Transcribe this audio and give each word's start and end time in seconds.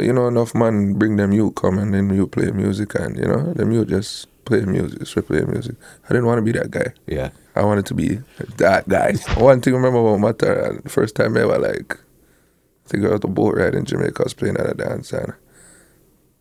You 0.00 0.12
know, 0.12 0.28
enough 0.28 0.54
man 0.54 0.94
bring 0.94 1.16
them 1.16 1.32
you 1.32 1.50
come 1.52 1.78
and 1.78 1.92
then 1.92 2.14
you 2.14 2.28
play 2.28 2.52
music 2.52 2.94
and 2.94 3.16
you 3.16 3.26
know, 3.26 3.52
them 3.54 3.72
you 3.72 3.84
just 3.84 4.28
play 4.44 4.64
music, 4.64 5.06
strip 5.06 5.26
play 5.26 5.42
music. 5.42 5.76
I 6.04 6.08
didn't 6.08 6.26
want 6.26 6.38
to 6.38 6.42
be 6.42 6.52
that 6.58 6.70
guy. 6.70 6.92
Yeah. 7.06 7.30
I 7.54 7.64
wanted 7.64 7.86
to 7.86 7.94
be 7.94 8.20
that 8.56 8.88
guy. 8.88 9.14
One 9.36 9.60
thing 9.60 9.74
I 9.74 9.76
remember 9.76 9.98
about 9.98 10.20
Mata, 10.20 10.52
uh, 10.52 10.80
the 10.82 10.88
first 10.88 11.16
time 11.16 11.36
ever, 11.36 11.58
like, 11.58 11.94
I 11.94 12.88
think 12.88 13.04
I 13.04 13.08
was 13.08 13.20
the 13.20 13.28
boat 13.28 13.56
ride 13.56 13.74
in 13.74 13.84
Jamaica, 13.84 14.22
I 14.22 14.24
was 14.24 14.34
playing 14.34 14.56
at 14.56 14.70
a 14.70 14.74
dance, 14.74 15.12
and 15.12 15.34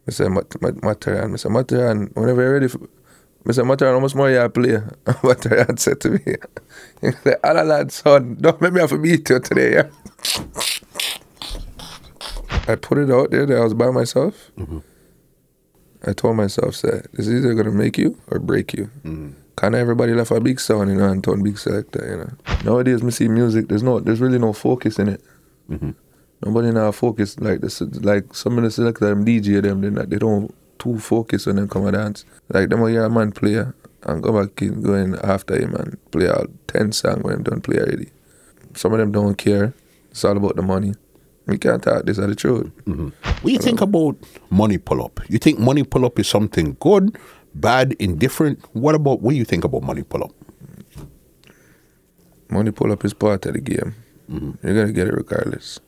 I 0.07 0.11
said, 0.11 0.29
Matterhorn, 0.29 1.33
I 1.33 1.37
said, 1.37 1.51
Matterhorn, 1.51 2.11
whenever 2.13 2.41
you're 2.43 2.53
ready, 2.53 2.67
for, 2.67 2.87
I 3.47 3.51
said, 3.51 3.65
Matterhorn, 3.65 3.95
how 3.95 4.01
much 4.01 4.15
more 4.15 4.29
you 4.29 4.47
play? 4.49 4.79
Matterhorn 5.23 5.77
said 5.77 5.99
to 6.01 6.11
me, 6.11 6.19
he 7.01 7.11
said, 7.11 7.37
Alla 7.43 7.63
lad, 7.63 7.91
son, 7.91 8.37
don't 8.39 8.61
make 8.61 8.73
me 8.73 8.81
have 8.81 8.91
to 8.91 8.99
beat 8.99 9.27
you 9.27 9.39
today, 9.39 9.73
yeah? 9.73 9.89
I 12.67 12.75
put 12.75 12.97
it 12.97 13.09
out 13.09 13.31
there 13.31 13.45
that 13.45 13.57
I 13.57 13.63
was 13.63 13.73
by 13.73 13.89
myself. 13.91 14.51
Mm-hmm. 14.57 14.79
I 16.05 16.13
told 16.13 16.35
myself, 16.35 16.75
say, 16.75 17.01
this 17.13 17.27
is 17.27 17.43
either 17.43 17.53
gonna 17.53 17.71
make 17.71 17.97
you 17.97 18.19
or 18.27 18.39
break 18.39 18.73
you. 18.73 18.89
Mm-hmm. 19.03 19.31
Kind 19.55 19.73
of 19.73 19.81
everybody 19.81 20.13
left 20.13 20.31
a 20.31 20.39
big 20.39 20.59
sound, 20.59 20.89
you 20.91 20.97
know, 20.97 21.09
and 21.09 21.23
turn 21.23 21.41
big 21.41 21.57
selector, 21.57 22.05
you 22.07 22.17
know. 22.17 22.63
Nowadays, 22.63 23.01
me 23.01 23.11
see 23.11 23.27
music. 23.27 23.67
There's 23.67 23.81
no, 23.81 23.99
there's 23.99 24.21
really 24.21 24.37
no 24.37 24.53
focus 24.53 24.99
in 24.99 25.07
it. 25.09 25.21
Mm-hmm. 25.69 25.91
Nobody 26.45 26.71
now 26.71 26.91
focus 26.91 27.39
like 27.39 27.61
this. 27.61 27.81
Like 27.81 28.35
some 28.35 28.57
of 28.57 28.63
the 28.63 28.69
selector, 28.69 29.07
them 29.07 29.25
DJ 29.25 29.61
them, 29.61 29.81
they 29.81 29.89
not, 29.89 30.09
they 30.09 30.17
don't 30.17 30.53
too 30.77 30.99
focus 30.99 31.47
on 31.47 31.55
them 31.55 31.67
come 31.67 31.87
a 31.87 31.91
dance. 31.91 32.25
Like 32.49 32.69
them, 32.69 32.85
hear 32.87 33.03
a 33.03 33.09
man 33.09 33.31
player 33.31 33.73
and 34.03 34.21
go 34.21 34.31
back 34.31 34.61
in, 34.61 34.81
go 34.81 34.93
in 34.93 35.15
after 35.19 35.59
him 35.59 35.73
and 35.73 35.97
play 36.11 36.29
out 36.29 36.51
ten 36.67 36.91
song 36.91 37.21
when 37.21 37.35
him 37.35 37.43
done 37.43 37.61
play 37.61 37.79
already. 37.79 38.11
Some 38.75 38.93
of 38.93 38.99
them 38.99 39.11
don't 39.11 39.35
care. 39.35 39.73
It's 40.11 40.23
all 40.23 40.37
about 40.37 40.55
the 40.55 40.61
money. 40.61 40.93
We 41.47 41.57
can't 41.57 41.81
talk 41.81 42.03
this 42.05 42.19
are 42.19 42.27
the 42.27 42.35
truth. 42.35 42.67
Mm-hmm. 42.85 43.07
What 43.07 43.43
do 43.43 43.51
you 43.51 43.59
think 43.59 43.79
about 43.79 44.17
money 44.49 44.77
pull 44.77 45.03
up? 45.03 45.21
You 45.29 45.39
think 45.39 45.59
money 45.59 45.83
pull 45.83 46.05
up 46.05 46.19
is 46.19 46.27
something 46.27 46.75
good, 46.79 47.17
bad, 47.55 47.93
indifferent? 47.99 48.59
What 48.73 48.95
about 48.95 49.21
what 49.21 49.31
do 49.31 49.37
you 49.37 49.45
think 49.45 49.63
about 49.63 49.83
money 49.83 50.03
pull 50.03 50.25
up? 50.25 50.31
Money 52.49 52.71
pull 52.71 52.91
up 52.91 53.03
is 53.05 53.13
part 53.13 53.45
of 53.45 53.53
the 53.53 53.61
game. 53.61 53.95
Mm-hmm. 54.29 54.67
You're 54.67 54.75
gonna 54.75 54.93
get 54.93 55.07
it 55.07 55.13
regardless. 55.13 55.79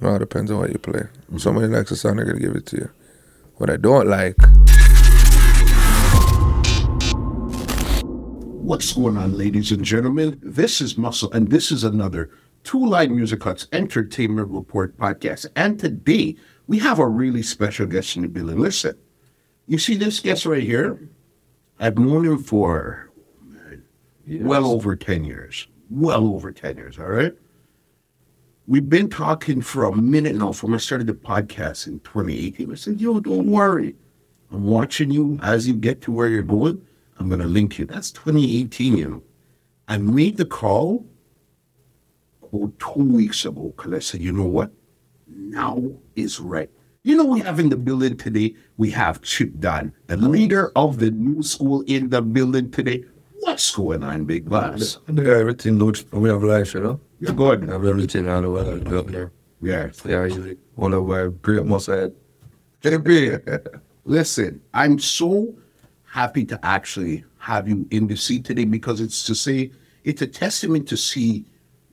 It 0.00 0.06
all 0.06 0.18
depends 0.18 0.50
on 0.50 0.58
what 0.58 0.72
you 0.72 0.78
play. 0.78 1.04
If 1.32 1.40
somebody 1.40 1.68
likes 1.68 1.92
a 1.92 1.96
song, 1.96 2.16
they're 2.16 2.24
gonna 2.24 2.40
give 2.40 2.56
it 2.56 2.66
to 2.66 2.76
you. 2.76 2.90
What 3.56 3.70
I 3.70 3.76
don't 3.76 4.08
like, 4.08 4.36
What's 8.68 8.92
going 8.92 9.16
on, 9.16 9.38
ladies 9.38 9.72
and 9.72 9.82
gentlemen? 9.82 10.38
This 10.42 10.82
is 10.82 10.98
Muscle, 10.98 11.32
and 11.32 11.48
this 11.48 11.72
is 11.72 11.84
another 11.84 12.28
Two 12.68 12.84
Line 12.84 13.16
Music 13.16 13.40
Cuts 13.40 13.66
Entertainment 13.72 14.50
Report 14.50 14.94
podcast. 14.98 15.46
And 15.56 15.80
today 15.80 16.36
we 16.66 16.78
have 16.80 16.98
a 16.98 17.08
really 17.08 17.42
special 17.42 17.86
guest 17.86 18.14
in 18.14 18.20
the 18.20 18.28
building. 18.28 18.58
Listen, 18.58 18.94
you 19.66 19.78
see 19.78 19.96
this 19.96 20.20
guest 20.20 20.44
right 20.44 20.62
here? 20.62 21.00
I've 21.80 21.96
known 21.96 22.26
him 22.26 22.42
for 22.42 23.10
uh, 23.56 23.76
well 24.26 24.66
over 24.66 24.94
10 24.96 25.24
years. 25.24 25.66
Well 25.88 26.26
over 26.26 26.52
10 26.52 26.76
years, 26.76 26.98
all 26.98 27.06
right? 27.06 27.32
We've 28.66 28.86
been 28.86 29.08
talking 29.08 29.62
for 29.62 29.84
a 29.84 29.96
minute 29.96 30.36
now 30.36 30.52
from 30.52 30.74
I 30.74 30.76
started 30.76 31.06
the 31.06 31.14
podcast 31.14 31.86
in 31.86 32.00
2018. 32.00 32.70
I 32.70 32.74
said, 32.74 33.00
yo, 33.00 33.18
don't 33.18 33.50
worry. 33.50 33.96
I'm 34.52 34.64
watching 34.64 35.10
you 35.10 35.40
as 35.42 35.66
you 35.66 35.72
get 35.72 36.02
to 36.02 36.12
where 36.12 36.28
you're 36.28 36.42
going. 36.42 36.86
I'm 37.18 37.30
going 37.30 37.40
to 37.40 37.46
link 37.46 37.78
you. 37.78 37.86
That's 37.86 38.10
2018, 38.10 38.98
you 38.98 39.08
know. 39.08 39.22
I 39.88 39.96
made 39.96 40.36
the 40.36 40.44
call 40.44 41.06
about 42.52 42.78
two 42.78 43.02
weeks 43.02 43.44
ago 43.44 43.72
because 43.76 43.92
I 43.92 43.98
said, 43.98 44.20
you 44.20 44.32
know 44.32 44.46
what? 44.46 44.70
Now 45.26 45.82
is 46.16 46.40
right. 46.40 46.70
You 47.04 47.16
know, 47.16 47.24
we 47.24 47.40
have 47.40 47.58
in 47.60 47.68
the 47.68 47.76
building 47.76 48.16
today, 48.16 48.54
we 48.76 48.90
have 48.90 49.22
Chippy 49.22 49.52
Don, 49.58 49.92
the 50.08 50.16
leader 50.16 50.72
of 50.76 50.98
the 50.98 51.10
new 51.10 51.42
school 51.42 51.82
in 51.86 52.10
the 52.10 52.20
building 52.20 52.70
today. 52.70 53.04
What's 53.40 53.74
going 53.74 54.02
on, 54.02 54.24
big 54.24 54.48
boss? 54.48 54.98
Everything 55.08 55.78
looks 55.78 56.04
we 56.12 56.28
have 56.28 56.42
life, 56.42 56.74
you 56.74 56.80
know. 56.80 57.00
You're 57.20 57.32
good. 57.32 57.68
I 57.68 57.72
have 57.72 57.84
everything 57.84 58.28
out 58.28 58.44
of 58.44 58.52
what 58.52 58.66
I 58.66 58.96
up 58.96 59.06
there. 59.06 59.32
Yeah. 59.62 59.90
Yeah, 60.04 60.24
usually 60.24 60.58
one 60.74 60.92
of 60.92 61.06
my 61.06 61.28
great 61.42 61.64
must. 61.64 61.88
JB, 62.82 63.80
listen, 64.04 64.60
I'm 64.74 64.98
so 64.98 65.54
happy 66.04 66.44
to 66.46 66.58
actually 66.64 67.24
have 67.38 67.68
you 67.68 67.86
in 67.90 68.06
the 68.06 68.16
seat 68.16 68.44
today 68.44 68.64
because 68.64 69.00
it's 69.00 69.24
to 69.24 69.34
say, 69.34 69.70
it's 70.04 70.22
a 70.22 70.26
testament 70.26 70.88
to 70.88 70.96
see 70.96 71.44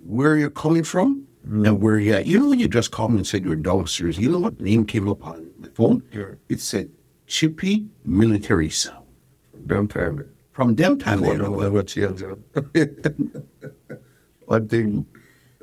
where 0.06 0.38
you're 0.38 0.50
coming 0.50 0.84
from 0.84 1.28
mm-hmm. 1.46 1.66
and 1.66 1.82
where 1.82 2.00
you're 2.00 2.18
at. 2.18 2.26
You 2.26 2.40
know, 2.40 2.50
when 2.50 2.60
you 2.60 2.68
just 2.68 2.92
called 2.92 3.12
me 3.12 3.18
and 3.18 3.28
said 3.28 3.44
you're 3.44 3.56
downstairs, 3.56 4.18
you 4.18 4.30
know 4.30 4.40
what 4.40 4.60
name 4.60 4.86
came 4.86 5.10
up 5.10 5.26
on 5.26 5.50
the 5.60 5.70
phone? 5.72 6.04
Sure. 6.12 6.38
It 6.50 6.62
said 6.62 6.90
Chippy 7.28 7.88
Military 8.04 8.70
Sound. 8.70 9.06
Them 9.54 9.88
time. 9.88 10.30
From 10.52 10.76
them 10.76 10.98
time, 10.98 11.24
I 11.24 11.32
you 11.32 11.38
don't 11.38 11.52
know, 11.52 11.60
know 11.60 11.72
what. 11.72 11.96
One 14.46 14.68
thing 14.68 15.06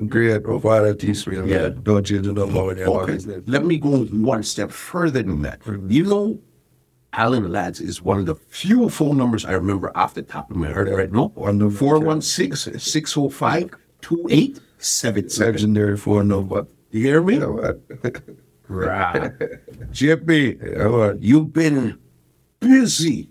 great 0.09 0.43
provider 0.43 0.95
teach 0.95 1.27
me 1.27 1.37
Yeah. 1.51 1.69
don't 1.69 2.05
change 2.05 2.27
it 2.27 2.33
no 2.33 2.47
more 2.47 2.75
than 2.75 2.89
Okay, 2.89 3.19
let 3.47 3.65
me 3.65 3.79
go 3.79 4.05
one 4.07 4.43
step 4.43 4.71
further 4.71 5.23
than 5.23 5.43
that. 5.43 5.61
Mm-hmm. 5.61 5.91
You 5.91 6.05
know, 6.05 6.39
Allan 7.13 7.53
Ladd's 7.53 7.81
is 7.81 8.03
one 8.03 8.19
of 8.19 8.27
the 8.27 8.35
few 8.35 8.89
phone 8.89 9.17
numbers 9.17 9.45
I 9.45 9.53
remember 9.53 9.97
off 9.97 10.15
the 10.15 10.23
top 10.23 10.51
of 10.51 10.57
my 10.57 10.69
head 10.69 10.89
right 10.89 11.13
now. 11.13 11.33
Wonderful. 11.35 11.89
416 11.89 12.79
605 12.79 13.71
2877. 14.03 15.47
Legendary 15.53 15.97
for 15.97 16.23
no 16.25 16.43
but 16.43 16.69
You 16.91 17.01
hear 17.03 17.23
me? 17.23 17.35
you 17.35 17.41
know 17.41 17.53
what? 17.53 17.81
Right. 18.69 19.33
JP, 19.93 20.77
Yeah, 20.77 20.87
what? 20.89 21.23
you've 21.23 21.53
been 21.53 21.99
busy 22.61 23.29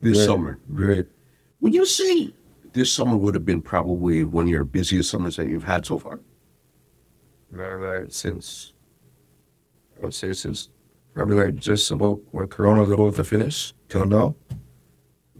this 0.00 0.16
Great. 0.18 0.26
summer. 0.26 0.58
Great. 0.74 1.06
Would 1.60 1.74
you 1.74 1.86
say 1.86 2.32
this 2.72 2.92
summer 2.92 3.16
would 3.16 3.34
have 3.34 3.44
been 3.44 3.62
probably 3.62 4.24
one 4.24 4.44
of 4.44 4.50
your 4.50 4.64
busiest 4.64 5.10
summers 5.10 5.36
that 5.36 5.48
you've 5.48 5.64
had 5.64 5.86
so 5.86 5.98
far? 5.98 6.20
Man, 7.50 7.80
like 7.82 8.06
since 8.10 8.72
I 9.98 10.04
would 10.06 10.14
say 10.14 10.32
since 10.32 10.68
probably 11.14 11.36
like 11.36 11.56
just 11.56 11.90
about 11.90 12.20
when 12.32 12.46
Corona 12.48 12.82
was 12.82 12.90
about 12.90 13.14
to 13.16 13.24
finish 13.24 13.72
till 13.88 14.04
now. 14.06 14.34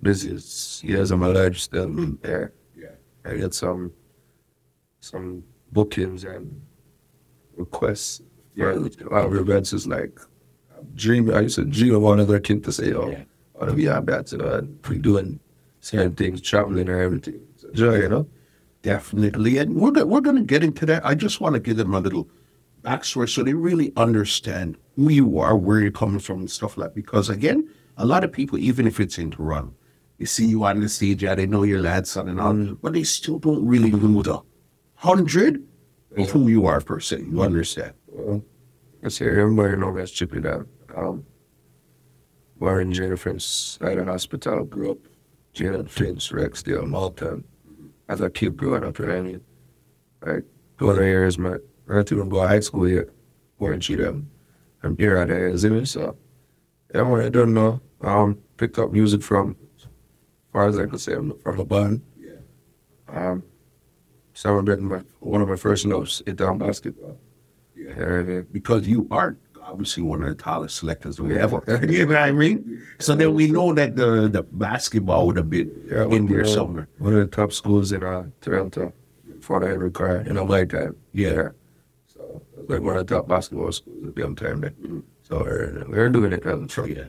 Busiest 0.02 0.84
years 0.84 1.10
of 1.10 1.18
my 1.18 1.28
life 1.28 1.56
still 1.58 1.88
there. 2.22 2.52
Yeah. 2.76 2.88
I 3.24 3.36
get 3.36 3.54
some 3.54 3.92
some 5.04 5.44
bookings 5.72 6.24
and 6.24 6.60
requests 7.56 8.22
for 8.56 8.70
a 8.70 8.78
lot 9.10 9.26
of 9.26 9.34
events 9.34 9.72
is 9.72 9.86
like 9.86 10.18
um, 10.76 10.86
dream 10.94 11.32
I 11.34 11.40
used 11.40 11.56
to 11.56 11.64
dream 11.64 11.94
of 11.94 12.02
one 12.02 12.20
other 12.20 12.40
kid 12.40 12.64
to 12.64 12.72
say, 12.72 12.92
Oh, 12.92 13.10
Yeah. 13.10 13.24
I 13.54 13.58
wanna 13.58 13.74
be 13.74 13.88
on 13.88 14.06
that, 14.06 14.32
you 14.32 14.38
know, 14.38 14.48
and 14.54 14.82
be 14.82 14.98
doing 14.98 15.40
certain 15.80 16.14
things, 16.14 16.40
traveling 16.40 16.88
or 16.88 17.00
everything. 17.00 17.40
It's 17.54 17.64
a 17.64 17.72
joy, 17.72 17.96
you 18.00 18.08
know? 18.08 18.26
Definitely. 18.82 19.58
And 19.58 19.76
we're, 19.76 19.92
go- 19.92 20.06
we're 20.06 20.20
going 20.20 20.36
to 20.36 20.42
get 20.42 20.64
into 20.64 20.84
that. 20.86 21.06
I 21.06 21.14
just 21.14 21.40
want 21.40 21.54
to 21.54 21.60
give 21.60 21.76
them 21.76 21.94
a 21.94 22.00
little 22.00 22.28
backstory 22.82 23.28
so 23.28 23.42
they 23.42 23.54
really 23.54 23.92
understand 23.96 24.76
who 24.96 25.10
you 25.10 25.38
are, 25.38 25.56
where 25.56 25.80
you're 25.80 25.90
coming 25.90 26.18
from, 26.18 26.40
and 26.40 26.50
stuff 26.50 26.76
like 26.76 26.90
that. 26.90 26.94
Because 26.94 27.30
again, 27.30 27.68
a 27.96 28.04
lot 28.04 28.24
of 28.24 28.32
people, 28.32 28.58
even 28.58 28.86
if 28.86 29.00
it's 29.00 29.18
in 29.18 29.30
Toronto, 29.30 29.72
they 30.18 30.26
see 30.26 30.46
you 30.46 30.64
on 30.64 30.80
the 30.80 30.88
stage, 30.88 31.22
yeah, 31.22 31.34
they 31.34 31.46
know 31.46 31.62
your 31.62 31.80
lad 31.80 32.06
son 32.06 32.28
and 32.28 32.40
all, 32.40 32.52
mm. 32.52 32.78
but 32.82 32.92
they 32.92 33.04
still 33.04 33.38
don't 33.38 33.66
really 33.66 33.90
know 33.90 34.22
the 34.22 34.42
hundred 35.04 35.62
of 36.16 36.30
who 36.30 36.48
you 36.48 36.66
are 36.66 36.80
per 36.80 36.98
se. 36.98 37.18
You 37.30 37.42
understand? 37.42 37.92
Well, 38.06 38.42
I 39.04 39.08
say 39.08 39.26
everybody 39.26 39.76
know 39.76 39.94
that's 39.94 40.10
Chippy 40.10 40.40
that. 40.40 40.66
Um, 40.96 41.26
Warren 42.58 42.92
Jennifer 42.92 43.38
side 43.38 43.98
of 43.98 44.06
hospital 44.06 44.64
grew 44.64 44.92
up. 44.92 44.98
Jane 45.52 45.74
and 45.74 45.90
Finch, 45.90 46.30
Rexdale, 46.32 46.86
Malta. 46.88 47.42
As 48.08 48.20
a 48.20 48.30
kid 48.30 48.56
growing 48.56 48.84
up, 48.84 48.98
you 48.98 49.06
know 49.06 49.12
what 49.12 49.18
I 49.18 49.22
mean? 49.22 49.40
Like, 50.24 50.44
of 50.80 50.96
the 50.96 51.04
years, 51.04 51.38
my, 51.38 51.56
I 51.88 52.02
to 52.02 52.14
even 52.14 52.28
go 52.28 52.42
to 52.42 52.48
high 52.48 52.60
school 52.60 52.84
here. 52.84 53.12
Warren 53.58 53.80
Cheatham. 53.80 54.30
I'm 54.82 54.96
here 54.96 55.16
at 55.16 55.28
the 55.28 55.46
exhibit, 55.46 55.88
so. 55.88 56.16
Yeah, 56.94 57.02
when 57.02 57.24
I 57.24 57.28
don't 57.28 57.54
know, 57.54 57.80
um, 58.00 58.38
picked 58.56 58.78
up 58.78 58.92
music 58.92 59.22
from, 59.22 59.56
as 59.78 59.86
far 60.52 60.66
as 60.66 60.78
I 60.78 60.86
can 60.86 60.98
say, 60.98 61.14
from 61.14 61.60
a 61.60 61.64
band. 61.64 62.02
Yeah. 62.18 62.32
Um, 63.08 63.42
celebrating 64.34 64.86
my, 64.88 65.02
one 65.20 65.40
of 65.40 65.48
my 65.48 65.56
first 65.56 65.86
notes, 65.86 66.22
it 66.26 66.36
down 66.36 66.58
basketball. 66.58 67.16
Yeah. 67.74 67.90
Yeah, 67.98 68.04
I 68.06 68.22
mean, 68.22 68.46
Because 68.52 68.86
you 68.86 69.06
are 69.10 69.36
obviously 69.62 70.02
one 70.02 70.22
of 70.22 70.28
the 70.28 70.34
tallest 70.34 70.76
selectors 70.76 71.20
we 71.20 71.38
ever. 71.38 71.62
you 71.88 72.00
know 72.00 72.12
what 72.12 72.16
I 72.22 72.32
mean? 72.32 72.82
So 72.98 73.14
then 73.14 73.32
we 73.34 73.50
know 73.50 73.72
that 73.74 73.96
the, 73.96 74.28
the 74.28 74.42
basketball 74.42 75.26
would 75.26 75.36
have 75.36 75.48
been 75.50 75.70
Yeah, 75.90 76.04
in 76.06 76.26
there 76.26 76.42
uh, 76.44 76.46
somewhere. 76.46 76.88
One 76.98 77.14
of 77.14 77.20
the 77.20 77.34
top 77.36 77.52
schools 77.52 77.92
in 77.92 78.02
uh, 78.02 78.26
Toronto 78.40 78.92
for 79.40 79.60
the 79.60 79.78
required 79.78 80.26
in 80.28 80.36
a 80.36 80.44
lifetime. 80.44 80.96
Yeah. 81.12 81.48
So 82.06 82.42
like 82.68 82.80
one 82.82 82.96
of 82.96 83.06
the 83.06 83.14
top 83.14 83.28
basketball 83.28 83.72
schools 83.72 84.06
at 84.08 84.14
the 84.14 84.34
time 84.34 84.60
there. 84.60 84.74
So 85.22 85.38
we're, 85.42 85.84
we're 85.88 86.08
doing 86.10 86.32
it. 86.32 86.46
Um, 86.46 86.68
so, 86.68 86.84
Yeah. 86.84 87.04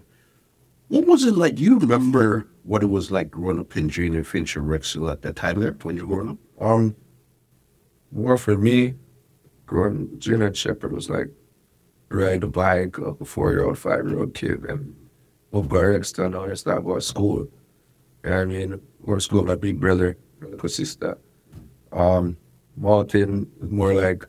What 0.88 1.06
was 1.08 1.24
it 1.26 1.36
like? 1.36 1.60
You 1.60 1.80
remember 1.80 2.48
what 2.64 2.84
it 2.84 2.88
was 2.90 3.10
like 3.12 3.32
growing 3.32 3.60
up 3.60 3.76
in 3.76 3.90
Junior 3.90 4.24
Finch 4.24 4.56
and 4.56 4.66
Rexdale 4.68 5.12
at 5.12 5.22
that 5.24 5.36
time 5.36 5.60
there 5.60 5.76
when 5.82 5.98
you 5.98 6.06
were 6.06 6.18
growing 6.24 6.30
up? 6.32 6.38
um, 6.62 6.96
more 8.16 8.38
for 8.38 8.58
me, 8.58 8.96
growing 9.66 10.10
Gina 10.20 10.54
Shepherd 10.54 10.94
was 10.94 11.10
like 11.10 11.28
ride 12.10 12.44
a 12.44 12.48
bike 12.48 12.98
like 12.98 13.20
a 13.20 13.26
four 13.26 13.52
year 13.52 13.66
old, 13.66 13.78
five 13.78 14.08
year 14.08 14.20
old 14.20 14.34
kid 14.34 14.64
and 14.66 14.96
move 15.52 15.68
by 15.68 15.94
extra 15.94 16.30
now 16.30 16.44
and 16.44 16.58
start 16.58 16.84
going 16.86 17.00
to 17.00 17.06
school. 17.06 17.48
You 18.24 18.30
know 18.30 18.38
what 18.38 18.42
I 18.42 18.46
mean? 18.46 18.82
Go 19.06 19.16
to 19.16 19.22
school 19.22 19.44
my 19.44 19.56
big 19.56 19.80
brother, 19.80 20.18
little 20.40 20.70
sister. 20.70 21.18
Um, 21.92 22.38
Martin 22.78 23.52
was 23.60 23.70
more 23.70 23.94
like 23.94 24.26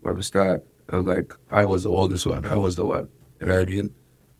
when 0.00 0.16
we 0.16 0.22
start, 0.22 0.64
I 0.90 0.96
was 0.96 1.06
like 1.06 1.32
I 1.50 1.64
was 1.64 1.84
the 1.84 1.90
oldest 1.90 2.26
one. 2.26 2.44
I 2.44 2.56
was 2.56 2.74
the 2.74 2.84
one. 2.84 3.08
You 3.40 3.46
know 3.46 3.58
what 3.60 3.68
I 3.68 3.70
mean? 3.70 3.94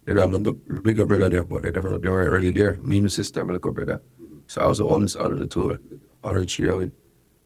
Then 0.05 0.19
I'm 0.19 0.43
the 0.43 0.53
bigger 0.53 1.07
brother 1.07 1.29
there, 1.29 1.45
but 1.45 1.62
they 1.62 1.71
never 1.71 1.99
they 1.99 2.09
weren't 2.09 2.33
really 2.33 2.51
there. 2.51 2.77
Me 2.83 2.97
and 2.97 3.05
my 3.05 3.09
sister, 3.09 3.45
my 3.45 3.55
little 3.55 3.73
brother. 3.73 4.03
So 4.49 4.62
I 4.62 4.67
was 4.67 4.79
the 4.79 4.85
oldest 4.85 5.17
out 5.17 5.33
of 5.33 5.39
the 5.39 5.47
two, 5.47 5.79
other 6.25 6.45
three. 6.45 6.91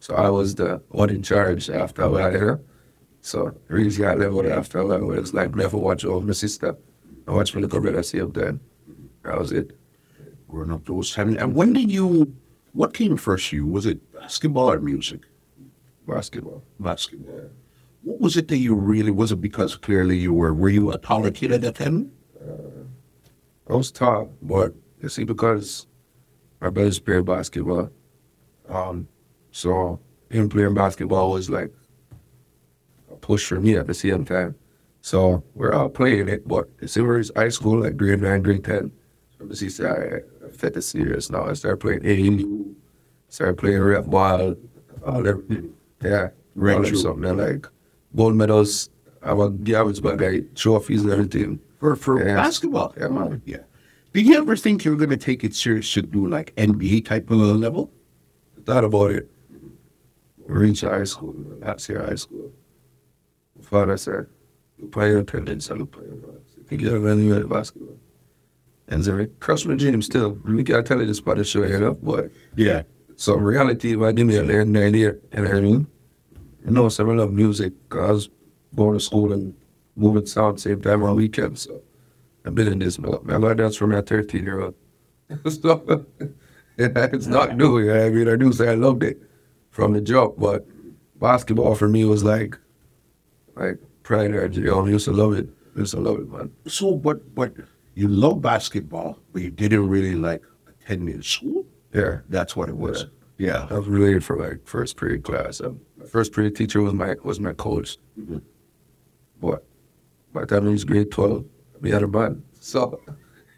So 0.00 0.14
I 0.14 0.30
was 0.30 0.54
the 0.54 0.82
one 0.88 1.10
in 1.10 1.22
charge 1.22 1.70
after 1.70 2.04
I 2.04 2.30
you 2.32 2.40
know? 2.40 2.60
So 3.20 3.54
really 3.68 3.94
got 3.94 4.18
leveled 4.18 4.46
after 4.46 4.84
while 4.84 5.04
where 5.06 5.18
it's 5.18 5.34
like 5.34 5.54
never 5.54 5.76
watch 5.76 6.04
over 6.04 6.26
my 6.26 6.32
sister. 6.32 6.76
I 7.28 7.32
watch 7.32 7.54
my 7.54 7.60
little 7.60 7.80
brother 7.80 8.02
see 8.02 8.20
up 8.20 8.32
then. 8.32 8.60
That 9.24 9.38
was 9.38 9.52
it. 9.52 9.78
growing 10.48 10.72
up 10.72 10.86
those 10.86 11.12
times. 11.14 11.36
And 11.36 11.54
when 11.54 11.74
did 11.74 11.92
you? 11.92 12.34
What 12.72 12.94
came 12.94 13.16
first 13.16 13.50
to 13.50 13.56
you? 13.56 13.66
Was 13.66 13.84
it 13.84 14.12
basketball 14.12 14.70
or 14.70 14.80
music? 14.80 15.20
Basketball. 16.08 16.62
Basketball. 16.78 17.50
What 18.02 18.20
was 18.20 18.36
it 18.38 18.48
that 18.48 18.56
you 18.56 18.74
really? 18.74 19.10
Was 19.10 19.32
it 19.32 19.40
because 19.40 19.76
clearly 19.76 20.16
you 20.16 20.32
were? 20.32 20.54
Were 20.54 20.70
you 20.70 20.90
a 20.90 20.98
taller 20.98 21.30
kid 21.30 21.52
at 21.52 21.60
that 21.60 21.74
time? 21.74 22.10
I 23.68 23.74
was 23.74 23.90
tall, 23.92 24.32
but 24.42 24.74
you 25.02 25.08
see, 25.08 25.24
because 25.24 25.86
my 26.60 26.70
brothers 26.70 26.98
played 26.98 27.24
basketball, 27.26 27.90
um, 28.68 29.06
so 29.50 29.98
him 30.30 30.48
playing 30.48 30.74
basketball 30.74 31.30
was 31.32 31.50
like 31.50 31.72
a 33.10 33.16
push 33.16 33.46
for 33.48 33.60
me 33.60 33.76
at 33.76 33.86
the 33.86 33.94
same 33.94 34.24
time. 34.24 34.54
So 35.02 35.42
we're 35.54 35.72
all 35.72 35.88
playing 35.88 36.28
it, 36.28 36.46
but 36.46 36.68
we're 36.96 37.18
in 37.20 37.24
high 37.34 37.48
school, 37.48 37.80
like 37.80 37.96
grade 37.96 38.20
nine, 38.20 38.42
grade 38.42 38.64
ten. 38.64 38.92
So 39.38 39.46
the 39.46 39.56
sister, 39.56 39.88
I, 40.42 40.46
I 40.46 40.50
fit 40.50 40.74
the 40.74 40.82
serious 40.82 41.30
now. 41.30 41.46
I 41.48 41.54
started 41.54 41.78
playing 41.78 42.00
AAU, 42.00 42.74
started 43.28 43.56
playing 43.58 43.80
rep 43.82 44.06
ball, 44.06 44.54
all 45.06 45.22
that. 45.22 45.70
Yeah, 46.02 46.28
Right, 46.54 46.76
all 46.76 46.82
that 46.82 46.88
true. 46.88 46.98
something 46.98 47.36
like 47.36 47.66
gold 48.14 48.34
medals. 48.36 48.90
I 49.22 49.32
was, 49.34 49.52
was 49.52 50.00
but 50.00 50.20
like 50.20 50.54
trophies 50.54 51.02
and 51.02 51.10
everything. 51.12 51.60
For 51.78 51.96
for 51.96 52.24
Yeah. 52.26 52.36
basketball? 52.36 52.94
Yeah, 52.98 53.08
man. 53.08 53.40
Yeah. 53.46 53.58
Did 54.12 54.26
you 54.26 54.36
ever 54.38 54.56
think 54.56 54.84
you 54.84 54.90
were 54.90 54.96
going 54.96 55.10
to 55.10 55.16
take 55.16 55.44
it 55.44 55.54
serious 55.54 55.90
to 55.94 56.02
do 56.02 56.26
like 56.26 56.54
NBA 56.56 57.04
type 57.06 57.30
of 57.30 57.38
level? 57.38 57.90
thought 58.66 58.84
about 58.84 59.10
it. 59.12 59.30
Reach 60.50 60.80
high 60.80 61.04
school, 61.04 61.34
last 61.60 61.88
year 61.88 62.02
high 62.04 62.16
school. 62.16 62.50
Father 63.62 63.96
said, 63.96 64.26
you 64.78 64.88
play 64.88 65.10
your 65.10 65.20
attendance, 65.20 65.70
I'll 65.70 65.86
play 65.86 66.06
your 66.06 66.16
basketball. 66.16 66.64
You 66.70 66.76
get 66.76 66.92
a 66.92 66.98
venue 66.98 67.36
at 67.36 67.48
basketball. 67.48 67.96
And 68.88 69.04
so 69.04 69.18
it 69.18 69.38
crushed 69.38 69.66
my 69.66 69.76
dream 69.76 70.02
still. 70.02 70.30
We 70.44 70.64
can't 70.64 70.84
tell 70.84 70.98
you 71.00 71.06
this 71.06 71.20
part 71.20 71.38
of 71.38 71.44
the 71.44 71.48
show, 71.48 71.62
you 71.64 71.78
know, 71.78 71.94
but 71.94 72.30
Yeah. 72.56 72.82
so 73.14 73.36
in 73.38 73.44
reality, 73.44 73.92
if 73.94 74.00
I 74.00 74.10
didn't 74.10 74.32
get 74.32 74.48
there, 74.48 74.64
there, 74.64 74.88
you 74.88 75.12
know 75.34 75.42
what 75.42 75.54
I 75.54 75.60
mean? 75.60 75.86
You 76.64 76.70
know, 76.72 76.88
so 76.88 77.08
I 77.08 77.14
love 77.14 77.32
music. 77.32 77.72
I 77.92 78.10
was 78.10 78.28
going 78.74 78.94
to 78.98 79.04
school 79.04 79.32
and 79.32 79.54
moving 79.94 80.26
sound 80.26 80.60
same 80.60 80.80
time 80.82 81.04
on 81.04 81.14
weekends. 81.14 81.62
So 81.62 81.80
I've 82.44 82.56
been 82.56 82.66
in 82.72 82.80
this. 82.80 82.98
I 82.98 83.36
learned 83.36 83.58
dance 83.58 83.76
from 83.76 83.90
my 83.92 84.00
13 84.00 84.42
year 84.42 84.60
old. 84.60 84.74
so 85.48 86.06
yeah, 86.76 86.88
it's 87.12 87.28
not 87.28 87.56
new. 87.56 87.78
You 87.78 87.86
know 87.94 88.04
I 88.06 88.10
mean? 88.10 88.28
I 88.28 88.34
do 88.36 88.52
say 88.52 88.70
I 88.70 88.74
loved 88.74 89.04
it 89.04 89.22
from 89.80 89.94
the 89.94 90.00
jump, 90.00 90.34
but 90.38 90.66
basketball 91.18 91.74
for 91.74 91.88
me 91.88 92.04
was 92.04 92.22
like, 92.22 92.58
like 93.56 93.78
pride 94.02 94.26
energy. 94.26 94.68
I 94.68 94.84
used 94.86 95.06
to 95.06 95.12
love 95.12 95.32
it. 95.32 95.48
used 95.74 95.94
to 95.94 96.00
love 96.00 96.18
it, 96.20 96.30
man. 96.30 96.52
So, 96.66 96.96
but 96.96 97.34
but 97.34 97.54
you 97.94 98.08
love 98.08 98.42
basketball, 98.42 99.18
but 99.32 99.40
you 99.40 99.50
didn't 99.50 99.88
really 99.88 100.14
like 100.14 100.42
attending 100.68 101.22
school. 101.22 101.64
Yeah. 101.94 102.18
That's 102.28 102.54
what 102.54 102.68
it 102.68 102.76
was. 102.76 103.06
Yeah. 103.38 103.66
I 103.70 103.78
was 103.78 103.88
related 103.88 104.22
for 104.22 104.36
like 104.36 104.66
first 104.66 104.98
period 104.98 105.24
class. 105.24 105.62
Um, 105.62 105.80
my 105.96 106.04
first 106.04 106.34
period 106.34 106.56
teacher 106.56 106.82
was 106.82 106.92
my 106.92 107.14
was 107.24 107.40
my 107.40 107.54
coach. 107.54 107.96
But 109.40 109.64
by 110.34 110.42
the 110.42 110.46
time 110.46 110.68
I 110.68 110.70
was 110.70 110.84
grade 110.84 111.10
twelve, 111.10 111.46
we 111.80 111.90
had 111.90 112.02
a 112.02 112.08
band. 112.08 112.42
So 112.60 113.00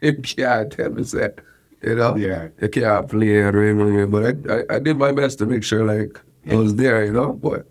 you 0.01 0.15
can't 0.15 0.71
tell 0.71 0.89
me 0.89 1.03
that. 1.03 1.39
You 1.83 1.95
know? 1.95 2.15
Yeah. 2.15 2.47
You 2.61 2.69
can't 2.69 3.09
play 3.09 3.37
or 3.37 3.61
anything. 3.61 4.09
But 4.09 4.23
I, 4.49 4.53
I, 4.55 4.75
I 4.75 4.79
did 4.79 4.97
my 4.97 5.11
best 5.11 5.37
to 5.39 5.45
make 5.45 5.63
sure 5.63 5.83
like 5.83 6.19
I 6.49 6.55
was 6.55 6.75
there, 6.75 7.05
you 7.05 7.11
know? 7.13 7.33
But 7.33 7.67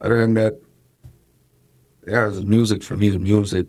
other 0.00 0.18
than 0.20 0.34
that, 0.34 0.60
yeah, 2.06 2.24
it 2.26 2.30
was 2.30 2.44
music 2.44 2.82
for 2.82 2.96
me, 2.96 3.10
the 3.10 3.18
music. 3.18 3.66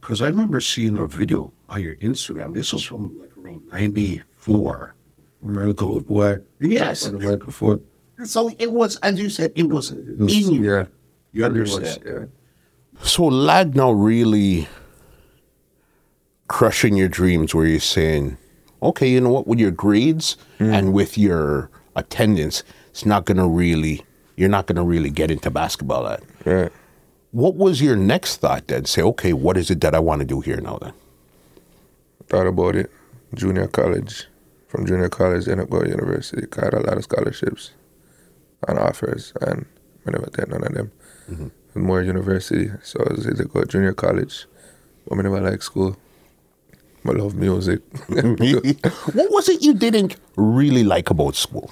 Because 0.00 0.20
I 0.20 0.26
remember 0.26 0.60
seeing 0.60 0.98
a 0.98 1.06
video 1.06 1.52
on 1.70 1.80
your 1.80 1.96
Instagram. 1.96 2.52
This 2.52 2.72
was 2.74 2.84
from 2.84 3.18
like 3.18 3.34
around 3.38 3.62
'94. 3.72 4.94
America 5.42 5.86
boy. 6.00 6.38
Yes. 6.60 7.06
America 7.06 7.46
before. 7.46 7.80
So 8.24 8.50
it 8.58 8.70
was, 8.70 8.96
as 8.96 9.18
you 9.18 9.28
said, 9.30 9.52
it 9.56 9.68
was 9.68 9.90
in 9.92 10.18
was- 10.18 10.36
you. 10.50 10.62
Yeah. 10.62 10.84
You 11.32 11.48
Pretty 11.48 11.60
much, 11.60 11.72
understand? 11.74 12.02
Yeah. 12.06 13.04
So 13.04 13.24
lad 13.24 13.74
now 13.74 13.90
really 13.90 14.68
crushing 16.54 16.94
your 16.94 17.08
dreams 17.08 17.52
where 17.52 17.66
you're 17.66 17.80
saying, 17.80 18.38
okay, 18.80 19.08
you 19.08 19.20
know 19.20 19.28
what, 19.28 19.44
with 19.44 19.58
your 19.58 19.72
grades 19.72 20.36
mm. 20.60 20.72
and 20.72 20.92
with 20.94 21.18
your 21.18 21.68
attendance, 21.96 22.62
it's 22.90 23.04
not 23.04 23.24
gonna 23.24 23.48
really 23.48 24.04
you're 24.36 24.48
not 24.48 24.66
gonna 24.66 24.84
really 24.84 25.10
get 25.10 25.32
into 25.32 25.50
basketball 25.50 26.06
at. 26.06 26.22
Right. 26.44 26.70
What 27.32 27.56
was 27.56 27.82
your 27.82 27.96
next 27.96 28.36
thought 28.36 28.68
then? 28.68 28.84
Say, 28.84 29.02
okay, 29.02 29.32
what 29.32 29.56
is 29.56 29.68
it 29.68 29.80
that 29.80 29.96
I 29.96 29.98
want 29.98 30.20
to 30.20 30.24
do 30.24 30.42
here 30.42 30.60
now 30.60 30.78
then? 30.80 30.92
Thought 32.28 32.46
about 32.46 32.76
it. 32.76 32.88
Junior 33.34 33.66
college. 33.66 34.26
From 34.68 34.86
junior 34.86 35.08
college, 35.08 35.48
ended 35.48 35.64
up 35.64 35.70
going 35.70 35.86
to 35.86 35.90
university. 35.90 36.46
Got 36.46 36.72
a 36.72 36.78
lot 36.78 36.98
of 36.98 37.02
scholarships 37.02 37.72
and 38.68 38.78
offers, 38.78 39.32
and 39.40 39.66
I 40.06 40.12
never 40.12 40.30
did 40.30 40.48
none 40.50 40.62
of 40.62 40.72
them. 40.72 40.92
Mm-hmm. 41.28 41.82
More 41.82 42.00
university, 42.00 42.70
so 42.84 43.04
I 43.04 43.12
was 43.12 43.26
either 43.26 43.44
go 43.44 43.64
junior 43.64 43.92
college, 43.92 44.46
but 45.08 45.18
I 45.18 45.22
never 45.22 45.40
like 45.40 45.60
school. 45.60 45.96
I 47.06 47.10
love 47.12 47.34
music. 47.34 47.80
what 48.08 49.28
was 49.30 49.48
it 49.48 49.62
you 49.62 49.74
didn't 49.74 50.16
really 50.36 50.84
like 50.84 51.10
about 51.10 51.34
school? 51.36 51.70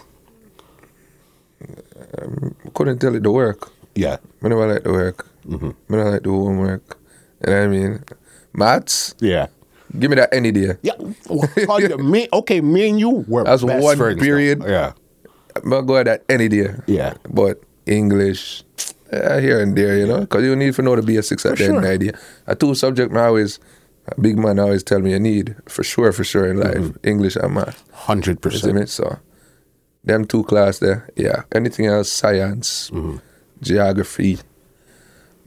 couldn't 2.75 2.99
tell 2.99 3.15
it 3.15 3.23
the 3.23 3.31
work. 3.31 3.71
Yeah. 3.95 4.17
I 4.43 4.49
never 4.49 4.67
like 4.67 4.83
the 4.85 4.93
work. 4.93 5.27
Mm-hmm. 5.47 5.71
I 5.93 5.97
never 5.97 6.11
like 6.11 6.23
the 6.23 6.31
homework. 6.31 6.99
You 7.47 7.53
know 7.53 7.59
what 7.59 7.65
I 7.65 7.69
mean? 7.69 8.05
Maths, 8.53 9.15
Yeah. 9.21 9.47
give 9.99 10.11
me 10.11 10.17
that 10.17 10.29
any 10.33 10.53
day. 10.53 10.77
Yeah. 10.83 10.93
You- 11.01 11.99
me, 11.99 12.29
okay, 12.33 12.61
me 12.61 12.89
and 12.91 13.01
you 13.01 13.25
were 13.29 13.45
That's 13.45 13.63
best 13.65 13.83
one 13.83 13.97
friends 13.97 14.19
now. 14.19 14.23
period. 14.25 14.63
Yeah. 14.67 14.93
I'm 15.57 15.69
gonna 15.71 15.87
go 15.87 15.97
at 15.97 16.07
that 16.07 16.25
any 16.29 16.49
day. 16.49 16.75
Yeah. 16.87 17.15
But 17.31 17.63
English, 17.87 18.65
eh, 19.13 19.41
here 19.41 19.61
and 19.61 19.77
there, 19.77 19.97
you 19.99 20.07
know, 20.07 20.21
because 20.21 20.45
you 20.45 20.57
need 20.57 20.75
to 20.75 20.83
know 20.83 20.97
the 20.97 21.03
basics 21.03 21.45
at 21.47 21.57
the 21.59 21.65
end 21.65 21.77
of 21.77 21.83
the 21.83 21.91
idea. 21.91 22.13
A 22.47 22.55
two 22.55 22.75
subject, 22.75 23.15
always, 23.17 23.59
a 23.59 23.63
big 24.21 24.37
man 24.39 24.59
always 24.59 24.83
tell 24.83 25.01
me 25.01 25.13
you 25.13 25.21
need, 25.21 25.55
for 25.69 25.83
sure, 25.85 26.13
for 26.13 26.25
sure 26.25 26.47
in 26.51 26.59
life, 26.59 26.77
Mm-hmm. 26.77 27.09
English 27.09 27.37
and 27.37 27.55
math. 27.55 27.85
Hundred 27.93 28.41
percent. 28.41 28.89
So, 28.89 29.19
them 30.05 30.25
two 30.25 30.43
class 30.45 30.79
there, 30.79 31.09
yeah. 31.17 31.43
Anything 31.55 31.87
else, 31.87 32.11
science, 32.11 32.91
Mm-hmm. 32.91 33.17
geography. 33.61 34.39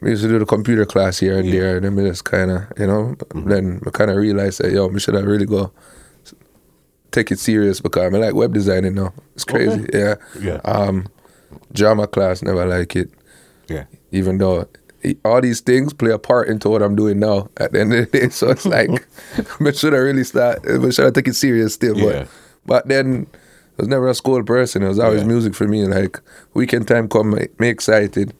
We 0.02 0.12
used 0.12 0.24
to 0.24 0.30
do 0.30 0.40
the 0.40 0.46
computer 0.46 0.86
class 0.86 1.20
here 1.20 1.38
and 1.40 1.52
there, 1.52 1.78
and 1.78 1.86
then 1.86 1.96
we 1.96 2.04
just 2.04 2.26
kind 2.26 2.52
of, 2.52 2.64
you 2.78 2.88
know, 2.88 3.16
Mm-hmm. 3.20 3.50
then 3.50 3.82
I 3.86 3.90
kind 3.90 4.12
of 4.12 4.18
realized 4.18 4.62
that, 4.62 4.72
yo, 4.72 4.88
we 4.88 5.00
should 5.00 5.16
have 5.16 5.26
really 5.26 5.46
go 5.46 5.72
take 7.12 7.32
it 7.32 7.40
serious 7.40 7.80
because 7.80 8.14
I 8.14 8.18
like 8.18 8.34
web 8.36 8.54
designing 8.54 8.96
now. 8.96 9.14
It's 9.36 9.46
crazy, 9.46 9.86
yeah. 9.94 10.16
Yeah. 10.40 10.60
Um, 10.66 11.08
drama 11.74 12.08
class, 12.08 12.42
never 12.42 12.66
like 12.66 12.96
it, 12.96 13.10
Yeah. 13.70 13.86
even 14.12 14.38
though 14.38 14.68
all 15.24 15.42
these 15.42 15.62
things 15.62 15.94
play 15.94 16.12
a 16.12 16.18
part 16.20 16.48
into 16.48 16.70
what 16.70 16.82
I'm 16.82 16.96
doing 16.96 17.20
now 17.20 17.50
at 17.58 17.72
the 17.72 17.82
end 17.82 17.94
of 17.94 18.12
the 18.12 18.20
day. 18.20 18.30
So 18.40 18.50
it's 18.50 18.66
like, 18.66 18.90
I 19.60 19.72
should 19.72 19.94
I 19.94 19.98
really 19.98 20.24
start, 20.24 20.60
I 20.68 20.90
should 20.90 21.06
I 21.08 21.12
take 21.12 21.28
it 21.28 21.36
serious 21.36 21.74
still. 21.74 21.98
Yeah. 21.98 22.26
But, 22.26 22.28
but 22.66 22.88
then 22.88 23.28
I 23.34 23.82
was 23.82 23.88
never 23.88 24.08
a 24.08 24.16
school 24.16 24.44
person. 24.44 24.84
It 24.84 24.88
was 24.88 25.00
always 25.00 25.22
Yeah. 25.22 25.28
music 25.28 25.54
for 25.56 25.68
me. 25.68 25.86
Like 25.86 26.20
weekend 26.54 26.88
time 26.88 27.08
come, 27.08 27.32
make 27.36 27.60
me 27.60 27.70
excited, 27.70 28.34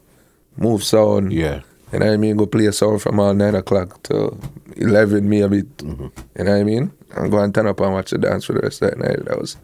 move 0.56 0.82
sound. 0.82 1.32
Yeah. 1.32 1.60
You 1.92 2.00
know 2.00 2.06
what 2.06 2.14
I 2.14 2.16
mean? 2.16 2.36
Go 2.36 2.46
play 2.46 2.66
a 2.66 2.72
song 2.72 2.98
from 2.98 3.20
all 3.20 3.32
9 3.32 3.54
o'clock 3.54 4.02
to 4.04 4.36
11 4.76 5.28
maybe. 5.28 5.62
Mm-hmm. 5.62 6.06
You 6.38 6.44
know 6.44 6.52
what 6.52 6.60
I 6.60 6.64
mean? 6.64 6.92
And 7.14 7.30
go 7.30 7.38
and 7.38 7.54
turn 7.54 7.66
up 7.66 7.80
and 7.80 7.92
watch 7.92 8.10
the 8.10 8.18
dance 8.18 8.44
for 8.44 8.54
the 8.54 8.60
rest 8.60 8.82
of 8.82 8.90
that 8.90 8.98
night. 8.98 9.24
That 9.26 9.38
was, 9.38 9.56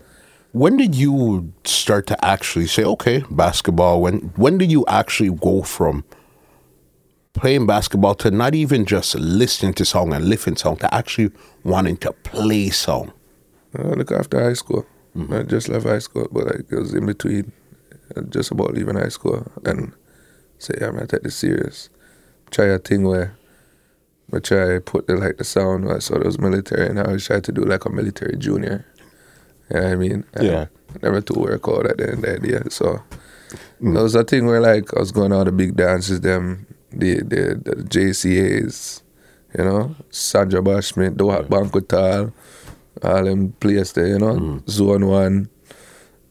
When 0.53 0.77
did 0.77 0.95
you 0.95 1.53
start 1.65 2.07
to 2.07 2.25
actually 2.25 2.67
say, 2.69 2.85
okay, 2.85 3.25
basketball? 3.31 4.01
When 4.01 4.19
when 4.37 4.57
did 4.59 4.71
you 4.71 4.85
actually 4.87 5.31
go 5.31 5.63
from 5.63 6.05
playing 7.35 7.67
basketball 7.67 8.15
to 8.17 8.31
not 8.31 8.55
even 8.55 8.85
just 8.85 9.15
listening 9.15 9.75
to 9.75 9.85
song 9.85 10.13
and 10.13 10.29
lifting 10.29 10.57
song 10.57 10.77
to 10.77 10.95
actually 10.95 11.31
wanting 11.65 11.97
to 11.99 12.13
play 12.13 12.71
song? 12.71 13.13
uh, 13.79 13.89
look 13.89 14.13
after 14.13 14.43
high 14.43 14.53
school. 14.53 14.87
I 15.31 15.43
just 15.43 15.69
left 15.69 15.87
high 15.87 15.99
school, 15.99 16.29
but 16.33 16.47
like 16.47 16.65
it 16.71 16.75
was 16.77 16.95
in 16.95 17.07
between, 17.07 17.53
uh, 18.17 18.23
just 18.23 18.51
about 18.51 18.73
leaving 18.73 18.97
high 18.97 19.09
school 19.09 19.47
and 19.65 19.93
say, 20.59 20.75
I'm 20.81 20.93
going 20.93 21.07
to 21.07 21.17
take 21.17 21.23
this 21.23 21.37
serious. 21.37 21.91
try 22.51 22.67
a 22.67 22.79
thing 22.79 23.05
where 23.05 23.37
I 24.35 24.39
try 24.39 24.79
put 24.79 25.07
the 25.07 25.17
like 25.17 25.37
the 25.37 25.45
sound 25.45 25.85
where 25.85 26.01
so 26.01 26.17
it 26.17 26.25
was 26.25 26.39
military 26.39 26.89
and 26.89 26.99
I 26.99 27.05
always 27.05 27.27
try 27.27 27.41
to 27.41 27.53
do 27.53 27.63
like 27.65 27.85
a 27.85 27.91
military 27.91 28.37
junior. 28.39 28.87
You 29.71 29.77
know 29.77 29.83
what 29.83 29.93
I 29.93 29.97
mean? 29.97 30.25
And 30.35 30.47
Yeah. 30.47 30.67
Never 31.03 31.21
to 31.23 31.39
work 31.39 31.69
out 31.69 31.87
at 31.87 31.97
the 31.97 32.11
end 32.11 32.25
of 32.25 32.43
the 32.43 32.49
day. 32.49 32.63
So 32.69 33.03
there 33.81 34.03
was 34.03 34.15
a 34.15 34.25
thing 34.25 34.47
where 34.47 34.61
like 34.61 34.95
I 34.95 35.01
was 35.01 35.13
going 35.13 35.33
all 35.33 35.45
the 35.45 35.53
big 35.53 35.77
dances, 35.77 36.21
them 36.21 36.67
the 36.95 37.17
the, 37.23 37.61
the 37.63 37.77
JCAs, 37.85 39.03
you 39.57 39.65
know, 39.65 39.95
Sandra 40.11 40.61
Bashment, 40.61 41.17
Doha 41.17 41.47
Banquetal, 41.47 42.33
all 43.03 43.25
them 43.25 43.53
places 43.61 43.93
there, 43.93 44.07
you 44.09 44.19
know, 44.19 44.35
mm-hmm. 44.35 44.71
Zone 44.71 45.07
One, 45.07 45.49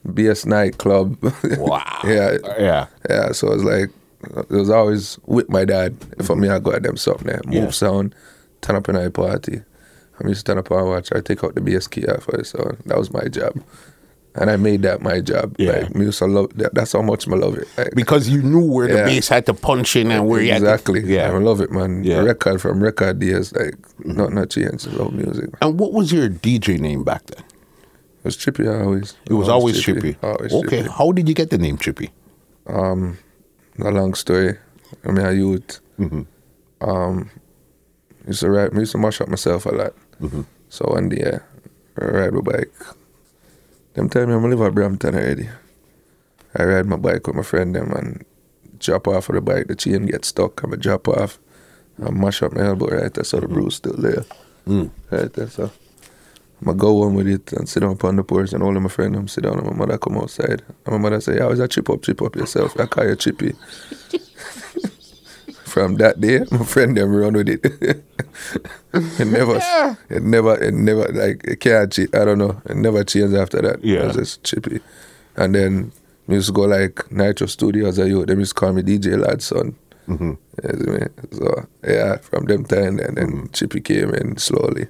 BS 0.08 0.46
nightclub. 0.46 1.18
Wow. 1.60 2.02
yeah, 2.04 2.38
Yeah. 2.60 2.88
yeah, 3.10 3.32
so 3.32 3.48
it 3.52 3.56
was 3.56 3.64
like 3.64 3.90
it 4.50 4.52
was 4.52 4.70
always 4.70 5.18
with 5.26 5.50
my 5.50 5.66
dad. 5.66 5.98
For 6.00 6.34
mm-hmm. 6.36 6.42
me, 6.42 6.50
I 6.50 6.60
go 6.60 6.72
at 6.74 6.84
them 6.84 6.98
something 6.98 7.28
there. 7.28 7.42
Move 7.46 7.54
Yeah. 7.56 7.70
sound, 7.72 8.16
turn 8.62 8.76
up 8.76 8.88
in 8.90 8.96
a 8.96 9.10
party. 9.10 9.62
I'm 10.20 10.28
used 10.28 10.46
to 10.46 10.52
turn 10.52 10.60
up 10.60 10.70
and 10.70 10.88
watch. 10.88 11.12
I 11.14 11.22
take 11.22 11.44
out 11.44 11.56
the 11.56 11.62
bass 11.62 11.88
key 11.88 12.06
off 12.06 12.30
it, 12.30 12.46
so 12.46 12.78
that 12.86 12.98
was 12.98 13.12
my 13.12 13.24
job. 13.28 13.60
And 14.34 14.50
I 14.50 14.56
made 14.56 14.84
that 14.84 15.02
my 15.02 15.20
job. 15.20 15.56
Yeah. 15.60 15.72
Like 15.72 15.96
me 15.96 16.06
used 16.06 16.22
love 16.22 16.54
that. 16.56 16.74
That's 16.74 16.94
how 16.94 17.02
much 17.02 17.28
I 17.28 17.32
love 17.36 17.58
it. 17.58 17.68
Like, 17.78 17.92
Because 17.96 18.30
you 18.30 18.42
knew 18.42 18.64
where 18.64 18.88
the 18.88 18.94
Yeah. 19.00 19.06
bass 19.06 19.28
had 19.28 19.46
to 19.48 19.54
punch 19.54 19.98
in 19.98 20.10
and 20.10 20.26
where 20.26 20.40
to- 20.42 20.48
exactly. 20.56 21.02
yeah. 21.02 21.30
I 21.32 21.38
love 21.38 21.60
it, 21.60 21.70
man. 21.72 22.04
Yeah. 22.06 22.20
Record 22.22 22.62
from 22.62 22.82
record 22.82 23.20
days, 23.20 23.52
like 23.54 23.76
not 24.06 24.32
not 24.32 24.50
changed. 24.50 24.88
Love 24.94 25.14
music. 25.14 25.50
And 25.62 25.78
what 25.78 25.92
was 25.92 26.14
your 26.14 26.30
DJ 26.30 26.78
name 26.80 27.04
back 27.04 27.26
then? 27.28 27.44
It 27.44 28.26
was 28.26 28.38
trippy 28.38 28.70
always. 28.72 29.16
It 29.30 29.34
was 29.34 29.50
always, 29.50 29.82
Chippy. 29.82 30.16
Always 30.24 30.54
okay. 30.54 30.78
Chippy. 30.84 30.90
How 30.90 31.12
did 31.12 31.28
you 31.28 31.34
get 31.36 31.50
the 31.50 31.58
name 31.58 31.78
Chippy? 31.78 32.12
Um, 32.68 33.18
a 33.80 33.90
long 33.92 34.14
story. 34.14 34.58
I 35.04 35.12
mean, 35.12 35.26
I 35.26 35.32
youth. 35.32 35.82
Mhm. 36.00 36.26
Um, 36.82 37.30
used 38.28 38.42
to 38.42 38.50
ride. 38.50 38.74
I 38.76 38.80
used 38.80 38.92
to 38.94 38.98
mash 38.98 39.20
up 39.20 39.28
myself 39.28 39.66
a 39.66 39.70
lot. 39.70 39.94
Mm-hmm. 40.22 40.42
So 40.70 40.86
one 40.86 41.10
day, 41.10 41.40
I 42.00 42.06
ride 42.06 42.34
my 42.34 42.42
bike. 42.42 42.72
Them 43.94 44.08
time 44.08 44.30
I'm 44.30 44.50
live 44.50 44.62
at 44.62 44.74
Brampton 44.74 45.16
already. 45.16 45.50
I 46.58 46.64
ride 46.64 46.86
my 46.86 46.96
bike 46.96 47.28
with 47.28 47.36
my 47.36 47.44
friend 47.44 47.76
them 47.76 47.92
and 47.92 48.24
drop 48.80 49.06
off 49.08 49.28
of 49.28 49.36
the 49.36 49.42
bike. 49.42 49.68
The 49.68 49.76
chain 49.76 50.06
gets 50.06 50.30
stuck. 50.30 50.64
I'm 50.64 50.72
drop 50.80 51.10
off. 51.10 51.40
I 52.02 52.10
mash 52.10 52.42
up 52.42 52.54
my 52.54 52.66
elbow 52.68 52.88
right 52.88 53.14
there, 53.14 53.26
so 53.26 53.42
the 53.42 53.50
bruise 53.50 53.76
still 53.76 53.98
there. 53.98 54.24
Mm. 54.66 54.92
Right 55.10 55.32
there, 55.34 55.50
so. 55.50 55.72
I'm 56.62 56.66
gonna 56.68 56.78
go 56.78 57.04
on 57.04 57.16
with 57.16 57.28
it 57.28 57.52
and 57.54 57.68
sit 57.68 57.82
down 57.82 57.94
upon 57.94 58.16
the 58.16 58.24
porch 58.24 58.54
and 58.54 58.64
all 58.64 58.76
of 58.76 58.82
my 58.82 58.88
friend 58.88 59.16
them 59.16 59.28
sit 59.28 59.44
down 59.44 59.58
and 59.58 59.68
my 59.68 59.74
mother 59.74 59.98
come 59.98 60.18
outside. 60.18 60.62
And 60.86 60.94
my 60.94 60.98
mother 60.98 61.20
say, 61.20 61.38
yeah, 61.38 61.44
always 61.44 61.60
a 61.60 61.68
chip 61.68 61.90
up, 61.90 62.02
chip 62.04 62.22
up 62.22 62.36
yourself. 62.36 62.80
I 62.80 62.86
call 62.86 63.08
you 63.08 63.16
chippy. 63.16 63.54
From 65.72 65.96
that 65.96 66.20
day, 66.20 66.40
my 66.52 66.66
friend 66.66 66.98
them 66.98 67.16
run 67.16 67.34
with 67.34 67.48
it. 67.48 67.64
it 68.94 69.26
never, 69.26 69.62
it 70.10 70.22
never, 70.22 70.62
it 70.62 70.74
never, 70.74 71.08
like, 71.14 71.42
it 71.46 71.62
can't 71.62 71.90
cheat. 71.90 72.14
I 72.14 72.26
don't 72.26 72.40
know. 72.40 72.62
It 72.66 72.76
never 72.76 73.06
changed 73.06 73.36
after 73.36 73.62
that. 73.62 73.82
Yeah. 73.82 74.02
It 74.02 74.08
was 74.08 74.16
just 74.18 74.44
chippy. 74.44 74.82
And 75.38 75.56
then 75.56 75.94
we 76.28 76.36
used 76.36 76.48
to 76.48 76.54
go 76.54 76.64
like 76.64 77.10
Nitro 77.10 77.48
Studios 77.48 78.00
I 78.00 78.04
a 78.04 78.08
youth. 78.08 78.28
They 78.28 78.36
used 78.36 78.54
to 78.54 78.60
call 78.60 78.74
me 78.74 78.82
DJ 78.82 79.16
Ladson. 79.16 79.76
Mm-hmm. 80.10 80.34
You 80.62 80.78
see 80.78 80.92
me? 80.92 81.08
So 81.32 81.68
yeah, 81.88 82.18
from 82.18 82.46
them 82.48 82.66
time 82.66 83.00
and 83.00 83.16
then 83.16 83.50
Chippy 83.54 83.80
came 83.80 84.14
in 84.14 84.38
slowly. 84.38 84.88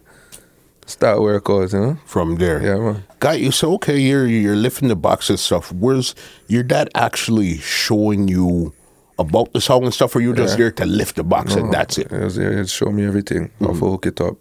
Start 0.87 1.19
workouts, 1.19 1.73
you 1.73 1.79
know? 1.79 1.97
From 2.05 2.37
there. 2.37 2.59
Yeah, 2.59 2.77
man. 2.77 3.03
Got 3.19 3.39
you. 3.39 3.51
So 3.51 3.75
okay, 3.75 3.99
you're 3.99 4.25
you're 4.25 4.55
lifting 4.55 4.87
the 4.87 4.95
box 4.95 5.29
and 5.29 5.39
stuff. 5.39 5.71
Was 5.71 6.15
your 6.47 6.63
dad 6.63 6.89
actually 6.95 7.57
showing 7.59 8.27
you 8.27 8.73
about 9.21 9.53
the 9.53 9.61
song 9.61 9.83
and 9.85 9.93
stuff, 9.93 10.15
or 10.15 10.21
you 10.21 10.33
just 10.33 10.57
there 10.57 10.71
to 10.71 10.85
lift 10.85 11.15
the 11.15 11.23
box 11.23 11.55
and 11.55 11.71
that's 11.73 11.97
it? 11.97 12.11
He 12.11 12.17
was 12.17 12.35
there 12.35 12.51
to 12.51 12.67
show 12.67 12.91
me 12.91 13.05
everything, 13.05 13.51
how 13.59 13.67
to 13.67 13.73
hook 13.73 14.05
it 14.05 14.19
up, 14.21 14.37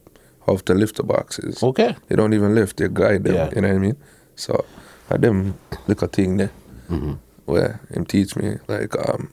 how 0.46 0.56
to 0.56 0.74
lift 0.74 0.96
the 0.96 1.02
boxes. 1.04 1.62
Okay. 1.62 1.94
They 2.08 2.16
don't 2.16 2.34
even 2.34 2.54
lift, 2.54 2.76
they 2.78 2.88
guide 2.88 3.24
them, 3.24 3.34
Yeah. 3.34 3.50
you 3.54 3.60
know 3.62 3.68
what 3.68 3.74
I 3.76 3.78
mean? 3.78 3.96
So 4.36 4.64
I 5.10 5.16
them 5.16 5.58
little 5.86 6.08
thing 6.08 6.36
there 6.38 6.52
Mm-hmm. 6.90 7.12
where 7.46 7.80
him 7.94 8.04
teach 8.04 8.34
me 8.36 8.56
like 8.66 8.92
um 9.08 9.30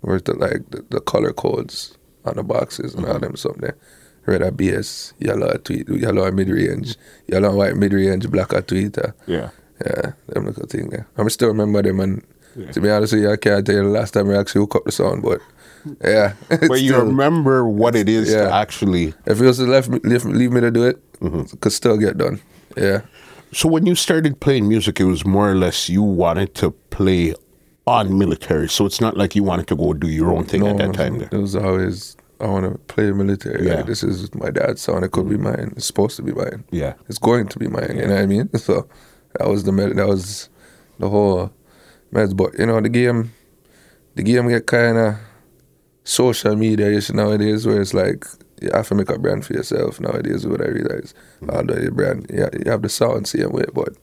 where 0.00 0.18
the 0.20 0.34
like 0.34 0.62
the, 0.70 0.84
the 0.90 1.00
color 1.00 1.32
codes 1.32 1.96
on 2.24 2.36
the 2.36 2.42
boxes 2.42 2.94
and 2.94 3.04
Mm-hmm. 3.04 3.12
all 3.12 3.18
them 3.20 3.36
something 3.36 3.60
there. 3.62 3.76
Red 4.26 4.42
or 4.42 4.50
BS, 4.52 5.14
yellow 5.18 5.48
or 5.54 5.58
tweet, 5.58 5.88
yellow 5.88 6.24
or 6.24 6.32
mid 6.32 6.48
range, 6.50 6.96
yellow 7.26 7.48
and 7.48 7.56
white 7.58 7.76
mid 7.76 7.92
range, 7.94 8.28
black 8.30 8.52
or 8.52 8.60
tweeter. 8.62 9.14
Yeah. 9.26 9.50
Yeah, 9.84 10.12
them 10.26 10.44
little 10.46 10.66
thing 10.66 10.88
there. 10.90 11.06
I 11.16 11.26
still 11.28 11.48
remember 11.48 11.80
them 11.82 12.00
and 12.00 12.22
to 12.72 12.80
be 12.80 12.90
honest 12.90 13.12
with 13.12 13.22
you, 13.22 13.32
I 13.32 13.36
can't 13.36 13.64
tell 13.66 13.76
you 13.76 13.82
the 13.84 13.88
last 13.88 14.12
time 14.14 14.30
I 14.30 14.36
actually 14.38 14.60
hook 14.62 14.76
up 14.76 14.84
the 14.84 14.92
sound, 14.92 15.22
but 15.22 15.40
yeah. 16.04 16.34
But 16.48 16.80
you 16.82 16.90
still- 16.92 17.06
remember 17.06 17.66
what 17.66 17.94
it 17.94 18.08
is 18.08 18.28
to 18.28 18.34
Yeah. 18.38 18.58
actually. 18.58 19.14
if 19.26 19.40
it 19.40 19.44
was 19.46 19.58
to 19.58 19.64
left 19.64 19.88
leave, 20.04 20.24
leave 20.24 20.52
me 20.52 20.60
to 20.60 20.70
do 20.70 20.84
it, 20.86 20.98
Mm-hmm. 21.20 21.40
it 21.54 21.60
could 21.60 21.72
still 21.72 21.96
get 21.96 22.16
done. 22.18 22.40
Yeah. 22.76 23.00
So 23.52 23.68
when 23.68 23.86
you 23.86 23.94
started 23.96 24.38
playing 24.40 24.68
music, 24.68 25.00
it 25.00 25.04
was 25.04 25.24
more 25.26 25.50
or 25.50 25.54
less 25.56 25.88
you 25.88 26.02
wanted 26.02 26.54
to 26.56 26.70
play 26.90 27.34
on 27.86 28.16
military. 28.18 28.68
So 28.68 28.86
it's 28.86 29.00
not 29.00 29.16
like 29.16 29.34
you 29.34 29.42
wanted 29.42 29.66
to 29.68 29.74
go 29.76 29.94
do 29.94 30.06
your 30.08 30.30
own 30.30 30.44
thing 30.44 30.66
at 30.66 30.76
that 30.78 30.92
time. 30.94 31.20
it 31.22 31.32
was 31.32 31.56
always 31.56 32.16
I 32.40 32.46
want 32.46 32.70
to 32.70 32.78
play 32.94 33.10
military. 33.10 33.66
Yeah. 33.66 33.76
Like, 33.76 33.86
this 33.86 34.04
is 34.04 34.32
my 34.34 34.50
dad's 34.50 34.80
sound. 34.82 35.04
It 35.04 35.10
could 35.10 35.28
be 35.28 35.36
mine. 35.38 35.72
It's 35.76 35.86
supposed 35.86 36.14
to 36.18 36.22
be 36.22 36.30
mine. 36.32 36.62
Yeah. 36.70 36.92
It's 37.08 37.18
going 37.18 37.48
to 37.48 37.58
be 37.58 37.66
mine. 37.66 37.96
You 37.96 38.06
know 38.06 38.14
what 38.14 38.22
I 38.22 38.26
mean? 38.26 38.48
So 38.58 38.86
that 39.38 39.48
was 39.48 39.64
the 39.64 39.72
that 39.72 40.06
was 40.06 40.48
the 41.00 41.08
whole 41.08 41.50
meds. 42.12 42.36
But 42.36 42.58
you 42.58 42.66
know 42.66 42.80
the 42.80 42.88
game, 42.88 43.32
the 44.14 44.22
game 44.22 44.48
get 44.48 44.66
kind 44.66 44.98
of 44.98 45.16
social 46.04 46.56
media 46.56 46.90
ish 46.90 47.10
nowadays, 47.10 47.66
where 47.66 47.80
it's 47.80 47.94
like 47.94 48.24
you 48.60 48.70
have 48.72 48.88
to 48.88 48.94
make 48.94 49.10
a 49.10 49.18
brand 49.18 49.46
for 49.46 49.54
yourself 49.54 50.00
nowadays. 50.00 50.36
Is 50.36 50.46
what 50.46 50.60
I 50.60 50.68
realize, 50.68 51.14
although 51.48 51.76
your 51.78 51.92
brand, 51.92 52.26
yeah, 52.32 52.48
you 52.52 52.70
have 52.70 52.82
the 52.82 52.88
sound 52.88 53.26
same 53.28 53.50
way, 53.50 53.64
but 53.72 53.96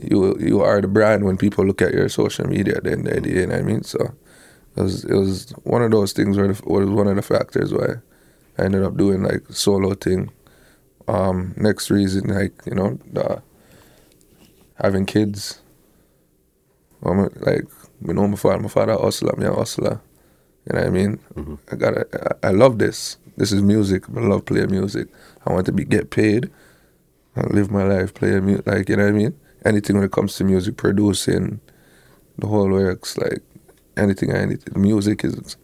you 0.00 0.36
you 0.38 0.60
are 0.60 0.80
the 0.80 0.88
brand 0.88 1.24
when 1.24 1.36
people 1.36 1.64
look 1.64 1.82
at 1.82 1.92
your 1.92 2.08
social 2.08 2.46
media 2.46 2.80
Then 2.80 3.04
the 3.04 3.12
end 3.12 3.18
of 3.18 3.24
the 3.24 3.30
you 3.30 3.46
know 3.46 3.54
what 3.54 3.60
I 3.60 3.62
mean? 3.62 3.82
So 3.82 4.14
it 4.76 4.82
was 4.82 5.04
it 5.04 5.14
was 5.14 5.50
one 5.64 5.82
of 5.82 5.90
those 5.90 6.12
things 6.12 6.36
where 6.36 6.48
the, 6.48 6.62
was 6.64 6.88
one 6.88 7.08
of 7.08 7.16
the 7.16 7.22
factors 7.22 7.72
why 7.72 7.96
I 8.58 8.64
ended 8.64 8.82
up 8.82 8.96
doing 8.96 9.22
like 9.22 9.42
solo 9.50 9.94
thing. 9.94 10.30
Um, 11.08 11.54
next 11.56 11.90
reason, 11.90 12.28
like 12.28 12.52
you 12.66 12.74
know, 12.74 12.98
the, 13.12 13.42
having 14.80 15.04
kids. 15.06 15.61
I'm 17.04 17.28
like 17.40 17.64
you 18.06 18.14
know 18.14 18.26
my 18.28 18.36
father, 18.36 18.60
my 18.60 18.68
father 18.68 18.94
hustler, 18.94 19.34
me 19.36 19.46
a 19.46 19.52
hustler. 19.52 20.00
You 20.66 20.76
know 20.76 20.80
what 20.80 20.86
I 20.86 20.90
mean? 20.90 21.18
Mm-hmm. 21.34 21.54
I 21.70 21.76
got 21.76 21.94
I, 21.98 22.48
I 22.48 22.50
love 22.50 22.78
this. 22.78 23.16
This 23.36 23.52
is 23.52 23.62
music. 23.62 24.04
I 24.08 24.20
love 24.20 24.44
playing 24.44 24.70
music. 24.70 25.08
I 25.46 25.52
want 25.52 25.66
to 25.66 25.72
be 25.72 25.84
get 25.84 26.10
paid 26.10 26.50
and 27.34 27.52
live 27.52 27.70
my 27.70 27.82
life 27.82 28.14
playing 28.14 28.46
music. 28.46 28.66
Like 28.66 28.88
you 28.88 28.96
know 28.96 29.04
what 29.04 29.10
I 29.10 29.12
mean? 29.12 29.38
Anything 29.64 29.96
when 29.96 30.04
it 30.04 30.12
comes 30.12 30.36
to 30.36 30.44
music, 30.44 30.76
producing, 30.76 31.60
the 32.38 32.46
whole 32.46 32.68
works. 32.70 33.16
Like 33.16 33.42
anything, 33.96 34.32
anything. 34.32 34.80
Music 34.80 35.24
is 35.24 35.56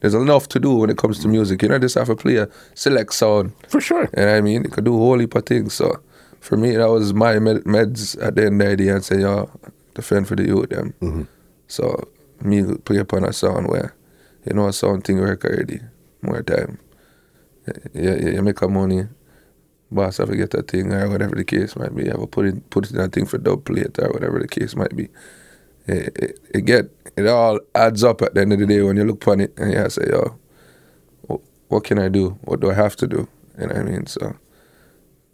there's 0.00 0.14
enough 0.14 0.48
to 0.48 0.60
do 0.60 0.74
when 0.74 0.90
it 0.90 0.96
comes 0.98 1.18
to 1.18 1.22
mm-hmm. 1.22 1.32
music. 1.32 1.62
You 1.62 1.68
know, 1.68 1.78
just 1.78 1.96
have 1.96 2.06
to 2.06 2.16
play 2.16 2.36
a 2.36 2.48
select 2.74 3.12
sound. 3.14 3.52
For 3.68 3.80
sure. 3.80 4.02
You 4.16 4.22
know 4.22 4.26
what 4.26 4.34
I 4.36 4.40
mean? 4.40 4.64
You 4.64 4.70
could 4.70 4.84
do 4.84 4.94
a 4.94 4.98
whole 4.98 5.18
heap 5.18 5.34
of 5.34 5.44
things. 5.44 5.74
So 5.74 6.00
for 6.40 6.56
me, 6.56 6.76
that 6.76 6.88
was 6.88 7.12
my 7.12 7.38
med- 7.38 7.64
meds 7.64 8.20
at 8.22 8.36
the 8.36 8.46
end 8.46 8.62
of 8.62 8.68
the 8.68 8.76
day 8.76 8.88
and 8.88 9.04
say, 9.04 9.20
yo, 9.20 9.50
defend 9.98 10.28
for 10.28 10.36
the 10.36 10.46
youth 10.46 10.70
them. 10.70 10.94
Mm-hmm. 11.00 11.22
So 11.66 12.08
me 12.40 12.62
play 12.84 12.98
upon 12.98 13.24
a 13.24 13.32
sound 13.32 13.68
where, 13.68 13.94
you 14.46 14.54
know, 14.54 14.68
a 14.68 14.72
sound 14.72 15.04
thing 15.04 15.18
work 15.18 15.44
already. 15.44 15.80
More 16.22 16.42
time. 16.42 16.78
You, 17.92 18.14
you, 18.14 18.28
you 18.34 18.42
make 18.42 18.62
a 18.62 18.68
money, 18.68 19.02
boss 19.90 20.18
have 20.18 20.30
to 20.30 20.36
get 20.36 20.54
a 20.54 20.62
thing 20.62 20.92
or 20.92 21.08
whatever 21.10 21.34
the 21.34 21.44
case 21.44 21.76
might 21.76 21.94
be. 21.94 22.06
Have 22.06 22.20
to 22.20 22.26
put 22.26 22.46
it 22.46 22.70
put 22.70 22.86
it 22.86 22.92
in 22.94 23.00
a 23.00 23.08
thing 23.08 23.26
for 23.26 23.38
dub 23.38 23.64
plate 23.64 23.98
or 23.98 24.10
whatever 24.10 24.38
the 24.38 24.48
case 24.48 24.74
might 24.74 24.94
be. 24.96 25.08
It, 25.86 26.16
it, 26.16 26.40
it 26.54 26.64
get 26.64 26.90
it 27.16 27.26
all 27.26 27.58
adds 27.74 28.04
up 28.04 28.22
at 28.22 28.34
the 28.34 28.40
end 28.40 28.52
of 28.52 28.60
the 28.60 28.66
day 28.66 28.82
when 28.82 28.96
you 28.96 29.04
look 29.04 29.22
upon 29.22 29.40
it 29.40 29.58
and 29.58 29.72
you 29.72 29.90
say, 29.90 30.06
yo, 30.08 30.38
what 31.68 31.84
can 31.84 31.98
I 31.98 32.08
do? 32.08 32.38
What 32.42 32.60
do 32.60 32.70
I 32.70 32.74
have 32.74 32.96
to 32.96 33.06
do? 33.06 33.28
You 33.58 33.66
know 33.66 33.74
what 33.74 33.76
I 33.76 33.82
mean? 33.82 34.06
So 34.06 34.36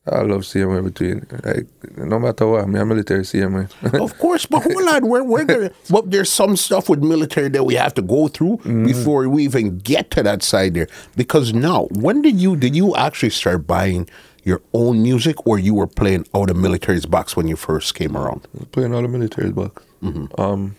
I 0.06 0.20
love 0.20 0.42
CMA 0.42 0.84
between 0.84 1.26
like 1.44 1.66
no 1.96 2.18
matter 2.18 2.46
what, 2.46 2.64
I'm 2.64 2.74
a 2.76 2.84
military 2.84 3.22
CMA. 3.22 3.70
of 4.02 4.18
course, 4.18 4.44
but 4.44 4.62
hold 4.62 4.86
on, 4.88 5.08
we're, 5.08 5.22
we're 5.22 5.44
gonna, 5.44 5.70
but 5.88 6.10
there's 6.10 6.30
some 6.30 6.56
stuff 6.56 6.90
with 6.90 7.02
military 7.02 7.48
that 7.48 7.64
we 7.64 7.74
have 7.74 7.94
to 7.94 8.02
go 8.02 8.28
through 8.28 8.58
mm. 8.58 8.86
before 8.86 9.26
we 9.28 9.44
even 9.44 9.78
get 9.78 10.10
to 10.10 10.22
that 10.22 10.42
side 10.42 10.74
there. 10.74 10.88
Because 11.16 11.54
now, 11.54 11.84
when 11.90 12.20
did 12.20 12.38
you 12.38 12.54
did 12.54 12.76
you 12.76 12.94
actually 12.96 13.30
start 13.30 13.66
buying 13.66 14.06
your 14.44 14.60
own 14.74 15.02
music, 15.02 15.46
or 15.46 15.58
you 15.58 15.74
were 15.74 15.86
playing 15.86 16.26
out 16.34 16.50
of 16.50 16.56
military's 16.56 17.06
box 17.06 17.34
when 17.34 17.48
you 17.48 17.56
first 17.56 17.94
came 17.94 18.16
around? 18.16 18.46
playing 18.72 18.94
all 18.94 19.02
the 19.02 19.08
military 19.08 19.50
book. 19.50 19.84
Mm-hmm. 20.02 20.38
Um, 20.40 20.76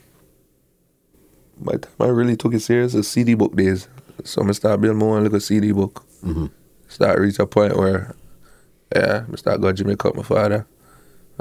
by 1.58 1.74
the 1.74 1.80
time 1.80 1.94
I 2.00 2.08
really 2.08 2.38
took 2.38 2.54
it 2.54 2.62
serious, 2.62 2.94
the 2.94 3.04
CD 3.04 3.34
book 3.34 3.56
days. 3.56 3.88
So 4.24 4.48
I 4.48 4.52
start 4.52 4.82
building 4.82 5.00
my 5.00 5.08
own 5.08 5.24
little 5.24 5.40
CD 5.40 5.72
book. 5.72 6.06
Mm-hmm. 6.24 6.46
Start 6.88 7.20
reach 7.20 7.40
a 7.40 7.48
point 7.48 7.76
where, 7.76 8.16
yeah, 8.94 9.26
I 9.32 9.36
start 9.36 9.62
going 9.62 9.76
Jamaica 9.76 10.10
with 10.10 10.18
my 10.18 10.24
father. 10.24 10.68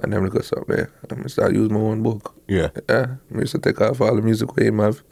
And 0.03 0.13
then 0.13 0.25
look 0.25 0.35
at 0.35 0.45
something 0.45 0.75
there. 0.75 0.93
And 1.09 1.25
I 1.25 1.29
start 1.29 1.55
use 1.55 1.71
my 1.71 1.79
own 1.79 2.03
book. 2.03 2.35
Yeah. 2.49 2.71
Yeah, 2.89 3.17
I 3.33 3.39
used 3.39 3.53
to 3.53 3.59
take 3.59 3.81
off 3.81 4.01
all 4.01 4.17
the 4.17 4.23
music 4.23 4.55
with 4.55 4.67
him 4.67 4.81
have. 4.81 5.03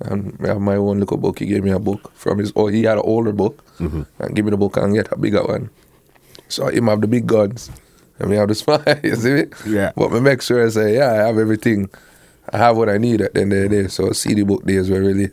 And 0.00 0.36
I 0.44 0.48
have 0.48 0.60
my 0.60 0.76
own 0.76 1.00
little 1.00 1.16
book. 1.16 1.38
He 1.38 1.46
gave 1.46 1.64
me 1.64 1.70
a 1.70 1.78
book 1.78 2.12
from 2.14 2.38
his. 2.38 2.52
Oh, 2.54 2.66
he 2.66 2.82
had 2.82 2.98
an 2.98 3.04
older 3.06 3.32
book, 3.32 3.64
mm-hmm. 3.78 4.02
and 4.18 4.36
give 4.36 4.44
me 4.44 4.50
the 4.50 4.58
book 4.58 4.76
and 4.76 4.94
get 4.94 5.10
a 5.10 5.16
bigger 5.16 5.42
one. 5.42 5.70
So 6.48 6.68
him 6.68 6.88
have 6.88 7.00
the 7.00 7.06
big 7.06 7.26
guns, 7.26 7.70
and 8.18 8.28
me 8.28 8.36
have 8.36 8.48
the 8.48 8.54
small. 8.62 8.82
you 9.02 9.16
see 9.16 9.32
me? 9.32 9.44
Yeah. 9.66 9.92
But 9.96 10.12
me 10.12 10.20
make 10.20 10.42
sure 10.42 10.66
I 10.66 10.68
say, 10.68 10.96
yeah, 10.96 11.12
I 11.12 11.14
have 11.14 11.38
everything. 11.38 11.88
I 12.52 12.58
have 12.58 12.76
what 12.76 12.90
I 12.90 12.98
need 12.98 13.22
at 13.22 13.32
the 13.32 13.40
end 13.40 13.54
of 13.54 13.62
the 13.62 13.68
day. 13.68 13.88
So 13.88 14.12
CD 14.12 14.42
book 14.42 14.66
days 14.66 14.90
were 14.90 15.00
really, 15.00 15.30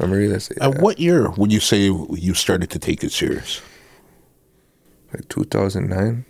I'm 0.00 0.10
really 0.10 0.40
say, 0.40 0.54
And 0.62 0.74
yeah, 0.74 0.80
what 0.80 0.98
year 0.98 1.30
would 1.32 1.52
you 1.52 1.60
say 1.60 1.82
you 1.82 2.32
started 2.32 2.70
to 2.70 2.78
take 2.78 3.04
it 3.04 3.12
serious? 3.12 3.60
Like 5.14 5.28
2009. 5.28 6.24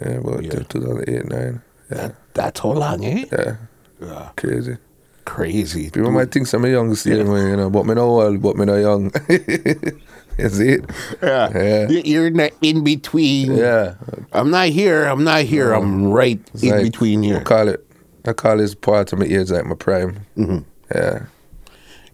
Yeah, 0.00 0.08
about 0.08 0.44
Yeah. 0.44 0.50
2008, 0.68 1.28
9. 1.28 1.62
Yeah, 1.90 2.10
That's 2.34 2.60
how 2.60 2.72
long, 2.72 3.04
eh? 3.04 3.24
yeah, 3.30 3.56
Yeah. 4.00 4.28
crazy. 4.36 4.76
Crazy. 5.24 5.90
People 5.90 6.10
might 6.10 6.32
think 6.32 6.52
I'm 6.52 6.64
young 6.66 6.94
still, 6.96 7.18
you 7.18 7.56
know, 7.56 7.70
but 7.70 7.86
me 7.86 7.94
not 7.94 8.02
old, 8.04 8.42
but 8.42 8.56
me 8.56 8.64
not 8.64 8.76
young. 8.76 9.12
Is 10.38 10.58
it? 10.60 10.84
Yeah. 11.22 11.50
Yeah. 11.54 11.88
You're 11.88 12.26
in 12.28 12.36
the 12.38 12.50
in 12.62 12.82
between. 12.82 13.54
Yeah. 13.54 13.94
I'm 14.32 14.50
not 14.50 14.68
here. 14.68 15.04
I'm 15.04 15.22
not 15.24 15.42
here. 15.42 15.72
I'm 15.74 16.10
right 16.10 16.40
in 16.62 16.70
like- 16.70 16.82
between 16.82 17.22
here. 17.22 17.36
I 17.38 17.42
call 17.44 17.68
it, 17.68 17.86
I 18.24 18.32
call 18.32 18.56
this 18.56 18.74
part 18.74 19.12
of 19.12 19.18
my 19.20 19.26
age 19.26 19.50
like 19.50 19.66
my 19.66 19.74
prime. 19.76 20.24
Mm-hmm. 20.36 20.58
Yeah. 20.94 21.26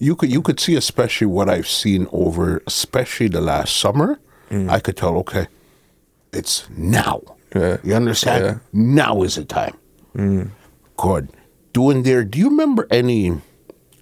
You 0.00 0.14
could 0.16 0.30
you 0.30 0.42
could 0.42 0.61
see 0.61 0.75
especially 0.76 1.28
what 1.28 1.49
I've 1.49 1.68
seen 1.68 2.07
over 2.12 2.62
especially 2.66 3.28
the 3.28 3.40
last 3.40 3.76
summer. 3.76 4.18
I 4.50 4.81
could 4.81 4.97
tell. 4.97 5.17
Okay, 5.19 5.47
it's 6.33 6.69
now. 6.71 7.23
Yeah. 7.55 7.78
You 7.83 7.95
understand? 7.95 8.45
Yeah. 8.45 8.59
Now 8.73 9.23
is 9.23 9.37
the 9.37 9.45
time. 9.45 9.76
Mm. 10.14 10.50
Good. 10.97 11.31
Doing 11.73 12.02
there. 12.02 12.25
Do 12.25 12.38
you 12.38 12.50
remember 12.50 12.87
any 12.90 13.40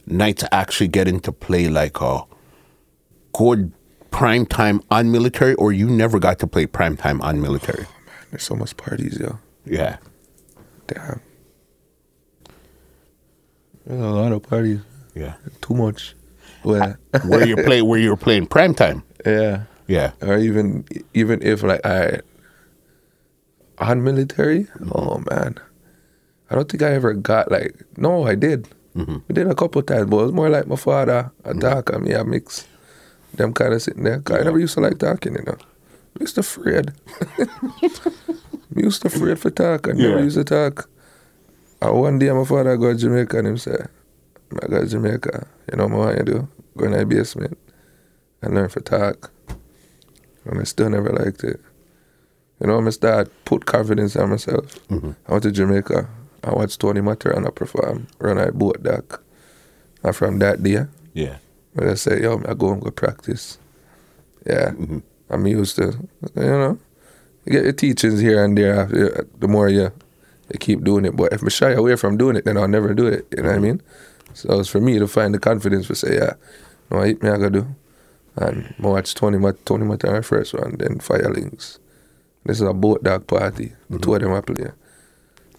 nights 0.07 0.45
actually 0.53 0.88
getting 0.88 1.21
to 1.21 1.33
play 1.33 1.69
like 1.69 2.00
uh, 2.00 2.23
a 2.23 2.26
good 3.33 3.73
prime 4.11 4.47
time 4.47 4.81
on 4.91 5.11
military, 5.12 5.55
or 5.55 5.73
you 5.73 5.88
never 5.88 6.19
got 6.19 6.38
to 6.41 6.47
play 6.47 6.67
prime 6.67 6.97
time 6.97 7.21
on 7.23 7.41
military? 7.41 7.85
Oh, 7.85 7.93
man, 8.07 8.15
There's 8.31 8.43
so 8.45 8.55
much 8.55 8.76
parties, 8.76 9.19
yo. 9.21 9.38
Yeah. 9.65 9.99
Damn. 10.87 11.21
There's 13.85 14.00
a 14.00 14.07
lot 14.09 14.33
of 14.33 14.43
parties. 14.43 14.81
Yeah. 15.15 15.35
Too 15.61 15.75
much. 15.75 16.15
Uh, 16.65 16.69
well, 16.69 16.97
where 17.26 17.47
you 17.47 17.57
play 17.57 17.83
where 17.83 17.99
you're 17.99 18.17
playing 18.17 18.47
prime 18.47 18.75
time. 18.75 19.03
yeah. 19.26 19.65
Yeah. 19.87 20.12
Or 20.23 20.37
even 20.38 20.85
even 21.14 21.43
if 21.43 21.62
like 21.62 21.85
I 21.87 22.21
on 23.78 24.02
military, 24.05 24.64
mm-hmm. 24.64 24.90
oh 24.95 25.23
man. 25.31 25.57
I 26.50 26.55
don't 26.55 26.69
think 26.71 26.83
I 26.83 26.95
ever 26.95 27.12
got 27.14 27.50
like 27.50 27.75
no, 27.97 28.26
I 28.26 28.35
did. 28.35 28.69
Mm-hmm. 28.97 29.16
We 29.28 29.33
did 29.35 29.47
a 29.50 29.55
couple 29.55 29.83
times, 29.83 30.09
but 30.09 30.16
it 30.19 30.23
was 30.23 30.33
more 30.33 30.49
like 30.49 30.66
my 30.66 30.76
father 30.76 31.31
a 31.45 31.55
talk 31.55 31.90
and 31.90 32.05
me 32.05 32.14
I 32.14 32.23
mix. 32.23 32.66
Them 33.35 33.52
kind 33.52 33.75
of 33.75 33.83
sitting 33.83 34.05
there. 34.05 34.23
I 34.31 34.45
never 34.45 34.59
used 34.59 34.75
to 34.75 34.81
like 34.81 34.99
talking, 34.99 35.35
you 35.35 35.43
know. 35.45 35.59
I 35.61 36.21
used 36.21 36.37
to 36.37 36.40
afraid. 36.40 36.93
I 37.38 37.45
used 38.75 39.02
to 39.02 39.09
afraid 39.09 39.38
for 39.38 39.50
talk. 39.50 39.88
I 39.88 39.93
never 39.93 40.16
Yeah. 40.19 40.25
used 40.25 40.38
to 40.38 40.45
talk. 40.45 40.88
And 41.83 42.00
one 42.00 42.19
day 42.19 42.31
my 42.31 42.45
father 42.45 42.76
go 42.78 42.93
to 42.93 42.99
Jamaica 42.99 43.38
and 43.38 43.49
him 43.49 43.59
say, 43.59 43.76
I 44.62 44.66
go 44.69 44.81
to 44.81 44.87
Jamaica, 44.88 45.47
you 45.71 45.76
know 45.76 45.88
what 45.88 46.19
I 46.19 46.23
do? 46.23 46.49
Go 46.78 46.87
in 46.87 46.93
the 46.93 47.05
basement 47.05 47.59
and 48.40 48.55
learn 48.55 48.71
for 48.71 48.81
talk. 48.81 49.31
And 50.47 50.61
I 50.61 50.65
still 50.65 50.91
never 50.91 51.11
liked 51.11 51.45
it. 51.45 51.61
You 52.61 52.69
know, 52.69 52.85
I 52.85 52.91
start 52.91 53.31
put 53.45 53.67
confidence 53.67 54.17
in 54.17 54.31
myself. 54.31 54.79
Mm-hmm. 54.88 55.11
I 55.29 55.33
went 55.33 55.43
to 55.43 55.53
Jamaica. 55.53 56.09
I 56.45 56.50
watched 56.53 56.81
Tony 56.81 57.00
Matterhorn 57.00 57.50
perform, 57.53 58.07
run 58.19 58.38
a 58.38 58.53
boat 58.53 58.83
dock. 58.83 59.23
And 60.03 60.15
from 60.15 60.38
that 60.38 60.62
day, 60.62 60.87
Yeah. 61.12 61.38
I 61.79 61.95
say, 61.95 62.23
yo, 62.23 62.41
I 62.49 62.55
go 62.55 62.73
and 62.73 62.81
go 62.81 62.91
practice. 62.91 63.59
Yeah. 64.47 64.71
Mm-hmm. 64.71 64.99
I'm 65.29 65.47
used 65.47 65.76
to, 65.76 65.93
you 66.37 66.42
know, 66.42 66.79
you 67.44 67.53
get 67.53 67.64
your 67.64 67.73
teachings 67.73 68.20
here 68.20 68.42
and 68.44 68.57
there. 68.57 68.81
Uh, 68.81 68.83
after- 68.85 69.27
The 69.38 69.49
more 69.49 69.68
you, 69.68 69.92
you 70.53 70.59
keep 70.59 70.85
doing 70.85 71.05
it. 71.05 71.16
But 71.16 71.33
if 71.33 71.44
I 71.44 71.49
shy 71.49 71.70
away 71.73 71.97
from 71.97 72.16
doing 72.16 72.37
it, 72.37 72.44
then 72.44 72.57
I'll 72.57 72.68
never 72.68 72.94
do 72.94 73.07
it. 73.07 73.27
You 73.37 73.42
know 73.42 73.49
what 73.49 73.55
I 73.55 73.59
mm-hmm. 73.59 73.64
mean? 73.64 73.83
So 74.33 74.61
it's 74.61 74.68
for 74.68 74.81
me 74.81 74.99
to 74.99 75.09
find 75.09 75.35
the 75.35 75.38
confidence 75.38 75.88
to 75.88 75.94
say, 75.94 76.14
yeah, 76.16 76.35
no, 76.90 77.01
I 77.01 77.14
me 77.14 77.29
I 77.29 77.37
gotta 77.37 77.51
do. 77.51 77.66
And 78.37 78.75
I 78.83 78.87
watch 78.87 79.14
Tony, 79.14 79.38
Mat- 79.38 79.64
Tony 79.64 79.85
Matterhorn 79.85 80.22
first 80.22 80.55
one, 80.55 80.77
then 80.79 80.99
Fire 81.01 81.33
Links. 81.33 81.79
This 82.44 82.61
is 82.61 82.68
a 82.68 82.75
boat 82.75 83.03
dog 83.03 83.27
party. 83.27 83.72
The 83.88 83.96
mm-hmm. 83.96 84.03
two 84.03 84.14
of 84.14 84.20
them 84.20 84.33
I 84.35 84.40
play. 84.40 84.70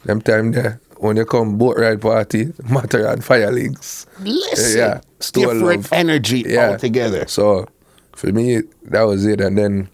Them 0.05 0.21
time 0.21 0.51
there, 0.51 0.79
when 0.97 1.17
you 1.17 1.25
come 1.25 1.57
boat 1.57 1.77
ride 1.77 2.01
party, 2.01 2.53
Matterhorn 2.69 3.19
Firelings. 3.19 4.05
Listen. 4.19 4.79
Yeah, 4.79 5.01
still 5.19 5.53
different 5.53 5.83
love. 5.83 5.93
energy 5.93 6.43
Yeah. 6.47 6.69
altogether. 6.71 7.27
So 7.27 7.67
for 8.13 8.31
me, 8.31 8.61
that 8.83 9.01
was 9.01 9.25
it. 9.25 9.41
And 9.41 9.57
then 9.57 9.89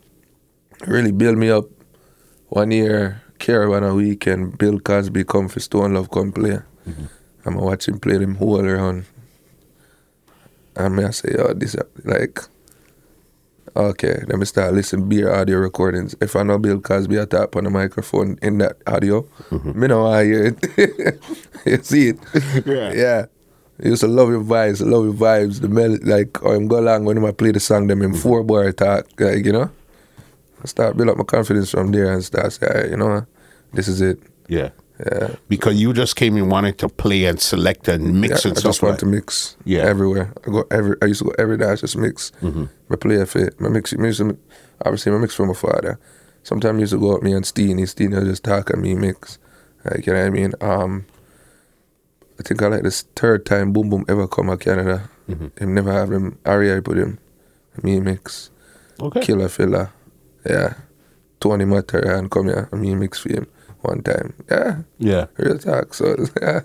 really 0.88 1.12
build 1.12 1.38
me 1.38 1.50
up. 1.50 1.66
One 2.50 2.72
year, 2.72 3.22
Caravan 3.40 3.84
a 3.84 3.96
week, 3.96 4.28
and 4.28 4.56
Bill 4.58 4.80
Cosby 4.80 5.24
come 5.24 5.50
for 5.50 5.60
Stone 5.60 5.96
Love 5.96 6.12
come 6.12 6.32
play. 6.32 6.60
Mm-hmm. 6.88 7.06
I'm 7.46 7.56
watch 7.56 7.88
him 7.88 8.00
play 8.00 8.18
them 8.18 8.36
whole 8.36 8.64
around. 8.64 9.06
And 10.76 10.96
me 10.96 11.04
I 11.04 11.12
say, 11.12 11.36
oh, 11.40 11.54
this 11.54 11.76
like, 12.04 12.40
okay. 13.76 14.24
let 14.28 14.40
me 14.40 14.46
start 14.46 14.74
listen 14.74 15.08
beer 15.08 15.34
audio 15.34 15.58
recordings. 15.58 16.16
If 16.22 16.36
I 16.36 16.44
know 16.44 16.58
Bill 16.58 16.80
Cosby, 16.80 17.20
I 17.20 17.26
tap 17.26 17.56
on 17.56 17.64
the 17.66 17.70
microphone 17.70 18.38
in 18.42 18.58
that 18.60 18.78
audio. 18.88 19.22
Mm-hmm. 19.50 19.80
Me 19.80 19.88
know 19.88 20.08
I 20.08 20.24
hear 20.26 20.46
it. 20.46 21.24
you 21.66 21.84
see 21.84 22.10
it? 22.10 22.20
Yeah. 22.66 22.94
Yeah. 22.94 23.26
I 23.84 23.88
used 23.88 24.02
to 24.02 24.08
love 24.08 24.30
your 24.30 24.44
vibes, 24.44 24.86
love 24.86 25.06
your 25.06 25.14
vibes, 25.14 25.60
the 25.60 25.68
melody, 25.68 26.06
like, 26.06 26.44
oh, 26.44 26.50
or 26.50 26.56
I'm 26.56 26.68
go 26.68 26.80
along 26.80 27.06
when 27.06 27.24
I 27.24 27.32
play 27.32 27.52
the 27.52 27.60
song, 27.60 27.88
them 27.88 28.02
in 28.02 28.12
mm-hmm. 28.12 28.20
four 28.20 28.44
bar 28.44 28.72
talk, 28.72 29.08
like, 29.20 29.46
you 29.46 29.52
know? 29.52 29.70
I 30.64 30.68
start 30.68 30.96
build 30.96 31.10
up 31.10 31.18
my 31.18 31.24
confidence 31.24 31.72
from 31.72 31.92
there 31.92 32.14
and 32.14 32.24
start 32.24 32.54
say, 32.54 32.68
"Alright, 32.68 32.92
you 32.92 32.98
know, 32.98 33.26
this 33.74 33.88
is 33.88 34.00
it. 34.00 34.20
Yeah. 34.48 34.70
Yeah. 35.06 35.36
Because 35.50 35.82
you 35.82 35.94
just 35.94 36.16
came 36.16 36.38
in 36.38 36.50
wanting 36.50 36.76
to 36.76 36.88
play 36.88 37.26
and 37.26 37.40
select 37.40 37.88
and 37.88 38.22
mix 38.22 38.46
Yeah, 38.46 38.52
and 38.52 38.58
I 38.58 38.60
stuff 38.62 38.70
I 38.70 38.70
just 38.70 38.82
want 38.82 38.94
like 38.94 39.00
to 39.00 39.06
mix. 39.06 39.58
Yeah. 39.66 39.82
Everywhere. 39.82 40.34
I 40.46 40.52
go 40.52 40.66
every. 40.72 40.96
I 41.02 41.06
used 41.06 41.20
to 41.20 41.26
go 41.26 41.36
every 41.38 41.58
day. 41.58 41.66
I 41.66 41.76
just 41.76 41.98
mix. 41.98 42.32
Mm-hmm. 42.42 42.66
I 42.92 42.96
play 42.96 43.16
a 43.18 43.26
fit. 43.26 43.56
I 43.60 43.68
mix. 43.70 43.90
To, 43.92 44.38
obviously, 44.86 45.12
I 45.12 45.18
mix 45.18 45.36
for 45.36 45.46
my 45.46 45.54
father. 45.54 46.00
Sometimes 46.44 46.78
I 46.78 46.80
used 46.82 46.94
to 46.94 47.00
go 47.00 47.16
up 47.16 47.24
me 47.24 47.34
and 47.34 47.46
Steenie. 47.46 47.84
Steenie 47.84 48.16
would 48.16 48.26
just 48.26 48.44
talk 48.44 48.70
and 48.70 48.82
me 48.82 48.96
mix. 48.96 49.40
Like 49.84 50.06
you 50.06 50.14
know 50.14 50.20
what 50.20 50.28
I 50.28 50.30
mean. 50.30 50.54
Um, 50.62 51.06
I 52.40 52.44
think 52.44 52.62
I 52.62 52.68
like 52.68 52.84
this 52.84 53.02
third 53.16 53.46
time 53.46 53.74
Boom 53.74 53.90
Boom 53.90 54.06
ever 54.08 54.28
come 54.28 54.48
to 54.48 54.58
Canada. 54.58 55.10
Him 55.28 55.74
never 55.74 55.92
have 55.92 56.12
him. 56.12 56.38
Ari 56.46 56.76
I 56.76 56.80
put 56.82 56.98
him. 56.98 57.18
Me 57.82 58.00
mix. 58.00 58.52
Okay. 59.02 59.22
Killer 59.22 59.50
filler. 59.50 59.92
Yeah. 60.46 60.76
Tony 61.40 61.66
Matterhorn 61.66 62.30
come 62.30 62.48
here. 62.48 62.70
and 62.72 62.82
Me 62.82 62.94
mix 62.96 63.20
for 63.20 63.30
him 63.30 63.48
one 63.84 64.02
time. 64.04 64.34
Yeah. 64.50 64.82
Yeah. 65.00 65.26
Real 65.38 65.58
talk. 65.58 65.94
So 65.94 66.16
yeah, 66.42 66.62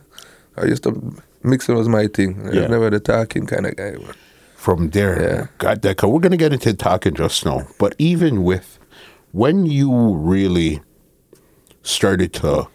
I 0.57 0.64
used 0.64 0.83
to 0.85 1.14
mixing 1.42 1.76
was 1.76 1.88
my 1.88 2.07
thing. 2.07 2.40
I 2.46 2.50
was 2.61 2.70
never 2.70 2.90
the 2.90 3.00
talking 3.00 3.46
kind 3.46 3.66
of 3.66 3.76
guy. 3.76 3.92
But 3.96 4.16
From 4.57 4.90
there, 4.90 5.20
Yeah. 5.22 5.46
got 5.59 5.83
that. 5.83 6.02
We're 6.02 6.20
gonna 6.20 6.37
get 6.37 6.52
into 6.52 6.74
talking 6.74 7.14
just 7.14 7.44
now. 7.44 7.66
But 7.78 7.94
even 7.98 8.42
with 8.44 8.78
when 9.33 9.66
you 9.66 10.14
really 10.14 10.81
started 11.83 12.33
to 12.35 12.66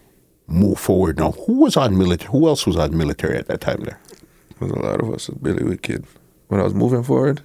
move 0.47 0.79
forward 0.79 1.17
now, 1.19 1.31
who 1.31 1.59
was 1.59 1.77
on 1.77 1.97
military? 1.97 2.31
Who 2.31 2.47
else 2.47 2.65
was 2.67 2.77
on 2.77 2.97
military 2.97 3.37
at 3.37 3.47
that 3.47 3.61
time 3.61 3.81
there? 3.83 3.99
there 4.59 4.67
was 4.67 4.71
a 4.71 4.79
lot 4.79 5.01
of 5.01 5.09
us 5.13 5.29
Billy 5.29 5.63
Wicked. 5.63 6.05
When 6.47 6.59
I 6.59 6.63
was 6.63 6.73
moving 6.73 7.03
forward, 7.03 7.41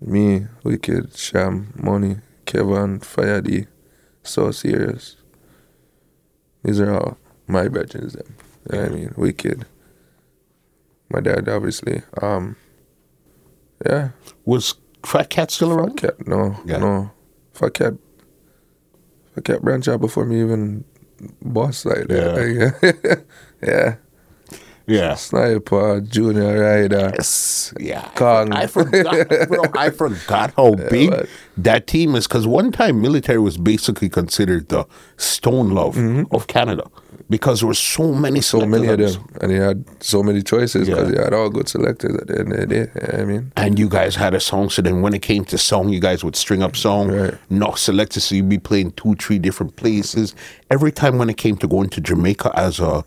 me, 0.00 0.46
Wicked, 0.62 1.16
Sham, 1.16 1.72
Money, 1.76 2.16
Kevin, 2.46 3.00
Fayadi, 3.00 3.66
So 4.22 4.50
Serious. 4.52 5.16
These 6.64 6.80
are 6.80 6.92
all 6.94 7.18
my. 7.46 7.62
You 8.70 8.78
know 8.78 8.82
what 8.82 8.92
I 8.92 8.94
mean? 8.94 9.14
Wicked. 9.16 9.66
My 11.10 11.20
dad, 11.20 11.48
obviously. 11.48 12.02
Um, 12.20 12.56
yeah. 13.86 14.10
Was 14.44 14.74
Fat 15.04 15.28
Cat 15.30 15.50
still 15.50 15.68
Fat 15.70 15.78
around? 15.78 15.96
Cat, 15.96 16.26
no, 16.26 16.56
Yeah. 16.64 16.78
no. 16.78 17.10
Fat 17.52 17.74
Cat, 17.74 17.94
Fat 19.34 19.44
Cat 19.44 19.62
branch 19.62 19.86
out 19.88 20.00
before 20.00 20.24
me 20.24 20.40
even 20.40 20.84
boss 21.42 21.84
like 21.84 22.08
that. 22.08 22.72
Like, 22.82 22.94
yeah. 23.62 23.96
Yeah. 24.86 25.14
Sniper, 25.14 26.00
Junior 26.02 26.60
Rider. 26.60 27.10
Yes. 27.14 27.72
Yeah. 27.80 28.08
Kong. 28.14 28.52
I 28.52 28.66
forgot, 28.66 29.28
bro. 29.48 29.62
I 29.76 29.90
forgot 30.02 30.52
how 30.56 30.74
big 30.74 31.10
but- 31.10 31.28
that 31.56 31.86
team 31.86 32.14
is. 32.14 32.26
Because 32.26 32.46
one 32.46 32.70
time, 32.72 33.00
military 33.00 33.38
was 33.38 33.56
basically 33.56 34.08
considered 34.08 34.68
the 34.68 34.84
Stone 35.16 35.70
Love 35.70 35.96
of 36.32 36.46
Canada 36.48 36.84
because 37.30 37.60
there 37.60 37.68
were 37.68 37.72
so 37.74 38.12
many, 38.12 38.40
Mm-hmm. 38.40 38.58
So 38.60 38.66
many 38.66 38.86
of 38.88 38.98
them. 38.98 39.24
And 39.40 39.50
he 39.50 39.56
had 39.56 39.84
so 40.02 40.22
many 40.22 40.42
choices 40.42 40.86
because 40.86 41.08
Yeah. 41.10 41.16
he 41.16 41.22
had 41.24 41.32
all 41.32 41.48
good 41.48 41.68
selectors 41.68 42.14
at 42.16 42.26
the 42.26 42.38
end 42.40 42.52
of 42.52 42.58
the 42.60 42.66
day. 42.66 42.90
You 42.94 43.12
know 43.18 43.22
I 43.22 43.24
mean? 43.24 43.52
And 43.56 43.78
you 43.78 43.88
guys 43.88 44.14
had 44.16 44.34
a 44.34 44.40
song. 44.40 44.68
So 44.68 44.82
then, 44.82 45.00
when 45.00 45.14
it 45.14 45.22
came 45.22 45.46
to 45.46 45.56
song, 45.56 45.88
you 45.88 46.00
guys 46.00 46.22
would 46.22 46.36
string 46.36 46.62
up 46.62 46.76
song, 46.76 47.10
Right. 47.10 47.34
knock 47.48 47.78
selectors. 47.78 48.24
So 48.24 48.34
you'd 48.34 48.50
be 48.50 48.58
playing 48.58 48.92
two, 48.92 49.14
three 49.14 49.38
different 49.38 49.76
places. 49.76 50.34
Every 50.70 50.92
time 50.92 51.16
when 51.16 51.30
it 51.30 51.38
came 51.38 51.56
to 51.58 51.66
going 51.66 51.88
to 51.90 52.00
Jamaica 52.02 52.52
as 52.54 52.78
a 52.80 53.04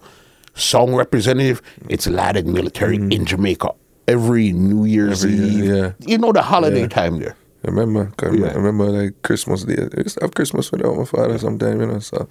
song 0.58 0.94
representative, 0.96 1.62
it's 1.90 2.08
Lad 2.08 2.36
and 2.38 2.54
Military 2.54 2.98
in 2.98 3.26
Jamaica 3.26 3.72
every 4.08 4.52
New 4.54 4.86
Year's 4.86 5.24
Mm. 5.26 5.34
Every 5.34 5.46
year, 5.48 5.64
Eve. 5.64 5.76
yeah. 5.76 5.92
You 6.12 6.18
know 6.18 6.32
the 6.32 6.42
holiday 6.42 6.88
time 6.88 7.20
there. 7.20 7.36
I 7.66 7.70
remember, 7.70 8.12
I 8.20 8.26
remember, 8.26 8.46
Yeah. 8.48 8.54
I 8.54 8.56
remember 8.56 8.86
like 8.86 9.22
Christmas 9.24 9.64
Day. 9.64 9.76
I 9.78 10.02
used 10.02 10.18
to 10.18 10.24
have 10.26 10.34
Christmas 10.34 10.72
without 10.72 10.96
my 10.96 11.06
father 11.06 11.38
sometime, 11.38 11.82
you 11.82 11.88
know, 11.88 12.00
so 12.00 12.30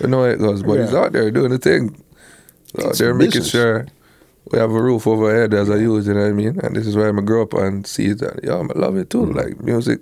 you 0.00 0.08
know 0.08 0.18
how 0.24 0.30
it 0.30 0.38
goes. 0.38 0.62
But 0.62 0.80
he's 0.80 0.94
out 0.94 1.12
there 1.12 1.30
doing 1.30 1.50
the 1.50 1.58
thing. 1.58 2.02
He's 2.74 2.84
out 2.86 2.94
there 2.98 3.14
making 3.14 3.42
business. 3.42 3.50
sure 3.50 3.86
we 4.52 4.58
have 4.58 4.70
a 4.70 4.82
roof 4.82 5.06
over 5.06 5.30
our 5.30 5.34
head 5.42 5.54
as 5.54 5.70
I 5.70 5.76
use, 5.76 6.06
you 6.06 6.14
know 6.14 6.20
what 6.22 6.28
I 6.28 6.32
mean? 6.32 6.58
And 6.62 6.74
this 6.74 6.86
is 6.86 6.96
where 6.96 7.08
I 7.08 7.20
grew 7.20 7.42
up 7.42 7.54
and 7.54 7.86
see 7.86 8.06
it. 8.06 8.22
And, 8.22 8.40
yeah, 8.42 8.54
I 8.56 8.78
love 8.78 8.96
it 8.96 9.10
too. 9.10 9.26
Mm. 9.26 9.34
Like 9.36 9.60
music, 9.62 10.00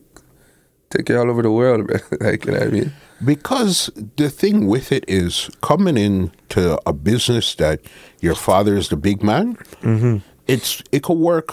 take 0.97 1.09
you 1.09 1.19
all 1.19 1.31
over 1.31 1.43
the 1.43 1.51
world, 1.51 1.89
man. 1.89 2.01
like, 2.21 2.45
you 2.45 2.53
know 2.53 2.59
what 2.59 2.69
I 2.69 2.71
mean? 2.71 2.93
Because 3.25 3.91
the 4.17 4.31
thing 4.31 4.67
with 4.67 4.93
it 4.93 5.05
is 5.09 5.51
coming 5.63 5.97
into 5.97 6.79
a 6.87 6.93
business 6.93 7.55
that 7.57 7.81
your 8.21 8.35
father 8.35 8.77
is 8.77 8.89
the 8.89 8.97
big 8.97 9.23
man. 9.23 9.57
Mm-hmm. 9.83 10.19
It's 10.47 10.83
it 10.93 11.03
could 11.03 11.19
work 11.19 11.53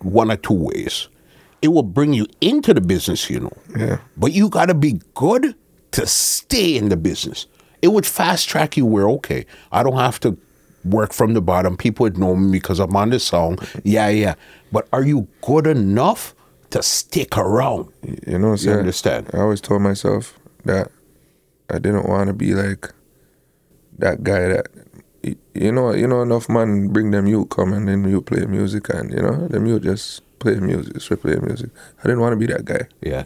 one 0.00 0.30
or 0.30 0.36
two 0.36 0.54
ways. 0.54 1.08
It 1.60 1.68
will 1.68 1.82
bring 1.82 2.12
you 2.12 2.26
into 2.40 2.74
the 2.74 2.80
business, 2.80 3.28
you 3.30 3.40
know. 3.40 3.56
Yeah. 3.76 3.98
But 4.16 4.32
you 4.32 4.48
got 4.48 4.66
to 4.66 4.74
be 4.74 5.00
good 5.14 5.54
to 5.92 6.06
stay 6.06 6.76
in 6.76 6.88
the 6.88 6.96
business. 6.96 7.46
It 7.82 7.88
would 7.88 8.06
fast 8.06 8.48
track 8.48 8.76
you 8.76 8.86
where 8.86 9.08
okay, 9.10 9.46
I 9.70 9.82
don't 9.82 9.98
have 9.98 10.18
to 10.20 10.36
work 10.84 11.12
from 11.12 11.34
the 11.34 11.42
bottom. 11.42 11.76
People 11.76 12.04
would 12.04 12.18
know 12.18 12.34
me 12.34 12.50
because 12.52 12.80
I'm 12.80 12.96
on 12.96 13.10
this 13.10 13.24
song. 13.24 13.58
Yeah, 13.84 14.08
yeah. 14.08 14.34
But 14.72 14.88
are 14.92 15.04
you 15.04 15.28
good 15.42 15.66
enough 15.66 16.34
to 16.72 16.82
stick 16.82 17.36
around? 17.38 17.92
You 18.26 18.38
know, 18.38 18.56
so 18.56 18.72
understand? 18.72 19.30
I 19.32 19.38
always 19.38 19.60
told 19.60 19.82
myself 19.82 20.38
that 20.64 20.90
I 21.70 21.78
didn't 21.78 22.08
want 22.08 22.28
to 22.28 22.32
be 22.34 22.54
like 22.54 22.92
that 23.98 24.22
guy 24.22 24.48
that 24.48 24.66
you 25.54 25.70
know, 25.70 25.92
you 25.94 26.06
know, 26.08 26.22
enough 26.22 26.48
man 26.48 26.88
bring 26.88 27.12
them 27.12 27.26
you 27.26 27.44
come 27.46 27.72
and 27.72 27.86
then 27.88 28.08
you 28.08 28.20
play 28.20 28.44
music 28.46 28.88
and 28.88 29.12
you 29.12 29.22
know, 29.22 29.46
them 29.48 29.66
you 29.66 29.78
just 29.78 30.22
play 30.40 30.56
music, 30.56 30.94
just 30.94 31.20
play 31.22 31.36
music. 31.36 31.70
I 32.00 32.02
didn't 32.02 32.20
want 32.20 32.32
to 32.32 32.36
be 32.36 32.52
that 32.52 32.64
guy. 32.64 32.88
Yeah. 33.00 33.24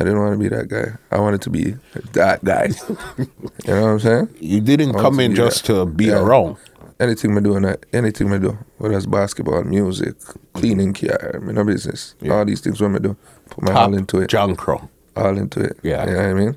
I 0.00 0.04
didn't 0.04 0.20
want 0.20 0.32
to 0.34 0.38
be 0.38 0.48
that 0.48 0.68
guy. 0.68 0.96
I 1.10 1.18
wanted 1.20 1.42
to 1.42 1.50
be 1.50 1.74
that 2.12 2.44
guy. 2.44 2.68
you 3.18 3.26
know 3.66 3.82
what 3.82 3.88
I'm 3.90 4.00
saying? 4.00 4.28
You 4.40 4.60
didn't 4.60 4.92
come 4.94 5.02
want 5.04 5.16
to 5.18 5.22
in 5.24 5.34
just 5.34 5.66
that. 5.66 5.74
to 5.74 5.86
be 5.86 6.06
Yeah. 6.06 6.20
around. 6.20 6.56
Anything 7.00 7.32
me 7.34 7.40
do, 7.40 7.54
and 7.54 7.64
I- 7.66 7.76
anything 7.92 8.28
me 8.30 8.38
do, 8.40 8.58
whether 8.78 8.96
it's 8.96 9.06
basketball, 9.06 9.62
music, 9.62 10.16
cleaning 10.52 10.92
car, 10.92 11.38
me 11.40 11.52
no 11.52 11.62
business. 11.64 12.14
Yeah. 12.20 12.34
All 12.34 12.44
these 12.44 12.60
things 12.60 12.80
when 12.80 12.92
me 12.92 12.98
do, 12.98 13.16
put 13.50 13.62
my 13.64 13.72
Top 13.72 13.88
all 13.88 13.94
into 13.94 14.18
it. 14.20 14.30
Crow. 14.56 14.88
all 15.16 15.38
into 15.38 15.60
it. 15.60 15.78
Yeah. 15.82 16.04
You 16.06 16.12
know 16.12 16.18
what 16.18 16.26
I 16.26 16.34
mean? 16.34 16.56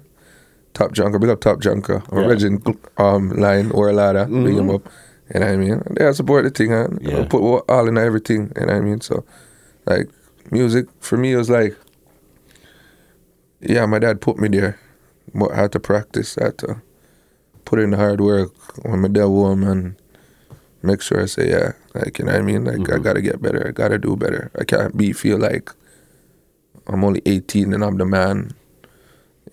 Top 0.73 0.93
Junker, 0.93 1.19
big 1.19 1.29
up 1.29 1.41
Top 1.41 1.59
Junker. 1.59 2.01
Yeah. 2.11 2.19
Origin 2.19 2.61
um, 2.97 3.29
line 3.31 3.69
or 3.71 3.93
ladder, 3.93 4.25
big 4.25 4.57
him 4.57 4.69
up. 4.71 4.89
You 5.33 5.39
know 5.41 5.45
what 5.45 5.53
I 5.53 5.57
mean? 5.57 5.83
They 5.91 6.07
I 6.07 6.11
support 6.11 6.43
the 6.43 6.49
thing 6.49 6.73
and 6.73 6.99
Yeah. 7.01 7.25
Put 7.25 7.41
all 7.69 7.87
in 7.87 7.97
everything. 7.97 8.51
You 8.59 8.65
know 8.65 8.73
what 8.73 8.75
I 8.75 8.79
mean? 8.81 9.01
So, 9.01 9.23
like, 9.85 10.09
music 10.49 10.87
for 11.01 11.17
me 11.17 11.35
was 11.35 11.49
like, 11.49 11.77
yeah, 13.61 13.85
my 13.85 13.99
dad 13.99 14.21
put 14.21 14.37
me 14.39 14.47
there. 14.47 14.79
But 15.35 15.51
I 15.51 15.55
had 15.57 15.71
to 15.73 15.79
practice. 15.79 16.37
I 16.39 16.45
had 16.45 16.57
to 16.59 16.81
put 17.63 17.79
in 17.79 17.91
the 17.91 17.97
hard 17.97 18.19
work 18.21 18.51
when 18.85 19.01
my 19.01 19.07
dad 19.07 19.21
home 19.25 19.63
and 19.63 19.95
make 20.83 21.01
sure 21.01 21.21
I 21.21 21.25
say, 21.25 21.49
yeah, 21.49 21.73
like, 21.93 22.19
you 22.19 22.25
know 22.25 22.31
what 22.31 22.41
I 22.41 22.43
mean? 22.43 22.65
Like, 22.65 22.75
I 22.75 22.77
mm-hmm. 22.79 23.01
gotta 23.03 23.21
get 23.21 23.41
better. 23.41 23.67
I 23.67 23.71
gotta 23.71 23.97
do 23.97 24.15
better. 24.15 24.51
I 24.57 24.63
can't 24.63 24.95
be, 24.95 25.13
feel 25.13 25.37
like 25.37 25.71
I'm 26.87 27.03
only 27.03 27.21
18 27.25 27.73
and 27.73 27.83
I'm 27.83 27.97
the 27.97 28.05
man. 28.05 28.51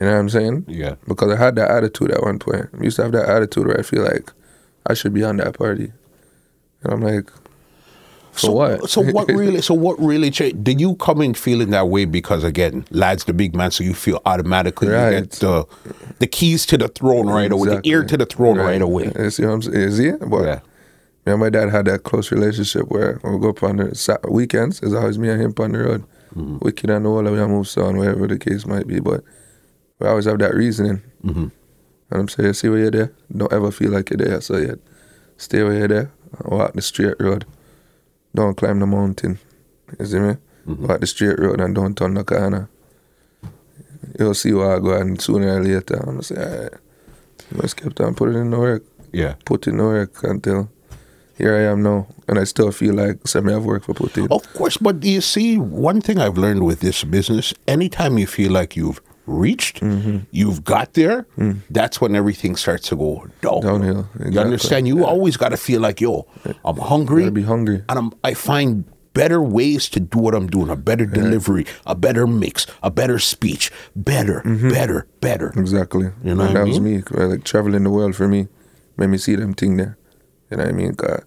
You 0.00 0.06
know 0.06 0.12
what 0.12 0.20
I'm 0.20 0.28
saying? 0.28 0.64
Yeah. 0.68 0.94
Because 1.06 1.32
I 1.32 1.36
had 1.36 1.56
that 1.56 1.70
attitude 1.70 2.12
at 2.12 2.22
one 2.22 2.38
point. 2.38 2.68
I 2.78 2.84
used 2.84 2.96
to 2.96 3.02
have 3.02 3.12
that 3.12 3.28
attitude 3.28 3.66
where 3.66 3.78
I 3.78 3.82
feel 3.82 4.04
like 4.04 4.32
I 4.86 4.94
should 4.94 5.12
be 5.12 5.24
on 5.24 5.38
that 5.38 5.58
party. 5.58 5.92
And 6.82 6.92
I'm 6.92 7.00
like, 7.00 7.30
for 8.32 8.46
so 8.46 8.52
what? 8.52 8.90
So 8.90 9.00
what 9.00 9.28
really? 9.28 9.60
So 9.60 9.74
what 9.74 9.98
really 9.98 10.30
changed? 10.30 10.62
Did 10.62 10.80
you 10.80 10.94
come 10.96 11.20
in 11.20 11.34
feeling 11.34 11.70
that 11.70 11.88
way 11.88 12.04
because 12.04 12.44
again, 12.44 12.84
lad's 12.90 13.24
the 13.24 13.32
big 13.32 13.56
man, 13.56 13.72
so 13.72 13.82
you 13.82 13.94
feel 13.94 14.20
automatically 14.24 14.88
you 14.88 14.92
get 14.92 15.30
the 15.32 15.66
the 16.20 16.26
keys 16.26 16.64
to 16.66 16.78
the 16.78 16.88
throne 16.88 17.26
right 17.26 17.50
away, 17.50 17.68
the 17.68 17.80
ear 17.84 18.04
to 18.04 18.16
the 18.16 18.26
throne 18.26 18.58
right, 18.58 18.80
away. 18.80 19.12
You 19.18 19.30
see 19.30 19.44
what 19.44 19.52
I'm 19.52 19.62
saying? 19.62 19.90
See 19.92 20.06
it? 20.06 20.20
But 20.28 20.44
Yeah. 20.44 20.60
Me 21.28 21.32
and 21.32 21.40
my 21.40 21.50
dad 21.50 21.68
had 21.68 21.84
that 21.84 22.04
close 22.04 22.32
relationship 22.32 22.88
where 22.88 23.20
we 23.22 23.38
go 23.38 23.50
up 23.50 23.62
on 23.62 23.76
the 23.76 24.18
weekends, 24.30 24.80
it's 24.82 24.94
always 24.94 25.18
me 25.18 25.28
and 25.28 25.42
him 25.42 25.54
on 25.58 25.72
the 25.72 25.78
road. 25.78 26.04
Mm-hmm. 26.34 26.58
Wicked 26.60 26.88
and 26.88 27.06
all 27.06 27.26
of 27.26 27.32
we 27.32 27.38
move 27.46 27.68
on, 27.76 27.98
whatever 27.98 28.26
the 28.26 28.38
case 28.38 28.64
might 28.64 28.86
be. 28.86 28.98
But 28.98 29.22
we 29.98 30.08
always 30.08 30.24
have 30.24 30.38
that 30.38 30.54
reasoning. 30.54 31.02
Mm-hmm. 31.22 31.48
And 32.10 32.20
I'm 32.20 32.28
saying, 32.28 32.54
see 32.54 32.70
where 32.70 32.78
you're 32.78 32.90
there? 32.90 33.12
Don't 33.36 33.52
ever 33.52 33.70
feel 33.70 33.90
like 33.90 34.08
you're 34.08 34.16
there. 34.16 34.40
So 34.40 34.56
you 34.56 34.80
stay 35.36 35.62
where 35.62 35.74
you're 35.74 35.88
there. 35.88 36.12
Walk 36.46 36.72
the 36.72 36.80
straight 36.80 37.20
road. 37.20 37.44
Don't 38.34 38.56
climb 38.56 38.78
the 38.78 38.86
mountain. 38.86 39.38
You 40.00 40.06
see 40.06 40.18
me? 40.20 40.34
Mm-hmm. 40.66 40.86
Walk 40.86 41.00
the 41.00 41.06
straight 41.06 41.38
road 41.38 41.60
and 41.60 41.74
don't 41.74 41.94
turn 41.94 42.14
the 42.14 42.24
corner. 42.24 42.70
You'll 44.18 44.32
see 44.32 44.54
where 44.54 44.76
I 44.76 44.78
go 44.78 44.94
and 44.94 45.20
sooner 45.20 45.58
or 45.58 45.62
later. 45.62 45.96
I'm 45.96 46.06
gonna 46.06 46.22
say, 46.22 46.36
all 46.36 47.60
right. 47.62 47.76
Kept 47.76 48.00
on 48.00 48.14
putting 48.14 48.38
in 48.38 48.50
the 48.50 48.58
work 48.58 48.84
Yeah. 49.12 49.34
put 49.44 49.66
in 49.66 49.76
the 49.76 49.84
work 49.84 50.22
until 50.22 50.70
here 51.38 51.54
I 51.56 51.62
am 51.72 51.82
now. 51.82 52.06
And 52.28 52.38
I 52.38 52.44
still 52.44 52.70
feel 52.72 52.94
like 52.94 53.26
some 53.26 53.48
have 53.48 53.64
worked 53.64 53.86
for 53.86 53.94
put 53.94 54.16
in. 54.18 54.26
Of 54.30 54.52
course, 54.54 54.76
but 54.76 55.00
do 55.00 55.08
you 55.08 55.20
see, 55.22 55.56
one 55.58 56.00
thing 56.00 56.18
I've 56.18 56.36
learned 56.36 56.64
with 56.64 56.80
this 56.80 57.04
business, 57.04 57.54
anytime 57.66 58.18
you 58.18 58.26
feel 58.26 58.52
like 58.52 58.76
you've 58.76 59.00
reached, 59.26 59.80
Mm-hmm. 59.80 60.18
you've 60.30 60.64
got 60.64 60.94
there, 60.94 61.26
that's 61.70 62.00
when 62.00 62.14
everything 62.16 62.56
starts 62.56 62.88
to 62.88 62.96
go 62.96 63.26
downhill. 63.40 63.62
Mm. 63.62 63.62
Downhill, 63.62 64.32
You 64.32 64.40
understand? 64.40 64.88
You 64.88 65.04
always 65.04 65.36
got 65.36 65.50
to 65.50 65.56
feel 65.56 65.80
like, 65.80 66.00
yo, 66.00 66.26
I'm 66.64 66.76
hungry. 66.78 67.22
Gotta 67.22 67.32
be 67.32 67.42
hungry. 67.42 67.82
And 67.88 67.98
I'm, 67.98 68.12
I 68.24 68.34
find 68.34 68.84
better 69.14 69.42
ways 69.42 69.88
to 69.90 70.00
do 70.00 70.18
what 70.18 70.34
I'm 70.34 70.46
doing, 70.46 70.70
a 70.70 70.76
better 70.76 71.04
delivery, 71.06 71.66
a 71.86 71.94
better 71.94 72.26
mix, 72.26 72.66
a 72.82 72.90
better 72.90 73.18
speech, 73.18 73.70
better, 73.96 74.42
better, 74.44 75.06
better. 75.20 75.48
Exactly. 75.56 76.06
You 76.24 76.34
know 76.34 76.44
and 76.44 76.54
what 76.54 76.56
I 76.56 76.64
that 76.64 76.66
was 76.68 76.80
me. 76.80 77.02
Like 77.10 77.44
traveling 77.44 77.84
the 77.84 77.90
world 77.90 78.14
for 78.16 78.28
me 78.28 78.48
made 78.96 79.08
me 79.08 79.18
see 79.18 79.34
them 79.36 79.54
thing 79.54 79.76
there. 79.76 79.98
You 80.50 80.56
know 80.56 80.64
what 80.64 80.72
I 80.72 80.76
mean? 80.76 80.94
'Cause, 80.94 81.22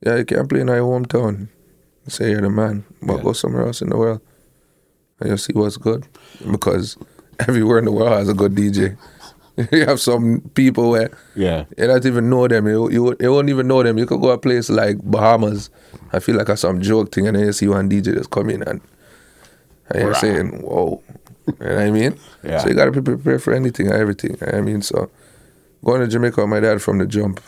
yeah, 0.00 0.16
you 0.16 0.24
can't 0.24 0.48
play 0.48 0.60
in 0.60 0.68
your 0.68 0.80
hometown. 0.80 1.48
Say 2.06 2.30
you're 2.30 2.40
the 2.40 2.50
man, 2.50 2.84
but 3.02 3.16
Yeah. 3.18 3.22
go 3.22 3.32
somewhere 3.32 3.66
else 3.66 3.82
in 3.82 3.90
the 3.90 3.96
world 3.96 4.20
and 5.20 5.28
you'll 5.28 5.38
see 5.38 5.52
what's 5.52 5.76
good. 5.76 6.06
Because 6.50 6.96
everywhere 7.40 7.78
in 7.78 7.84
the 7.84 7.92
world 7.92 8.12
has 8.12 8.28
a 8.28 8.34
good 8.34 8.54
DJ. 8.54 8.96
you 9.72 9.84
have 9.84 10.00
some 10.00 10.40
people 10.54 10.90
where 10.90 11.10
Yeah. 11.34 11.64
you 11.76 11.86
don't 11.86 12.06
even 12.06 12.30
know 12.30 12.48
them. 12.48 12.66
You, 12.66 12.90
you 12.90 13.16
you 13.20 13.32
won't 13.32 13.48
even 13.50 13.66
know 13.68 13.82
them. 13.82 13.98
You 13.98 14.06
could 14.06 14.20
go 14.20 14.30
a 14.30 14.38
place 14.38 14.70
like 14.70 14.96
Bahamas. 15.02 15.68
I 16.12 16.20
feel 16.20 16.36
like 16.36 16.48
a 16.48 16.56
some 16.56 16.80
joke 16.80 17.12
thing, 17.12 17.26
and 17.26 17.36
then 17.36 17.44
you 17.46 17.52
see 17.52 17.68
one 17.68 17.90
DJ 17.90 18.14
just 18.14 18.30
come 18.30 18.48
in 18.50 18.62
and, 18.62 18.80
and 19.90 20.00
you're 20.02 20.14
saying, 20.14 20.62
"Whoa," 20.62 21.02
you 21.46 21.54
know 21.60 21.74
what 21.74 21.78
I 21.84 21.90
mean? 21.90 22.14
Yeah. 22.42 22.58
So 22.58 22.68
you 22.68 22.74
gotta 22.74 22.92
be 22.92 23.02
prepared 23.02 23.42
for 23.42 23.52
anything 23.52 23.88
and 23.88 23.96
everything. 23.96 24.30
you 24.30 24.36
know 24.40 24.46
what 24.46 24.54
I 24.54 24.60
mean, 24.62 24.80
so 24.80 25.10
going 25.84 26.00
to 26.00 26.06
Jamaica 26.08 26.40
with 26.40 26.48
my 26.50 26.60
dad 26.60 26.80
from 26.80 26.98
the 26.98 27.06
jump. 27.06 27.40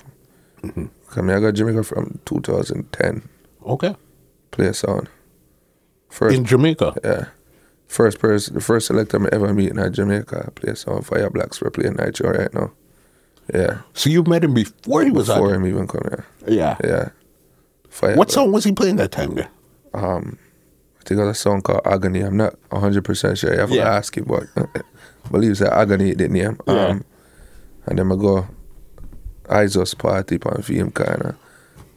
Mm-hmm. 0.63 0.87
I 1.17 1.21
mean, 1.23 1.37
I 1.37 1.41
got 1.41 1.55
Jamaica 1.55 1.83
from 1.85 2.19
2010. 2.27 3.29
Okay. 3.67 3.95
Play 4.51 4.67
a 4.69 4.75
song. 4.75 5.09
First, 6.09 6.37
In 6.37 6.45
Jamaica. 6.45 6.95
yeah. 7.05 7.25
First 7.89 8.19
person, 8.21 8.55
the 8.55 8.61
first 8.61 8.87
selector 8.87 9.21
I 9.23 9.29
ever 9.35 9.53
meet 9.53 9.71
in 9.73 9.93
Jamaica. 9.93 10.45
I 10.47 10.51
play 10.51 10.73
a 10.73 10.77
song. 10.77 11.03
Fire 11.03 11.29
Blacks. 11.31 11.61
We're 11.61 11.71
playing 11.71 11.95
Nitro 11.95 12.31
right 12.31 12.53
now. 12.55 12.73
Yeah. 13.53 13.81
So 13.95 14.11
you 14.11 14.23
met 14.25 14.45
him 14.45 14.55
before 14.55 15.03
he 15.03 15.11
was 15.11 15.27
Before 15.27 15.53
him 15.55 15.67
even 15.67 15.89
come 15.89 16.03
here. 16.09 16.25
Yeah. 16.47 16.77
Yeah. 16.85 17.09
Fire 17.89 18.17
What 18.17 18.29
Black. 18.29 18.31
song 18.35 18.53
was 18.53 18.63
he 18.65 18.73
playing 18.73 18.97
that 18.97 19.11
time 19.11 19.35
there? 19.35 19.51
Um, 19.93 20.39
I 21.01 21.03
think 21.05 21.19
it 21.21 21.25
was 21.25 21.37
a 21.37 21.41
song 21.41 21.63
called 21.63 21.81
Agony. 21.85 22.21
I'm 22.21 22.37
not 22.37 22.55
100% 22.71 23.39
sure. 23.39 23.53
I 23.53 23.57
have 23.61 23.71
to 23.71 23.81
ask 23.81 24.17
him, 24.17 24.25
but 24.29 24.45
I 24.57 24.67
believe 25.33 25.51
it's 25.53 25.63
Agony, 25.63 26.15
the 26.15 26.29
name. 26.29 26.61
Yeah. 26.69 26.73
Um, 26.87 27.05
and 27.87 27.99
then 27.99 28.13
I 28.13 28.15
go 28.15 28.47
Isos 29.51 29.99
party 29.99 30.39
on 30.47 30.63
film 30.63 30.93
of 30.97 31.37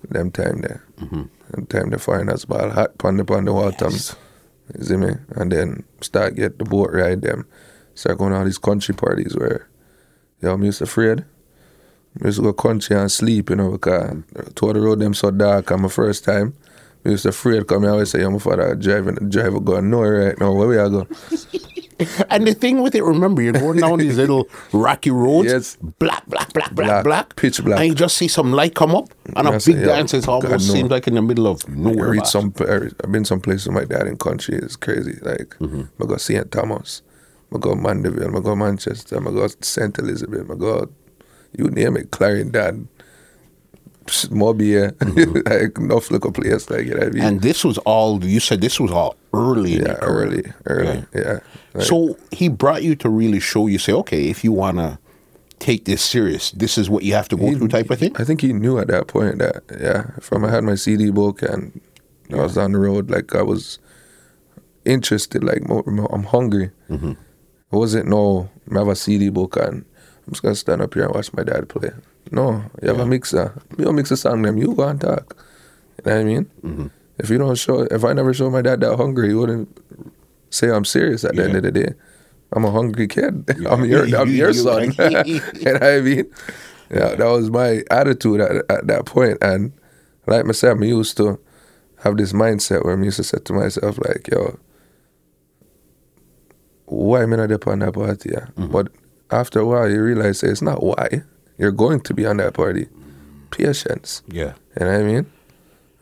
them 0.10 0.32
time 0.32 0.62
there. 0.62 0.84
Mm-hmm. 1.00 1.24
Them 1.52 1.66
time 1.68 1.90
the 1.90 2.00
foreigners 2.00 2.46
ball 2.46 2.70
hot 2.70 2.98
pon 2.98 3.18
the, 3.18 3.26
pon 3.26 3.46
the 3.46 3.54
water. 3.54 3.90
You 3.90 4.84
see 4.84 4.98
me? 4.98 5.14
And 5.36 5.52
then 5.52 5.84
start 6.02 6.36
get 6.36 6.58
the 6.58 6.66
boat 6.66 6.92
ride 6.92 7.22
them. 7.22 7.48
Start 7.96 8.18
going 8.18 8.34
all 8.34 8.44
these 8.44 8.58
country 8.58 8.96
parties 8.96 9.36
where, 9.36 9.70
yo, 10.42 10.54
I'm 10.54 10.64
used 10.64 10.80
to 10.80 10.86
afraid. 10.86 11.26
I 12.22 12.26
used 12.26 12.38
to 12.38 12.44
go 12.44 12.54
country 12.54 12.96
and 12.96 13.12
sleep, 13.12 13.50
you 13.50 13.56
know, 13.56 13.72
because 13.72 14.24
to 14.56 14.74
the 14.74 14.80
road 14.80 15.00
them 15.00 15.14
so 15.14 15.32
dark 15.32 15.72
and 15.72 15.84
my 15.84 15.90
first 15.90 16.26
time. 16.26 16.56
I 17.06 17.10
used 17.10 17.24
to 17.24 17.30
afraid 17.30 17.68
come 17.68 17.82
here, 17.82 17.90
I 17.90 17.94
always 17.94 18.12
say, 18.12 18.22
yo, 18.22 18.32
my 18.32 18.40
father 18.40 18.76
driving, 18.76 19.16
drive 19.16 19.30
driver 19.30 19.60
going 19.60 19.90
nowhere 19.90 20.28
right 20.28 20.40
now, 20.40 20.54
where 20.54 20.68
we 20.68 20.78
are 20.78 20.90
go? 20.90 21.08
And 22.30 22.48
the 22.48 22.54
thing 22.54 22.82
with 22.82 22.96
it, 22.96 23.04
remember, 23.04 23.42
you're 23.42 23.54
going 23.54 23.80
down 23.80 24.00
these 24.00 24.18
little 24.18 24.48
rocky 24.72 25.12
roads, 25.12 25.52
Yes. 25.52 25.78
black, 26.00 26.26
black, 26.28 26.54
black, 26.54 26.74
black, 26.74 27.04
Black, 27.04 27.36
pitch 27.36 27.64
black. 27.64 27.80
and 27.80 27.90
you 27.90 27.96
just 27.96 28.18
see 28.18 28.28
some 28.28 28.52
light 28.52 28.76
come 28.76 28.96
up, 28.96 29.10
and 29.36 29.48
a 29.48 29.52
big 29.66 29.78
yeah. 29.78 29.86
dance. 29.86 30.14
It 30.14 30.28
almost 30.28 30.50
God, 30.50 30.60
no. 30.68 30.74
seems 30.74 30.90
like 30.92 31.08
in 31.08 31.16
the 31.16 31.22
middle 31.22 31.48
of 31.48 31.64
I 31.68 31.72
nowhere. 31.74 32.10
read 32.10 32.28
some, 32.28 32.54
I've 32.60 33.12
been 33.12 33.26
some 33.26 33.42
places 33.42 33.68
with 33.68 33.76
my 33.76 33.86
dad 33.86 34.08
in 34.08 34.18
country, 34.18 34.56
it's 34.56 34.76
crazy. 34.76 35.18
Like, 35.22 35.56
mm-hmm. 35.60 35.84
I 36.02 36.06
go 36.06 36.18
St. 36.18 36.52
Thomas, 36.52 37.02
I 37.54 37.58
go 37.60 37.76
Mandeville, 37.76 38.36
I 38.36 38.40
go 38.42 38.56
Manchester, 38.56 39.18
I 39.20 39.32
go 39.32 39.48
St. 39.62 39.98
Elizabeth, 40.00 40.50
I 40.50 40.56
go 40.56 40.90
you 41.56 41.66
name 41.70 41.98
it, 41.98 42.10
Clarendon, 42.12 42.90
Mobile, 44.32 44.92
like 45.46 45.78
enough 45.78 46.12
little 46.12 46.32
players 46.32 46.70
like 46.70 46.86
you 46.86 46.92
know 46.94 47.00
what 47.00 47.08
I 47.08 47.12
mean? 47.12 47.24
And 47.24 47.42
this 47.42 47.64
was 47.64 47.78
all 47.80 48.24
you 48.24 48.40
said. 48.40 48.62
This 48.62 48.80
was 48.80 48.92
all 48.92 49.16
early. 49.34 49.78
yeah, 49.80 49.94
early, 50.02 50.52
early, 50.66 51.04
yeah. 51.14 51.40
Like, 51.74 51.86
So 51.86 52.18
he 52.32 52.50
brought 52.50 52.84
you 52.84 52.96
to 52.98 53.10
really 53.10 53.40
show 53.40 53.68
you. 53.68 53.80
Say, 53.80 53.94
okay, 53.94 54.30
if 54.30 54.44
you 54.44 54.52
wanna 54.52 55.00
take 55.60 55.86
this 55.86 56.02
serious, 56.04 56.52
this 56.52 56.78
is 56.78 56.90
what 56.90 57.04
you 57.04 57.14
have 57.14 57.30
to 57.30 57.38
go 57.38 57.56
through, 57.56 57.68
type 57.70 57.90
of 57.90 58.00
thing. 58.00 58.16
I 58.18 58.24
think 58.26 58.42
he 58.42 58.52
knew 58.54 58.78
at 58.80 58.88
that 58.88 59.08
point 59.08 59.40
that 59.40 59.64
yeah, 59.80 60.12
from 60.20 60.44
I 60.46 60.52
had 60.52 60.64
my 60.64 60.76
CD 60.76 61.10
book 61.12 61.42
and 61.42 61.80
I 62.32 62.36
was 62.38 62.58
on 62.58 62.72
the 62.74 62.80
road, 62.80 63.10
like 63.10 63.34
I 63.36 63.42
was 63.44 63.80
interested, 64.86 65.44
like 65.44 65.68
more, 65.68 65.84
more- 65.88 66.14
I'm 66.14 66.24
hungry. 66.24 66.72
Mm-hmm. 66.90 67.12
It 67.12 67.18
wasn't 67.78 68.08
no 68.10 68.50
I 68.72 68.80
have 68.80 68.88
a 68.88 68.96
CD 68.96 69.30
book 69.30 69.56
and 69.58 69.86
I'm 70.28 70.34
just 70.34 70.44
gonna 70.44 70.56
stand 70.56 70.82
up 70.82 70.94
here 70.94 71.04
and 71.06 71.14
watch 71.16 71.34
my 71.34 71.44
dad 71.44 71.70
play. 71.70 71.92
No, 72.34 72.64
you 72.82 72.88
have 72.88 73.00
a 73.00 73.06
mixer. 73.06 73.54
You 73.78 73.86
don't 73.86 73.96
mix 73.96 74.10
a 74.10 74.18
song, 74.18 74.42
them 74.42 74.58
you 74.58 74.74
go 74.74 74.88
and 74.88 75.00
talk. 75.00 75.38
You 76.04 76.12
know 76.12 76.16
what 76.16 76.22
I 76.22 76.24
mean? 76.24 76.46
Mm-hmm. 76.64 76.88
If 77.20 77.30
you 77.30 77.38
don't 77.38 77.56
show, 77.56 77.82
if 77.82 78.04
I 78.04 78.14
never 78.14 78.34
show 78.34 78.50
my 78.50 78.64
dad 78.64 78.82
that 78.82 78.98
hungry, 78.98 79.30
he 79.30 79.36
wouldn't 79.36 79.70
say 80.50 80.72
I'm 80.72 80.84
serious 80.84 81.24
at 81.24 81.36
the 81.36 81.44
end 81.44 81.56
of 81.56 81.62
the 81.62 81.72
day. 81.72 81.94
I'm 82.52 82.66
a 82.66 82.72
hungry 82.72 83.08
kid. 83.08 83.48
I'm 83.70 83.86
your, 83.86 84.06
I'm 84.16 84.30
your 84.34 84.52
son. 84.52 84.94
you 85.26 85.40
know 85.62 85.74
what 85.74 85.84
I 85.84 86.02
mean? 86.02 86.26
Yeah, 86.90 87.14
that 87.16 87.26
was 87.26 87.52
my 87.52 87.84
attitude 87.92 88.42
at, 88.42 88.56
at 88.68 88.88
that 88.88 89.06
point. 89.06 89.38
And 89.42 89.72
like 90.26 90.46
myself, 90.46 90.80
I 90.82 90.86
used 90.86 91.16
to 91.18 91.40
have 92.04 92.18
this 92.18 92.34
mindset 92.34 92.84
where 92.84 92.98
I 93.00 93.04
used 93.04 93.18
to 93.18 93.24
say 93.24 93.38
to 93.46 93.54
myself, 93.54 94.00
like, 94.08 94.28
yo, 94.28 94.58
why 96.86 97.24
am 97.24 97.34
I 97.34 97.36
not 97.36 97.52
up 97.52 97.68
on 97.68 97.80
that 97.80 97.94
party? 97.94 98.32
Yeah? 98.34 98.48
But 98.58 98.90
after 99.30 99.60
a 99.60 99.66
while, 99.66 99.88
you 99.88 100.02
realize 100.02 100.42
it's 100.42 100.64
not 100.64 100.82
why. 100.82 101.24
You're 101.58 101.72
going 101.72 102.02
to 102.02 102.14
be 102.14 102.26
on 102.26 102.38
that 102.38 102.54
party. 102.54 102.88
Patience. 103.52 104.24
Yeah. 104.28 104.54
You 104.80 104.86
know 104.86 104.92
what 104.92 105.00
I 105.00 105.04
mean? 105.04 105.32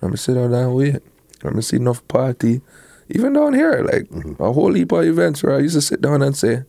I'm 0.02 0.08
gonna 0.10 0.18
sit 0.18 0.34
down 0.36 0.54
and 0.54 0.74
wait. 0.76 0.96
I'm 1.44 1.50
gonna 1.52 1.62
see 1.62 1.78
enough 1.78 2.08
party. 2.08 2.62
Even 3.10 3.34
down 3.34 3.54
here, 3.54 3.84
like 3.84 4.08
a 4.40 4.54
whole 4.54 4.74
heap 4.74 4.92
of 4.94 5.04
events 5.04 5.44
where 5.44 5.56
I 5.56 5.60
used 5.60 5.76
to 5.76 5.82
sit 5.82 6.02
down 6.02 6.22
and 6.22 6.36
say, 6.36 6.64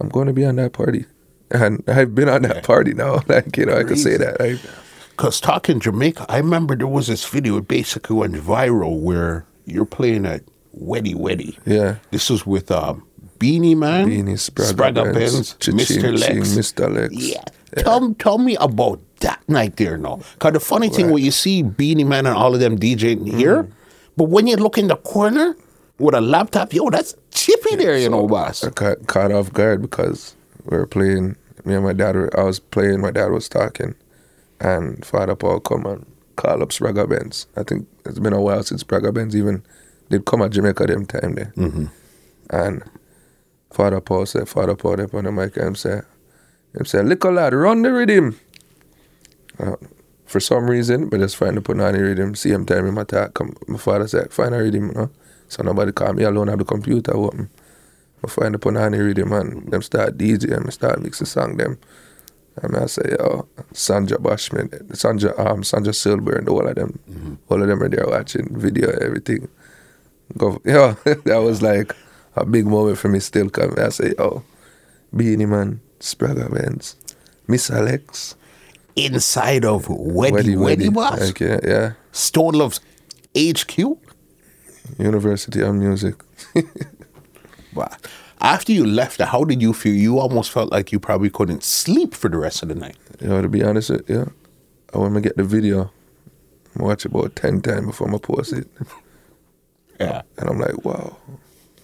I'm 0.00 0.08
going 0.08 0.26
to 0.26 0.32
be 0.32 0.46
on 0.46 0.56
that 0.56 0.72
party. 0.72 1.04
And 1.50 1.84
I've 1.86 2.14
been 2.14 2.30
on 2.30 2.42
that 2.42 2.64
party 2.64 2.94
now. 2.94 3.20
Like, 3.28 3.54
you 3.58 3.66
know, 3.66 3.76
I 3.76 3.84
can 3.84 3.96
say 3.96 4.16
that. 4.16 4.40
I, 4.40 4.58
Because 5.10 5.40
talking 5.42 5.78
Jamaica, 5.78 6.24
I 6.30 6.38
remember 6.38 6.74
there 6.74 6.86
was 6.86 7.06
this 7.08 7.28
video 7.28 7.58
it 7.58 7.68
basically 7.68 8.16
went 8.16 8.34
viral 8.34 8.98
where 9.00 9.44
you're 9.66 9.84
playing 9.84 10.24
at 10.24 10.40
Weddy 10.74 11.14
Weddy. 11.14 11.58
yeah. 11.66 11.96
This 12.10 12.30
was 12.30 12.46
with 12.46 12.70
um, 12.70 13.06
Beenie 13.38 13.74
Man, 13.74 14.08
Beenie, 14.08 14.34
Spragga, 14.34 14.72
Spragga 14.72 15.12
Benz, 15.12 15.52
Benz, 15.52 15.88
Mr. 15.90 16.16
Lexx. 16.16 16.56
Mr. 16.56 16.88
Lexx. 16.88 17.10
Yeah. 17.12 17.44
Tell, 17.78 18.14
tell 18.14 18.38
me 18.38 18.56
about 18.56 19.00
that 19.20 19.40
night 19.48 19.76
there 19.76 19.96
now. 19.96 20.20
Because 20.34 20.52
the 20.52 20.60
funny 20.60 20.88
thing, 20.88 21.10
when 21.10 21.22
you 21.24 21.30
see 21.30 21.62
Beenie 21.62 22.04
Man 22.04 22.26
and 22.26 22.36
all 22.36 22.54
of 22.54 22.60
them 22.60 22.78
DJing 22.78 23.26
here, 23.36 23.62
Mm-hmm. 23.64 23.72
but 24.16 24.24
when 24.24 24.46
you 24.46 24.56
look 24.56 24.76
in 24.78 24.88
the 24.88 24.96
corner 24.96 25.56
with 25.98 26.14
a 26.14 26.20
laptop, 26.20 26.72
yo, 26.74 26.90
that's 26.90 27.14
chippy 27.30 27.76
there, 27.76 27.96
you 27.96 28.10
know, 28.10 28.26
boss. 28.26 28.62
I 28.64 28.70
got 28.70 29.06
caught 29.06 29.32
off 29.32 29.52
guard 29.52 29.80
because 29.82 30.34
we 30.66 30.76
were 30.76 30.86
playing. 30.86 31.36
Me 31.64 31.74
and 31.74 31.84
my 31.84 31.92
dad 31.92 32.14
were. 32.16 32.30
I 32.38 32.42
was 32.42 32.58
playing. 32.60 33.00
My 33.00 33.10
dad 33.12 33.30
was 33.30 33.48
talking, 33.48 33.94
and 34.60 35.04
Father 35.06 35.36
Paul 35.36 35.60
come 35.60 35.86
and 35.86 36.04
call 36.36 36.62
up 36.62 36.70
Spragga 36.70 37.08
Benz. 37.08 37.46
I 37.56 37.62
think 37.62 37.86
it's 38.04 38.18
been 38.18 38.32
a 38.32 38.40
while 38.40 38.62
since 38.64 38.82
Spragga 38.82 39.14
Benz 39.14 39.36
even 39.36 39.62
did 40.10 40.24
come 40.24 40.42
at 40.42 40.50
Jamaica 40.50 40.86
them 40.86 41.06
time 41.06 41.34
there. 41.36 41.52
Mm-hmm. 41.56 41.84
And 42.50 42.82
Father 43.72 44.00
Paul 44.00 44.26
said, 44.26 44.48
Father 44.48 44.74
Paul 44.74 45.00
up 45.00 45.14
on 45.14 45.24
the 45.24 45.32
mic 45.32 45.56
and 45.56 45.76
him 45.78 46.02
say, 46.72 46.78
him 46.78 46.84
say, 46.86 47.02
little 47.02 47.32
lad, 47.32 47.54
run 47.54 47.82
the 47.82 47.92
rhythm. 47.92 48.38
Uh, 49.58 49.76
for 50.26 50.40
some 50.40 50.68
reason, 50.68 51.08
but 51.08 51.20
just 51.20 51.36
find 51.36 51.56
to 51.56 51.60
put 51.60 51.78
on 51.78 51.92
the 51.92 52.02
rhythm. 52.02 52.34
Same 52.34 52.64
time 52.64 52.86
in 52.86 52.94
my 52.94 53.04
talk, 53.04 53.34
come, 53.34 53.54
my 53.68 53.78
father 53.78 54.08
said, 54.08 54.32
find 54.32 54.54
a 54.54 54.58
rhythm, 54.58 54.88
you 54.88 54.94
know. 54.94 55.10
So 55.48 55.62
nobody 55.62 55.92
call 55.92 56.14
me 56.14 56.22
alone 56.24 56.48
have 56.48 56.58
the 56.58 56.64
computer 56.64 57.14
open. 57.14 57.50
I 58.24 58.28
find 58.28 58.54
the 58.54 58.58
the 58.58 59.04
rhythm 59.04 59.32
and 59.32 59.70
them 59.70 59.82
start 59.82 60.16
DJ 60.16 60.56
and 60.56 60.72
start 60.72 61.02
mixing 61.02 61.26
song 61.26 61.56
them. 61.56 61.78
And 62.56 62.76
I 62.76 62.86
say, 62.86 63.16
yo, 63.18 63.48
Sandra 63.72 64.18
Bashman, 64.18 64.96
Sandra 64.96 65.34
um 65.38 65.64
Sandra 65.64 65.92
Silver 65.92 66.36
and 66.36 66.48
all 66.48 66.66
of 66.66 66.74
them. 66.74 66.98
All 67.48 67.60
of 67.60 67.68
them 67.68 67.82
are 67.82 67.88
there 67.88 68.06
watching 68.06 68.48
video, 68.58 68.90
everything. 69.00 69.48
Go 70.38 70.60
yeah, 70.64 70.94
that 71.04 71.42
was 71.42 71.60
like 71.60 71.94
a 72.36 72.46
big 72.46 72.66
moment 72.66 72.96
for 72.96 73.08
me 73.08 73.20
still 73.20 73.50
coming. 73.50 73.78
I 73.78 73.88
say, 73.90 74.14
yo, 74.16 74.44
Beenie 75.14 75.46
Man, 75.46 75.80
Spragga 76.02 76.48
Benz, 76.52 76.96
Mr. 77.48 77.80
Lexx, 77.86 78.34
Inside 78.96 79.64
of 79.64 79.86
Weddy 79.86 80.54
Weddy, 80.56 80.92
boss. 80.92 81.20
Like, 81.20 81.40
yeah, 81.40 81.60
yeah. 81.64 81.92
Stone 82.12 82.54
Love's 82.54 82.80
HQ. 83.36 83.78
University 84.98 85.62
of 85.62 85.74
Music. 85.74 86.16
Wow. 87.74 87.88
After 88.42 88.70
you 88.72 88.84
left, 88.84 89.18
how 89.22 89.44
did 89.44 89.62
you 89.62 89.72
feel? 89.72 89.94
You 89.94 90.18
almost 90.18 90.50
felt 90.50 90.70
like 90.70 90.92
you 90.92 91.00
probably 91.00 91.30
couldn't 91.30 91.62
sleep 91.64 92.12
for 92.12 92.28
the 92.28 92.36
rest 92.36 92.62
of 92.62 92.68
the 92.68 92.74
night. 92.74 92.96
You 93.18 93.28
know, 93.28 93.40
to 93.40 93.48
be 93.48 93.64
honest 93.64 93.88
you, 94.08 94.30
I 94.92 94.98
when 94.98 95.16
I 95.16 95.20
get 95.20 95.38
the 95.38 95.44
video, 95.44 95.90
I 96.78 96.82
watch 96.82 97.06
it 97.06 97.12
about 97.14 97.34
10 97.34 97.62
times 97.62 97.86
before 97.86 98.14
I 98.14 98.18
post 98.18 98.52
it. 98.52 98.68
Yeah. 99.98 100.20
And 100.36 100.50
I'm 100.50 100.58
like, 100.58 100.84
wow, 100.84 101.16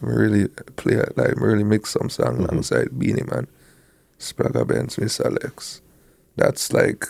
I 0.02 0.06
really 0.06 0.48
play 0.76 0.94
it, 0.96 1.16
like, 1.16 1.28
I 1.28 1.40
really 1.40 1.64
mix 1.64 1.90
some 1.90 2.10
song 2.10 2.34
Mm-hmm. 2.34 2.44
alongside 2.44 2.98
Beenie 2.98 3.22
Man, 3.30 3.46
Spragga 4.18 4.66
Benz, 4.66 4.96
Mr. 4.96 5.30
Lexx. 5.36 5.80
That's 6.36 6.72
like, 6.72 7.04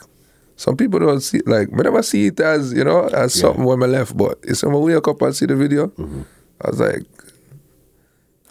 some 0.56 0.76
people 0.76 0.98
don't 1.00 1.20
see, 1.20 1.40
like, 1.46 1.68
I 1.72 1.82
never 1.82 2.02
see 2.02 2.26
it 2.26 2.40
as, 2.40 2.72
you 2.72 2.84
know, 2.84 3.06
as 3.08 3.34
something 3.34 3.64
when 3.64 3.82
I 3.82 3.86
left, 3.86 4.16
but 4.16 4.38
it's 4.42 4.62
when 4.62 4.74
I 4.74 4.78
wake 4.78 5.06
up 5.08 5.22
and 5.22 5.34
see 5.36 5.46
the 5.46 5.56
video, 5.56 5.88
Mm-hmm. 5.88 6.22
I 6.60 6.70
was 6.70 6.80
like, 6.80 7.02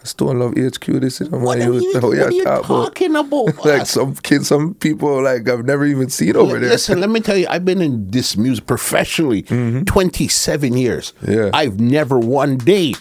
I 0.00 0.04
still 0.04 0.32
love 0.34 0.54
HQ 0.56 0.86
this, 1.00 1.20
is 1.20 1.30
know, 1.30 1.38
What 1.38 1.58
my 1.58 1.64
are 1.66 1.72
youth, 1.72 1.82
you, 1.82 1.92
how 2.00 2.00
what 2.08 2.16
you 2.16 2.22
are 2.24 2.30
you 2.32 2.44
talk 2.44 2.64
about- 2.64 2.84
talking 2.86 3.16
about? 3.16 3.64
like 3.66 3.86
some 3.86 4.14
kids, 4.16 4.48
some 4.48 4.74
people 4.74 5.22
like 5.22 5.48
I've 5.48 5.64
never 5.66 5.84
even 5.84 6.08
seen 6.08 6.36
over 6.36 6.58
there. 6.58 6.70
Listen, 6.70 7.00
let 7.00 7.10
me 7.10 7.20
tell 7.20 7.36
you, 7.36 7.46
I've 7.50 7.64
been 7.64 7.82
in 7.82 8.08
this 8.10 8.36
music 8.36 8.66
professionally 8.66 9.42
27 9.42 10.76
years. 10.76 11.12
Mm-hmm. 11.22 11.32
Yeah. 11.32 11.50
I've 11.52 11.80
never 11.80 12.18
one 12.18 12.56
day 12.58 12.94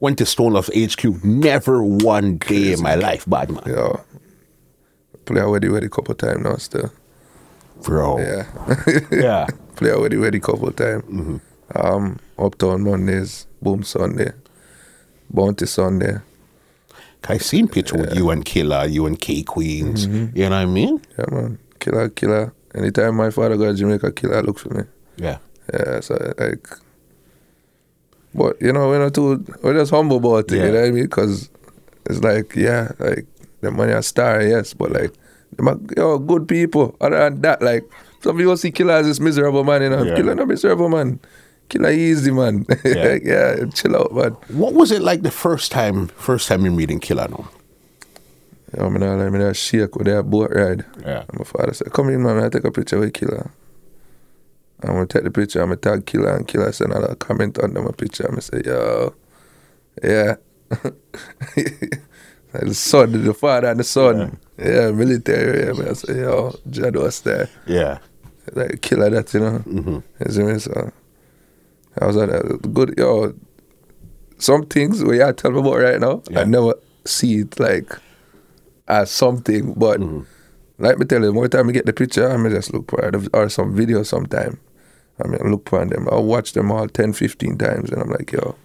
went 0.00 0.18
to 0.18 0.26
Stone 0.26 0.52
Love 0.54 0.68
HQ. 0.76 1.22
Never 1.24 1.82
one 1.82 2.38
day 2.38 2.72
in 2.72 2.82
my 2.82 2.96
life, 2.96 3.24
bad 3.26 3.50
man. 3.50 3.62
Yo, 3.66 4.00
play 5.24 5.40
already 5.40 5.68
ready 5.68 5.88
couple 5.88 6.14
time 6.14 6.42
now 6.42 6.56
still. 6.56 6.92
Bro. 7.82 8.18
Yeah, 8.18 8.46
Yeah. 9.10 9.46
play 9.76 9.90
already 9.90 10.16
ready 10.16 10.40
couple 10.40 10.70
time. 10.72 11.02
Mm-hmm. 11.02 11.36
Um, 11.74 12.18
Uptown 12.38 12.82
Mondays, 12.82 13.46
Boom 13.60 13.82
Sunday, 13.82 14.32
Bounty 15.30 15.66
Sunday. 15.66 16.18
I 17.28 17.38
seen 17.38 17.68
picture 17.68 17.96
with 17.96 18.14
you 18.14 18.30
and 18.30 18.44
Killer, 18.44 18.84
you 18.86 19.06
and 19.06 19.18
K 19.18 19.42
Queens. 19.42 20.06
Mm-hmm. 20.06 20.36
You 20.36 20.44
know 20.44 20.56
what 20.56 20.62
I 20.62 20.66
mean? 20.66 21.00
Yeah 21.18 21.24
man, 21.30 21.58
killer, 21.78 22.08
killer. 22.08 22.52
Anytime 22.74 23.16
my 23.16 23.30
father 23.30 23.56
go 23.56 23.66
to 23.66 23.74
Jamaica, 23.74 24.12
killer 24.12 24.42
look 24.42 24.58
for 24.58 24.70
me. 24.70 24.82
Yeah. 25.16 25.38
Yeah, 25.72 26.00
so 26.00 26.34
like, 26.38 26.66
but 28.34 28.60
you 28.60 28.72
know, 28.72 28.88
we're 28.88 28.98
not 28.98 29.14
too, 29.14 29.44
we're 29.62 29.74
just 29.74 29.92
humble 29.92 30.16
about 30.16 30.50
it. 30.50 30.56
Yeah. 30.56 30.64
You 30.66 30.72
know 30.72 30.80
what 30.80 30.88
I 30.88 30.90
mean? 30.90 31.04
Because 31.04 31.50
it's 32.06 32.22
like, 32.22 32.56
yeah, 32.56 32.90
like 32.98 33.26
the 33.62 33.70
money 33.70 33.92
a 33.92 34.02
star, 34.02 34.42
yes, 34.42 34.74
but 34.74 34.92
like, 34.92 35.12
them 35.56 35.68
are, 35.68 35.78
yo, 35.96 36.18
good 36.18 36.46
people. 36.46 36.94
Other 37.00 37.18
than 37.18 37.40
that, 37.42 37.62
like, 37.62 37.84
some 38.20 38.36
people 38.36 38.56
see 38.56 38.70
killer 38.70 38.94
as 38.94 39.06
this 39.06 39.20
miserable 39.20 39.64
man, 39.64 39.82
you 39.82 39.90
know. 39.90 40.02
Yeah. 40.02 40.16
Killer 40.16 40.34
not 40.34 40.48
miserable 40.48 40.88
man. 40.88 41.18
Killer 41.68 41.90
easy 41.90 42.30
man. 42.30 42.66
Yeah. 42.84 43.18
yeah, 43.22 43.64
chill 43.74 43.96
out, 43.96 44.12
man. 44.14 44.32
What 44.56 44.74
was 44.74 44.90
it 44.92 45.02
like 45.02 45.22
the 45.22 45.30
first 45.30 45.72
time 45.72 46.08
first 46.08 46.48
time 46.48 46.64
you 46.64 46.70
meeting 46.70 47.00
Killer 47.00 47.28
now? 47.28 47.48
You 48.72 48.80
know, 48.80 48.86
I'm 48.86 48.94
not 48.94 49.18
like, 49.18 49.42
I'm 49.42 49.52
shake 49.54 49.96
with 49.96 50.06
that 50.06 50.24
boat 50.24 50.50
ride. 50.52 50.84
Yeah. 51.00 51.24
And 51.28 51.38
my 51.38 51.44
father 51.44 51.74
said, 51.74 51.92
come 51.92 52.08
in, 52.08 52.22
man, 52.22 52.42
I 52.42 52.48
take 52.48 52.64
a 52.64 52.70
picture 52.70 52.98
with 52.98 53.12
killer. 53.12 53.50
I'm 54.82 54.94
gonna 54.94 55.06
take 55.06 55.24
the 55.24 55.30
picture, 55.30 55.60
I'm 55.60 55.68
gonna 55.68 55.76
tag 55.76 56.06
killer, 56.06 56.34
and 56.34 56.48
killer 56.48 56.72
send 56.72 56.92
a 56.92 57.14
comment 57.16 57.58
under 57.58 57.82
my 57.82 57.92
picture. 57.92 58.24
I'm 58.24 58.30
gonna 58.30 58.42
say, 58.42 58.62
yo, 58.64 59.14
yeah. 60.02 60.36
Like 62.52 62.64
the 62.64 62.74
son, 62.74 63.24
the 63.24 63.34
father 63.34 63.68
and 63.68 63.80
the 63.80 63.84
son. 63.84 64.38
Yeah, 64.58 64.90
military. 64.90 65.66
Yeah, 65.66 65.72
man. 65.72 65.94
Say, 65.94 66.20
yo, 66.20 66.54
Jad 66.68 66.96
was 66.96 67.20
there. 67.22 67.48
Yeah. 67.66 67.98
Like, 68.52 68.80
killer 68.82 69.08
that, 69.10 69.32
you 69.32 69.40
know? 69.40 69.58
Mm-hmm. 69.60 69.98
You 70.26 70.32
see 70.32 70.42
me? 70.42 70.58
So, 70.58 70.92
I 72.00 72.06
was 72.06 72.16
at 72.16 72.28
a 72.28 72.58
good, 72.58 72.94
yo, 72.98 73.34
some 74.38 74.66
things 74.66 75.02
where 75.04 75.26
you 75.26 75.32
tell 75.32 75.52
me 75.52 75.60
about 75.60 75.76
right 75.76 76.00
now, 76.00 76.22
Yeah. 76.28 76.40
I 76.40 76.44
never 76.44 76.74
see 77.04 77.40
it 77.40 77.58
like 77.60 77.96
as 78.88 79.10
something, 79.10 79.74
but 79.74 80.00
like 80.78 80.98
me 80.98 81.06
tell 81.06 81.22
you, 81.22 81.32
more 81.32 81.48
time 81.48 81.68
I 81.68 81.72
get 81.72 81.86
the 81.86 81.92
picture, 81.92 82.28
I 82.28 82.36
may 82.36 82.50
just 82.50 82.72
look 82.72 82.90
for 82.90 83.00
it, 83.04 83.28
or 83.32 83.48
some 83.48 83.74
video 83.74 84.02
sometime. 84.02 84.58
I 85.22 85.28
mean, 85.28 85.50
look 85.50 85.68
for 85.68 85.84
them. 85.84 86.08
I'll 86.10 86.24
watch 86.24 86.52
them 86.52 86.72
all 86.72 86.88
10, 86.88 87.12
15 87.12 87.58
times, 87.58 87.90
and 87.90 88.02
I'm 88.02 88.10
like, 88.10 88.32
yo, 88.32 88.56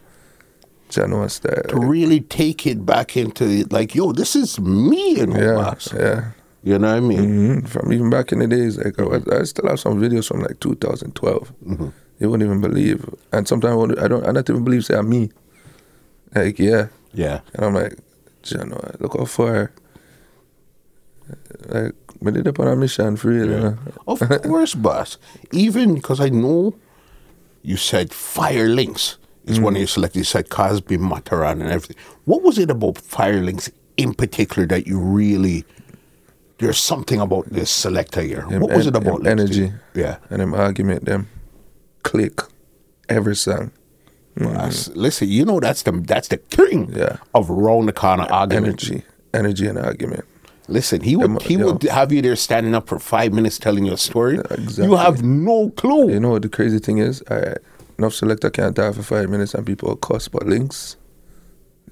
That. 0.89 1.65
To 1.69 1.80
really 1.80 2.21
take 2.21 2.65
it 2.65 2.86
back 2.86 3.17
into 3.17 3.65
like, 3.71 3.93
yo, 3.93 4.12
this 4.13 4.36
is 4.36 4.60
me 4.60 5.19
and 5.19 5.34
Yeah, 5.34 5.56
boss. 5.56 5.93
yeah. 5.93 6.32
You 6.63 6.80
know 6.80 6.89
what 6.89 6.97
I 6.97 7.00
mean? 7.00 7.60
hmm 7.62 7.65
From 7.65 7.91
even 7.93 8.10
back 8.10 8.32
in 8.32 8.39
the 8.39 8.47
days, 8.47 8.78
like 8.78 9.00
I, 9.00 9.04
was- 9.04 9.28
I 9.28 9.43
still 9.43 9.67
have 9.69 9.80
some 9.80 10.00
videos 10.02 10.28
from 10.28 10.41
like 10.41 10.60
2012. 10.60 11.54
You 12.19 12.30
wouldn't 12.32 12.47
even 12.50 12.62
believe, 12.62 13.06
and 13.32 13.47
sometimes 13.47 13.93
I, 14.00 14.08
don't, 14.08 14.26
I 14.26 14.32
don't 14.32 14.50
even 14.50 14.63
believe 14.63 14.86
say 14.86 14.95
I'm 14.95 15.08
me. 15.10 15.30
Like 16.36 16.58
yeah, 16.60 16.88
Yeah. 17.13 17.41
and 17.54 17.65
I'm 17.65 17.73
like, 17.76 17.95
you 18.47 18.58
know, 18.65 18.80
look 19.00 19.17
how 19.17 19.26
far. 19.26 19.71
Like, 21.67 21.93
we 22.21 22.32
did 22.32 22.47
up 22.47 22.60
on 22.60 22.67
a 22.67 22.76
mission 22.76 23.17
for 23.17 23.30
real, 23.30 23.45
you 23.50 23.60
know. 23.60 23.78
Of 24.08 24.19
course, 24.43 24.73
boss. 24.76 25.17
Even 25.52 25.93
because 25.95 26.19
I 26.19 26.30
know 26.30 26.73
you 27.62 27.76
said 27.78 28.13
Fire 28.13 28.69
Links 28.69 29.17
is 29.48 29.60
one 29.60 29.76
of 29.76 29.80
your 29.80 29.88
selected. 29.88 30.20
You 30.20 30.24
said 30.26 30.50
Cosby, 30.50 30.98
Matterhorn, 30.98 31.62
and 31.62 31.72
everything. 31.72 31.98
What 32.26 32.44
was 32.44 32.58
it 32.58 32.70
about 32.70 32.98
Fire 32.98 33.42
Links 33.42 33.70
in 33.98 34.14
particular 34.14 34.68
that 34.68 34.88
you 34.88 35.00
really? 35.00 35.66
There's 36.60 36.78
something 36.80 37.20
about 37.22 37.46
this 37.48 37.70
selector 37.70 38.22
here. 38.22 38.42
Him 38.42 38.62
what 38.62 38.72
was 38.72 38.88
en- 38.88 38.96
it 38.96 38.98
about 38.98 39.28
energy? 39.28 39.72
Yeah. 39.94 40.18
and 40.30 40.42
them 40.42 40.54
argument, 40.54 41.06
them 41.06 41.30
click 42.04 42.42
every 43.10 43.36
song. 43.36 43.72
Boss, 44.36 44.90
mm-hmm. 44.90 45.00
listen, 45.00 45.30
you 45.30 45.46
know 45.46 45.60
that's 45.60 45.82
the 45.84 45.92
that's 45.92 46.28
the 46.28 46.38
king 46.38 46.92
Yeah. 46.96 47.18
of 47.34 47.50
round 47.50 47.88
the 47.88 47.94
corner 47.94 48.28
argument. 48.30 48.84
Energy, 48.84 49.04
energy, 49.34 49.68
and 49.68 49.80
argument. 49.80 50.26
Listen, 50.68 51.02
he 51.02 51.16
would 51.16 51.30
Them- 51.32 51.40
he 51.42 51.58
would 51.58 51.82
have 51.84 52.12
you 52.12 52.22
there 52.22 52.36
standing 52.36 52.76
up 52.76 52.88
for 52.88 53.00
five 53.00 53.34
minutes 53.34 53.58
telling 53.58 53.86
your 53.86 53.98
story. 53.98 54.38
exactly. 54.52 54.86
You 54.86 54.96
have 54.96 55.24
no 55.24 55.70
clue. 55.72 56.12
You 56.12 56.20
know 56.20 56.32
what 56.32 56.42
the 56.42 56.50
crazy 56.50 56.80
thing 56.80 56.98
is? 56.98 57.24
I 57.32 57.56
enough 57.98 58.14
selector 58.14 58.50
can't 58.50 58.76
talk 58.76 58.96
for 58.96 59.04
five 59.04 59.30
minutes 59.30 59.54
and 59.54 59.66
people 59.66 59.92
are 59.92 59.96
cuss, 59.96 60.28
but 60.28 60.46
links, 60.46 60.98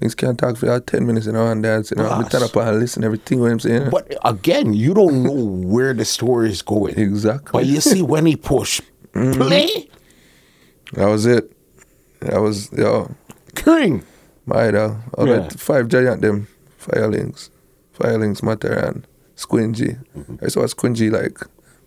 links 0.00 0.14
can't 0.14 0.38
talk 0.38 0.56
for 0.56 0.66
like 0.66 0.86
ten 0.86 1.06
minutes, 1.06 1.26
you 1.26 1.32
know, 1.32 1.46
and 1.46 1.62
dance, 1.62 1.90
you 1.90 1.96
know. 1.96 2.08
Boss. 2.08 2.30
turn 2.30 2.42
up 2.42 2.54
and 2.56 2.78
listen 2.78 3.04
everything 3.04 3.40
what 3.40 3.50
I'm 3.50 3.60
saying. 3.60 3.90
But 3.90 4.14
again, 4.24 4.72
you 4.74 4.94
don't 4.94 5.22
know 5.22 5.32
where 5.32 5.94
the 5.94 6.04
story 6.04 6.50
is 6.50 6.62
going. 6.62 6.98
Exactly. 6.98 7.50
But 7.52 7.66
you 7.66 7.80
see 7.80 8.02
when 8.02 8.26
he 8.26 8.36
push 8.36 8.80
play, 9.12 9.88
that 10.92 11.06
was 11.06 11.26
it. 11.26 11.50
That 12.20 12.40
was 12.40 12.72
yo, 12.72 13.14
king. 13.54 14.04
my 14.46 14.68
idol. 14.68 14.98
All 15.18 15.28
Yeah. 15.28 15.40
that 15.40 15.58
five 15.60 15.88
giant 15.88 16.22
them 16.22 16.48
Fire 16.78 17.08
Links, 17.08 17.50
firelings, 17.98 18.42
Matterhorn, 18.42 19.04
Squingy. 19.36 19.98
Mm-hmm. 20.16 20.44
I 20.44 20.48
saw 20.48 20.60
Squingy 20.62 21.10
like. 21.10 21.38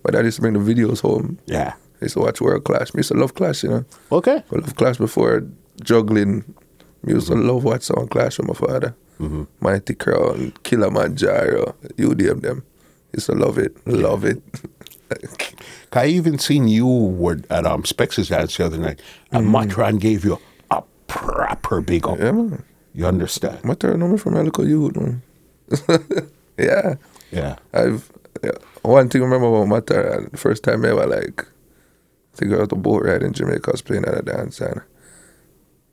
My 0.04 0.12
dad 0.12 0.24
used 0.24 0.36
to 0.38 0.42
bring 0.42 0.54
the 0.54 0.60
videos 0.60 1.02
home. 1.02 1.40
Yeah. 1.46 1.74
I 2.02 2.06
used 2.06 2.14
to 2.14 2.22
watch 2.22 2.40
World 2.42 2.64
Clash. 2.64 2.92
I 2.94 3.00
used 3.00 3.10
to 3.10 3.18
love 3.18 3.36
Clash, 3.36 3.64
you 3.64 3.70
know. 3.70 3.86
Okay. 4.12 4.44
I 4.52 4.56
love 4.56 4.76
Clash 4.76 4.98
before 4.98 5.44
juggling. 5.84 6.44
I 7.06 7.12
used 7.12 7.28
to 7.28 7.34
mm-hmm. 7.34 7.48
love 7.48 7.64
watch 7.64 7.84
someone 7.84 8.08
Clash 8.08 8.38
with 8.38 8.48
my 8.48 8.54
father. 8.54 8.96
Mm-hmm. 9.20 9.44
Mighty 9.60 9.96
Crown, 9.96 10.54
Kilimanjaro, 10.64 11.76
UDM 11.98 12.42
them. 12.42 12.64
Used 13.14 13.26
to 13.26 13.34
love 13.34 13.58
it, 13.58 13.76
love 13.88 14.24
it. 14.24 14.42
I 15.94 16.06
even 16.06 16.38
seen 16.38 16.68
you 16.68 16.88
were 16.88 17.40
at 17.50 17.66
um 17.66 17.84
Spex's 17.84 18.30
dance 18.30 18.56
the 18.56 18.66
other 18.66 18.78
night, 18.78 19.02
and 19.32 19.48
mm. 19.48 19.52
Matterhorn 19.52 19.98
gave 19.98 20.24
you 20.24 20.40
a 20.70 20.84
proper 21.08 21.82
big 21.82 22.08
up. 22.08 22.20
yeah, 22.20 22.32
man. 22.32 22.64
You 22.94 23.08
understand? 23.08 23.64
My 23.64 23.74
turn 23.74 24.00
number 24.00 24.18
from 24.18 24.36
my 24.36 24.42
local 24.42 24.68
youth, 24.68 24.96
man. 24.96 25.22
yeah. 26.58 26.96
Yeah. 27.32 27.56
I've 27.74 28.12
yeah. 28.44 28.52
one 28.84 29.10
thing 29.10 29.22
I 29.22 29.26
remember 29.26 29.48
about 29.48 29.68
my 29.68 29.80
turn, 29.80 30.30
first 30.32 30.64
time 30.64 30.86
ever 30.86 31.08
like 31.08 31.46
I 32.42 32.46
I 32.46 32.50
was 32.50 32.60
at 32.60 32.72
a 32.72 32.76
boat 32.76 33.04
ride 33.04 33.24
in 33.24 33.34
Jamaica, 33.34 33.70
I 33.70 33.72
was 33.72 33.82
playing 33.82 34.06
at 34.06 34.18
a 34.18 34.22
dance 34.22 34.62
and 34.62 34.82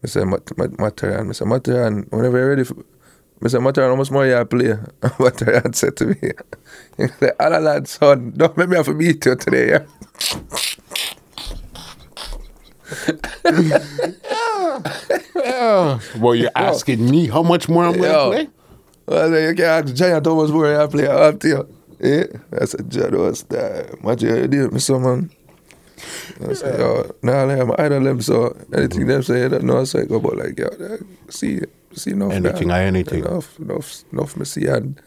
I 0.03 0.07
said 0.07 0.27
Matterhorn, 0.27 1.31
I 1.31 1.33
said 1.33 1.49
Matterhorn, 1.49 2.07
whenever 2.11 2.39
you're 2.39 2.49
ready 2.51 2.65
for 2.65 2.77
I 3.45 3.49
said 3.49 3.61
Matterhorn, 3.61 3.93
how 3.93 3.97
much 3.97 4.11
more 4.11 4.27
you 4.27 4.45
play? 4.45 4.75
Matterhorn 5.21 5.73
said 5.73 5.97
to 5.97 6.07
me, 6.07 6.17
he 6.97 7.09
said, 7.09 7.33
Allan 7.39 7.65
Ladd 7.65 7.89
son, 7.89 8.33
don't 8.37 8.57
make 8.57 8.69
me 8.69 8.77
have 8.77 8.87
to 8.87 8.95
beat 8.95 9.25
you 9.25 9.37
today, 9.37 9.71
yeah. 9.71 9.85
Well, 16.19 16.35
you're 16.35 16.51
asking 16.55 17.11
me 17.11 17.29
how 17.29 17.43
much 17.43 17.69
more 17.69 17.85
I'm 17.85 17.97
Yo. 17.97 18.03
gonna 18.03 18.31
play? 18.31 18.49
Well, 19.07 19.31
then 19.31 19.49
you 19.49 19.55
can 19.55 19.65
ask 19.65 19.95
Giant 19.95 20.27
how 20.27 20.35
much 20.35 20.51
more 20.51 20.71
you 20.71 20.89
play 20.89 21.07
up 21.07 21.41
to 21.41 21.49
you. 21.49 21.69
Yeah, 22.01 22.25
I 22.61 22.65
said, 22.65 22.91
Jad, 22.91 23.15
what's 23.15 23.43
that? 23.45 24.03
What 24.03 24.21
you 24.23 24.33
with 24.33 24.89
me, 24.89 24.99
man? 24.99 25.31
I 26.49 26.53
said, 26.53 26.79
yo, 26.79 27.11
nah, 27.23 27.45
like, 27.45 27.81
idol 27.81 28.01
them, 28.03 28.21
so 28.21 28.57
anything 28.73 29.07
them 29.07 29.23
say, 29.23 29.49
know, 29.49 29.85
so 29.85 30.01
I 30.01 30.05
go, 30.05 30.21
but 30.21 30.37
like, 30.37 30.59
yo, 30.59 30.69
like, 30.79 31.01
see, 31.31 31.61
see 31.95 32.11
enough. 32.11 32.33
Anything. 32.33 32.71
I 32.71 32.85
anything. 32.85 33.25
Enough, 33.25 33.59
enough, 33.59 34.05
enough, 34.13 34.37
me 34.37 34.45
see, 34.45 34.67
and 34.67 35.01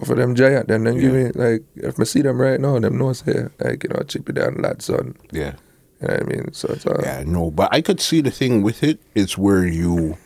of 0.00 0.08
them 0.08 0.34
giant, 0.34 0.68
then, 0.68 0.84
then 0.84 0.98
give 0.98 1.12
me, 1.12 1.30
like, 1.34 1.62
if 1.76 1.98
me 1.98 2.04
see 2.04 2.22
them 2.22 2.40
right 2.40 2.60
now, 2.60 2.78
them 2.78 2.98
know, 2.98 3.12
say, 3.12 3.46
like, 3.60 3.84
you 3.84 3.90
know, 3.90 4.02
chip 4.06 4.28
it 4.28 4.34
down, 4.34 4.56
Ladd, 4.56 4.82
son. 4.82 5.16
Yeah. 5.30 5.54
You 6.00 6.08
know 6.08 6.14
what 6.14 6.22
I 6.22 6.26
mean? 6.26 6.52
So 6.52 6.68
it's, 6.72 6.86
uh, 6.86 7.00
Yeah, 7.02 7.22
no, 7.26 7.50
but 7.50 7.68
I 7.72 7.80
could 7.80 8.00
see 8.00 8.20
the 8.20 8.30
thing 8.30 8.62
with 8.62 8.82
it. 8.82 8.98
it 9.14 9.20
is 9.22 9.38
where 9.38 9.66
you, 9.66 10.18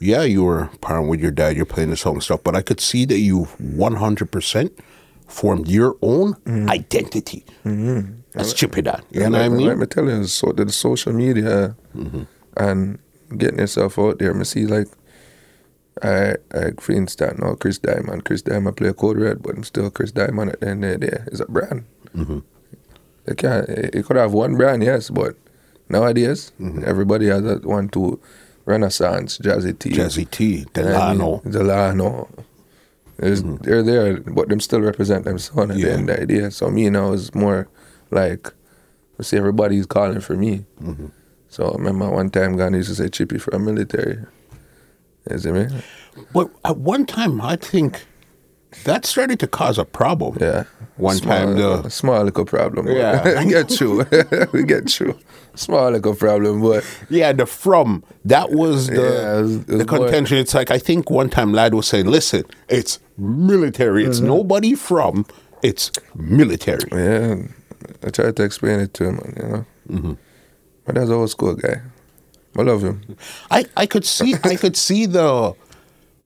yeah, 0.00 0.22
you 0.22 0.44
were 0.44 0.68
parent 0.80 1.08
with 1.08 1.20
your 1.20 1.30
dad, 1.30 1.56
you're 1.56 1.66
playing 1.66 1.90
the 1.90 1.96
song 1.96 2.20
stuff, 2.20 2.42
but 2.42 2.56
I 2.56 2.62
could 2.62 2.80
see 2.80 3.04
that 3.06 3.18
you 3.18 3.46
100% 3.62 4.70
formed 5.28 5.68
your 5.68 5.96
own 6.02 6.36
identity 6.68 7.44
as 7.64 7.72
Chippy 8.54 8.82
Don. 8.82 9.02
You 9.10 9.20
know 9.20 9.30
what 9.30 9.40
I 9.40 9.48
mean? 9.48 9.66
Like 9.66 9.76
me 9.78 9.86
tell 9.86 10.08
you, 10.08 10.24
so 10.24 10.52
the 10.52 10.70
social 10.72 11.12
media 11.12 11.76
and 12.56 12.98
getting 13.36 13.58
yourself 13.58 13.98
out 13.98 14.18
there. 14.18 14.32
Me 14.34 14.44
see 14.44 14.66
like, 14.66 14.88
I, 16.02 16.36
I 16.54 16.70
for 16.78 16.92
instance, 16.92 17.38
now 17.38 17.54
Chris 17.54 17.78
Diamond. 17.78 18.24
Chris 18.24 18.42
Diamond 18.42 18.76
play 18.76 18.92
Code 18.92 19.18
Red, 19.18 19.42
but 19.42 19.54
I'm 19.56 19.64
still 19.64 19.90
Chris 19.90 20.12
Diamond 20.12 20.50
at 20.52 20.60
the 20.60 20.68
end 20.68 20.84
of 20.84 21.00
the 21.00 21.06
day. 21.06 21.18
It's 21.26 21.40
a 21.40 21.46
brand. 21.46 21.84
You 22.14 22.42
can't. 23.36 23.68
You 23.94 24.02
could 24.02 24.16
have 24.16 24.32
one 24.32 24.56
brand, 24.56 24.82
yes, 24.82 25.10
but 25.10 25.36
nowadays 25.88 26.52
everybody 26.84 27.26
has 27.28 27.42
that 27.42 27.64
one 27.64 27.88
to 27.90 28.18
Renaissance, 28.64 29.38
Jazzy 29.38 29.78
T, 29.78 29.90
Jazzy 29.90 30.30
T, 30.30 30.44
you 30.44 30.82
know 30.82 30.92
what 30.92 31.02
I 31.02 31.08
mean? 31.10 31.18
Delano. 31.18 31.42
Delano. 31.50 32.28
There's, 33.18 33.42
They're 33.42 33.82
there, 33.82 34.20
but 34.20 34.48
them 34.48 34.58
still 34.60 34.80
represent 34.80 35.24
them 35.24 35.38
son 35.38 35.70
at 35.70 35.76
Yeah. 35.76 35.86
the 35.86 35.92
end 35.92 36.10
of 36.10 36.20
the 36.20 36.26
day. 36.26 36.50
So 36.50 36.70
me 36.70 36.88
now 36.90 37.12
is 37.12 37.34
more 37.34 37.68
like, 38.12 38.52
see 39.20 39.36
everybody's 39.36 39.86
calling 39.86 40.20
for 40.20 40.36
me. 40.36 40.64
So 41.48 41.68
I 41.70 41.72
remember 41.76 42.10
one 42.10 42.30
time 42.30 42.56
God 42.56 42.74
used 42.74 42.88
to 42.88 42.94
say 42.94 43.08
Chippy 43.08 43.38
for 43.38 43.54
a 43.54 43.58
military. 43.58 44.18
You 45.30 45.38
see 45.38 45.52
me? 45.52 45.66
But 46.32 46.50
at 46.64 46.76
one 46.78 47.06
time, 47.06 47.40
I 47.40 47.56
think 47.56 48.04
that 48.84 49.04
started 49.06 49.38
to 49.40 49.46
cause 49.46 49.78
a 49.78 49.84
problem. 49.84 50.38
Yeah. 50.40 50.64
One 50.96 51.16
small, 51.16 51.36
time, 51.38 51.56
the 51.56 51.88
small 51.90 52.24
little 52.24 52.44
problem. 52.44 52.88
Yeah. 52.88 53.42
we 53.44 53.50
get 53.50 53.70
through. 53.70 54.04
we 54.52 54.64
get 54.64 54.90
through. 54.90 55.16
Small 55.54 55.90
little 55.90 56.14
problem, 56.14 56.62
but 56.62 56.82
yeah, 57.10 57.32
the 57.32 57.44
from 57.44 58.02
that 58.24 58.50
was 58.52 58.86
the 58.86 58.94
Yeah, 59.02 59.38
it 59.38 59.42
was- 59.42 59.56
it 59.56 59.68
was 59.68 59.78
the 59.78 59.84
contention. 59.84 60.38
It's 60.38 60.54
like 60.54 60.70
I 60.70 60.78
think 60.78 61.10
one 61.10 61.28
time 61.28 61.52
Ladd 61.52 61.74
was 61.74 61.86
saying, 61.86 62.06
"Listen, 62.06 62.44
it's 62.70 62.98
military. 63.18 64.04
It's 64.06 64.18
Mm-hmm. 64.18 64.26
nobody 64.28 64.74
from. 64.74 65.26
It's 65.62 65.92
military." 66.16 66.88
yeah, 66.90 67.36
I 68.04 68.10
tried 68.10 68.36
to 68.36 68.42
explain 68.44 68.80
it 68.80 68.94
to 68.94 69.04
him, 69.04 69.20
you 69.36 69.42
know. 69.48 69.66
Mm-hmm. 69.88 70.12
But 70.84 70.94
that's 70.96 71.08
an 71.08 71.14
old 71.14 71.30
school 71.30 71.54
guy. 71.54 71.80
I 72.58 72.62
love 72.62 72.82
him. 72.82 73.00
I, 73.50 73.64
I 73.76 73.86
could 73.86 74.04
see 74.04 74.34
I 74.44 74.56
could 74.56 74.76
see 74.76 75.06
the 75.06 75.54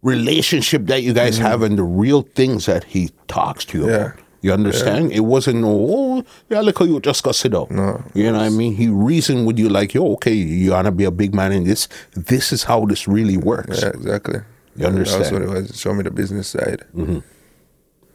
relationship 0.02 0.86
that 0.86 1.02
you 1.02 1.12
guys 1.12 1.36
Mm-hmm. 1.36 1.46
have 1.46 1.62
and 1.62 1.78
the 1.78 1.82
real 1.84 2.22
things 2.22 2.66
that 2.66 2.84
he 2.84 3.10
talks 3.28 3.64
to 3.66 3.78
you 3.78 3.88
Yeah. 3.88 3.94
about. 3.96 4.18
You 4.42 4.52
understand? 4.52 5.10
It 5.12 5.20
wasn't 5.20 5.64
oh, 5.66 6.22
yeah, 6.50 6.60
look 6.60 6.78
how 6.78 6.84
you 6.84 7.00
just 7.00 7.24
got 7.24 7.34
sit 7.34 7.50
down. 7.52 7.66
No. 7.70 8.04
You 8.14 8.24
know 8.30 8.38
what 8.38 8.46
I 8.46 8.50
mean? 8.50 8.74
He 8.76 8.86
reasoned 8.86 9.44
with 9.46 9.58
you 9.58 9.68
like, 9.68 9.92
yo, 9.94 10.12
okay, 10.14 10.32
you 10.34 10.70
wanna 10.70 10.92
be 10.92 11.04
a 11.04 11.10
big 11.10 11.34
man 11.34 11.50
in 11.52 11.64
this. 11.64 11.88
This 12.12 12.52
is 12.52 12.62
how 12.64 12.84
this 12.86 13.08
really 13.08 13.36
works. 13.36 13.82
Yeah, 13.82 13.88
exactly. 13.88 14.40
You 14.76 14.86
understand? 14.86 15.22
That's 15.24 15.32
what 15.32 15.42
it 15.42 15.48
was. 15.48 15.80
Show 15.80 15.94
me 15.94 16.02
the 16.04 16.10
business 16.12 16.48
side. 16.48 16.84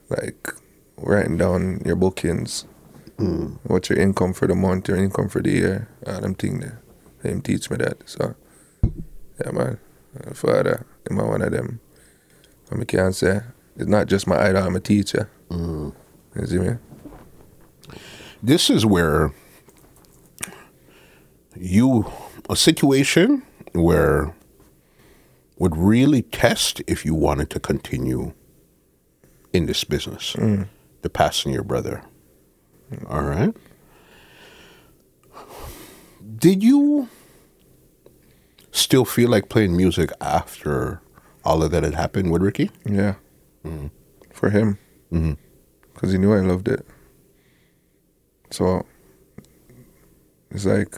Like 0.10 0.54
writing 0.98 1.38
down 1.38 1.82
your 1.86 1.96
bookings, 1.96 2.66
what's 3.63 3.89
your 3.89 3.99
income 3.99 4.34
for 4.34 4.47
the 4.47 4.55
month, 4.55 4.88
your 4.88 4.97
income 4.97 5.30
for 5.30 5.41
the 5.41 5.51
year, 5.51 5.88
all 6.07 6.22
them 6.22 6.36
thing 6.36 6.59
there. 6.59 6.82
Him 7.24 7.41
teach 7.41 7.69
me 7.69 7.78
that. 7.78 8.09
So, 8.09 8.36
yeah, 8.84 9.51
man. 9.51 9.80
Uh, 10.19 10.34
Father, 10.34 10.86
him 11.09 11.19
a 11.19 11.26
one 11.26 11.41
of 11.41 11.51
them. 11.51 11.80
And 12.69 12.82
I 12.82 12.86
can 12.86 13.13
say, 13.13 13.41
it's 13.76 13.88
not 13.88 14.07
just 14.07 14.28
my 14.28 14.38
idol, 14.47 14.63
I'm 14.63 14.76
a 14.76 14.80
teacher. 14.80 15.30
You 16.36 16.45
see 16.45 16.57
me? 16.59 16.76
This 18.41 18.69
is 18.69 18.86
where 18.86 19.34
you 21.55 22.11
a 22.49 22.55
situation 22.55 23.43
where 23.74 24.34
would 25.57 25.78
really 25.78 26.24
test 26.24 26.82
if 26.88 27.05
you 27.05 27.13
wanted 27.13 27.49
to 27.51 27.59
continue 27.59 28.34
in 29.53 29.65
this 29.67 29.84
business. 29.84 30.34
The 31.03 31.09
passing 31.09 31.53
your 31.53 31.63
brother. 31.63 32.01
All 33.10 33.24
right. 33.24 33.56
Did 36.38 36.64
you 36.64 37.08
still 38.72 39.06
feel 39.06 39.30
like 39.30 39.50
playing 39.50 39.76
music 39.78 40.12
after 40.22 41.02
all 41.44 41.64
of 41.64 41.72
that 41.72 41.84
had 41.84 41.94
happened 41.96 42.32
with 42.32 42.42
Ricky? 42.42 42.70
Yeah. 42.86 43.16
For 44.34 44.50
him. 44.50 44.78
because 45.94 46.12
he 46.12 46.18
knew 46.18 46.34
I 46.34 46.39
loved 46.39 46.68
it. 46.68 46.86
So 48.50 48.86
it's 50.50 50.66
like 50.66 50.96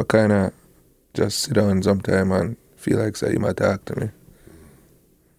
I 0.00 0.04
kind 0.04 0.32
of 0.32 0.52
just 1.14 1.40
sit 1.40 1.54
down 1.54 1.82
sometime 1.82 2.30
and 2.32 2.56
feel 2.76 2.98
like 2.98 3.16
say 3.16 3.32
you 3.32 3.38
might 3.40 3.56
talk 3.56 3.84
to 3.86 3.96
me. 4.00 4.10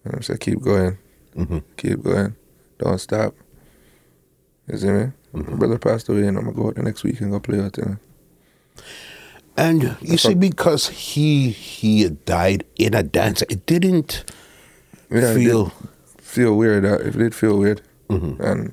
And 0.04 0.16
I 0.16 0.20
say 0.20 0.36
keep 0.38 0.60
going, 0.60 0.98
Mhm. 1.36 1.62
keep 1.76 2.02
going, 2.02 2.34
don't 2.80 2.98
stop. 2.98 3.34
You 4.68 4.78
see 4.78 4.88
me? 4.88 5.06
My 5.32 5.42
brother 5.56 5.78
passed 5.78 6.08
away, 6.08 6.26
and 6.26 6.36
I'm 6.38 6.44
gonna 6.44 6.56
go 6.56 6.68
out 6.68 6.74
the 6.76 6.82
next 6.82 7.04
week 7.04 7.20
and 7.20 7.30
go 7.30 7.40
play 7.40 7.60
out. 7.60 7.76
You? 7.76 7.98
And 9.56 9.96
you 10.00 10.16
see, 10.16 10.34
because 10.34 10.88
he 10.88 11.50
he 11.50 12.08
died 12.08 12.64
in 12.76 12.94
a 12.94 13.02
dance, 13.02 13.42
it 13.42 13.66
didn't 13.66 14.24
Yeah, 15.10 15.30
it 15.32 15.34
feel. 15.34 15.64
did 15.66 15.72
feel 16.22 16.56
weird. 16.56 16.84
uh, 16.84 16.98
It 16.98 17.16
did 17.18 17.34
feel 17.34 17.58
weird, 17.58 17.82
Mhm. 18.08 18.40
and 18.40 18.72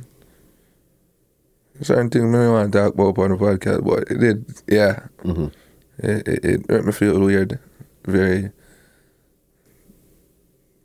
certain 1.81 2.09
things 2.09 2.33
I 2.33 2.37
don't 2.43 2.51
want 2.53 2.71
to 2.71 2.77
talk 2.79 2.93
about 2.93 3.17
on 3.19 3.31
the 3.31 3.37
podcast, 3.37 3.83
but 3.85 4.09
it 4.09 4.19
did. 4.19 4.45
Yeah, 4.67 5.07
Mhm. 5.23 5.51
it, 5.99 6.27
it, 6.27 6.45
it 6.45 6.69
made 6.69 6.85
me 6.85 6.91
feel 6.91 7.19
weird, 7.19 7.59
very 8.05 8.51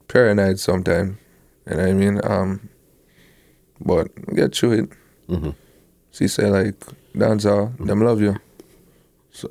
paranoid 0.09 0.59
sometimes. 0.59 1.17
You 1.67 1.77
know 1.77 1.83
what 1.83 1.89
I 1.89 1.93
mean? 1.95 2.21
Um, 2.25 2.69
but 3.85 4.09
get 4.35 4.55
through 4.55 4.73
it. 4.73 4.89
Mhm. 5.29 5.55
She 6.11 6.29
say 6.29 6.47
like, 6.51 6.79
dancehall, 7.15 7.77
them 7.87 8.01
love 8.03 8.21
you. 8.21 8.37
So 9.31 9.49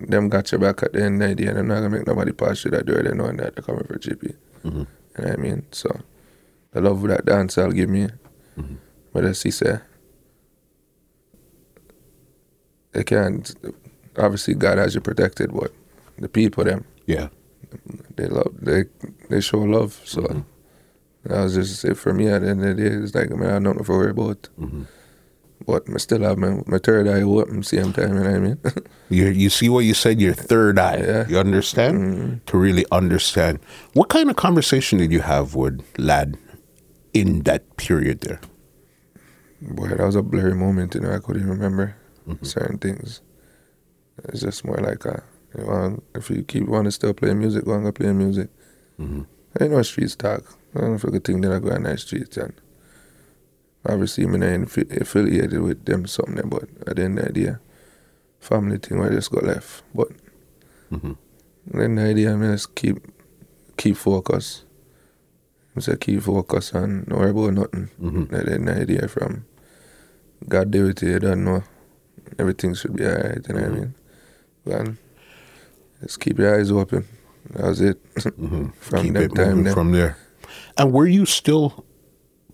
them 0.00 0.28
got 0.28 0.50
your 0.52 0.60
back 0.60 0.82
at 0.82 0.92
the 0.92 1.02
end 1.02 1.22
of 1.22 1.28
the 1.30 1.34
day. 1.34 1.44
They're 1.52 1.62
not 1.62 1.76
gonna 1.80 1.90
make 1.90 2.06
nobody 2.06 2.32
pass 2.32 2.64
you 2.64 2.70
that 2.72 2.86
door. 2.86 3.02
They 3.02 3.12
knowing 3.14 3.36
that 3.38 3.54
they're 3.56 3.64
coming 3.64 3.84
for 3.84 3.98
GP. 3.98 4.34
Mhm. 4.64 4.64
You 4.64 4.72
know 4.72 4.86
what 5.16 5.32
I 5.32 5.36
mean? 5.36 5.62
So 5.72 6.00
the 6.72 6.80
love 6.80 7.02
that 7.08 7.24
dancehall 7.26 7.74
give 7.74 7.88
me. 7.90 8.08
But 9.12 9.24
as 9.24 9.40
she 9.40 9.50
say, 9.50 9.78
they 12.92 13.04
can't. 13.04 13.54
Obviously, 14.18 14.54
God 14.54 14.78
has 14.78 14.94
you 14.94 15.00
protected, 15.00 15.52
but 15.52 15.72
the 16.18 16.28
people 16.28 16.64
them 16.64 16.84
Yeah. 17.06 17.28
they 18.16 18.26
love 18.26 18.52
they 18.60 18.84
they 19.28 19.40
show 19.40 19.58
love. 19.60 20.00
So 20.04 20.44
that 21.28 21.42
was 21.42 21.54
just 21.54 21.84
it 21.84 21.96
for 21.96 22.12
me. 22.12 22.28
At 22.28 22.42
the 22.42 22.48
end 22.48 22.64
of 22.64 22.76
the 22.76 22.82
day, 22.82 22.94
it's 22.94 23.14
like 23.14 23.30
man, 23.30 23.48
I 23.48 23.52
don't 23.58 23.76
know 23.76 23.84
to 23.84 23.92
worry 23.92 24.10
about. 24.10 24.48
Mm-hmm. 24.58 24.82
But 25.66 25.84
I 25.92 25.96
still 25.96 26.20
have 26.20 26.36
my, 26.38 26.62
my 26.66 26.78
third 26.78 27.08
eye 27.08 27.22
open 27.22 27.62
same 27.62 27.92
time. 27.92 28.14
You 28.14 28.22
know 28.22 28.30
what 28.30 28.36
I 28.36 28.38
mean? 28.38 28.60
You 29.08 29.26
you 29.26 29.50
see 29.50 29.68
what 29.68 29.84
you 29.84 29.94
said, 29.94 30.20
your 30.20 30.34
third 30.34 30.78
eye. 30.78 30.98
Yeah. 30.98 31.28
You 31.28 31.38
understand? 31.38 31.98
Mm-hmm. 31.98 32.34
To 32.46 32.58
really 32.58 32.84
understand. 32.90 33.60
What 33.92 34.08
kind 34.08 34.28
of 34.30 34.36
conversation 34.36 34.98
did 34.98 35.12
you 35.12 35.20
have 35.20 35.54
with 35.54 35.82
Ladd 35.96 36.36
in 37.14 37.42
that 37.44 37.76
period 37.76 38.20
there? 38.20 38.40
Boy, 39.62 39.88
that 39.88 40.00
was 40.00 40.16
a 40.16 40.22
blurry 40.22 40.54
moment. 40.54 40.94
You 40.94 41.00
know, 41.02 41.12
I 41.12 41.18
couldn't 41.18 41.48
remember 41.48 41.96
mm-hmm. 42.28 42.44
certain 42.44 42.78
things. 42.78 43.22
It's 44.24 44.40
just 44.40 44.64
more 44.64 44.78
like 44.78 45.04
a, 45.04 45.22
you 45.56 45.64
know, 45.64 46.02
if 46.14 46.30
you 46.30 46.42
keep 46.42 46.66
wanting 46.66 46.86
to 46.86 46.92
still 46.92 47.14
play 47.14 47.32
music, 47.34 47.64
go 47.64 47.74
and 47.74 47.84
go 47.84 47.92
play 47.92 48.12
music. 48.12 48.50
I 48.98 49.64
ain't 49.64 49.72
no 49.72 49.82
streets 49.82 50.16
talk. 50.16 50.42
I 50.76 50.80
don't 50.80 50.90
know 50.90 50.94
if 50.96 51.04
I 51.04 51.10
could 51.10 51.24
think 51.24 51.42
that 51.42 51.52
I 51.52 51.58
go 51.58 51.70
on 51.70 51.84
the 51.84 51.96
streets 51.96 52.36
and 52.36 52.52
obviously 53.84 54.24
I'm 54.24 54.32
not 54.32 54.48
affi- 54.68 55.00
affiliated 55.00 55.60
with 55.62 55.84
them 55.84 56.06
something, 56.06 56.48
but 56.48 56.64
at 56.86 56.96
the 56.96 57.02
end 57.04 57.18
of 57.18 57.26
the 57.26 57.32
day, 57.32 57.56
family 58.40 58.78
thing 58.78 59.00
I 59.02 59.08
just 59.08 59.30
got 59.30 59.44
left. 59.44 59.82
But 59.94 60.08
Mhm. 60.92 61.16
then 61.66 61.94
the 61.96 62.02
idea 62.02 62.32
I 62.32 62.36
mean, 62.36 62.52
just 62.52 62.74
keep 62.74 62.98
keep 63.76 63.96
focus. 63.96 64.64
I 65.76 65.80
say 65.80 65.96
keep 65.96 66.22
focus 66.22 66.72
and 66.72 67.06
no 67.08 67.16
worry 67.16 67.30
about 67.30 67.52
nothing. 67.54 67.90
Mhm. 68.00 68.32
At 68.32 68.46
the 68.46 68.52
end 68.54 68.68
of 68.68 68.76
the 68.76 68.86
day 68.86 69.06
from 69.06 69.44
God 70.48 70.70
do 70.70 70.88
it 70.88 71.02
you, 71.02 71.18
don't 71.18 71.44
know. 71.44 71.62
Everything 72.38 72.74
should 72.74 72.96
be 72.96 73.06
alright, 73.06 73.46
you 73.48 73.54
know 73.54 73.60
what 73.62 73.70
I 73.70 73.74
mean? 73.74 73.94
And 74.66 74.96
just 76.02 76.20
keep 76.20 76.38
your 76.38 76.54
eyes 76.54 76.70
open. 76.70 77.04
That 77.50 77.64
was 77.66 77.80
it. 77.80 77.98
From 78.16 79.04
Keep 79.04 79.14
that 79.14 79.22
it 79.22 79.34
time 79.34 79.62
then. 79.64 79.72
from 79.74 79.92
there. 79.92 80.16
And 80.78 80.92
were 80.92 81.06
you 81.06 81.24
still 81.26 81.84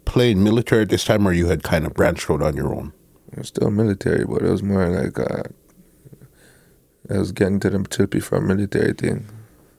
playing 0.05 0.43
military 0.45 0.83
at 0.83 0.89
this 0.91 1.05
time, 1.05 1.27
or 1.27 1.33
you 1.33 1.47
had 1.47 1.63
kind 1.63 1.87
of 1.87 1.95
branched 1.95 2.31
out 2.31 2.43
on 2.43 2.57
your 2.57 2.75
own? 2.75 2.93
It 3.33 3.39
was 3.39 3.49
still 3.49 3.71
military, 3.71 4.25
but 4.25 4.43
it 4.43 4.51
was 4.51 4.63
more 4.63 4.87
like 4.89 5.19
uh, 5.19 5.43
I 7.11 7.19
was 7.19 7.33
getting 7.33 7.61
to 7.61 7.71
the 7.71 7.83
tippy 7.85 8.21
from 8.21 8.47
military 8.47 8.93
thing 8.93 9.27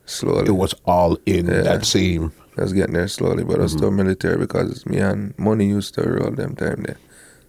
slowly. 0.06 0.48
It 0.48 0.52
was 0.52 0.74
all 0.86 1.18
in 1.26 1.48
Yeah. 1.48 1.62
that 1.62 1.86
same. 1.86 2.32
I 2.58 2.62
was 2.62 2.74
getting 2.74 2.94
there 2.94 3.08
slowly, 3.08 3.44
but 3.44 3.60
I 3.60 3.64
was 3.64 3.72
still 3.72 3.88
Mm-hmm. 3.90 3.98
military 3.98 4.38
because 4.38 4.86
me 4.86 4.98
and 5.00 5.38
money 5.40 5.68
used 5.68 5.94
to 5.96 6.02
roll 6.04 6.32
them 6.32 6.56
time 6.56 6.84
there. 6.84 6.98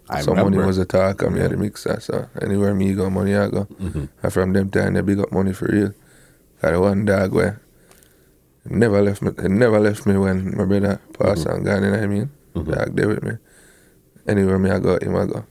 I 0.09 0.21
so 0.21 0.35
money 0.35 0.59
was 0.59 0.79
a 0.79 0.85
talk 0.85 1.23
and 1.23 1.35
me 1.35 1.41
had 1.41 1.53
a 1.53 1.57
mixer. 1.57 1.99
So 2.01 2.29
anywhere 2.41 2.75
me 2.75 2.93
go, 2.95 3.09
money 3.11 3.35
I 3.35 3.49
go. 3.49 3.65
Mm-hmm. 3.65 4.05
And 4.23 4.33
from 4.33 4.53
them 4.53 4.71
time, 4.71 4.95
they 4.95 5.01
big 5.01 5.19
up 5.19 5.33
money 5.33 5.53
for 5.53 5.67
real. 5.67 5.93
Got 6.63 6.79
one 6.81 7.05
dog 7.07 7.33
where 7.33 7.61
never 8.73 9.03
left 9.03 9.23
me. 9.23 9.31
It 9.39 9.51
never 9.51 9.79
left 9.81 10.07
me 10.07 10.17
when 10.17 10.57
my 10.57 10.65
brother 10.65 11.01
passed 11.19 11.47
Mm-hmm. 11.47 11.57
and 11.57 11.65
gone. 11.67 11.83
You 11.85 11.91
know 11.91 11.97
what 11.97 12.03
I 12.03 12.07
mean? 12.07 12.31
Dog 12.55 12.97
there 12.97 13.09
with 13.09 13.23
me. 13.23 13.33
Anywhere 14.27 14.59
me 14.59 14.71
I 14.71 14.79
go, 14.79 14.99
him 14.99 15.17
I 15.17 15.27
go. 15.27 15.45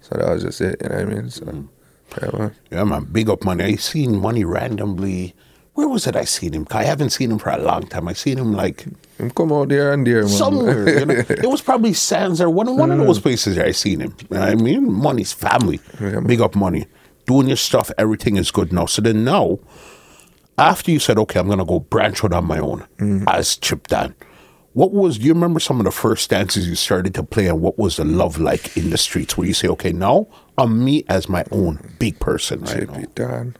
So 0.00 0.16
that 0.16 0.28
was 0.28 0.42
just 0.42 0.60
it. 0.60 0.80
You 0.82 0.88
know 0.88 0.94
what 0.96 1.04
I 1.04 1.14
mean? 1.14 1.30
So 1.30 1.44
Mm-hmm. 1.44 2.24
yeah, 2.24 2.38
man. 2.38 2.54
Yeah, 2.70 2.84
man, 2.84 3.04
big 3.10 3.28
up 3.28 3.44
money. 3.44 3.64
I 3.64 3.74
seen 3.76 4.20
money 4.20 4.44
randomly. 4.44 5.34
Where 5.74 5.88
was 5.88 6.06
it? 6.06 6.14
I 6.14 6.24
seen 6.24 6.52
him. 6.52 6.66
I 6.70 6.84
haven't 6.84 7.10
seen 7.10 7.32
him 7.32 7.38
for 7.40 7.50
a 7.50 7.58
long 7.58 7.88
time. 7.88 8.06
I 8.06 8.12
seen 8.12 8.38
him 8.38 8.52
like 8.52 8.84
Him 9.18 9.30
come 9.30 9.52
out 9.52 9.68
there 9.70 9.92
and 9.92 10.06
there, 10.06 10.20
man. 10.20 10.28
somewhere. 10.28 11.00
you 11.00 11.06
know? 11.06 11.14
It 11.28 11.50
was 11.50 11.60
probably 11.62 11.92
Sands 11.94 12.40
or 12.40 12.48
one 12.48 12.76
one 12.76 12.92
of 12.92 12.98
those 12.98 13.18
places 13.18 13.56
there 13.56 13.66
I 13.66 13.72
seen 13.72 13.98
him. 14.00 14.14
You 14.30 14.36
know 14.36 14.40
what 14.40 14.48
I 14.50 14.54
mean, 14.54 14.92
money's 14.92 15.32
family. 15.32 15.80
Yeah. 16.00 16.20
Big 16.20 16.40
up 16.40 16.54
money. 16.54 16.86
Doing 17.26 17.48
your 17.48 17.56
stuff, 17.56 17.90
everything 17.98 18.36
is 18.36 18.52
good 18.52 18.72
now. 18.72 18.86
So 18.86 19.02
then 19.02 19.24
now, 19.24 19.58
after 20.58 20.90
you 20.90 20.98
said, 20.98 21.18
okay, 21.18 21.38
I'm 21.40 21.48
gonna 21.48 21.64
go 21.64 21.80
branch 21.80 22.24
out 22.24 22.32
on 22.32 22.44
my 22.46 22.58
own 22.58 22.86
as 23.28 23.56
Chip 23.56 23.86
Dan. 23.88 24.14
What 24.72 24.92
was 24.92 25.18
do 25.18 25.26
you 25.26 25.34
remember 25.34 25.60
some 25.60 25.78
of 25.78 25.84
the 25.84 25.92
first 25.92 26.30
dances 26.30 26.68
you 26.68 26.74
started 26.74 27.14
to 27.14 27.22
play 27.22 27.46
and 27.46 27.60
what 27.60 27.78
was 27.78 27.96
the 27.96 28.04
love 28.04 28.38
like 28.38 28.76
in 28.76 28.90
the 28.90 28.98
streets 28.98 29.36
where 29.36 29.46
you 29.46 29.54
say, 29.54 29.68
okay, 29.68 29.92
now 29.92 30.26
I'm 30.58 30.84
me 30.84 31.04
as 31.08 31.28
my 31.28 31.44
own 31.52 31.94
big 31.98 32.18
person 32.18 32.60
right 32.62 32.90
now. 32.90 33.04
Don. 33.14 33.56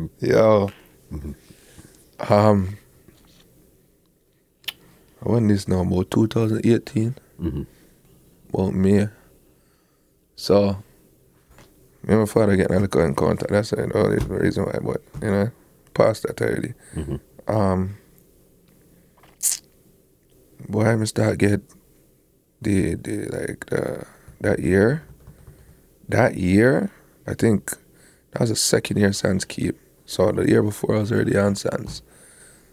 Yo. 0.20 0.70
Um. 2.28 2.78
I 5.24 5.28
won 5.30 5.48
this 5.48 5.66
now 5.68 5.80
about 5.80 6.10
2018. 6.10 7.14
About 8.52 8.74
me. 8.74 9.08
So, 10.36 10.82
me 12.06 12.14
and 12.14 12.20
my 12.20 12.26
father 12.26 12.56
getting 12.56 12.76
a 12.76 12.80
little 12.80 13.00
in 13.02 13.14
contact. 13.14 13.50
That's 13.50 13.70
the 13.70 13.90
only 13.94 14.18
reason 14.26 14.64
why, 14.64 14.78
but, 14.82 15.02
you 15.22 15.30
know, 15.30 15.50
past 15.94 16.22
that 16.24 16.40
already. 16.40 16.74
Um. 17.48 17.96
Boy, 20.66 20.84
I 20.84 21.04
start 21.04 21.38
get 21.38 21.60
the, 22.62 22.94
the, 22.94 23.26
like, 23.26 23.66
the, 23.66 24.06
that 24.40 24.60
year. 24.60 25.02
That 26.08 26.36
year, 26.36 26.90
I 27.26 27.34
think 27.34 27.70
that 28.32 28.40
was 28.40 28.50
the 28.50 28.56
second 28.56 28.98
year 28.98 29.12
Sands 29.12 29.44
Keep. 29.44 29.78
So 30.06 30.32
the 30.32 30.48
year 30.48 30.62
before 30.62 30.96
I 30.96 31.00
was 31.00 31.12
already 31.12 31.36
on 31.36 31.54
Sands. 31.54 32.02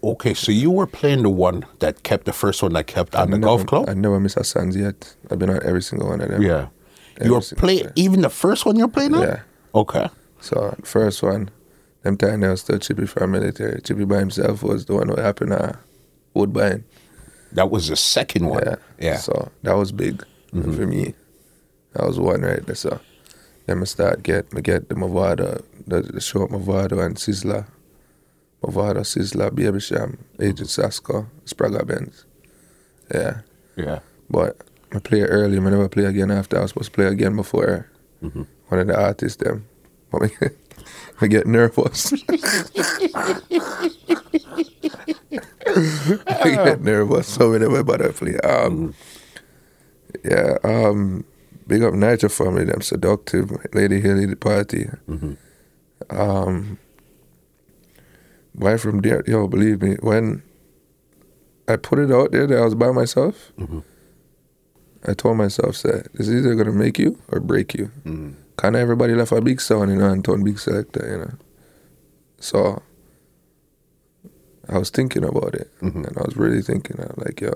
Okay, 0.04 0.34
so 0.34 0.52
you 0.52 0.72
were 0.72 0.88
playing 0.88 1.24
the 1.24 1.30
one 1.30 1.66
that 1.80 2.04
kept 2.04 2.26
the 2.26 2.34
first 2.34 2.64
one 2.64 2.74
that 2.74 2.88
kept 2.88 3.14
on 3.14 3.32
the 3.32 3.38
I 3.38 3.40
golf 3.42 3.66
club? 3.66 3.90
I 3.90 3.94
never 3.94 4.20
missed 4.20 4.38
a 4.38 4.44
Sands 4.44 4.76
yet. 4.76 5.16
I've 5.30 5.40
been 5.40 5.50
on 5.50 5.62
every 5.64 5.82
single 5.82 6.10
one 6.10 6.22
of 6.22 6.30
them. 6.30 6.42
Yeah. 6.42 6.68
Every 7.18 7.28
You 7.28 7.34
were 7.36 7.42
single 7.42 7.62
playing 7.62 7.90
even 7.96 8.22
the 8.22 8.30
first 8.30 8.66
one 8.66 8.76
you're 8.76 8.88
playing 8.88 9.14
on? 9.16 9.22
Yeah. 9.24 9.40
Okay. 9.76 10.10
So 10.40 10.76
first 10.84 11.22
one, 11.24 11.50
them 12.04 12.18
time 12.18 12.42
they 12.42 12.48
was 12.50 12.62
still 12.62 12.80
Chippy 12.80 13.06
from 13.06 13.32
military. 13.32 13.82
Chippy 13.82 14.06
by 14.06 14.20
himself 14.20 14.64
was 14.64 14.86
the 14.86 14.96
one 14.96 15.08
who 15.10 15.16
happened 15.20 15.54
at 15.54 15.78
Woodbine. 16.34 16.84
That 17.54 17.70
was 17.70 17.88
the 17.90 17.96
second 17.96 18.46
one. 18.48 18.64
Yeah. 18.66 18.76
Yeah. 19.00 19.18
So 19.18 19.52
that 19.64 19.74
was 19.74 19.92
big 19.92 20.26
Mm-hmm. 20.54 20.74
for 20.76 20.86
me. 20.86 21.14
That 21.94 22.06
was 22.06 22.20
one 22.20 22.42
right 22.42 22.66
there. 22.66 22.76
So 22.76 23.00
then 23.68 23.80
I 23.80 23.86
start 23.86 24.22
get 24.22 24.52
me 24.52 24.62
get 24.62 24.90
the 24.90 24.96
Mavado, 24.96 25.64
the, 25.88 26.02
the 26.02 26.20
show 26.20 26.44
up 26.44 26.50
Mavado 26.50 27.00
and 27.06 27.16
Sizzla. 27.16 27.68
Mavado, 28.62 28.98
Sizzla, 29.02 29.54
Baby 29.56 29.80
Cham, 29.80 30.18
Agent 30.40 30.70
Sasco, 30.70 31.28
Spragga 31.46 31.86
Benz. 31.88 32.26
Yeah. 33.14 33.42
yeah. 33.78 34.00
But 34.30 34.58
I 34.94 35.00
play 35.00 35.22
early, 35.22 35.58
I 35.58 35.62
never 35.62 35.88
play 35.90 36.06
again 36.06 36.32
after. 36.32 36.58
I 36.58 36.62
was 36.62 36.72
supposed 36.72 36.92
to 36.92 36.96
play 36.96 37.06
again 37.06 37.36
before 37.36 37.90
one 38.20 38.80
of 38.80 38.88
the 38.88 39.00
artists 39.00 39.44
them. 39.44 39.68
But 40.12 40.24
me, 40.24 40.30
I 41.22 41.28
get 41.28 41.48
nervous. 41.48 42.14
I 46.28 46.42
get 46.44 46.82
nervous, 46.82 47.28
so 47.28 47.52
we 47.52 47.60
never 47.60 47.84
bother 47.84 48.12
play. 48.12 48.38
Um, 48.40 48.94
yeah, 50.24 50.58
um, 50.64 51.24
big 51.68 51.84
up 51.84 51.94
Nigel 51.94 52.30
family, 52.30 52.66
them 52.66 52.82
seductive, 52.82 53.52
Lady 53.74 54.02
Hilly, 54.02 54.26
the 54.26 54.36
party. 54.36 54.90
Um, 56.10 56.78
why 58.54 58.78
from 58.78 59.00
there, 59.00 59.24
yo, 59.26 59.48
believe 59.48 59.82
me, 59.82 59.96
when 60.02 60.44
I 61.68 61.78
put 61.78 62.00
it 62.00 62.12
out 62.12 62.32
there 62.32 62.48
that 62.48 62.58
I 62.58 62.66
was 62.66 62.76
by 62.76 62.92
myself. 62.92 63.54
Mm-hmm. 63.58 63.80
I 65.08 65.14
told 65.14 65.38
myself, 65.38 65.82
this 65.82 66.28
is 66.28 66.30
either 66.30 66.56
gonna 66.56 66.72
make 66.72 67.00
you 67.00 67.18
or 67.30 67.40
break 67.40 67.74
you. 67.74 67.92
Mm-hmm. 68.06 68.32
Kinda 68.60 68.80
everybody 68.80 69.16
left 69.16 69.32
a 69.32 69.42
big 69.42 69.60
sound, 69.60 69.92
you 69.92 69.98
know, 69.98 70.10
and 70.12 70.24
turn 70.24 70.44
big 70.44 70.60
selector, 70.60 71.08
you 71.10 71.18
know. 71.18 71.34
So 72.40 72.82
I 74.70 74.78
was 74.78 74.90
thinking 74.90 75.24
about 75.24 75.56
it. 75.56 75.70
Mm-hmm. 75.82 76.06
And 76.06 76.18
I 76.18 76.22
was 76.22 76.38
really 76.38 76.62
thinking, 76.62 77.00
I'm 77.00 77.14
like, 77.18 77.42
yo, 77.42 77.54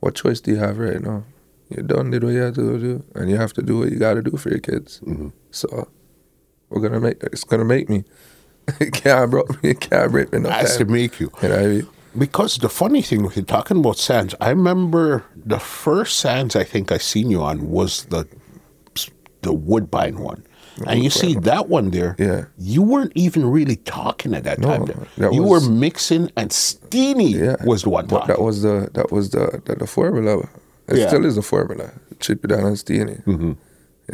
what 0.00 0.14
choice 0.14 0.40
do 0.40 0.52
you 0.52 0.58
have 0.58 0.78
right 0.78 1.00
now? 1.00 1.24
You 1.68 1.82
done 1.82 2.10
did 2.10 2.22
what 2.22 2.32
you 2.32 2.40
had 2.40 2.54
to 2.54 2.78
do, 2.78 3.04
and 3.16 3.28
you 3.28 3.36
have 3.36 3.52
to 3.54 3.62
do 3.62 3.78
what 3.80 3.90
you 3.90 3.98
gotta 3.98 4.22
do 4.22 4.36
for 4.36 4.50
your 4.50 4.60
kids. 4.60 5.00
Mm-hmm. 5.00 5.30
So 5.50 5.88
we're 6.68 6.80
gonna 6.80 7.00
make 7.00 7.22
it's 7.22 7.42
gonna 7.42 7.64
make 7.64 7.88
me. 7.88 8.04
it 8.80 8.92
can't 9.02 9.30
break 9.30 9.62
me, 9.62 9.70
it 9.70 9.80
can't 9.80 10.12
break 10.12 10.32
me 10.32 10.38
no 10.38 10.50
Has 10.50 10.76
to 10.76 10.84
make 10.84 11.18
you. 11.18 11.30
You 11.42 11.48
know 11.48 11.56
what 11.56 11.64
I 11.64 11.68
mean? 11.68 11.88
Because 12.18 12.58
the 12.58 12.68
funny 12.68 13.02
thing 13.02 13.22
with 13.22 13.36
you 13.36 13.42
talking 13.42 13.78
about 13.78 13.98
sands, 13.98 14.34
I 14.40 14.50
remember 14.50 15.24
the 15.34 15.58
first 15.58 16.18
sands 16.18 16.56
I 16.56 16.64
think 16.64 16.90
I 16.92 16.98
seen 16.98 17.30
you 17.30 17.42
on 17.42 17.70
was 17.70 18.04
the 18.06 18.26
the 19.42 19.52
Woodbine 19.52 20.18
one. 20.18 20.42
And 20.86 21.02
you 21.02 21.08
see 21.08 21.34
that 21.36 21.68
one 21.68 21.90
there, 21.90 22.16
Yeah. 22.18 22.46
you 22.58 22.82
weren't 22.82 23.12
even 23.14 23.46
really 23.50 23.76
talking 23.76 24.34
at 24.34 24.44
that 24.44 24.58
No, 24.58 24.68
time. 24.68 25.06
that 25.16 25.32
you 25.32 25.42
was- 25.42 25.64
were 25.66 25.70
mixing 25.72 26.30
and 26.36 26.50
Steenie 26.50 27.32
Yeah, 27.34 27.56
was 27.64 27.82
the 27.84 27.90
one 27.90 28.08
talking. 28.08 28.26
that 28.28 28.42
was 28.42 28.60
the 28.62 28.90
that 28.94 29.10
was 29.10 29.30
the 29.30 29.62
the, 29.64 29.76
the 29.76 29.86
formula. 29.86 30.48
It 30.88 30.98
Yeah. 30.98 31.08
still 31.08 31.24
is 31.24 31.36
the 31.36 31.42
formula. 31.42 31.90
Chip 32.20 32.44
it 32.44 32.48
down 32.48 32.64
on 32.64 32.76
Steenie. 32.76 33.22
Mm-hmm. 33.24 33.52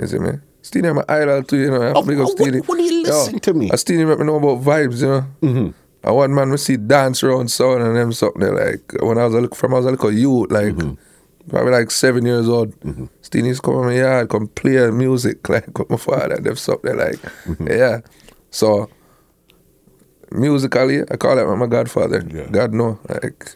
You 0.00 0.06
see 0.06 0.18
me? 0.18 0.32
Steenie, 0.62 0.88
I'm 0.90 0.98
an 0.98 1.04
idol 1.08 1.42
too. 1.42 1.56
You 1.58 1.70
know, 1.70 1.82
I 1.82 1.86
have 1.88 1.96
Oh, 1.96 2.02
to 2.02 2.06
big 2.08 2.18
up 2.20 2.26
oh, 2.28 2.28
what- 2.30 2.38
Steenie. 2.38 2.60
what 2.68 2.76
do 2.78 2.82
you 2.84 3.02
listen 3.02 3.38
to 3.40 3.54
me? 3.54 3.70
A 3.70 3.76
Steenie 3.76 4.04
make 4.06 4.18
me 4.20 4.24
know 4.26 4.36
about 4.36 4.62
vibes. 4.62 5.00
You 5.00 5.08
know. 5.08 5.24
Mm-hmm. 5.42 5.68
I 6.04 6.10
one 6.10 6.34
man 6.34 6.50
we 6.50 6.56
see 6.56 6.76
dance 6.76 7.22
around 7.22 7.48
sound 7.50 7.82
and 7.82 7.96
them 7.96 8.12
something. 8.12 8.42
Like 8.54 8.92
when 9.02 9.18
I 9.18 9.24
was 9.24 9.34
a 9.34 9.40
little, 9.40 9.56
from 9.56 9.74
I 9.74 9.78
was 9.78 9.86
a 9.86 9.90
little 9.90 10.12
youth, 10.12 10.50
like 10.50 10.74
Mm-hmm. 10.74 11.48
probably 11.50 11.72
like 11.72 11.90
seven 11.90 12.26
years 12.26 12.48
old. 12.48 12.78
mm 12.80 13.08
Steenie's 13.22 13.60
come 13.60 13.74
in 13.78 13.84
my 13.86 13.94
yard, 13.96 14.28
come 14.28 14.48
play 14.48 14.90
music 14.90 15.48
like 15.54 15.76
with 15.78 15.90
my 15.90 15.96
father 15.96 16.34
and 16.36 16.44
them 16.46 16.56
something 16.56 16.96
like 16.96 17.16
Mm-hmm. 17.46 17.66
yeah. 17.68 18.00
So 18.50 18.90
musically, 20.30 21.02
I 21.10 21.16
call 21.16 21.36
that 21.36 21.46
my 21.46 21.66
godfather. 21.66 22.22
Yeah. 22.28 22.46
God 22.50 22.72
know, 22.72 22.98
like 23.08 23.54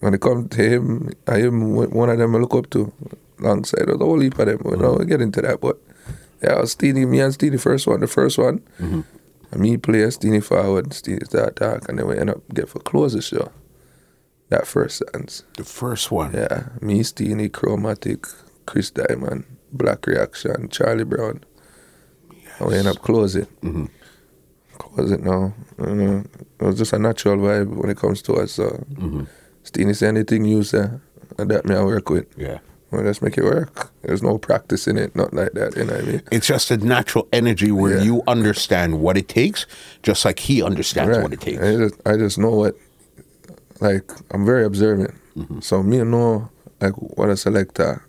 when 0.00 0.14
it 0.14 0.20
come 0.20 0.48
to 0.48 0.62
him, 0.62 1.10
I 1.26 1.38
am 1.42 1.74
one 1.74 2.10
of 2.10 2.18
them 2.18 2.34
I 2.36 2.38
look 2.38 2.54
up 2.54 2.70
to, 2.70 2.92
alongside 3.38 3.86
the 3.86 3.96
whole 3.98 4.20
heap 4.20 4.38
of 4.38 4.46
them. 4.46 4.60
You 4.64 4.76
know, 4.76 4.94
we 4.98 5.04
get 5.06 5.20
into 5.20 5.40
that, 5.42 5.60
but 5.60 5.78
yeah, 6.42 6.62
Steenie, 6.64 7.06
me 7.06 7.20
and 7.20 7.34
Steenie 7.34 7.58
first 7.60 7.86
one, 7.86 8.00
the 8.00 8.06
first 8.06 8.38
one. 8.38 8.62
And 9.50 9.60
me 9.60 9.76
play 9.76 10.08
Steenie 10.10 10.40
forward, 10.40 10.92
Steenie 10.92 11.24
start 11.24 11.56
talk, 11.56 11.88
and 11.88 11.98
then 11.98 12.06
we 12.06 12.18
end 12.18 12.30
up 12.30 12.42
get 12.54 12.68
for 12.68 12.78
close 12.78 13.14
the 13.14 13.22
show. 13.22 13.50
That 14.48 14.66
first 14.66 15.02
dance. 15.12 15.44
the 15.56 15.64
first 15.64 16.10
one. 16.10 16.32
Yeah, 16.34 16.70
me, 16.80 17.02
Steenie, 17.02 17.48
Chromatic, 17.48 18.26
Chris 18.66 18.90
Diamond, 18.90 19.44
Black 19.72 20.06
Reaction, 20.06 20.68
Charlie 20.68 21.04
Brown. 21.04 21.44
And 22.58 22.68
we 22.68 22.76
end 22.76 22.88
up 22.88 22.96
close 22.96 23.36
it. 23.36 23.48
Mm-hmm. 23.60 23.86
Close 24.78 25.12
it 25.12 25.20
now. 25.22 25.54
You 25.78 25.94
know, 25.94 26.24
it 26.58 26.64
was 26.64 26.78
just 26.78 26.92
a 26.92 26.98
natural 26.98 27.36
vibe 27.36 27.76
when 27.76 27.90
it 27.90 27.96
comes 27.96 28.22
to 28.22 28.34
us. 28.34 28.52
So, 28.52 28.64
mm-hmm. 28.92 29.24
Steenie 29.62 29.94
say 29.94 30.08
anything 30.08 30.44
you 30.44 30.62
say, 30.64 30.88
and 31.38 31.50
that 31.50 31.64
me 31.64 31.74
I 31.74 31.84
work 31.84 32.10
with. 32.10 32.26
Yeah. 32.36 32.58
Well, 32.90 33.02
let's 33.02 33.22
make 33.22 33.38
it 33.38 33.44
work. 33.44 33.92
There's 34.02 34.22
no 34.22 34.36
practice 34.38 34.88
in 34.88 34.98
it, 34.98 35.14
not 35.14 35.32
like 35.32 35.52
that. 35.52 35.76
You 35.76 35.84
know 35.84 35.92
what 35.94 36.02
I 36.02 36.06
mean? 36.06 36.22
It's 36.32 36.46
just 36.46 36.70
a 36.72 36.76
natural 36.76 37.28
energy 37.32 37.70
where 37.70 37.98
Yeah. 37.98 38.02
you 38.02 38.22
understand 38.26 39.00
what 39.00 39.16
it 39.16 39.28
takes, 39.28 39.66
just 40.02 40.24
like 40.24 40.40
he 40.40 40.60
understands 40.62 41.16
what 41.18 41.32
it 41.32 41.40
takes. 41.40 41.62
I 41.62 41.76
just, 41.76 41.94
I 42.04 42.16
just 42.16 42.38
know 42.38 42.50
what, 42.50 42.74
like, 43.80 44.10
I'm 44.32 44.44
very 44.44 44.64
observant. 44.64 45.14
Mm-hmm. 45.36 45.60
So 45.60 45.82
me 45.84 46.02
know, 46.02 46.50
like, 46.80 46.94
what 46.94 47.30
I 47.30 47.34
select 47.34 47.78
a 47.78 47.82
selector, 47.82 48.04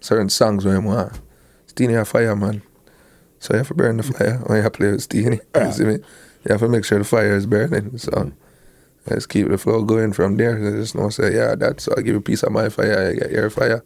certain 0.00 0.28
songs 0.28 0.64
when 0.64 0.74
I 0.74 0.78
want. 0.80 1.20
Steenie 1.68 1.94
a 1.94 2.04
fireman. 2.04 2.62
So 3.38 3.54
you 3.54 3.58
have 3.58 3.68
to 3.68 3.74
burn 3.74 3.98
the 3.98 4.02
fire 4.02 4.38
when 4.46 4.62
you 4.64 4.70
play 4.70 4.90
with 4.90 5.02
Steenie. 5.02 5.40
You 5.56 5.72
see 5.72 5.84
me? 5.84 5.92
You 6.44 6.48
have 6.52 6.60
to 6.60 6.68
make 6.68 6.84
sure 6.84 6.98
the 6.98 7.04
fire 7.04 7.36
is 7.36 7.46
burning. 7.46 7.96
So 7.98 8.10
Mm-hmm. 8.10 8.30
Just 9.08 9.28
keep 9.28 9.48
the 9.48 9.58
flow 9.58 9.82
going 9.84 10.12
from 10.12 10.36
there. 10.36 10.56
I 10.56 10.70
just 10.78 10.94
know, 10.94 11.08
say, 11.08 11.34
yeah, 11.34 11.54
that's, 11.54 11.84
so 11.84 11.94
I 11.96 12.02
give 12.02 12.08
you 12.08 12.16
a 12.18 12.20
piece 12.20 12.42
of 12.42 12.52
my 12.52 12.68
fire, 12.68 13.10
I 13.10 13.14
get 13.14 13.30
your 13.30 13.50
fire. 13.50 13.84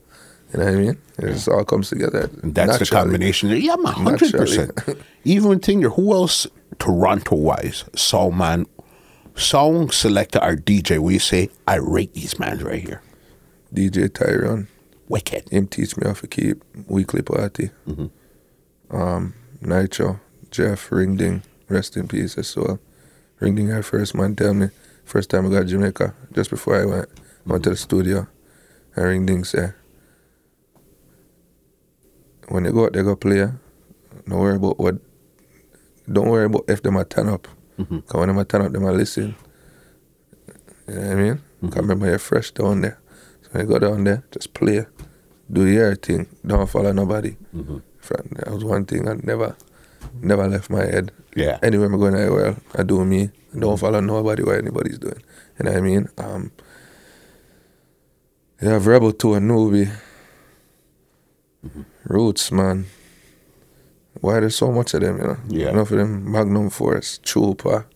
You 0.52 0.58
know 0.58 0.64
what 0.66 0.74
I 0.74 0.76
mean? 0.76 0.98
It 1.18 1.32
just 1.32 1.48
all 1.48 1.64
comes 1.64 1.88
together. 1.88 2.28
And 2.42 2.54
That's 2.54 2.78
the 2.78 2.86
combination. 2.86 3.50
Yeah, 3.50 3.76
man, 3.76 3.94
hundred 3.94 4.32
percent. 4.32 4.72
Even 5.24 5.60
thinking, 5.60 5.90
who 5.90 6.12
else 6.12 6.46
Toronto 6.78 7.36
wise, 7.36 7.84
sound 7.94 8.36
man, 8.36 8.66
song 9.34 9.90
selector 9.90 10.40
or 10.42 10.56
DJ? 10.56 10.98
We 10.98 11.18
say 11.18 11.48
I 11.66 11.76
rate 11.76 12.12
these 12.12 12.38
man 12.38 12.58
right 12.58 12.82
here. 12.82 13.02
DJ 13.72 14.12
Tyrone. 14.12 14.68
Wicked. 15.08 15.48
him 15.50 15.66
teach 15.66 15.96
me 15.96 16.06
how 16.06 16.14
to 16.14 16.26
keep 16.26 16.62
weekly 16.86 17.22
party. 17.22 17.70
Um, 18.90 19.34
Nitro, 19.60 20.20
Jeff, 20.50 20.90
Ringding, 20.90 21.42
rest 21.68 21.96
in 21.96 22.08
peace 22.08 22.36
as 22.38 22.54
well. 22.56 22.78
Ringding, 23.40 23.72
our 23.72 23.82
first 23.82 24.14
man, 24.14 24.36
tell 24.36 24.54
me, 24.54 24.68
first 25.05 25.30
time 25.30 25.46
I 25.46 25.50
got 25.50 25.66
Jamaica, 25.66 26.14
just 26.32 26.50
before 26.50 26.80
I 26.80 26.84
went, 26.84 27.09
I 27.46 27.50
went 27.53 27.64
to 27.64 27.70
the 27.70 27.76
studio, 27.76 28.26
and 28.96 29.05
Ringding 29.05 29.44
said, 29.44 29.74
when 32.48 32.64
they 32.64 32.70
go 32.72 32.84
out 32.86 32.92
they 32.92 33.03
go 33.03 33.16
play, 33.16 33.46
don't 34.28 34.38
worry 34.38 34.57
about 34.57 34.78
what, 34.78 34.96
don't 36.11 36.28
worry 36.28 36.46
about 36.46 36.64
if 36.68 36.82
them 36.82 36.96
a 36.96 37.05
turn 37.05 37.28
up. 37.28 37.48
Mm-hmm. 37.78 37.96
Because 37.98 38.18
when 38.18 38.28
them 38.28 38.38
a 38.38 38.44
turn 38.44 38.62
up, 38.62 38.72
them 38.72 38.84
a 38.84 38.92
listen. 38.92 39.34
You 40.88 40.94
know 40.94 41.00
what 41.00 41.11
I 41.11 41.14
mean? 41.14 41.34
Mm-hmm. 41.34 41.68
'Cause 41.68 41.76
remember 41.82 42.07
you're 42.07 42.18
fresh 42.18 42.50
down 42.50 42.80
there. 42.82 42.98
So 43.42 43.48
when 43.53 43.62
you 43.66 43.72
go 43.72 43.78
down 43.78 44.05
there, 44.05 44.24
just 44.30 44.53
play, 44.55 44.86
do 45.50 45.66
your 45.66 45.94
thing, 45.96 46.26
don't 46.46 46.68
follow 46.68 46.92
nobody. 46.92 47.36
Mm-hmm. 47.55 47.78
From- 47.98 48.28
That 48.32 48.50
was 48.53 48.64
one 48.64 48.84
thing 48.84 49.09
I 49.09 49.14
never, 49.22 49.57
never 50.20 50.46
left 50.48 50.70
my 50.70 50.84
head. 50.84 51.12
Yeah. 51.34 51.59
Anywhere 51.62 51.86
I'm 51.86 51.98
going 51.98 52.14
anywhere, 52.14 52.57
I 52.74 52.82
do 52.82 53.05
me. 53.05 53.30
I 53.55 53.59
don't 53.59 53.76
follow 53.78 54.00
nobody 54.00 54.42
what 54.42 54.59
anybody's 54.59 54.98
doing. 54.98 55.22
You 55.59 55.64
know 55.64 55.70
what 55.72 55.78
I 55.78 55.80
mean? 55.80 56.09
Um, 56.18 56.53
you 58.61 58.68
have 58.68 58.86
Rebel 58.86 59.12
2 59.12 59.34
and 59.34 59.50
Nubi. 59.50 59.90
Roots, 62.05 62.50
man. 62.53 62.86
Why 64.20 64.40
there's 64.40 64.57
so 64.57 64.70
much 64.70 64.94
of 64.94 65.00
them, 65.00 65.18
you 65.18 65.24
know? 65.24 65.36
Yeah. 65.48 65.70
Enough 65.70 65.90
of 65.92 65.98
them 65.98 66.30
Magnum 66.30 66.70
Force, 66.70 67.18
Chupa, 67.18 67.86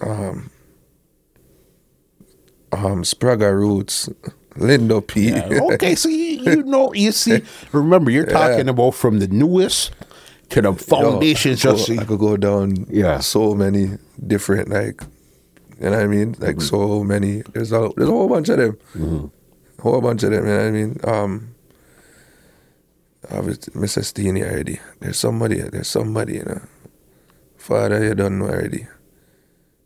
um, 0.00 0.50
um, 2.72 3.02
Spraga 3.02 3.52
Roots, 3.52 4.08
Lindo 4.56 5.06
P. 5.06 5.30
Yeah, 5.30 5.60
okay, 5.72 5.94
so 5.94 6.08
you, 6.08 6.42
you 6.42 6.62
know, 6.62 6.92
you 6.92 7.12
see, 7.12 7.42
remember, 7.72 8.10
you're 8.10 8.26
talking 8.26 8.68
about 8.68 8.92
from 8.92 9.18
the 9.18 9.28
newest 9.28 9.92
to 10.50 10.62
the 10.62 10.68
Yo, 10.70 10.74
foundations. 10.74 11.64
I 11.64 11.70
could 11.70 11.76
just 11.78 11.88
go, 11.88 12.00
I 12.00 12.04
could 12.04 12.18
go 12.18 12.36
down 12.36 12.86
Yeah. 12.90 13.18
so 13.20 13.54
many 13.54 13.98
different 14.26 14.68
like 14.70 15.02
you 15.80 15.90
know 15.90 15.96
what 15.96 16.00
I 16.00 16.06
mean? 16.06 16.34
Like 16.38 16.60
so 16.60 17.04
many 17.04 17.42
there's 17.52 17.72
a 17.72 17.90
there's 17.96 18.08
a 18.08 18.12
whole 18.12 18.28
bunch 18.28 18.48
of 18.48 18.58
them. 18.58 19.30
A 19.78 19.82
whole 19.82 20.00
bunch 20.00 20.22
of 20.22 20.30
them, 20.30 20.46
you 20.46 20.50
know 20.52 20.58
what 20.58 20.66
I 20.66 20.70
mean? 20.70 21.00
Um 21.04 21.54
obviously 23.30 23.74
Mr. 23.74 24.04
Steenie 24.04 24.42
already. 24.44 24.78
There's 25.00 25.18
somebody 25.18 25.60
there's 25.60 25.88
somebody, 25.88 26.34
you 26.34 26.44
know. 26.44 26.62
Father 27.58 28.02
you 28.04 28.14
don't 28.14 28.38
know 28.38 28.46
already. 28.46 28.86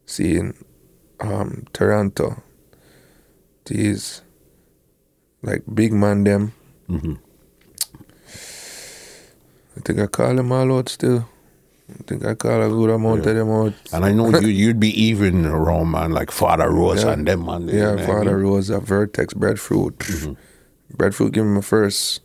Seeing 0.07 0.55
um 1.21 1.65
Toronto. 1.73 2.43
These 3.65 4.23
like 5.43 5.63
big 5.73 5.93
man 5.93 6.25
them. 6.25 6.53
I 9.81 9.83
think 9.83 9.99
I 9.99 10.07
call 10.09 10.35
them 10.37 10.53
all 10.53 10.77
out 10.77 10.91
still. 10.91 11.27
I 11.89 12.03
think 12.07 12.25
I 12.25 12.35
call 12.35 12.63
a 12.63 12.69
good 12.69 12.91
amount 12.91 13.25
of 13.27 13.35
them 13.35 13.51
out. 13.51 13.73
and 13.95 14.05
I 14.05 14.13
know 14.13 14.29
you, 14.39 14.49
you'd 14.49 14.79
be 14.79 14.91
even 15.03 15.47
around, 15.47 15.91
man, 15.91 16.13
like 16.13 16.31
Father 16.31 16.71
Rose 16.71 17.03
Yeah. 17.03 17.13
and 17.13 17.27
them, 17.27 17.47
man. 17.47 17.67
Yeah, 17.67 17.75
know 17.75 17.91
what 17.93 18.01
I 18.01 18.07
Father 18.07 18.37
mean? 18.37 18.47
Rosa, 18.47 18.79
Vertex, 18.79 19.33
Breadfruit. 19.33 19.99
Mm-hmm. 19.99 20.33
Breadfruit 20.97 21.33
gave 21.33 21.45
me 21.45 21.51
my 21.55 21.61
first 21.63 22.21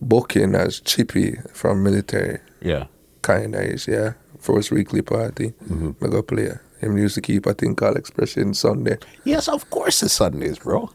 booking 0.00 0.54
as 0.54 0.78
Chippy 0.80 1.38
from 1.52 1.82
military. 1.82 2.38
Yeah. 2.62 2.84
Kinda 3.22 3.76
yeah. 3.88 4.12
First 4.38 4.70
weekly 4.70 5.02
party. 5.02 5.54
Mm-hmm. 5.68 6.04
I 6.04 6.08
go 6.08 6.22
play. 6.22 6.52
Him 6.80 6.96
used 6.98 7.16
to 7.16 7.20
keep 7.20 7.46
a 7.46 7.54
thing 7.54 7.74
called 7.74 7.96
Expression 7.96 8.54
Sunday. 8.54 8.98
Yes, 9.24 9.48
of 9.48 9.68
course 9.70 10.02
it's 10.04 10.12
Sundays, 10.12 10.60
bro. 10.60 10.90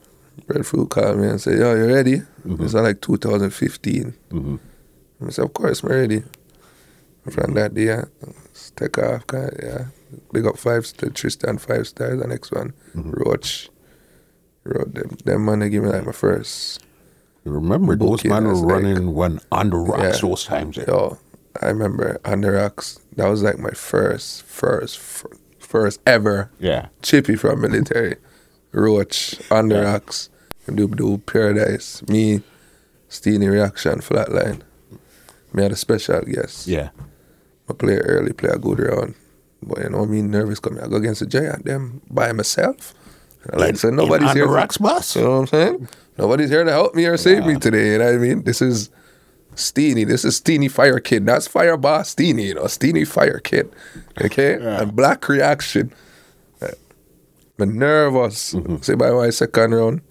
Breadfruit 0.47 0.89
called 0.89 1.17
me 1.17 1.27
and 1.27 1.41
said, 1.41 1.59
Yo, 1.59 1.75
you 1.75 1.93
ready? 1.93 2.17
Mm-hmm. 2.47 2.63
It's 2.63 2.73
like 2.73 3.01
2015. 3.01 4.13
I 5.27 5.29
said, 5.29 5.45
Of 5.45 5.53
course, 5.53 5.83
I'm 5.83 5.89
ready. 5.89 6.23
From 7.29 7.53
that 7.53 7.75
day, 7.75 7.85
yeah, 7.85 8.05
let's 8.25 8.71
take 8.71 8.97
off. 8.97 9.23
Yeah. 9.31 9.85
Big 10.33 10.45
up 10.45 10.57
five 10.57 10.85
star, 10.87 11.09
Tristan 11.09 11.57
five 11.59 11.87
stars. 11.87 12.19
The 12.19 12.27
next 12.27 12.51
one, 12.51 12.73
Mm-hmm. 12.95 13.11
Roach. 13.11 13.69
Road 14.63 14.93
them, 14.93 15.17
them 15.25 15.45
man 15.45 15.59
they 15.59 15.69
give 15.69 15.83
me 15.83 15.89
like 15.89 16.05
my 16.05 16.11
first. 16.11 16.81
You 17.45 17.51
remember 17.51 17.95
those 17.95 18.23
men 18.23 18.45
were 18.45 18.51
as 18.53 18.61
like- 18.61 18.71
running 18.83 19.13
when 19.13 19.39
on 19.51 19.69
the 19.71 19.77
rocks 19.77 20.21
Yeah. 20.21 20.29
those 20.29 20.43
times. 20.45 20.77
eh? 20.77 20.85
Yo, 20.87 21.17
I 21.61 21.67
remember 21.67 22.19
on 22.25 22.41
the 22.41 22.51
rocks. 22.51 22.99
That 23.15 23.27
was 23.27 23.41
like 23.43 23.57
my 23.59 23.71
first, 23.71 24.43
first, 24.43 24.99
first 25.59 25.99
ever 26.05 26.51
Yeah. 26.59 26.87
Chippy 27.01 27.35
from 27.35 27.61
military. 27.61 28.15
Roach, 28.71 29.39
on 29.51 29.69
the 29.69 29.81
rocks. 29.81 30.29
Do 30.73 30.87
do 30.87 31.17
paradise. 31.19 32.01
Me, 32.07 32.41
Steenie 33.09 33.47
reaction, 33.49 33.99
flatline. 33.99 34.61
Me 35.53 35.63
had 35.63 35.71
a 35.71 35.75
special 35.75 36.21
guest. 36.21 36.67
Yeah. 36.67 36.89
I 37.69 37.73
play 37.73 37.97
early, 37.97 38.33
play 38.33 38.49
a 38.49 38.57
good 38.57 38.79
round. 38.79 39.15
But 39.63 39.79
you 39.83 39.89
know 39.89 40.05
me 40.05 40.21
nervous 40.21 40.59
coming. 40.59 40.81
I 40.83 40.87
go 40.87 40.95
against 40.97 41.19
the 41.19 41.25
giant 41.27 41.65
them 41.65 42.01
by 42.09 42.31
myself. 42.31 42.93
And 43.51 43.59
Like 43.59 43.77
so 43.77 43.89
nobody's 43.89 44.31
here. 44.33 44.43
the 44.43 44.47
to- 44.47 44.53
rocks 44.55 44.77
bus. 44.77 45.15
You 45.15 45.23
know 45.23 45.31
what 45.31 45.37
I'm 45.39 45.47
saying? 45.47 45.87
Nobody's 46.17 46.49
here 46.49 46.63
to 46.63 46.71
help 46.71 46.95
me 46.95 47.05
or 47.05 47.17
save 47.17 47.45
me 47.45 47.55
today. 47.55 47.91
You 47.93 47.97
know 47.99 48.05
what 48.05 48.15
I 48.15 48.17
mean? 48.17 48.43
This 48.43 48.61
is 48.61 48.89
Steenie. 49.55 50.05
This 50.07 50.23
is 50.25 50.35
Steenie 50.37 50.67
Fire 50.69 50.99
Kid. 50.99 51.25
That's 51.25 51.47
Fire 51.47 51.77
Boss 51.77 52.09
Steenie, 52.15 52.47
you 52.47 52.53
know, 52.55 52.67
Steenie 52.67 53.05
Fire 53.05 53.39
Kid. 53.39 53.71
Okay? 54.21 54.53
And 54.61 54.95
black 54.95 55.27
reaction. 55.29 55.93
I'm 57.59 57.77
nervous. 57.77 58.53
Mm-hmm. 58.53 58.77
See 58.77 58.95
by 58.95 59.11
my 59.11 59.29
second 59.29 59.75
round. 59.75 60.01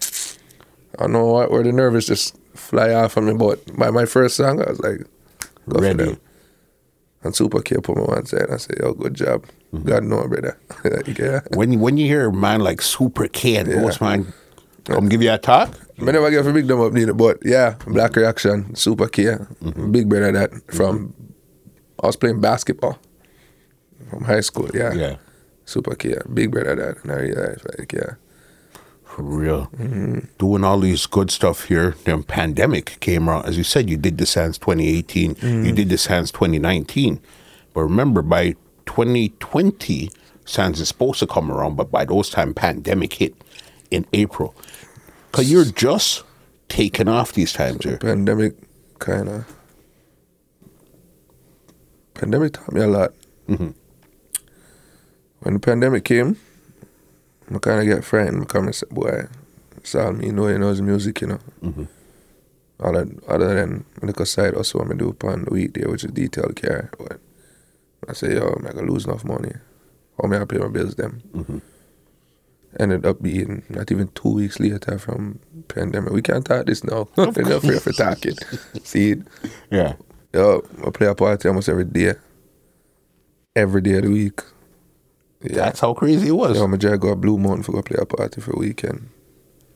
I 0.97 1.03
don't 1.03 1.11
know 1.13 1.25
what 1.25 1.51
where 1.51 1.63
the 1.63 1.71
nervous 1.73 2.05
just 2.07 2.37
fly 2.55 2.93
off 2.93 3.17
of 3.17 3.23
me, 3.25 3.33
but 3.33 3.59
by 3.77 3.91
my 3.91 4.05
first 4.05 4.37
song 4.37 4.61
I 4.65 4.69
was 4.69 4.79
like, 4.79 5.01
go 5.69 5.77
for 5.77 5.81
Ready. 5.83 6.17
And 7.23 7.35
Super 7.35 7.61
K 7.61 7.75
put 7.77 7.97
me 7.97 8.03
one 8.03 8.25
side 8.25 8.41
and 8.41 8.53
I 8.53 8.57
say, 8.57 8.73
Yo, 8.79 8.93
good 8.93 9.13
job. 9.13 9.45
Mm-hmm. 9.73 9.87
God 9.87 10.03
know, 10.03 10.27
brother. 10.27 10.57
yeah. 11.19 11.41
When 11.55 11.79
when 11.79 11.97
you 11.97 12.07
hear 12.07 12.27
a 12.29 12.33
man 12.33 12.61
like 12.61 12.81
Super 12.81 13.27
K 13.27 13.57
and 13.57 13.69
Ghostman 13.69 14.33
come 14.85 15.07
give 15.07 15.21
you 15.21 15.31
a 15.31 15.37
talk, 15.37 15.69
I 15.99 16.05
never 16.05 16.31
get 16.31 16.43
to 16.43 16.51
big 16.51 16.67
them 16.67 16.81
up 16.81 16.93
neither, 16.93 17.13
but 17.13 17.37
yeah, 17.45 17.75
Black 17.85 18.15
Reaction, 18.15 18.73
Super 18.75 19.07
K, 19.07 19.23
Mm-hmm. 19.25 19.91
big 19.91 20.09
brother 20.09 20.31
that 20.31 20.51
from 20.73 21.13
I 22.03 22.07
was 22.07 22.15
playing 22.15 22.41
basketball 22.41 22.97
from 24.09 24.23
high 24.23 24.41
school, 24.41 24.69
yeah. 24.73 24.91
yeah, 24.93 25.15
Super 25.65 25.93
K, 25.95 26.15
big 26.33 26.49
brother 26.51 26.75
that 26.75 27.03
and 27.03 27.11
I 27.11 27.19
realized 27.19 27.65
like 27.77 27.93
yeah. 27.93 28.15
For 29.11 29.23
real, 29.23 29.65
doing 30.37 30.63
all 30.63 30.79
these 30.79 31.05
good 31.05 31.29
stuff 31.31 31.65
here. 31.65 31.95
Then 32.05 32.23
pandemic 32.23 32.97
came 33.01 33.29
around, 33.29 33.45
as 33.45 33.57
you 33.57 33.63
said, 33.63 33.89
you 33.89 33.97
did 33.97 34.17
the 34.17 34.25
Sands 34.25 34.57
2018, 34.57 35.35
you 35.65 35.73
did 35.73 35.89
the 35.89 35.97
Sands 35.97 36.31
2019, 36.31 37.19
but 37.73 37.81
remember 37.81 38.21
by 38.21 38.55
2020, 38.85 40.09
Sands 40.45 40.79
is 40.79 40.87
supposed 40.87 41.19
to 41.19 41.27
come 41.27 41.51
around, 41.51 41.75
but 41.75 41.91
by 41.91 42.05
those 42.05 42.29
time, 42.29 42.53
pandemic 42.53 43.13
hit 43.13 43.35
in 43.89 44.05
April. 44.13 44.55
Cause 45.33 45.51
you're 45.51 45.65
just 45.65 46.23
taking 46.69 47.09
off 47.09 47.33
these 47.33 47.51
times 47.51 47.83
here. 47.83 47.97
Pandemic 47.97 48.55
kinda 48.99 49.45
pandemic 52.13 52.53
taught 52.53 52.71
me 52.71 52.81
a 52.81 52.87
lot. 52.87 53.13
Mm-hmm. 53.49 53.71
When 55.39 55.53
the 55.55 55.59
pandemic 55.59 56.05
came, 56.05 56.37
I 57.49 57.59
kinda 57.59 57.85
get 57.85 58.03
frightened. 58.03 58.43
I 58.43 58.45
come 58.45 58.65
and 58.65 58.75
say, 58.75 58.87
boy, 58.91 59.27
it's 59.77 59.95
all 59.95 60.13
me 60.13 60.31
know 60.31 60.47
you 60.47 60.59
know 60.59 60.69
is 60.69 60.81
music, 60.81 61.21
you 61.21 61.27
know. 61.27 61.39
Mm-hmm. 61.63 61.83
Other, 62.79 63.07
other 63.27 63.53
than 63.53 63.85
like 64.01 64.19
a 64.19 64.25
side 64.25 64.55
also 64.55 64.83
I 64.83 64.93
do 64.93 65.09
upon 65.09 65.45
the 65.45 65.51
weekday, 65.51 65.85
which 65.85 66.03
is 66.03 66.11
detail 66.11 66.51
care. 66.55 66.89
But 66.97 67.19
I 68.07 68.13
say, 68.13 68.35
yo, 68.35 68.47
I'm 68.47 68.63
gonna 68.63 68.81
lose 68.81 69.05
enough 69.05 69.23
money. 69.23 69.53
How 70.21 70.27
me 70.27 70.37
I 70.37 70.45
pay 70.45 70.57
my 70.57 70.67
bills 70.67 70.95
them? 70.95 71.21
Mm-hmm. 71.33 71.57
Ended 72.79 73.05
up 73.05 73.21
being 73.21 73.63
not 73.69 73.91
even 73.91 74.07
two 74.09 74.29
weeks 74.29 74.59
later 74.59 74.97
from 74.97 75.39
pandemic. 75.67 76.13
We 76.13 76.21
can't 76.21 76.45
talk 76.45 76.65
this 76.65 76.83
now. 76.83 77.09
We're 77.17 77.25
not 77.25 77.63
for 77.81 77.91
talking. 77.91 78.35
See? 78.83 79.15
Yeah. 79.69 79.95
Yo, 80.33 80.63
I 80.85 80.89
play 80.91 81.07
a 81.07 81.15
party 81.15 81.49
almost 81.49 81.67
every 81.67 81.83
day. 81.83 82.13
Every 83.55 83.81
day 83.81 83.95
of 83.95 84.03
the 84.03 84.11
week. 84.11 84.39
Yeah. 85.43 85.55
That's 85.55 85.79
how 85.79 85.93
crazy 85.93 86.27
it 86.29 86.31
was. 86.35 86.57
Yo, 86.57 86.67
my 86.67 86.77
dad 86.77 86.99
go 86.99 87.09
to 87.09 87.15
Blue 87.15 87.37
Mountain 87.37 87.63
for 87.63 87.71
go 87.71 87.81
play 87.81 87.97
a 87.99 88.05
party 88.05 88.41
for 88.41 88.51
a 88.53 88.59
weekend. 88.59 89.09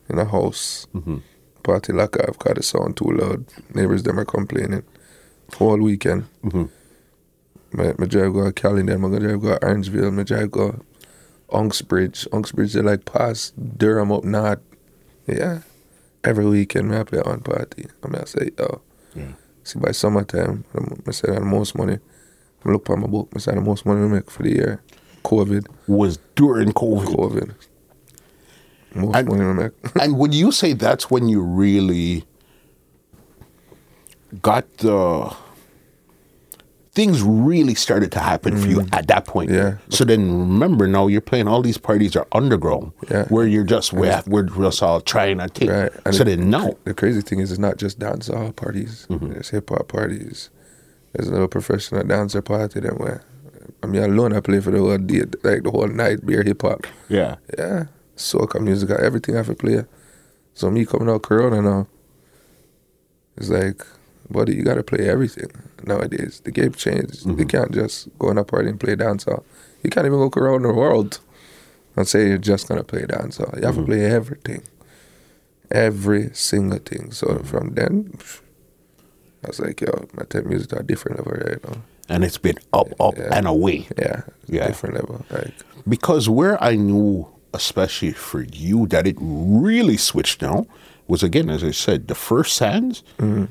In 0.09 0.19
a 0.19 0.25
house. 0.25 0.85
Mm-hmm. 0.93 1.17
Party 1.63 1.93
like 1.93 2.15
I've 2.27 2.37
got 2.37 2.55
the 2.55 2.63
sound 2.63 2.95
too 2.97 3.05
loud. 3.05 3.45
Neighbors 3.73 4.03
them 4.03 4.19
are 4.19 4.25
complaining. 4.25 4.83
Whole 5.57 5.79
weekend. 5.81 6.27
Mm-hmm. 6.43 6.65
My, 7.77 7.93
my 7.97 8.05
drive 8.05 8.33
go 8.33 8.45
to 8.45 8.53
Cali 8.53 8.83
then, 8.83 9.01
my 9.01 9.17
drive 9.17 9.41
go 9.41 9.57
Orangeville, 9.57 10.13
my 10.13 10.23
drive 10.23 10.51
go 10.51 10.79
Uxbridge. 11.51 12.27
Uxbridge 12.31 12.73
they 12.73 12.81
like 12.81 13.05
past 13.05 13.53
Durham 13.77 14.11
up 14.11 14.23
north. 14.23 14.59
Yeah. 15.27 15.61
Every 16.23 16.45
weekend 16.45 16.93
I 16.93 17.03
play 17.03 17.21
one 17.21 17.41
party. 17.41 17.87
I 18.03 18.07
mean 18.07 18.21
I 18.21 18.25
say, 18.25 18.51
yo. 18.57 18.81
See 19.63 19.79
by 19.79 19.91
summertime, 19.91 20.63
I'm- 20.75 21.01
I 21.07 21.11
say 21.11 21.31
the 21.33 21.41
most 21.41 21.75
money. 21.75 21.97
I 22.63 22.69
look 22.71 22.87
at 22.89 22.97
my 22.97 23.07
book, 23.07 23.29
I 23.35 23.39
say 23.39 23.53
the 23.55 23.61
most 23.61 23.85
money 23.85 24.01
we 24.01 24.07
make 24.09 24.29
for 24.29 24.43
the 24.43 24.51
year. 24.51 24.81
COVID. 25.25 25.67
Was 25.87 26.17
during 26.35 26.71
COVID. 26.71 27.15
COVID. 27.15 27.55
Most 28.95 29.15
And- 29.15 29.27
money 29.27 29.69
we 29.95 30.01
and 30.01 30.17
would 30.17 30.33
you 30.33 30.51
say 30.51 30.73
that's 30.73 31.11
when 31.11 31.27
you 31.27 31.41
really 31.41 32.23
got 34.41 34.65
the 34.77 35.35
things 36.93 37.21
really 37.21 37.75
started 37.75 38.09
to 38.13 38.19
happen 38.19 38.57
for 38.57 38.67
you 38.67 38.85
at 38.93 39.07
that 39.07 39.25
point? 39.25 39.51
Mm. 39.51 39.53
Yeah. 39.55 39.77
So 39.89 40.05
then 40.05 40.21
remember 40.39 40.87
now 40.87 41.07
you're 41.07 41.19
playing 41.19 41.47
all 41.47 41.61
these 41.61 41.77
parties 41.77 42.15
are 42.15 42.25
underground 42.31 42.93
Yeah. 43.11 43.25
where 43.27 43.45
you're 43.45 43.65
just 43.65 43.91
we're, 43.91 44.23
we're 44.27 44.43
just 44.43 44.81
all 44.81 45.01
trying 45.01 45.39
to 45.39 45.49
take. 45.49 45.69
Right. 45.69 45.91
So 46.13 46.23
the, 46.23 46.35
then 46.37 46.49
now 46.49 46.75
The 46.85 46.93
crazy 46.93 47.19
thing 47.21 47.39
is, 47.39 47.51
it's 47.51 47.59
not 47.59 47.75
just 47.77 47.99
dancehall 47.99 48.55
parties. 48.55 49.07
Mm-hmm. 49.09 49.31
There's 49.33 49.49
hip 49.49 49.69
hop 49.69 49.89
parties. 49.89 50.49
There's 51.11 51.27
a 51.27 51.31
little 51.31 51.49
professional 51.49 52.03
dancer 52.03 52.41
party 52.41 52.79
that 52.79 52.97
where 52.97 53.23
I 53.83 53.87
mean 53.87 54.03
alone 54.03 54.33
I 54.33 54.39
play 54.39 54.59
for 54.59 54.71
the 54.71 54.79
whole 54.79 54.97
day, 54.97 55.23
like 55.43 55.63
the 55.63 55.71
whole 55.71 55.87
night, 55.87 56.25
beer 56.25 56.43
hip 56.43 56.61
hop. 56.61 56.85
yeah. 57.09 57.35
Yeah. 57.57 57.85
Soca 58.15 58.61
music, 58.61 58.89
everything 58.91 59.35
I 59.35 59.39
have 59.39 59.47
to 59.47 59.55
play. 59.55 59.83
So 60.53 60.71
me 60.71 60.85
coming 60.85 61.09
out 61.09 61.23
Corona 61.23 61.61
now, 61.61 61.87
it's 63.35 63.49
like, 63.49 63.85
buddy, 64.29 64.55
you 64.55 64.63
gotta 64.63 64.83
play 64.83 65.09
everything 65.09 65.51
nowadays. 65.83 66.41
The 66.43 66.51
game 66.51 66.71
changed. 66.71 67.25
You 67.25 67.33
mm-hmm. 67.33 67.47
can't 67.47 67.73
just 67.73 68.07
go 68.17 68.31
in 68.31 68.37
a 68.37 68.45
party 68.45 68.69
and 68.69 68.79
play 68.79 68.95
dancehall. 68.95 69.43
You 69.83 69.89
can't 69.89 70.05
even 70.05 70.29
go 70.29 70.41
around 70.41 70.63
the 70.63 70.73
world 70.73 71.19
and 71.95 72.07
say 72.07 72.29
you're 72.29 72.37
just 72.37 72.67
gonna 72.67 72.83
play 72.85 73.01
dancehall. 73.01 73.57
You 73.57 73.65
have 73.65 73.75
to 73.75 73.81
mm-hmm. 73.81 73.91
play 73.91 74.05
everything. 74.05 74.63
Every 75.69 76.29
single 76.33 76.79
thing. 76.79 77.11
So 77.11 77.27
mm-hmm. 77.27 77.43
from 77.43 77.73
then 77.73 78.17
I 79.43 79.47
was 79.47 79.59
like, 79.59 79.81
yo, 79.81 80.07
my 80.13 80.23
type 80.23 80.45
music 80.45 80.73
at 80.73 80.79
a 80.79 80.83
different 80.83 81.17
level 81.17 81.33
right 81.33 81.63
now. 81.63 81.81
And 82.09 82.23
it's 82.23 82.37
been 82.37 82.57
up, 82.73 82.87
up 82.99 83.15
Yeah. 83.17 83.29
and 83.31 83.47
away. 83.47 83.87
Yeah. 83.97 84.21
Yeah. 84.47 84.67
Different 84.67 84.95
level. 84.95 85.25
Like 85.31 85.53
Because 85.87 86.29
where 86.29 86.61
I 86.63 86.75
knew, 86.75 87.27
especially 87.53 88.11
for 88.13 88.43
you, 88.43 88.85
that 88.87 89.07
it 89.07 89.15
really 89.19 89.97
switched 89.97 90.41
now 90.41 90.67
was 91.07 91.23
again, 91.23 91.49
as 91.49 91.63
I 91.63 91.71
said, 91.71 92.07
the 92.07 92.15
first 92.15 92.55
Sands 92.55 93.03
Mm-hmm. 93.17 93.45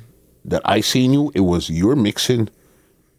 that 0.44 0.62
I 0.64 0.80
seen 0.82 1.12
you, 1.12 1.32
it 1.34 1.40
was 1.40 1.68
you're 1.70 1.96
mixing 1.96 2.48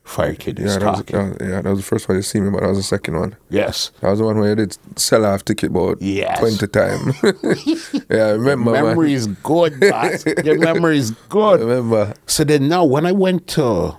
Firistic 0.06 0.60
yeah, 0.60 0.78
that 0.78 0.84
was, 0.84 1.06
that 1.06 1.14
was- 1.18 1.38
yeah, 1.50 1.62
that 1.64 1.70
was 1.72 1.80
the 1.80 1.84
first 1.86 2.08
one 2.08 2.16
you 2.18 2.22
see 2.22 2.40
me, 2.40 2.52
but 2.52 2.62
that 2.62 2.70
was 2.70 2.78
the 2.78 2.84
second 2.84 3.18
one. 3.20 3.36
yes. 3.50 3.92
That 4.02 4.12
was 4.12 4.20
the 4.20 4.26
one 4.26 4.38
where 4.38 4.52
I 4.52 4.56
did 4.56 4.78
sell 5.00 5.26
off 5.26 5.44
ticket 5.44 5.72
about 5.72 6.00
Yes. 6.00 6.38
20 6.40 6.68
times. 6.68 7.16
yeah, 8.12 8.28
I 8.28 8.32
remember. 8.34 8.72
man. 8.74 8.84
Memory 8.86 9.14
is 9.14 9.26
good, 9.26 9.80
boss. 9.80 10.24
Your 10.46 10.60
memory 10.60 11.00
is 11.00 11.12
I 11.14 11.16
good. 11.30 11.60
remember. 11.62 12.14
So 12.28 12.44
then 12.44 12.68
now 12.68 12.86
when 12.86 13.08
I 13.08 13.14
went 13.14 13.48
to 13.58 13.98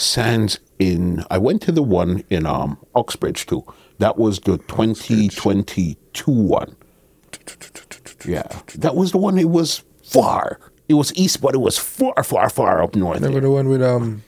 Sands 0.00 0.58
in 0.78 1.24
I 1.30 1.38
went 1.38 1.62
to 1.62 1.72
the 1.72 1.82
one 1.82 2.24
in 2.30 2.46
um 2.46 2.78
Uxbridge 2.94 3.46
too. 3.46 3.64
That 3.98 4.16
was 4.18 4.40
the 4.40 4.56
2022 4.58 6.30
one. 6.30 6.74
Yeah. 8.26 8.42
That 8.76 8.94
was 8.96 9.12
the 9.12 9.18
one 9.18 9.38
it 9.38 9.50
was 9.50 9.82
far. 10.02 10.58
It 10.88 10.94
was 10.94 11.14
east, 11.14 11.40
but 11.40 11.54
it 11.54 11.58
was 11.58 11.78
far, 11.78 12.22
far, 12.24 12.50
far 12.50 12.82
up 12.82 12.94
north. 12.96 13.20
Remember 13.20 13.40
the 13.40 13.50
one 13.50 13.68
with 13.68 13.82
um 13.82 14.22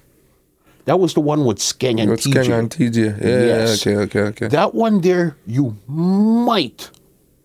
That 0.85 0.99
was 1.01 1.15
the 1.15 1.21
one 1.21 1.45
with 1.45 1.59
Skeng 1.59 2.01
and 2.01 2.11
with 2.11 2.21
TJ. 2.21 2.45
Skeng 2.45 2.59
and 2.59 2.71
TJ. 2.71 2.97
Yeah, 3.21 3.45
Yes. 3.47 3.87
yeah, 3.87 3.93
okay, 3.93 4.21
okay, 4.21 4.21
okay. 4.21 4.49
That 4.49 4.75
one 4.75 5.01
there, 5.01 5.37
you 5.47 5.77
might 5.89 6.91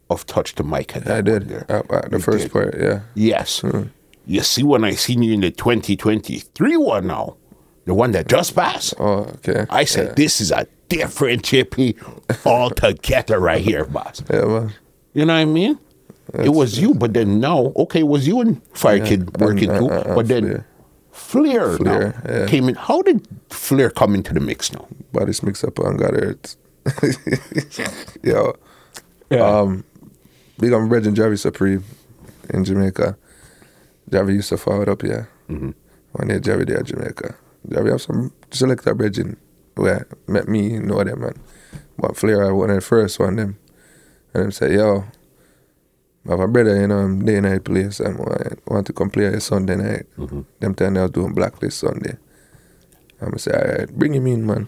have 0.10 0.26
touched 0.26 0.56
the 0.58 0.64
mic 0.64 0.96
at 0.96 1.06
that 1.06 1.18
I 1.18 1.22
did. 1.22 1.48
there. 1.50 1.66
At, 1.70 1.90
at 1.92 2.12
the 2.12 2.18
You 2.18 2.24
first 2.24 2.44
did. 2.46 2.52
part, 2.54 2.76
yeah. 2.80 3.02
Yes. 3.16 3.64
You 4.26 4.42
see, 4.42 4.64
when 4.64 4.84
I 4.84 4.92
seen 4.92 5.22
you 5.24 5.34
in 5.34 5.42
the 5.42 5.52
2023 5.52 6.78
one 6.78 7.08
now, 7.08 7.38
the 7.88 7.94
one 7.94 8.12
that 8.12 8.28
just 8.28 8.54
passed, 8.54 8.94
Oh, 9.00 9.32
okay. 9.40 9.66
I 9.70 9.86
said, 9.86 10.08
yeah. 10.08 10.14
this 10.16 10.42
is 10.42 10.52
a 10.52 10.68
different 10.90 11.44
chippy 11.44 11.96
altogether 12.46 13.40
right 13.40 13.62
here, 13.62 13.86
boss. 13.86 14.22
Yeah, 14.30 14.46
man. 14.46 14.74
You 15.14 15.26
know 15.26 15.34
what 15.34 15.40
I 15.40 15.46
mean? 15.46 15.80
it 16.34 16.50
was 16.50 16.78
you, 16.78 16.94
but 16.94 17.14
then 17.14 17.40
now, 17.40 17.72
okay, 17.78 18.02
it 18.02 18.08
was 18.08 18.28
you 18.28 18.42
and 18.42 18.62
Firistic 18.74 19.40
working 19.40 19.70
and, 19.70 19.80
too, 19.80 19.90
uh, 19.90 20.00
uh, 20.00 20.16
but 20.16 20.28
then 20.28 20.66
Flare. 21.12 21.78
Flare, 21.78 21.80
now 21.80 22.14
yeah. 22.30 22.46
came 22.48 22.68
in. 22.68 22.76
How 22.76 23.02
did 23.02 23.26
Flare 23.50 23.90
come 23.90 24.14
into 24.14 24.34
the 24.34 24.42
mix 24.42 24.74
now? 24.74 24.86
Bodies 25.14 25.42
mix 25.42 25.64
up 25.64 25.80
and 25.80 25.98
got 25.98 26.14
it. 26.14 26.58
Yo. 28.24 28.58
Yeah. 29.30 29.40
Um, 29.40 29.86
big 30.60 30.74
on 30.74 30.90
Bridge 30.90 31.08
and 31.08 31.16
Javi 31.16 31.40
Supreme 31.40 31.86
in 32.50 32.66
Jamaica. 32.66 33.18
Javi 34.12 34.34
used 34.34 34.50
to 34.50 34.58
follow 34.58 34.82
it 34.82 34.90
up 34.90 35.04
yeah. 35.04 35.26
Mm-hmm. 35.50 35.72
One 36.12 36.28
day 36.28 36.40
Javi 36.40 36.68
there 36.68 36.80
in 36.80 36.86
Jamaica. 36.86 37.36
Javi 37.70 37.92
have 37.92 38.02
some 38.02 38.34
selector 38.52 38.94
bridge 38.94 39.20
in 39.20 39.38
well, 39.76 40.02
met 40.28 40.48
me 40.48 40.80
know 40.80 41.04
them 41.04 41.22
man. 41.22 41.36
But 41.98 42.18
Flare 42.18 42.54
one 42.54 42.70
of 42.70 42.76
the 42.78 42.82
first 42.82 43.20
one 43.20 43.36
them. 43.36 43.60
And 44.34 44.44
them 44.44 44.52
say, 44.52 44.76
yo, 44.76 45.06
I 46.28 46.32
have 46.32 46.40
a 46.40 46.48
brother, 46.48 46.80
you 46.80 46.88
know, 46.88 46.98
I'm 47.00 47.24
day 47.24 47.38
and 47.38 47.46
night 47.46 47.64
place 47.64 48.00
and 48.00 48.20
I 48.20 48.56
want 48.68 48.88
to 48.88 48.94
come 48.94 49.10
play 49.10 49.26
a 49.26 49.40
Sunday 49.40 49.76
night. 49.76 50.06
Mm-hmm. 50.18 50.42
Them 50.60 50.76
time 50.76 50.98
I 50.98 51.04
was 51.04 51.12
doing 51.12 51.34
Blacklist 51.34 51.80
Sunday. 51.80 52.18
I'm 53.22 53.38
say, 53.38 53.52
all 53.52 53.78
right, 53.78 53.92
bring 53.92 54.14
him 54.14 54.28
in, 54.28 54.46
man. 54.46 54.68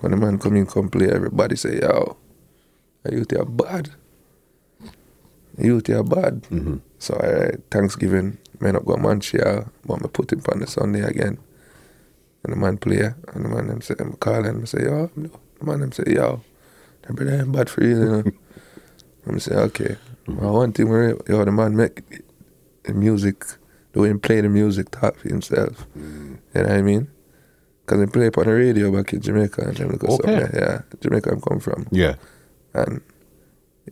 When 0.00 0.12
the 0.12 0.16
man 0.16 0.38
come 0.38 0.56
in, 0.56 0.66
come 0.66 0.88
play, 0.88 1.10
everybody 1.10 1.56
say, 1.56 1.80
yo, 1.80 2.16
are 3.04 3.12
you 3.12 3.24
there 3.24 3.44
bad? 3.44 3.90
You 5.58 5.76
are 5.76 6.02
bad? 6.02 6.42
Mm-hmm. 6.44 6.76
So 6.98 7.14
all 7.14 7.32
right, 7.32 7.60
Thanksgiving, 7.70 8.38
man 8.60 8.76
up 8.76 8.86
go 8.86 8.96
Montreal, 8.96 9.68
but 9.84 10.04
I 10.04 10.08
put 10.08 10.32
him 10.32 10.42
on 10.50 10.60
the 10.60 10.66
Sunday 10.66 11.02
again. 11.02 11.38
And 12.44 12.52
the 12.52 12.56
man 12.56 12.76
play, 12.76 12.98
and 12.98 13.44
the 13.44 13.48
man 13.48 13.68
them 13.68 13.80
say, 13.80 13.94
I'm 13.98 14.14
calling, 14.14 14.62
I 14.62 14.64
say, 14.64 14.84
yo, 14.84 15.10
no. 15.14 15.30
The 15.58 15.64
man 15.64 15.80
them 15.80 15.92
say, 15.92 16.04
yo, 16.06 16.42
that 17.02 17.14
brother 17.14 17.40
ain't 17.40 17.52
bad 17.52 17.70
for 17.70 17.84
you, 17.84 17.90
you 17.90 18.04
know. 18.04 18.24
I'm 19.26 19.38
say, 19.38 19.54
okay. 19.54 19.96
Well, 20.26 20.54
one 20.54 20.72
thing 20.72 20.88
where 20.88 21.16
yo, 21.28 21.44
the 21.44 21.52
man 21.52 21.76
make 21.76 22.22
the 22.84 22.94
music, 22.94 23.44
the 23.92 24.00
way 24.00 24.08
he 24.08 24.14
play 24.14 24.40
the 24.40 24.48
music 24.48 24.90
talk 24.90 25.16
for 25.16 25.28
himself. 25.28 25.86
Mm. 25.96 26.38
You 26.54 26.62
know 26.62 26.68
what 26.68 26.70
I 26.70 26.82
mean? 26.82 27.08
Because 27.84 28.00
he 28.00 28.06
play 28.06 28.26
on 28.26 28.44
the 28.44 28.54
radio 28.54 28.92
back 28.92 29.12
in 29.12 29.20
Jamaica 29.20 29.62
and 29.62 29.76
them 29.76 29.90
look 29.90 30.04
Okay. 30.04 30.48
Yeah, 30.54 30.82
Jamaica 31.00 31.30
I'm 31.32 31.40
come 31.40 31.60
from. 31.60 31.86
Yeah. 31.90 32.14
And 32.74 33.00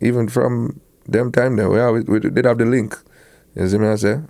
even 0.00 0.28
from 0.28 0.80
them 1.06 1.32
time 1.32 1.56
there, 1.56 1.68
we, 1.68 1.80
always, 1.80 2.04
we 2.04 2.20
did 2.20 2.44
have 2.44 2.58
the 2.58 2.64
link. 2.64 2.96
You 3.54 3.68
see 3.68 3.78
me 3.78 3.88
I 3.88 3.96
say? 3.96 4.20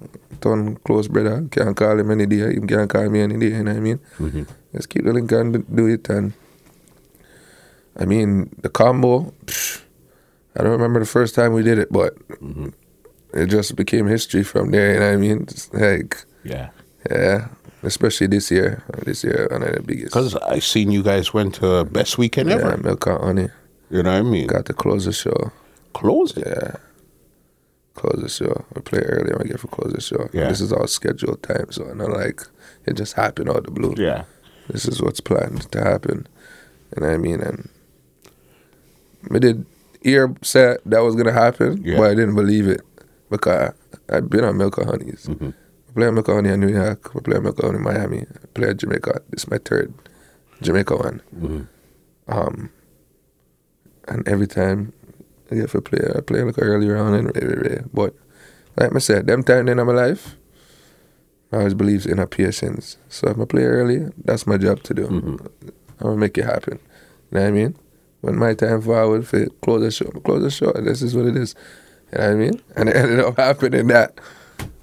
Turn 0.40 0.76
close 0.76 1.08
brother, 1.08 1.46
can't 1.50 1.76
call 1.76 1.98
him 1.98 2.10
any 2.10 2.26
day, 2.26 2.54
him 2.54 2.66
can't 2.66 2.88
call 2.88 3.08
me 3.08 3.20
any 3.20 3.38
day, 3.38 3.56
you 3.56 3.62
know 3.62 3.72
what 3.72 3.76
I 3.76 3.80
mean? 3.80 3.98
Mm-hmm. 4.18 4.42
Just 4.74 4.88
keep 4.88 5.04
the 5.04 5.12
link 5.12 5.30
and 5.32 5.76
do 5.76 5.86
it 5.86 6.08
and 6.08 6.32
I 7.98 8.06
mean 8.06 8.50
the 8.62 8.70
combo, 8.70 9.32
psh, 9.44 9.82
I 10.56 10.62
don't 10.62 10.72
remember 10.72 11.00
the 11.00 11.06
first 11.06 11.34
time 11.34 11.52
we 11.52 11.62
did 11.62 11.78
it, 11.78 11.92
but 11.92 12.16
mm-hmm. 12.40 12.68
it 13.34 13.46
just 13.46 13.76
became 13.76 14.06
history 14.06 14.42
from 14.42 14.70
there, 14.70 14.94
you 14.94 15.00
know 15.00 15.06
what 15.06 15.14
I 15.14 15.16
mean? 15.16 15.42
It's 15.42 15.72
like 15.74 16.24
Yeah. 16.44 16.70
yeah. 17.10 17.48
Especially 17.82 18.26
this 18.26 18.50
year. 18.50 18.84
This 19.04 19.24
year 19.24 19.48
one 19.50 19.62
of 19.62 19.74
the 19.74 19.82
biggest. 19.82 20.12
Because 20.12 20.34
I 20.36 20.58
seen 20.58 20.90
you 20.90 21.02
guys 21.02 21.32
went 21.32 21.54
to 21.56 21.84
best 21.84 22.18
weekend 22.18 22.50
ever. 22.50 22.70
yeah, 22.70 22.76
Milk 22.76 23.06
and 23.06 23.24
Honey. 23.24 23.48
You 23.90 24.02
know 24.02 24.12
what 24.12 24.18
I 24.18 24.22
mean? 24.22 24.46
Got 24.46 24.66
to 24.66 24.74
close 24.74 25.06
the 25.06 25.12
show. 25.12 25.50
Close 25.94 26.36
it. 26.36 26.46
Yeah. 26.46 26.76
Close 28.00 28.22
the 28.22 28.30
show. 28.30 28.64
We 28.74 28.80
play 28.80 29.00
early 29.00 29.30
and 29.32 29.42
we 29.42 29.48
get 29.50 29.60
for 29.60 29.68
close 29.68 29.92
the 29.92 30.00
show. 30.00 30.30
Yeah. 30.32 30.48
This 30.48 30.62
is 30.62 30.72
all 30.72 30.86
scheduled 30.86 31.42
time, 31.42 31.70
so 31.70 31.84
and 31.84 31.98
not 31.98 32.10
like 32.10 32.40
it 32.86 32.94
just 32.96 33.12
happened 33.12 33.50
out 33.50 33.58
of 33.58 33.64
the 33.64 33.70
blue. 33.72 33.94
Yeah. 33.98 34.24
This 34.68 34.86
is 34.86 35.02
what's 35.02 35.20
planned 35.20 35.70
to 35.72 35.84
happen. 35.84 36.26
And 36.96 37.04
I 37.04 37.18
mean? 37.18 37.40
And 37.42 37.68
we 39.28 39.38
did 39.38 39.66
hear 40.02 40.34
said 40.40 40.78
that 40.86 41.00
was 41.00 41.14
gonna 41.14 41.32
happen, 41.32 41.82
Yeah. 41.84 41.98
but 41.98 42.10
I 42.10 42.14
didn't 42.14 42.36
believe 42.36 42.68
it 42.68 42.80
because 43.28 43.74
I've 44.08 44.30
been 44.30 44.44
on 44.44 44.56
Milk 44.56 44.78
and 44.78 44.86
Honeys. 44.88 45.26
Mm-hmm. 45.26 45.50
We 45.88 45.92
play 45.94 46.10
Milk 46.10 46.28
and 46.28 46.36
Honey 46.36 46.48
in 46.54 46.60
New 46.60 46.72
York. 46.72 47.14
We 47.14 47.20
play 47.20 47.38
Milk 47.38 47.58
and 47.58 47.66
Honey 47.66 47.78
in 47.78 47.84
Miami. 47.84 48.20
I 48.42 48.46
play 48.54 48.68
at 48.70 48.78
Jamaica. 48.78 49.20
This 49.28 49.42
is 49.44 49.50
my 49.50 49.58
third 49.58 49.92
Jamaica 50.62 50.96
one. 50.96 51.20
Mm-hmm. 51.36 51.62
Um, 52.32 52.70
and 54.08 54.26
every 54.26 54.46
time 54.46 54.94
I 55.50 55.54
get 55.56 55.70
for 55.70 55.80
play, 55.80 56.00
I 56.16 56.20
play 56.20 56.42
like 56.42 56.56
earlier 56.58 56.96
on 56.96 57.14
and 57.14 57.26
rah, 57.26 57.42
rah, 57.42 57.76
rah. 57.76 57.82
But 57.92 58.14
like 58.76 58.94
I 58.94 58.98
said, 58.98 59.26
them 59.26 59.42
time 59.42 59.68
in 59.68 59.76
my 59.76 59.82
life, 59.92 60.36
I 61.52 61.58
always 61.58 61.74
believes 61.74 62.06
in 62.06 62.18
a 62.18 62.26
patience. 62.26 62.96
So 63.08 63.28
if 63.28 63.38
I 63.38 63.44
play 63.44 63.64
early, 63.64 64.06
that's 64.24 64.46
my 64.46 64.56
job 64.56 64.82
to 64.84 64.94
do. 64.94 65.06
Mm-hmm. 65.06 65.46
I'm 66.00 66.06
gonna 66.06 66.16
make 66.16 66.38
it 66.38 66.44
happen. 66.44 66.78
You 67.30 67.38
know 67.38 67.42
what 67.42 67.48
I 67.48 67.50
mean? 67.50 67.76
When 68.20 68.36
my 68.38 68.54
time 68.54 68.82
forward 68.82 69.26
for 69.26 69.46
close 69.62 69.82
the 69.82 69.90
show, 69.90 70.10
close 70.20 70.42
the 70.42 70.50
show. 70.50 70.72
This 70.72 71.02
is 71.02 71.14
what 71.14 71.26
it 71.26 71.36
is. 71.36 71.54
You 72.12 72.18
know 72.18 72.24
what 72.26 72.32
I 72.32 72.36
mean? 72.36 72.62
And 72.76 72.88
it 72.88 72.96
ended 72.96 73.20
up 73.20 73.36
happening 73.36 73.88
that 73.88 74.18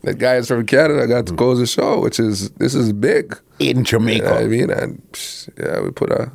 the 0.02 0.14
guys 0.14 0.48
from 0.48 0.66
Canada 0.66 1.08
got 1.08 1.26
to 1.28 1.34
mm. 1.34 1.38
close 1.38 1.60
the 1.60 1.68
show, 1.68 2.00
which 2.02 2.20
is 2.20 2.50
this 2.52 2.76
is 2.76 2.94
big. 2.94 3.40
In 3.60 3.78
You 3.78 3.84
Jamaica. 3.84 4.26
know 4.26 4.32
what 4.34 4.44
I 4.44 4.48
mean? 4.48 4.70
And 4.70 5.02
psh, 5.12 5.50
yeah, 5.58 5.82
we 5.82 5.92
put 5.92 6.12
a 6.12 6.32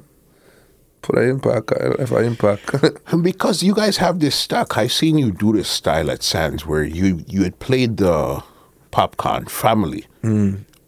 put 1.03 1.19
impact, 1.19 1.73
uh, 1.73 1.95
left 1.99 2.13
an 2.13 2.25
impact. 2.25 2.75
And 3.09 3.23
because 3.23 3.63
you 3.63 3.75
guys 3.75 3.97
have 3.99 4.21
this 4.21 4.35
stock, 4.35 4.79
I 4.79 4.87
seen 4.87 5.19
you 5.19 5.33
do 5.33 5.53
this 5.53 5.69
style 5.69 6.11
at 6.11 6.23
Sands 6.23 6.65
where 6.67 6.85
you 6.85 7.25
you 7.29 7.43
had 7.43 7.59
played 7.59 7.97
the 7.99 8.43
popcorn 8.91 9.47
family, 9.47 10.07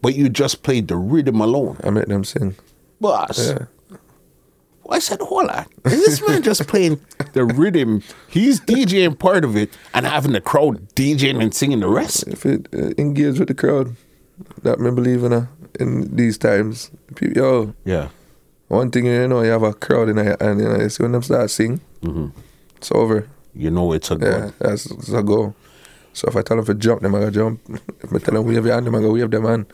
but 0.01 0.15
you 0.15 0.29
just 0.29 0.63
played 0.63 0.87
the 0.87 0.95
rhythm 0.97 1.41
alone. 1.41 1.77
I 1.83 1.89
made 1.89 2.07
them 2.07 2.23
sing. 2.23 2.55
Boss. 2.99 3.49
Yeah. 3.49 3.65
I 4.87 4.99
said, 4.99 5.19
hold 5.19 5.49
on. 5.49 5.65
Is 5.85 6.05
this 6.05 6.27
man 6.27 6.43
just 6.43 6.67
playing 6.67 7.01
the 7.33 7.43
rhythm? 7.43 8.03
He's 8.29 8.61
DJing 8.61 9.17
part 9.17 9.43
of 9.43 9.55
it 9.57 9.75
and 9.95 10.05
having 10.05 10.33
the 10.33 10.41
crowd 10.41 10.93
DJing 10.93 11.41
and 11.41 11.53
singing 11.55 11.79
the 11.79 11.87
rest. 11.87 12.27
If 12.27 12.45
it 12.45 12.67
uh, 12.71 12.91
engage 12.99 13.39
with 13.39 13.47
the 13.47 13.55
crowd, 13.55 13.95
that 14.61 14.79
me 14.79 14.91
believe 14.91 15.23
in 15.23 15.33
uh, 15.33 15.47
in 15.79 16.15
these 16.15 16.37
times. 16.37 16.91
People, 17.15 17.35
yo, 17.35 17.73
Yeah. 17.83 18.09
One 18.67 18.89
thing 18.89 19.05
you 19.05 19.27
know, 19.27 19.41
you 19.43 19.51
have 19.51 19.63
a 19.63 19.73
crowd 19.73 20.09
in 20.09 20.17
a, 20.17 20.35
and 20.39 20.59
you 20.59 20.67
know, 20.67 20.77
you 20.79 20.89
see 20.89 21.03
when 21.03 21.11
them 21.11 21.21
start 21.21 21.49
sing, 21.51 21.81
mm-hmm. 22.01 22.27
it's 22.77 22.91
over. 22.91 23.27
You 23.53 23.71
know 23.71 23.93
it's 23.93 24.11
a 24.11 24.15
Yeah, 24.15 24.51
that's, 24.59 24.85
that's 24.85 25.09
a 25.09 25.23
go. 25.23 25.53
So 26.13 26.27
if 26.27 26.35
I 26.35 26.41
tell 26.41 26.57
them 26.57 26.65
to 26.65 26.73
jump, 26.73 27.01
them 27.01 27.15
I 27.15 27.19
go 27.19 27.29
jump. 27.29 27.61
If 28.03 28.13
I 28.13 28.17
tell 28.19 28.33
them 28.35 28.45
wave 28.45 28.65
your 28.65 28.73
hand, 28.73 28.87
them 28.87 28.95
I 28.95 29.01
go 29.01 29.11
wave 29.13 29.31
them 29.31 29.45
hand. 29.45 29.65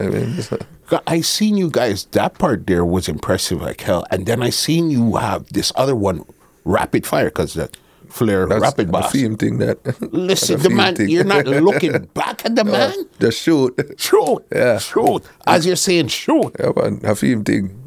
I 0.00 0.06
mean, 0.08 0.38
I 1.06 1.20
seen 1.20 1.56
you 1.56 1.70
guys. 1.70 2.06
That 2.06 2.38
part 2.38 2.66
there 2.66 2.84
was 2.84 3.08
impressive 3.08 3.60
like 3.60 3.80
hell. 3.80 4.04
And 4.10 4.26
then 4.26 4.42
I 4.42 4.50
seen 4.50 4.90
you 4.90 5.16
have 5.16 5.46
this 5.52 5.72
other 5.76 5.94
one, 5.94 6.24
rapid 6.64 7.06
fire, 7.06 7.26
because 7.26 7.54
the 7.54 7.70
Flare 8.08 8.46
that's 8.46 8.60
rapid 8.62 8.90
boss. 8.90 9.12
theme 9.12 9.36
thing 9.36 9.58
that. 9.58 9.78
Listen, 10.12 10.60
the 10.60 10.70
man, 10.70 10.96
thing. 10.96 11.08
you're 11.08 11.24
not 11.24 11.46
looking 11.46 12.04
back 12.14 12.44
at 12.44 12.54
the 12.54 12.64
man. 12.64 12.94
Just 13.20 13.42
shoot. 13.42 13.74
Shoot, 13.98 14.46
Yeah. 14.54 14.78
shoot. 14.78 15.22
As 15.46 15.66
you're 15.66 15.76
saying, 15.76 16.08
shoot. 16.08 16.52
Yeah, 16.58 16.72
man, 16.76 17.00
theme 17.14 17.44
thing. 17.44 17.85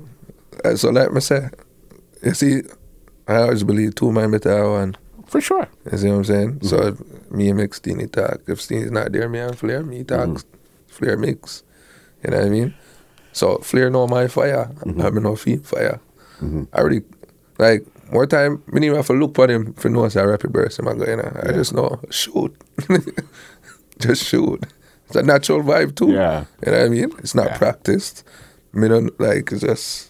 Uh, 0.66 0.76
so 0.76 0.89
like 0.89 1.12
me 1.12 1.22
say, 1.22 1.49
you 2.24 2.34
see, 2.34 2.62
I 3.28 3.38
always 3.38 3.64
believe 3.64 3.95
two 3.95 4.12
man 4.12 4.32
better 4.32 4.49
than 4.49 4.72
one. 4.72 4.97
For 5.28 5.39
sure. 5.41 5.68
You 5.91 5.97
see 5.97 6.07
what 6.10 6.16
I'm 6.16 6.24
saying? 6.24 6.60
So 6.64 6.88
if 6.88 7.32
me 7.32 7.49
and 7.49 7.57
mix 7.57 7.78
Steenie 7.80 8.07
talk. 8.12 8.41
If 8.47 8.60
Steenie's 8.60 8.91
not 8.91 9.12
there, 9.12 9.30
me 9.30 9.39
and 9.39 9.57
Flare, 9.57 9.84
me 9.84 10.03
talk. 10.03 10.28
Mm-hmm. 10.28 10.88
Flare 10.88 11.18
mix. 11.18 11.64
You 12.24 12.32
know 12.32 12.38
what 12.38 12.45
I 12.47 12.49
mean? 12.49 12.74
So 13.32 13.60
Flare 13.60 13.89
know 13.91 14.07
my 14.07 14.28
fire. 14.28 14.72
Mm-hmm. 14.80 15.01
I 15.01 15.10
mean 15.12 15.24
no 15.24 15.36
feet 15.36 15.66
fire. 15.66 15.99
I 16.41 16.78
already 16.80 17.01
like 17.60 17.86
more 18.12 18.26
time 18.26 18.64
me 18.68 18.86
even 18.86 18.95
have 18.95 19.07
to 19.07 19.14
look 19.14 19.36
for 19.36 19.47
him 19.51 19.74
for 19.74 19.89
know 19.89 20.07
say 20.10 20.26
rapid 20.26 20.51
burst 20.51 20.80
him 20.80 20.88
I 20.88 20.93
go, 20.95 21.05
you 21.05 21.18
know. 21.18 21.32
I 21.43 21.51
just 21.51 21.74
know 21.74 21.99
shoot. 22.10 22.55
just 23.99 24.26
shoot. 24.26 24.64
It's 25.07 25.16
a 25.16 25.22
natural 25.24 25.62
vibe 25.62 25.95
too. 25.95 26.12
Yeah. 26.12 26.45
You 26.66 26.72
know 26.72 26.78
what 26.80 26.86
I 26.86 26.89
mean? 26.89 27.12
It's 27.20 27.36
not 27.36 27.47
Yeah. 27.47 27.57
practiced. 27.57 28.24
Me 28.74 28.88
don't 28.88 29.18
like 29.20 29.51
it's 29.51 29.62
just 29.62 30.09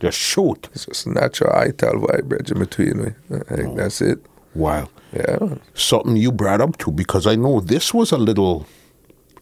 Just 0.00 0.18
shoot. 0.18 0.68
it's 0.72 0.86
just 0.86 1.06
natural 1.06 1.52
ital 1.54 2.00
vibe 2.00 2.24
bridge 2.24 2.50
in 2.50 2.58
between 2.58 3.02
me. 3.02 3.12
I 3.50 3.56
think 3.56 3.76
that's 3.76 4.00
it. 4.00 4.18
Wow. 4.54 4.88
Yeah. 5.12 5.56
Something 5.74 6.16
you 6.16 6.32
brought 6.32 6.60
up 6.60 6.78
too, 6.78 6.90
because 6.90 7.26
I 7.26 7.34
know 7.36 7.60
this 7.60 7.92
was 7.92 8.10
a 8.12 8.18
little 8.18 8.66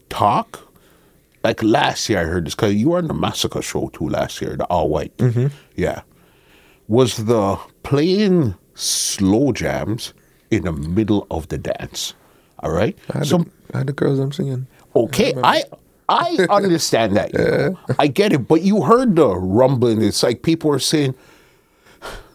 talk. 0.08 0.60
Like 1.44 1.62
last 1.62 2.08
year, 2.08 2.20
I 2.20 2.24
heard 2.24 2.46
this 2.46 2.54
because 2.54 2.74
you 2.74 2.90
were 2.90 2.98
on 2.98 3.06
the 3.06 3.14
Massacre 3.14 3.62
show 3.62 3.88
too 3.88 4.08
last 4.08 4.40
year, 4.42 4.56
the 4.56 4.64
all 4.64 4.88
white. 4.88 5.16
Mm-hmm. 5.18 5.46
Yeah. 5.76 6.02
Was 6.88 7.16
the 7.16 7.58
playing 7.84 8.54
slow 8.74 9.52
jams 9.52 10.14
in 10.50 10.64
the 10.64 10.72
middle 10.72 11.26
of 11.30 11.48
the 11.48 11.58
dance. 11.58 12.14
All 12.60 12.70
right? 12.70 12.98
I 13.12 13.18
had, 13.18 13.26
Some 13.26 13.50
the, 13.68 13.74
I 13.74 13.78
had 13.78 13.86
the 13.88 13.92
girls 13.92 14.18
I'm 14.18 14.32
singing. 14.32 14.66
Okay, 14.96 15.34
I 15.42 15.58
I 15.58 15.62
understand 16.08 17.16
that. 17.16 17.32
you 17.34 17.38
know. 17.38 17.78
I 17.98 18.06
get 18.06 18.32
it, 18.32 18.48
but 18.48 18.62
you 18.62 18.82
heard 18.82 19.16
the 19.16 19.28
rumbling. 19.28 20.02
It's 20.02 20.22
like 20.22 20.42
people 20.42 20.70
are 20.72 20.78
saying. 20.78 21.14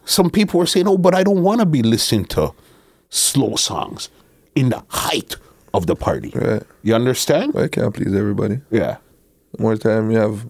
Some 0.06 0.30
people 0.30 0.62
are 0.62 0.66
saying, 0.66 0.88
"Oh, 0.88 0.98
but 0.98 1.16
I 1.16 1.24
don't 1.24 1.44
want 1.44 1.62
to 1.62 1.66
be 1.66 1.82
listening 1.82 2.26
to 2.36 2.52
slow 3.10 3.56
songs 3.56 4.10
in 4.54 4.70
the 4.70 4.84
height 4.90 5.38
of 5.74 5.88
the 5.88 5.96
party." 5.96 6.32
Right. 6.36 6.64
You 6.84 6.94
understand? 6.94 7.56
I 7.56 7.68
can't 7.70 7.94
please 7.94 8.14
everybody. 8.14 8.60
Yeah. 8.70 8.98
More 9.60 9.78
time 9.78 10.12
you 10.12 10.18
have 10.18 10.46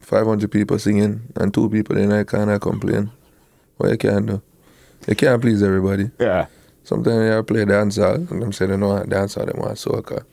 500 0.00 0.50
people 0.50 0.78
singing 0.78 1.20
and 1.36 1.52
two 1.54 1.68
people 1.70 1.96
in 1.96 2.10
I 2.12 2.24
cannot 2.24 2.60
complain. 2.62 3.10
What 3.76 3.90
you 3.90 3.96
can 3.98 4.26
do? 4.26 4.42
You 5.06 5.14
can't 5.14 5.40
please 5.40 5.62
everybody. 5.62 6.10
Yeah. 6.18 6.46
Sometimes 6.82 7.30
I 7.30 7.42
play 7.42 7.64
dancehall 7.64 8.30
and 8.30 8.42
them 8.42 8.52
say 8.52 8.66
they 8.66 8.72
don't 8.76 8.80
want 8.88 9.08
dancehall, 9.08 9.46
they 9.46 9.58
want 9.58 9.76
soca. 9.78 10.24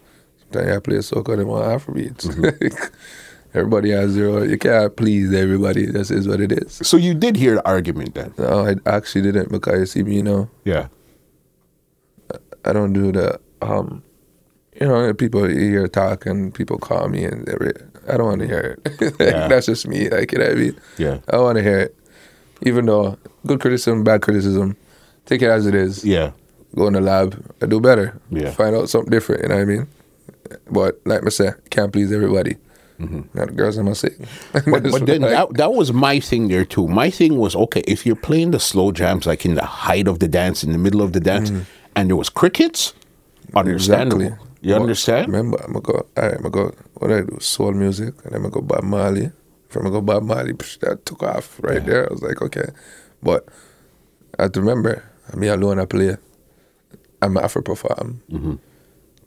Sometimes 0.51 0.67
you 0.67 0.73
have 0.73 0.83
to 0.83 0.89
play 0.89 0.97
soca, 0.97 1.37
they 1.37 1.43
want 1.43 1.65
Afrobeats. 1.65 2.91
everybody 3.53 3.91
has 3.91 4.15
their 4.15 4.29
own. 4.29 4.49
You 4.49 4.57
can't 4.57 4.95
please 4.95 5.33
everybody. 5.33 5.85
This 5.85 6.11
is 6.11 6.27
what 6.27 6.41
it 6.41 6.51
is. 6.51 6.73
So 6.83 6.97
you 6.97 7.13
did 7.13 7.35
hear 7.35 7.55
the 7.55 7.67
argument 7.67 8.15
then? 8.15 8.33
No, 8.37 8.65
I 8.65 8.75
actually 8.85 9.21
didn't 9.23 9.51
because 9.51 9.79
you 9.79 9.85
see 9.85 10.03
me, 10.03 10.15
you 10.17 10.23
know, 10.23 10.49
Yeah. 10.65 10.87
I 12.63 12.73
don't 12.73 12.93
do 12.93 13.11
the 13.11 13.39
um 13.61 14.03
you 14.79 14.87
know 14.87 15.13
people 15.13 15.45
hear 15.47 15.87
talk 15.87 16.25
and 16.25 16.53
people 16.53 16.77
call 16.77 17.07
me 17.09 17.23
and 17.25 17.47
re- 17.59 17.71
I 18.07 18.17
don't 18.17 18.27
want 18.27 18.41
to 18.41 18.47
hear 18.47 18.77
it. 18.85 19.01
like, 19.01 19.19
Yeah. 19.19 19.47
That's 19.49 19.65
just 19.65 19.87
me. 19.87 20.09
Like, 20.09 20.31
you 20.31 20.37
know 20.39 20.45
what 20.45 20.53
I 20.53 20.59
mean? 20.59 20.79
Yeah. 20.97 21.17
I 21.27 21.31
don't 21.33 21.43
want 21.43 21.57
to 21.57 21.63
hear 21.63 21.79
it. 21.79 21.95
Even 22.63 22.85
though 22.85 23.17
good 23.47 23.59
criticism, 23.59 24.03
bad 24.03 24.21
criticism, 24.21 24.77
take 25.25 25.41
it 25.41 25.49
as 25.49 25.65
it 25.65 25.73
is. 25.75 26.05
Yeah. 26.05 26.31
Go 26.75 26.87
in 26.87 26.93
the 26.93 27.01
lab, 27.01 27.35
I 27.61 27.65
do 27.65 27.81
better. 27.81 28.17
Yeah. 28.29 28.51
Find 28.51 28.75
out 28.75 28.89
something 28.89 29.09
different, 29.11 29.41
you 29.43 29.49
know 29.49 29.55
what 29.55 29.61
I 29.61 29.65
mean? 29.65 29.87
But 30.69 30.99
like 31.05 31.25
I 31.25 31.29
said, 31.29 31.55
can't 31.69 31.91
please 31.91 32.11
everybody. 32.11 32.57
Now 32.99 33.45
the 33.45 33.51
girls, 33.51 33.79
I 33.79 33.81
must 33.81 34.01
say. 34.01 34.09
Mm-hmm. 34.09 34.71
But, 34.71 34.83
but 34.83 35.05
then 35.07 35.21
that, 35.21 35.53
that 35.55 35.73
was 35.73 35.91
my 35.91 36.19
thing 36.19 36.49
there 36.49 36.65
too. 36.65 36.87
My 36.87 37.09
thing 37.09 37.37
was 37.37 37.55
okay, 37.55 37.81
if 37.87 38.05
you're 38.05 38.15
playing 38.15 38.51
the 38.51 38.59
slow 38.59 38.91
jams 38.91 39.25
like 39.25 39.43
in 39.43 39.55
the 39.55 39.65
height 39.65 40.07
of 40.07 40.19
the 40.19 40.27
dance, 40.27 40.63
in 40.63 40.71
the 40.71 40.77
middle 40.77 41.01
of 41.01 41.13
the 41.13 41.19
dance, 41.19 41.51
and 41.95 42.09
there 42.09 42.15
was 42.15 42.29
crickets, 42.29 42.93
understandable. 43.55 44.21
Exactly. 44.21 44.47
You 44.61 44.73
But 44.75 44.81
understand? 44.81 45.27
Remember, 45.27 45.57
I'm 45.63 45.73
gonna 45.73 45.81
go. 45.81 45.93
All 45.93 46.23
right, 46.23 46.35
I'm 46.35 46.43
gonna 46.43 46.49
go. 46.51 46.75
What 46.93 47.11
I 47.11 47.21
do? 47.21 47.37
Soul 47.39 47.71
music, 47.71 48.13
and 48.23 48.33
then 48.33 48.35
I'm 48.35 48.41
gonna 48.43 48.53
go 48.53 48.61
Bob 48.61 48.83
Marley. 48.83 49.31
If 49.69 49.75
I'm 49.75 49.81
gonna 49.81 49.89
go 49.93 50.01
Bob 50.01 50.21
Marley, 50.23 50.53
psh, 50.53 50.79
that 50.81 51.03
took 51.03 51.23
off 51.23 51.59
right 51.63 51.83
there. 51.83 52.07
I 52.07 52.13
was 52.13 52.21
like, 52.21 52.41
okay, 52.43 52.69
but 53.23 53.47
I 54.37 54.43
have 54.43 54.51
to 54.51 54.59
remember, 54.59 55.03
me 55.35 55.47
alone, 55.47 55.79
I 55.79 55.85
play. 55.85 56.17
I'm 57.23 57.35
to 57.35 57.61
perform 57.61 58.21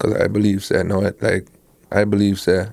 because 0.04 0.20
I 0.22 0.28
believe, 0.28 0.64
say, 0.64 0.82
no, 0.82 1.00
like 1.20 1.46
I 1.90 2.04
believe, 2.04 2.40
say, 2.40 2.66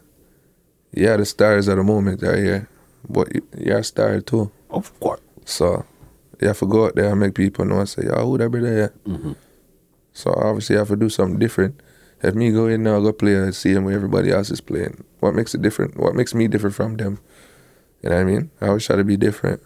yeah, 0.93 1.17
the 1.17 1.25
stars 1.25 1.67
of 1.67 1.77
the 1.77 1.83
moment 1.83 2.23
are 2.23 2.35
here, 2.37 2.67
but 3.09 3.33
you- 3.33 3.47
you're 3.57 3.77
a 3.79 3.83
star 3.83 4.19
too. 4.21 4.51
Of 4.69 4.97
course. 4.99 5.21
So 5.45 5.85
you 6.39 6.47
have 6.47 6.59
to 6.59 6.65
go 6.67 6.85
out 6.85 6.95
there 6.95 7.09
and 7.11 7.19
make 7.19 7.35
people 7.35 7.65
know 7.65 7.79
and 7.79 7.89
say, 7.89 8.03
yo, 8.05 8.25
who 8.25 8.37
that 8.37 8.49
brother 8.49 8.73
here? 8.73 8.93
Mm-hmm. 9.07 9.31
So 10.13 10.33
obviously 10.35 10.75
I 10.75 10.79
have 10.79 10.89
to 10.89 10.95
do 10.95 11.09
something 11.09 11.39
different. 11.39 11.79
If 12.23 12.35
me 12.35 12.51
go 12.51 12.67
in 12.67 12.83
now, 12.83 12.99
go 12.99 13.13
play 13.13 13.35
and 13.35 13.55
see 13.55 13.71
him 13.71 13.85
where 13.85 13.95
everybody 13.95 14.31
else 14.31 14.51
is 14.51 14.61
playing. 14.61 15.03
What 15.21 15.33
makes 15.33 15.55
it 15.55 15.61
different? 15.61 15.97
What 15.97 16.13
makes 16.15 16.35
me 16.35 16.47
different 16.47 16.75
from 16.75 16.97
them? 16.97 17.19
You 18.03 18.09
know 18.09 18.15
what 18.15 18.21
I 18.21 18.25
mean? 18.25 18.51
I 18.61 18.67
always 18.67 18.85
try 18.85 18.95
to 18.95 19.03
be 19.03 19.17
different. 19.17 19.61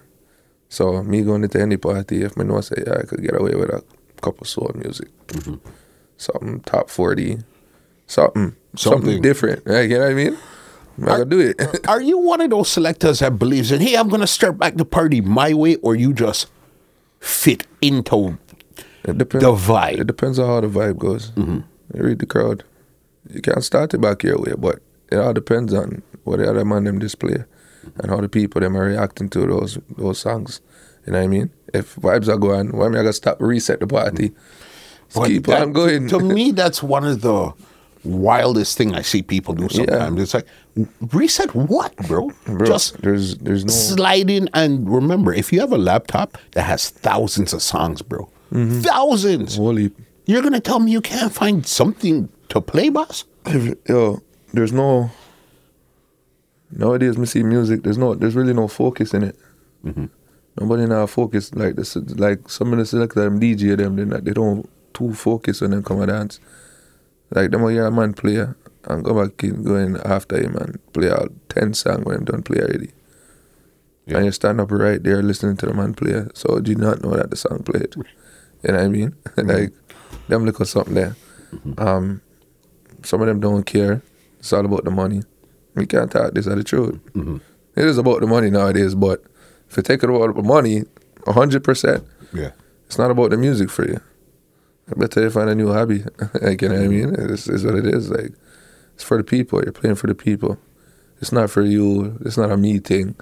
So 0.69 1.03
me 1.03 1.21
going 1.21 1.43
into 1.43 1.59
any 1.61 1.77
party, 1.77 2.23
if 2.23 2.37
me 2.37 2.45
know 2.45 2.61
say, 2.61 2.83
yeah, 2.85 2.99
I 2.99 3.03
could 3.03 3.21
get 3.21 3.35
away 3.39 3.55
with 3.55 3.69
a 3.69 3.83
couple 4.21 4.45
soul 4.45 4.71
music. 4.75 5.09
Mm-hmm. 5.27 5.55
Something 6.17 6.59
top 6.61 6.89
40. 6.89 7.39
Something. 8.07 8.55
Something, 8.75 9.01
Something. 9.03 9.21
different. 9.21 9.65
Like, 9.67 9.89
you 9.89 9.97
know 9.97 10.03
what 10.03 10.11
I 10.11 10.13
mean? 10.13 10.37
I'm 10.97 11.05
gonna 11.05 11.25
do 11.25 11.39
it. 11.39 11.87
Are 11.87 12.01
you 12.01 12.17
one 12.19 12.41
of 12.41 12.49
those 12.49 12.69
selectors 12.69 13.19
that 13.19 13.37
believes 13.37 13.71
in, 13.71 13.81
hey, 13.81 13.95
I'm 13.95 14.09
to 14.21 14.27
start 14.27 14.57
back 14.57 14.75
the 14.75 14.85
party 14.85 15.21
my 15.21 15.53
way, 15.53 15.75
or 15.77 15.95
you 15.95 16.13
just 16.13 16.47
fit 17.19 17.65
into 17.81 18.37
It 19.03 19.17
depends. 19.17 19.43
the 19.45 19.51
vibe? 19.51 19.99
It 19.99 20.07
depends 20.07 20.39
on 20.39 20.47
how 20.47 20.61
the 20.61 20.67
vibe 20.67 20.97
goes. 20.97 21.31
Mm-hmm. 21.31 21.59
You 21.97 22.03
read 22.03 22.19
the 22.19 22.25
crowd. 22.25 22.63
You 23.29 23.41
can't 23.41 23.63
start 23.63 23.93
it 23.93 23.99
back 24.01 24.23
your 24.23 24.37
way, 24.39 24.53
but 24.57 24.79
it 25.11 25.17
all 25.17 25.33
depends 25.33 25.73
on 25.73 26.01
what 26.23 26.39
the 26.39 26.49
other 26.49 26.63
man 26.65 26.83
them 26.85 26.99
display 26.99 27.43
and 27.97 28.09
how 28.09 28.21
the 28.21 28.29
people 28.29 28.61
them 28.61 28.77
are 28.77 28.85
reacting 28.85 29.29
to 29.29 29.45
those 29.45 29.77
those 29.97 30.19
songs. 30.19 30.61
You 31.05 31.13
know 31.13 31.19
what 31.19 31.25
I 31.25 31.27
mean? 31.27 31.49
If 31.73 31.95
vibes 31.97 32.27
are 32.29 32.37
going, 32.37 32.71
why 32.75 32.87
me 32.89 32.99
I 32.99 33.01
gotta 33.03 33.13
stop 33.13 33.37
reset 33.41 33.79
the 33.79 33.87
party? 33.87 34.31
Keep 35.25 35.47
that- 35.47 35.61
on 35.61 35.73
going. 35.73 36.07
to 36.09 36.19
me, 36.19 36.51
that's 36.61 36.81
one 36.81 37.05
of 37.05 37.21
the 37.21 37.53
wildest 38.05 38.77
thing 38.77 38.93
I 38.95 39.01
see 39.01 39.21
people 39.21 39.53
do 39.53 39.67
sometimes. 39.69 40.21
It's 40.21 40.33
like, 40.33 40.47
reset 41.13 41.53
what, 41.55 41.95
bro? 42.07 42.31
Bro, 42.45 42.65
Just 42.65 43.01
there's 43.01 43.37
there's 43.37 43.65
no 43.65 43.71
slide 43.73 44.29
in 44.29 44.49
and 44.53 44.89
remember, 44.89 45.33
if 45.33 45.51
you 45.51 45.59
have 45.59 45.71
a 45.71 45.77
laptop 45.77 46.37
that 46.51 46.63
has 46.63 46.89
thousands 46.89 47.53
of 47.53 47.61
songs, 47.61 48.01
bro, 48.01 48.29
Mm-hmm. 48.53 48.81
thousands, 48.81 49.57
holy 49.57 49.91
you're 50.27 50.41
gonna 50.43 50.59
tell 50.61 50.79
me 50.79 50.91
you 50.91 51.01
can't 51.01 51.33
find 51.33 51.65
something 51.65 52.29
to 52.49 52.61
play, 52.61 52.89
boss? 52.89 53.25
yo, 53.89 54.21
there's 54.53 54.71
no 54.71 55.09
nowadays 56.71 57.17
me 57.17 57.25
see 57.25 57.43
music, 57.43 57.83
there's 57.83 57.97
no 57.97 58.13
there's 58.15 58.35
really 58.35 58.53
no 58.53 58.67
focus 58.67 59.13
in 59.13 59.23
it. 59.23 59.35
Nobody 60.59 60.85
now 60.85 61.05
focus 61.05 61.53
like 61.53 61.75
this 61.75 61.95
like 61.95 62.47
some 62.49 62.71
of 62.71 62.79
the 62.79 62.85
selector 62.85 63.21
them 63.21 63.39
DJ 63.39 63.75
them 63.77 63.95
they 63.97 64.05
not, 64.05 64.23
they 64.23 64.31
don't 64.33 64.69
too 64.93 65.13
focus 65.13 65.61
when 65.61 65.71
them 65.71 65.83
come 65.83 65.99
and 66.01 66.07
dance. 66.09 66.39
Like 67.35 67.51
them 67.51 67.63
oh, 67.63 67.67
hear 67.67 67.85
a 67.85 67.91
man 67.91 68.13
play 68.13 68.37
and 68.85 69.03
go 69.03 69.13
back 69.13 69.43
in 69.43 69.61
go 69.63 69.75
in 69.75 69.97
after 69.97 70.37
him 70.41 70.55
and 70.55 70.79
play 70.93 71.11
out 71.11 71.31
ten 71.49 71.73
song 71.73 72.03
when 72.03 72.17
him 72.17 72.25
done 72.25 72.41
play 72.43 72.61
already. 72.61 72.91
Yeah. 74.05 74.17
And 74.17 74.25
you 74.25 74.31
stand 74.31 74.61
up 74.61 74.71
right 74.71 75.01
there 75.03 75.21
listening 75.21 75.57
to 75.57 75.65
the 75.65 75.73
man 75.73 75.93
play. 75.93 76.25
So 76.33 76.59
do 76.59 76.71
you 76.71 76.77
not 76.77 77.03
know 77.03 77.15
that 77.15 77.29
the 77.29 77.35
song 77.35 77.63
played? 77.63 77.93
You 77.95 78.03
know 78.71 78.73
what 78.75 78.81
I 78.83 78.87
mean? 78.87 79.15
Mm-hmm. 79.35 79.49
like 79.49 79.73
them 80.29 80.45
look 80.45 80.61
at 80.61 80.67
something 80.67 80.93
there. 80.93 81.15
Mm-hmm. 81.53 81.79
Um 81.87 82.21
some 83.03 83.21
of 83.21 83.27
them 83.27 83.39
don't 83.39 83.63
care. 83.65 84.01
It's 84.39 84.53
all 84.53 84.65
about 84.65 84.85
the 84.85 84.91
money. 84.91 85.21
We 85.75 85.85
can't 85.85 86.09
talk 86.11 86.33
this 86.33 86.47
are 86.47 86.55
the 86.55 86.63
truth. 86.63 86.95
Mm-hmm. 87.13 87.37
It 87.75 87.85
is 87.85 87.97
about 87.97 88.21
the 88.21 88.27
money 88.27 88.49
nowadays, 88.49 88.95
but 88.95 89.23
if 89.69 89.75
you 89.75 89.83
take 89.83 90.03
it 90.03 90.09
about 90.09 90.35
the 90.35 90.41
money, 90.41 90.83
hundred 91.27 91.63
percent, 91.63 92.05
Yeah. 92.33 92.51
it's 92.85 92.97
not 92.97 93.11
about 93.11 93.31
the 93.31 93.37
music 93.37 93.69
for 93.69 93.85
you. 93.85 93.99
I 94.89 94.99
better 94.99 95.21
you 95.21 95.29
find 95.29 95.49
a 95.49 95.55
new 95.55 95.71
hobby. 95.71 96.03
like 96.41 96.61
you 96.61 96.69
know 96.69 96.75
what 96.75 96.83
I 96.83 96.87
mean? 96.87 97.15
It's, 97.17 97.47
it's 97.47 97.63
what 97.63 97.75
it 97.75 97.87
is. 97.87 98.09
Like 98.09 98.33
it's 98.93 99.03
for 99.03 99.17
the 99.17 99.23
people. 99.23 99.61
You're 99.63 99.71
playing 99.71 99.95
for 99.95 100.07
the 100.07 100.15
people. 100.15 100.59
It's 101.21 101.31
not 101.31 101.49
for 101.49 101.61
you. 101.61 102.17
It's 102.25 102.37
not 102.37 102.51
a 102.51 102.57
me 102.57 102.79
thing. 102.79 103.15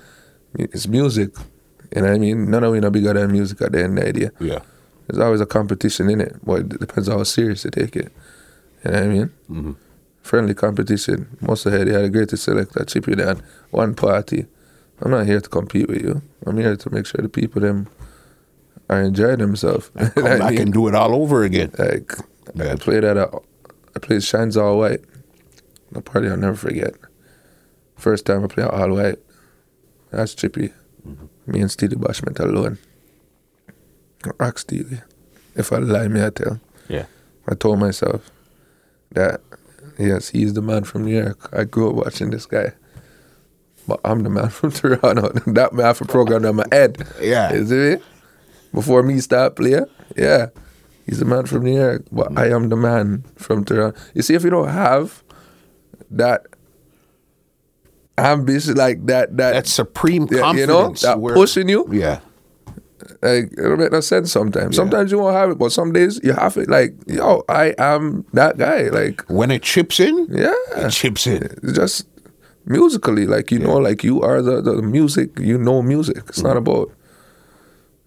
It's 0.55 0.87
music. 0.87 1.31
You 1.95 2.01
know 2.01 2.07
what 2.09 2.15
I 2.15 2.19
mean? 2.19 2.49
None 2.49 2.63
of 2.63 2.71
we 2.71 2.79
know 2.79 2.89
bigger 2.89 3.13
than 3.13 3.31
music 3.31 3.61
at 3.61 3.71
the 3.71 3.83
end 3.83 3.97
of 3.97 4.05
the 4.05 4.13
day. 4.13 4.29
Yeah. 4.39 4.59
There's 5.07 5.19
always 5.19 5.41
a 5.41 5.45
competition 5.45 6.09
in 6.09 6.21
it, 6.21 6.37
but 6.43 6.59
it 6.61 6.79
depends 6.79 7.07
how 7.07 7.21
serious 7.23 7.65
you 7.65 7.71
take 7.71 7.95
it. 7.95 8.11
You 8.83 8.91
know 8.91 8.97
what 8.97 9.03
I 9.03 9.07
mean? 9.07 9.31
Mm-hmm. 9.49 9.71
Friendly 10.21 10.53
competition. 10.53 11.37
Most 11.41 11.65
of 11.65 11.73
the 11.73 11.85
they 11.85 11.91
had 11.91 12.05
the 12.05 12.09
greatest 12.09 12.43
selector, 12.43 12.83
Chippy 12.85 13.15
Don, 13.15 13.41
one 13.71 13.95
party. 13.95 14.47
I'm 15.01 15.11
not 15.11 15.25
here 15.25 15.41
to 15.41 15.49
compete 15.49 15.89
with 15.89 16.01
you. 16.01 16.21
I'm 16.45 16.57
here 16.57 16.75
to 16.75 16.89
make 16.89 17.05
sure 17.05 17.21
the 17.21 17.29
people 17.29 17.61
them 17.61 17.87
are 18.89 19.01
enjoyed 19.01 19.39
themselves. 19.39 19.89
You 19.95 20.01
know 20.05 20.09
Come 20.11 20.23
what 20.23 20.31
I 20.33 20.37
back 20.39 20.51
mean? 20.51 20.61
and 20.61 20.73
do 20.73 20.87
it 20.87 20.95
all 20.95 21.15
over 21.15 21.43
again. 21.43 21.71
Like 21.77 22.13
Yeah. 22.55 22.73
I 22.73 22.75
played 22.75 23.03
at 23.03 23.17
a, 23.17 23.29
I 23.95 23.99
played 23.99 24.23
Shines 24.23 24.57
All 24.57 24.77
White. 24.79 25.01
The 25.91 26.01
party 26.01 26.27
I'll 26.29 26.37
never 26.37 26.55
forget. 26.55 26.93
First 27.97 28.25
time 28.25 28.43
I 28.43 28.47
played 28.47 28.67
All 28.67 28.89
White. 28.93 29.19
That's 30.11 30.33
Chippy. 30.35 30.71
Mm-hmm. 31.07 31.25
Me 31.51 31.59
and 31.61 31.69
Steelie 31.69 31.95
Bashment 31.95 32.39
alone. 32.39 32.77
I 34.39 34.45
asked 34.45 34.67
Steelie. 34.69 35.01
If 35.55 35.71
I 35.73 35.77
lie, 35.77 36.07
me 36.07 36.23
I 36.23 36.29
tell. 36.29 36.59
Yeah. 36.87 37.05
I 37.47 37.55
told 37.55 37.79
myself 37.79 38.31
that 39.11 39.41
yes, 39.99 40.29
he's 40.29 40.53
the 40.53 40.61
man 40.61 40.83
from 40.83 41.05
New 41.05 41.15
York. 41.21 41.49
I 41.53 41.63
grew 41.65 41.89
up 41.89 41.95
watching 41.95 42.29
this 42.31 42.45
guy. 42.45 42.73
But 43.87 43.99
I'm 44.05 44.23
the 44.23 44.29
man 44.29 44.49
from 44.49 44.71
Toronto. 44.71 45.29
that 45.51 45.73
man 45.73 45.93
for 45.93 46.05
program 46.05 46.45
in 46.45 46.55
my 46.55 46.65
head. 46.71 47.05
Yeah. 47.21 47.51
Is 47.53 47.71
it? 47.71 48.01
Before 48.73 49.03
me 49.03 49.19
start 49.19 49.55
playing? 49.55 49.85
Yeah. 50.17 50.47
He's 51.05 51.19
the 51.19 51.25
man 51.25 51.45
from 51.45 51.63
New 51.63 51.75
York. 51.79 52.03
But 52.11 52.37
I 52.37 52.49
am 52.49 52.69
the 52.69 52.75
man 52.77 53.23
from 53.35 53.63
Toronto. 53.65 53.97
You 54.13 54.21
see, 54.21 54.33
if 54.35 54.43
you 54.43 54.49
don't 54.49 54.69
have 54.69 55.23
that 56.11 56.45
ambition 58.17 58.75
like 58.75 59.05
that 59.07 59.35
that 59.37 59.53
That 59.53 59.67
supreme 59.67 60.27
Yeah, 60.31 60.39
confidence. 60.39 60.59
you 60.59 60.67
know, 60.67 60.93
that 61.13 61.19
where- 61.19 61.35
pushing 61.35 61.69
you. 61.69 61.87
Yeah. 61.91 62.19
like 63.21 63.51
it 63.51 63.57
don't 63.57 63.79
make 63.79 63.91
no 63.91 63.99
sense 63.99 64.31
sometimes. 64.31 64.75
Sometimes 64.75 65.11
you 65.11 65.19
won't 65.19 65.35
have 65.35 65.49
it, 65.51 65.57
but 65.57 65.71
some 65.71 65.91
days 65.91 66.19
you 66.23 66.31
have 66.33 66.55
it. 66.57 66.69
Like, 66.69 66.93
yo, 67.07 67.43
I 67.49 67.73
am 67.77 68.25
that 68.33 68.57
guy. 68.57 68.83
Like, 68.89 69.23
When 69.29 69.51
it 69.51 69.61
chips 69.61 69.99
in, 69.99 70.27
yeah, 70.31 70.53
it 70.77 70.91
chips 70.91 71.27
in. 71.27 71.43
it's 71.63 71.73
just 71.73 72.07
musically, 72.65 73.25
like 73.25 73.51
you 73.51 73.59
know, 73.59 73.75
like 73.77 74.03
you 74.05 74.21
are 74.21 74.41
the, 74.41 74.61
the 74.61 74.81
music. 74.81 75.37
You 75.37 75.57
know 75.57 75.81
music. 75.81 76.17
It's 76.29 76.39
Mm-hmm. 76.39 76.47
not 76.47 76.57
about 76.57 76.91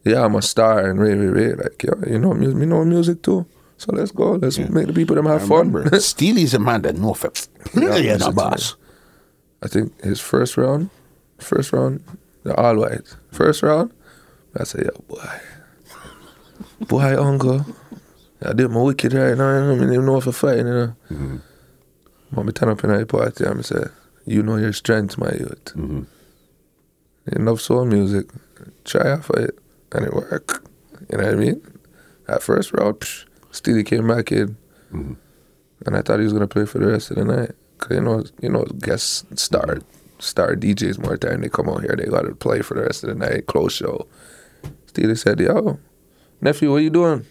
yeah, 0.06 0.24
I'm 0.24 0.34
a 0.34 0.42
star 0.42 0.88
and 0.88 1.00
Ray 1.00 1.14
Ray 1.14 1.26
Ray. 1.26 1.54
Like, 1.54 1.82
yeah, 1.82 2.10
you 2.10 2.18
know, 2.18 2.32
music. 2.32 2.58
We 2.58 2.66
know 2.66 2.84
music 2.84 3.22
too. 3.22 3.46
So 3.78 3.92
let's 3.92 4.12
go. 4.12 4.32
Let's 4.32 4.58
make 4.58 4.86
the 4.86 4.92
people 4.92 5.16
them 5.16 5.26
have 5.26 5.46
fun. 5.46 5.72
Remember, 5.72 6.00
Steelie's 6.00 6.54
a 6.54 6.58
man 6.58 6.82
that 6.82 6.96
know 6.96 7.12
for 7.12 7.30
Yeah, 7.74 7.96
yeah, 7.96 8.14
listen 8.14 8.34
boss. 8.34 8.76
I 9.62 9.68
think 9.68 10.00
his 10.02 10.20
first 10.20 10.56
round, 10.56 10.90
first 11.38 11.72
round, 11.72 12.02
the 12.44 12.54
all 12.54 12.76
white. 12.76 13.16
First 13.32 13.62
round, 13.62 13.92
I 14.58 14.64
say, 14.64 14.84
yo, 14.84 15.04
boy. 15.08 15.40
Boy, 16.80 17.22
uncle. 17.22 17.66
I 18.44 18.52
did 18.52 18.70
my 18.70 18.82
wicked 18.82 19.12
right 19.12 19.36
now, 19.36 19.56
I 19.56 19.60
don't 19.60 19.92
even 19.92 20.06
know 20.06 20.18
if 20.18 20.28
I 20.28 20.30
fighting, 20.30 20.66
you 20.66 20.72
know. 20.72 20.96
Mm-hmm. 21.10 21.36
But 22.32 22.44
me 22.44 22.52
turn 22.52 22.68
up 22.68 22.84
in 22.84 22.90
a 22.90 23.06
party 23.06 23.44
and 23.44 23.58
I 23.58 23.62
say, 23.62 23.84
you 24.26 24.42
know 24.42 24.56
your 24.56 24.72
strength, 24.72 25.18
my 25.18 25.32
youth. 25.32 25.64
Mm-hmm. 25.74 26.02
You 27.32 27.44
love 27.44 27.60
soul 27.60 27.86
music, 27.86 28.26
try 28.84 29.12
out 29.12 29.24
for 29.24 29.38
it. 29.38 29.58
And 29.96 30.04
it 30.04 30.12
worked. 30.12 30.60
You 31.10 31.16
know 31.18 31.24
what 31.24 31.32
I 31.32 31.36
mean? 31.36 31.62
That 32.26 32.42
first 32.42 32.72
round, 32.72 33.00
psh, 33.00 33.24
Steelie 33.50 33.86
came 33.86 34.06
back 34.08 34.30
in. 34.30 34.56
Mm-hmm. 34.92 35.14
And 35.86 35.96
I 35.96 36.02
thought 36.02 36.18
he 36.18 36.24
was 36.24 36.32
gonna 36.34 36.46
play 36.46 36.66
for 36.66 36.78
the 36.78 36.86
rest 36.88 37.10
of 37.10 37.16
the 37.16 37.24
night. 37.24 37.52
Cause 37.78 37.92
you 37.96 38.00
know, 38.02 38.24
you 38.42 38.50
know, 38.50 38.64
guest 38.80 39.38
star, 39.38 39.78
star 40.18 40.54
DJs 40.54 40.98
more 40.98 41.16
time 41.16 41.40
they 41.40 41.48
come 41.48 41.68
out 41.68 41.80
here, 41.82 41.94
they 41.96 42.06
gotta 42.06 42.34
play 42.34 42.60
for 42.62 42.74
the 42.74 42.82
rest 42.82 43.04
of 43.04 43.08
the 43.10 43.14
night, 43.26 43.46
close 43.46 43.72
show. 43.74 44.06
Steelie 44.86 45.16
said, 45.18 45.40
"Yo, 45.40 45.78
nephew, 46.40 46.72
what 46.72 46.82
you 46.82 46.90
doing?" 46.90 47.24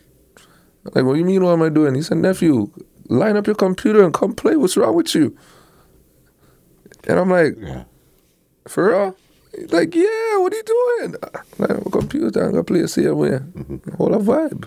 I'm 0.86 0.92
like, 0.94 1.04
what 1.06 1.14
do 1.14 1.20
you 1.20 1.26
mean? 1.26 1.44
What 1.44 1.54
am 1.54 1.64
I 1.64 1.70
doing? 1.70 1.96
He 1.96 2.02
said, 2.04 2.18
"Nephew, 2.18 2.72
line 3.08 3.38
up 3.38 3.48
your 3.48 3.56
computer 3.56 4.04
and 4.04 4.14
come 4.14 4.34
play. 4.34 4.56
What's 4.56 4.78
wrong 4.78 4.96
with 4.96 5.14
you?" 5.16 5.36
And 7.08 7.20
I'm 7.20 7.30
like, 7.30 7.56
Yeah. 7.60 7.84
for 8.68 8.90
real? 8.90 9.18
Like, 9.70 9.96
yeah, 9.96 10.38
what 10.38 10.54
are 10.54 10.58
you 10.58 10.64
doing? 10.64 11.16
Like, 11.58 11.70
I'm 11.72 11.84
a 11.86 11.90
computer, 11.90 12.44
I'm 12.44 12.52
gonna 12.52 12.64
play 12.64 12.82
a 12.82 12.88
same 12.88 13.18
way. 13.18 13.30
Mm-hmm. 13.30 13.92
Whole 13.96 14.14
a 14.14 14.20
vibe. 14.20 14.66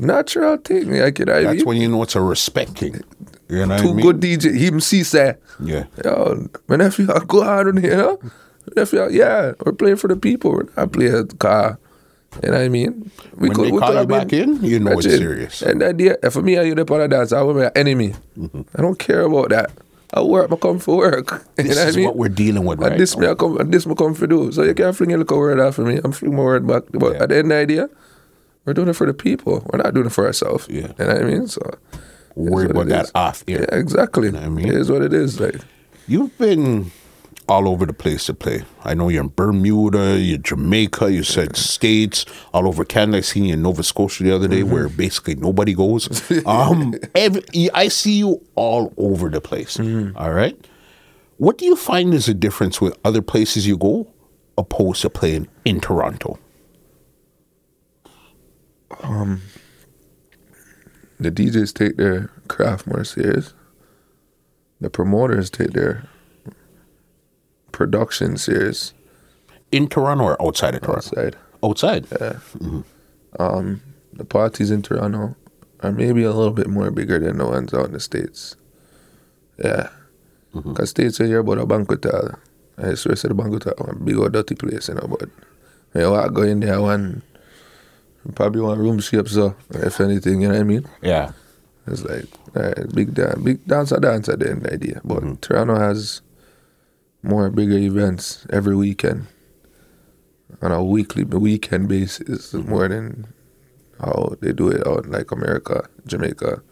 Natural 0.00 0.56
thing. 0.58 0.92
Like, 0.92 1.18
you 1.18 1.24
know 1.24 1.32
what 1.32 1.40
I 1.40 1.44
That's 1.44 1.56
mean? 1.58 1.66
when 1.66 1.76
you 1.78 1.88
know 1.88 2.02
it's 2.02 2.14
a 2.14 2.20
respect 2.20 2.78
thing. 2.78 3.02
You 3.48 3.66
know 3.66 3.78
Two 3.78 3.90
I 3.90 3.92
mean? 3.94 4.00
good 4.04 4.20
DJ, 4.20 4.54
him 4.56 4.80
see 4.80 5.02
say, 5.02 5.34
Yeah. 5.58 5.84
yo, 6.04 6.46
my 6.68 6.76
nephew, 6.76 7.08
I 7.12 7.20
go 7.26 7.42
hard 7.42 7.68
on 7.68 7.78
here? 7.78 8.16
My 8.22 8.72
nephew, 8.76 9.08
yeah, 9.10 9.52
we're 9.64 9.72
playing 9.72 9.96
for 9.96 10.06
the 10.08 10.16
people. 10.16 10.62
I 10.76 10.86
play 10.86 11.06
a 11.06 11.24
car. 11.24 11.78
You 12.44 12.50
know 12.50 12.58
what 12.58 12.64
I 12.64 12.68
mean? 12.68 13.10
We 13.36 13.48
When 13.48 13.58
they 13.62 13.70
call 13.70 13.80
could 13.88 14.00
you 14.02 14.06
back 14.06 14.32
in, 14.34 14.62
you 14.62 14.78
know 14.78 14.92
it's 14.98 15.06
serious. 15.06 15.62
And 15.62 15.80
the 15.80 15.88
idea, 15.88 16.16
for 16.30 16.42
me, 16.42 16.58
I 16.58 16.62
you 16.62 16.74
the 16.74 16.84
part 16.84 17.00
of 17.00 17.10
dance, 17.10 17.32
I 17.32 17.40
will 17.40 17.54
be 17.54 17.62
an 17.62 17.72
enemy. 17.74 18.14
Mm-hmm. 18.38 18.62
I 18.76 18.82
don't 18.82 18.98
care 18.98 19.22
about 19.22 19.48
that. 19.48 19.70
I 20.14 20.22
work, 20.22 20.50
I 20.52 20.56
come 20.56 20.78
for 20.78 20.96
work. 20.96 21.44
you 21.58 21.64
This 21.64 21.76
know 21.76 21.82
what 21.82 21.88
is 21.88 21.94
I 21.96 21.98
mean? 21.98 22.06
what 22.06 22.16
we're 22.16 22.28
dealing 22.30 22.64
with 22.64 22.78
And 22.80 22.90
right 22.90 22.98
this 22.98 23.14
now. 23.16 23.20
me 23.26 23.28
I 23.28 23.34
come 23.34 23.58
and 23.58 23.72
this 23.72 23.86
me 23.86 23.94
come 23.94 24.14
for 24.14 24.26
do. 24.26 24.50
So 24.52 24.62
you 24.62 24.74
can't 24.74 24.96
fling 24.96 25.10
your 25.10 25.18
little 25.18 25.38
word 25.38 25.74
for 25.74 25.82
me. 25.84 26.00
I'm 26.02 26.12
flinging 26.12 26.36
my 26.36 26.42
word 26.44 26.66
back. 26.66 26.84
But 26.92 27.12
Yeah. 27.14 27.22
at 27.22 27.28
the 27.28 27.36
end 27.38 27.52
of 27.52 27.56
the 27.56 27.62
idea, 27.62 27.90
we're 28.64 28.72
doing 28.74 28.88
it 28.88 28.94
for 28.96 29.06
the 29.06 29.14
people. 29.14 29.66
We're 29.70 29.78
not 29.82 29.92
doing 29.94 30.06
it 30.06 30.12
for 30.12 30.24
ourselves. 30.26 30.66
Yeah. 30.70 30.92
You 30.98 31.04
know 31.04 31.12
what 31.14 31.22
I 31.22 31.24
mean? 31.24 31.46
So 31.48 31.60
what 32.34 32.70
about 32.70 32.86
that 32.88 33.10
off 33.14 33.44
yeah, 33.46 33.58
air. 33.58 33.68
exactly. 33.72 34.30
know 34.30 34.38
what 34.40 34.46
I 34.46 34.50
mean? 34.50 34.68
It 34.68 34.74
is 34.76 34.90
what 34.90 35.02
it 35.02 35.12
is. 35.12 35.40
Like 35.40 35.56
You've 36.06 36.36
been 36.38 36.90
all 37.48 37.66
over 37.68 37.86
the 37.86 37.92
place 37.92 38.26
to 38.26 38.34
play. 38.34 38.62
I 38.84 38.94
know 38.94 39.08
you're 39.08 39.22
in 39.22 39.32
Bermuda, 39.34 40.18
you're 40.20 40.38
Jamaica, 40.38 41.10
you 41.12 41.22
said 41.22 41.56
States, 41.56 42.26
all 42.52 42.68
over 42.68 42.84
Canada. 42.84 43.18
I 43.18 43.20
seen 43.22 43.46
you 43.46 43.54
in 43.54 43.62
Nova 43.62 43.82
Scotia 43.82 44.22
the 44.22 44.34
other 44.34 44.48
day 44.48 44.60
Mm-hmm. 44.60 44.72
where 44.72 44.88
basically 44.88 45.34
nobody 45.36 45.74
goes. 45.74 46.08
Um, 46.46 46.94
every, 47.14 47.42
I 47.72 47.88
see 47.88 48.18
you 48.18 48.44
all 48.54 48.92
over 48.96 49.28
the 49.28 49.40
place. 49.40 49.76
Mm-hmm. 49.78 50.16
all 50.16 50.32
right. 50.32 50.56
What 51.38 51.56
do 51.58 51.64
you 51.64 51.76
find 51.76 52.12
is 52.14 52.26
the 52.26 52.34
difference 52.34 52.80
with 52.80 52.98
other 53.04 53.22
places 53.22 53.66
you 53.66 53.76
go 53.76 54.12
opposed 54.56 55.02
to 55.02 55.10
playing 55.10 55.48
in 55.64 55.80
Toronto? 55.80 56.38
the 61.20 61.30
DJs 61.30 61.72
take 61.74 61.96
their 61.96 62.30
craft 62.48 62.86
more 62.86 63.04
serious. 63.04 63.54
The 64.80 64.90
promoters 64.90 65.50
take 65.50 65.72
their 65.72 66.04
production 67.72 68.36
series 68.36 68.94
In 69.70 69.88
Toronto 69.88 70.24
or 70.24 70.42
outside 70.42 70.74
of 70.74 70.82
Toronto? 70.82 70.98
outside. 70.98 71.36
Outside. 71.62 72.06
Yeah. 72.20 72.38
Um, 73.38 73.82
the 74.12 74.24
parties 74.24 74.70
in 74.70 74.82
Toronto 74.82 75.36
are 75.80 75.92
maybe 75.92 76.24
a 76.24 76.32
little 76.32 76.52
bit 76.52 76.68
more 76.68 76.90
bigger 76.90 77.18
than 77.18 77.38
the 77.38 77.46
ones 77.46 77.72
out 77.74 77.86
in 77.86 77.92
the 77.92 78.00
States. 78.00 78.56
Yeah. 79.62 79.90
Mm-hmm. 80.54 80.72
Because 80.72 80.90
States, 80.90 81.18
you 81.20 81.26
here 81.26 81.40
about 81.40 81.58
a 81.58 81.66
banquet 81.66 82.04
hall. 82.04 82.30
I 82.78 82.94
swear 82.94 83.16
to 83.16 83.28
the 83.28 83.34
banquet 83.34 83.64
hall, 83.64 83.86
one 83.86 84.04
big 84.04 84.16
old 84.16 84.32
dirty 84.32 84.54
place, 84.54 84.88
you 84.88 84.94
know, 84.94 85.06
but 85.08 85.28
you 85.94 86.10
walk, 86.10 86.32
go 86.32 86.42
in 86.42 86.60
there, 86.60 86.80
one, 86.80 87.22
probably 88.34 88.60
one 88.60 88.78
room 88.78 89.00
shape, 89.00 89.28
so, 89.28 89.54
if 89.70 90.00
anything, 90.00 90.42
you 90.42 90.48
know 90.48 90.54
what 90.54 90.60
I 90.60 90.64
mean? 90.64 90.86
Yeah. 91.02 91.32
It's 91.86 92.04
like, 92.04 92.26
alright, 92.56 92.94
big 92.94 93.14
dance, 93.14 93.42
big 93.42 93.64
dance, 93.66 93.92
a 93.92 94.00
dance 94.00 94.28
at 94.28 94.38
the 94.40 94.50
end 94.50 94.58
of 94.58 94.62
the 94.64 94.72
idea. 94.74 95.00
But 95.04 95.18
mm-hmm. 95.18 95.34
Toronto 95.36 95.78
has 95.78 96.22
more 97.22 97.50
bigger 97.50 97.78
events 97.78 98.46
every 98.50 98.76
weekend 98.76 99.26
on 100.62 100.72
a 100.72 100.82
weekly, 100.82 101.24
weekend 101.24 101.88
basis 101.88 102.54
more 102.54 102.88
than 102.88 103.26
how 104.00 104.36
they 104.40 104.52
do 104.52 104.68
it 104.68 104.86
out 104.86 105.04
in 105.04 105.10
like 105.10 105.30
America, 105.30 105.88
Jamaica. 106.06 106.62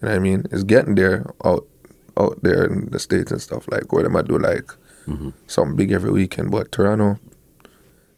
You 0.00 0.06
know 0.06 0.08
what 0.08 0.14
I 0.14 0.18
mean? 0.18 0.46
It's 0.50 0.62
getting 0.64 0.94
there 0.94 1.32
out 1.44 1.66
out 2.16 2.42
there 2.42 2.64
in 2.64 2.90
the 2.90 2.98
States 2.98 3.30
and 3.30 3.40
stuff 3.40 3.66
like 3.70 3.92
where 3.92 4.02
they 4.02 4.08
might 4.08 4.28
do 4.28 4.38
like 4.38 4.70
something 5.46 5.76
big 5.76 5.92
every 5.92 6.10
weekend. 6.10 6.50
But 6.50 6.72
Toronto, 6.72 7.18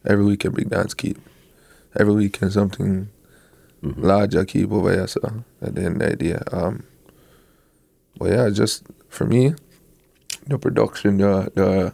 every 0.05 0.25
weekend 0.25 0.55
big 0.55 0.69
dance 0.69 0.93
keep. 0.93 1.17
Every 1.99 2.13
weekend 2.13 2.53
something 2.53 3.09
larger 3.81 4.45
keep 4.45 4.71
over 4.71 4.91
here, 4.91 5.07
so 5.07 5.43
at 5.61 5.75
the 5.75 5.83
end 5.83 6.01
of 6.01 6.07
the 6.07 6.11
idea. 6.11 6.43
Um 6.51 6.83
but 8.17 8.29
yeah, 8.31 8.49
just 8.49 8.83
for 9.09 9.25
me, 9.25 9.55
the 10.47 10.57
production, 10.57 11.17
the 11.17 11.51
the 11.55 11.93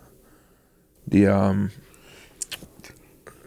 the 1.07 1.27
um 1.27 1.71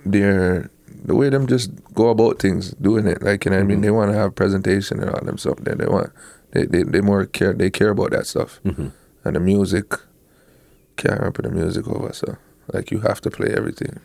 their 0.04 0.70
the 1.04 1.14
way 1.14 1.28
them 1.30 1.46
just 1.46 1.70
go 1.94 2.08
about 2.10 2.38
things, 2.38 2.70
doing 2.74 3.06
it. 3.06 3.22
Like 3.22 3.44
you 3.44 3.50
know 3.50 3.58
what 3.58 3.64
I 3.64 3.66
mean? 3.66 3.80
They 3.80 3.90
wanna 3.90 4.14
have 4.14 4.34
presentation 4.34 5.00
and 5.00 5.10
all 5.10 5.24
them 5.24 5.38
stuff. 5.38 5.58
They 5.58 5.74
they 5.74 5.86
want 5.86 6.12
they, 6.52 6.66
they, 6.66 6.82
they 6.82 7.00
more 7.00 7.26
care 7.26 7.52
they 7.52 7.70
care 7.70 7.90
about 7.90 8.10
that 8.12 8.26
stuff. 8.26 8.60
And 9.24 9.36
the 9.36 9.40
music 9.40 9.92
can't 10.96 11.18
remember 11.18 11.42
the 11.42 11.50
music 11.50 11.86
over, 11.88 12.12
so 12.12 12.36
like 12.72 12.90
you 12.90 13.00
have 13.00 13.20
to 13.22 13.30
play 13.30 13.52
everything. 13.56 14.00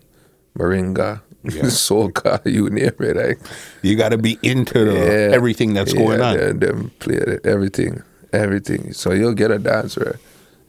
Moringa, 0.58 1.22
soca, 1.46 2.42
you 2.46 2.70
name 2.70 2.92
it, 3.00 3.16
like 3.16 3.40
You 3.84 3.96
got 3.96 4.10
to 4.10 4.18
be 4.18 4.40
into 4.42 4.86
the, 4.86 4.94
yeah. 4.94 5.36
everything 5.36 5.74
that's 5.74 5.94
going 5.94 6.20
on. 6.20 6.38
Them, 6.38 6.60
them 6.60 6.92
play 7.00 7.38
everything, 7.44 8.02
everything. 8.34 8.94
So 8.94 9.12
you'll 9.12 9.36
get 9.36 9.52
a 9.52 9.60
dancer. 9.60 10.20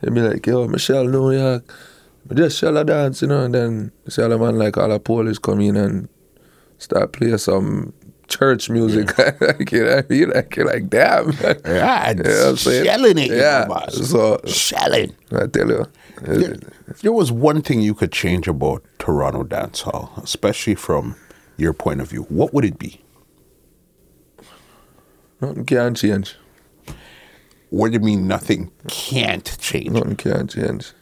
He'll 0.00 0.12
be 0.12 0.20
like, 0.20 0.46
yo, 0.46 0.66
Michelle 0.68 1.04
New 1.04 1.32
York, 1.32 1.72
just 2.34 2.58
shall 2.58 2.78
I 2.78 2.82
dance, 2.82 3.22
you 3.22 3.28
know, 3.28 3.44
and 3.44 3.54
then 3.54 3.92
shall 4.08 4.32
a 4.32 4.38
man 4.38 4.58
like 4.58 4.76
all 4.76 4.88
the 4.88 5.00
police 5.00 5.38
come 5.38 5.60
in 5.60 5.76
and 5.76 6.08
start 6.78 7.12
playing 7.12 7.38
some 7.38 7.92
church 8.28 8.70
music. 8.70 9.16
like, 9.40 9.72
you 9.72 9.84
know 9.84 9.96
what 9.96 10.04
I 10.04 10.08
mean? 10.08 10.30
Like, 10.30 10.56
you're 10.56 10.66
like, 10.66 10.88
damn. 10.88 11.32
Yeah, 11.64 12.10
You 12.10 12.14
know 12.16 12.30
what 12.30 12.48
I'm 12.48 12.56
saying? 12.56 12.84
shelling 12.84 13.18
it, 13.18 13.30
Yeah. 13.30 13.88
So, 13.88 14.40
Shelling. 14.46 15.14
I 15.32 15.46
tell 15.46 15.68
you. 15.68 15.86
There, 16.22 16.56
there 17.02 17.12
was 17.12 17.30
one 17.30 17.62
thing 17.62 17.80
you 17.80 17.94
could 17.94 18.12
change 18.12 18.48
about 18.48 18.84
Toronto 18.98 19.44
dance 19.44 19.82
hall, 19.82 20.12
especially 20.22 20.74
from 20.74 21.16
your 21.56 21.72
point 21.72 22.00
of 22.00 22.10
view. 22.10 22.22
What 22.24 22.52
would 22.52 22.64
it 22.64 22.78
be? 22.78 23.00
Nothing 25.40 25.64
can 25.64 25.94
change. 25.94 26.36
What 27.70 27.88
do 27.88 27.94
you 27.94 28.00
mean 28.00 28.26
nothing 28.26 28.70
can't 28.88 29.56
change? 29.58 29.90
Nothing 29.90 30.16
can't 30.16 30.50
change. 30.50 30.92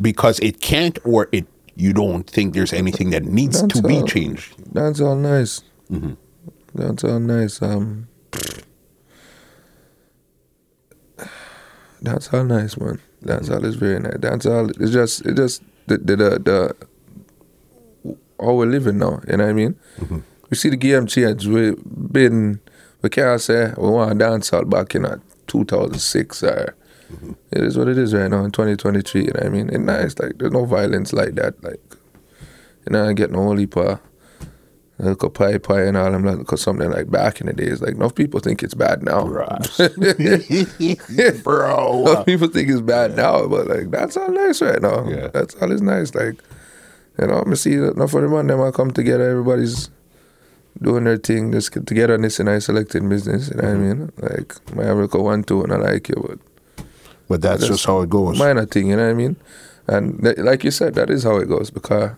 Because 0.00 0.38
it 0.40 0.60
can't, 0.60 0.98
or 1.04 1.28
it 1.32 1.46
you 1.74 1.92
don't 1.92 2.28
think 2.28 2.54
there's 2.54 2.72
anything 2.72 3.10
that 3.10 3.24
needs 3.24 3.62
to 3.62 3.82
be 3.82 4.02
changed. 4.02 4.54
That's 4.74 5.00
all 5.00 5.16
nice. 5.16 5.62
That's 6.74 7.04
all 7.04 7.20
nice. 7.20 7.62
Um, 7.62 8.08
that's 12.02 12.32
all 12.32 12.44
nice, 12.44 12.76
man. 12.76 13.00
That's 13.22 13.48
all 13.50 13.64
is 13.64 13.76
very 13.76 13.98
nice. 14.00 14.16
That's 14.18 14.46
all. 14.46 14.70
It's 14.70 14.92
just, 14.92 15.24
it 15.26 15.36
just 15.36 15.62
the 15.86 15.98
the 15.98 16.16
the, 16.16 16.30
the 16.38 16.76
how 18.40 18.54
we're 18.54 18.66
living 18.66 18.98
now. 18.98 19.20
You 19.28 19.36
know 19.38 19.44
what 19.44 19.50
I 19.50 19.52
mean? 19.52 19.76
We 20.50 20.56
see 20.56 20.68
the 20.70 20.76
game 20.76 21.06
change. 21.06 21.46
We've 21.46 21.76
been 21.84 22.60
we 23.02 23.08
can't 23.08 23.40
say 23.40 23.72
we 23.76 23.88
want 23.88 24.12
to 24.12 24.18
dance 24.18 24.52
all 24.52 24.64
back 24.64 24.94
in 24.94 25.04
uh, 25.04 25.18
2006 25.48 26.42
or. 26.42 26.48
Uh, 26.48 26.72
it 27.50 27.64
is 27.64 27.78
what 27.78 27.88
it 27.88 27.96
is 27.96 28.12
right 28.12 28.30
now 28.30 28.44
in 28.44 28.50
2023. 28.50 29.22
You 29.22 29.26
know 29.28 29.32
what 29.34 29.46
I 29.46 29.48
mean? 29.48 29.70
It's 29.70 29.78
nice. 29.78 30.18
Like 30.18 30.38
there's 30.38 30.52
no 30.52 30.66
violence 30.66 31.12
like 31.12 31.36
that. 31.36 31.62
Like 31.64 31.80
you 32.86 32.92
know, 32.92 33.08
I 33.08 33.12
get 33.14 33.30
no 33.30 33.40
only 33.40 33.66
pa 33.66 33.98
like 34.98 35.22
a 35.22 35.30
pie 35.30 35.58
pie 35.58 35.84
and 35.84 35.96
all 35.96 36.10
them 36.10 36.24
like 36.24 36.44
cause 36.46 36.60
something 36.60 36.90
like 36.90 37.10
back 37.10 37.40
in 37.40 37.46
the 37.46 37.52
days. 37.52 37.80
Like 37.80 37.94
enough 37.94 38.14
people 38.14 38.40
think 38.40 38.62
it's 38.62 38.74
bad 38.74 39.02
now. 39.02 39.24
Bro. 41.42 42.02
Enough 42.02 42.26
people 42.26 42.48
think 42.48 42.68
it's 42.68 42.80
bad 42.80 43.16
now, 43.16 43.46
but 43.46 43.68
like 43.68 43.90
that's 43.90 44.16
all 44.16 44.30
nice 44.30 44.60
right 44.60 44.82
now. 44.82 45.08
Yeah. 45.08 45.28
That's 45.28 45.54
all 45.56 45.72
is 45.72 45.82
nice. 45.82 46.14
Like 46.14 46.42
you 47.18 47.26
know, 47.26 47.34
I'm 47.34 47.54
see 47.56 47.74
enough 47.74 48.14
of 48.14 48.22
the 48.22 48.28
man 48.28 48.48
them 48.48 48.60
all 48.60 48.72
come 48.72 48.90
together, 48.90 49.30
everybody's 49.30 49.90
doing 50.80 51.04
their 51.04 51.16
thing, 51.16 51.52
just 51.52 51.72
get 51.72 51.86
together 51.86 52.14
in 52.14 52.22
this 52.22 52.40
and 52.40 52.48
I 52.48 52.58
selected 52.58 53.08
business, 53.08 53.48
you 53.48 53.56
know 53.56 53.62
what 53.62 53.70
I 53.70 53.74
mm-hmm. 53.74 54.00
mean? 54.00 54.12
Like 54.18 54.76
my 54.76 54.84
America 54.84 55.20
one 55.20 55.42
two 55.44 55.62
and 55.62 55.72
I 55.72 55.76
like 55.76 56.10
it, 56.10 56.18
but 56.20 56.38
But 57.28 57.42
that's, 57.42 57.66
just 57.66 57.84
how 57.84 58.00
it 58.00 58.10
goes. 58.10 58.38
minor 58.38 58.66
thing, 58.66 58.88
you 58.88 58.96
know 58.96 59.04
what 59.04 59.10
I 59.10 59.14
mean? 59.14 59.36
And 59.86 60.22
th- 60.22 60.38
like 60.38 60.64
you 60.64 60.70
said, 60.70 60.94
that 60.94 61.10
is 61.10 61.24
how 61.24 61.36
it 61.36 61.48
goes 61.48 61.70
because 61.70 62.12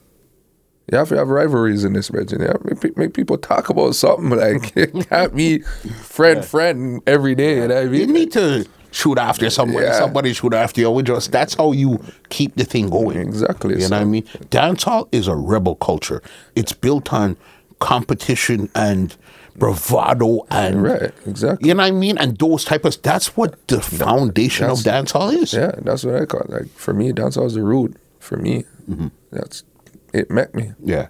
you 0.91 0.99
have 0.99 1.09
to 1.11 1.17
have 1.17 1.29
rivalries 1.29 1.85
in 1.85 1.93
this 1.93 2.11
region. 2.11 2.41
You 2.41 2.49
have 2.49 2.63
to 2.65 2.75
make, 2.83 2.97
make 2.97 3.15
people 3.15 3.39
talk 3.39 3.71
about 3.71 3.95
something 3.95 4.31
like 4.39 4.77
it 4.77 5.09
can't 5.09 5.35
be 5.35 5.61
friend 5.61 6.45
friend 6.45 7.01
every 7.07 7.35
day. 7.35 7.57
You 7.57 7.69
know 7.69 7.75
what 7.75 7.77
I 7.77 7.83
You 7.83 8.07
mean? 8.07 8.13
need 8.13 8.33
to 8.33 8.67
shoot 8.91 9.19
after 9.19 9.49
somebody. 9.51 9.87
Yeah. 9.87 9.99
Somebody 9.99 10.33
shoot 10.33 10.53
after 10.53 10.81
you. 10.81 10.91
We 10.91 11.05
just 11.05 11.31
that's 11.31 11.55
how 11.55 11.71
you 11.73 12.03
keep 12.29 12.57
the 12.57 12.65
thing 12.65 12.91
going. 12.91 13.17
Exactly, 13.19 13.81
You 13.81 13.89
know 13.89 13.99
what 13.99 14.03
I 14.03 14.05
mean? 14.05 14.25
Dancehall 14.51 15.09
is 15.13 15.29
a 15.29 15.37
rebel 15.37 15.77
culture. 15.77 16.23
It's 16.57 16.73
built 16.73 17.13
on 17.13 17.37
competition 17.81 18.71
and 18.75 19.17
bravado 19.57 20.47
and 20.51 20.83
Right, 20.85 21.13
exactly. 21.27 21.69
You 21.69 21.75
know 21.75 21.83
what 21.83 21.89
I 21.89 21.91
mean? 21.91 22.17
And 22.19 22.39
those 22.39 22.65
type 22.65 22.85
of 22.85 23.01
that's 23.03 23.37
what 23.37 23.67
the 23.69 23.81
foundation 23.83 24.67
of 24.71 24.79
dancehall 24.79 25.33
is. 25.35 25.53
Yeah, 25.53 25.73
that's 25.83 26.05
what 26.05 26.15
I 26.15 26.25
call 26.27 26.43
it. 26.43 26.51
Like 26.51 26.69
for 26.69 26.95
me, 26.95 27.13
dancehall 27.13 27.47
is 27.47 27.55
the 27.55 27.63
root. 27.65 27.97
For 28.21 28.37
me, 28.37 28.65
Mm-hmm. 28.89 29.09
that's 29.33 29.65
it. 30.13 30.31
Met 30.31 30.55
me. 30.55 30.73
Yeah. 30.83 31.09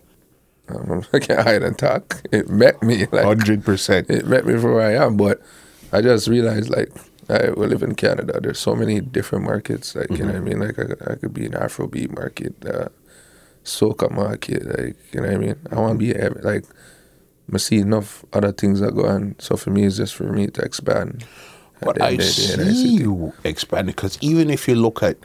Um, 0.68 1.04
I 1.12 1.18
can't 1.18 1.40
hide 1.42 1.62
and 1.62 1.76
talk. 1.78 2.22
It 2.32 2.48
met 2.48 2.82
me. 2.82 3.06
Like 3.12 3.24
Hundred 3.24 3.64
percent. 3.64 4.08
it 4.10 4.26
met 4.26 4.46
me 4.46 4.56
for 4.58 4.72
where 4.74 4.86
I 4.86 5.04
am. 5.04 5.16
But 5.16 5.40
I 5.92 6.00
just 6.02 6.28
realized, 6.28 6.70
like, 6.70 6.90
I 7.28 7.50
we 7.50 7.66
live 7.66 7.82
in 7.82 7.94
Canada. 7.94 8.38
There's 8.40 8.58
so 8.60 8.74
many 8.76 9.00
different 9.00 9.44
markets. 9.44 9.94
Like 9.94 10.10
you 10.10 10.18
know 10.24 10.32
Mm-hmm. 10.32 10.32
what 10.32 10.36
I 10.36 10.40
mean. 10.40 10.58
Like 10.60 10.78
I, 11.08 11.12
I 11.12 11.14
could 11.16 11.34
be 11.34 11.46
an 11.46 11.52
Afrobeat 11.52 12.14
market, 12.14 12.54
uh, 12.66 12.88
soca 13.64 14.10
market. 14.10 14.64
Like 14.66 14.96
you 15.12 15.20
know 15.20 15.28
what 15.28 15.34
I 15.36 15.38
mean. 15.38 15.56
I 15.70 15.74
want 15.76 15.92
to 15.94 15.98
be 15.98 16.14
ev- 16.14 16.38
like. 16.42 16.64
I 17.52 17.56
see 17.58 17.78
enough 17.78 18.24
other 18.32 18.52
things 18.52 18.78
that 18.78 18.94
go 18.94 19.06
on. 19.06 19.34
So 19.40 19.56
for 19.56 19.70
me, 19.70 19.82
it's 19.84 19.96
just 19.96 20.14
for 20.14 20.22
me 20.24 20.46
to 20.46 20.62
expand. 20.62 21.24
But 21.80 22.00
I 22.00 22.16
see 22.18 22.94
you 22.94 23.32
expanding 23.42 23.92
because 23.96 24.16
even 24.20 24.50
if 24.50 24.68
you 24.68 24.76
look 24.76 25.02
at 25.02 25.16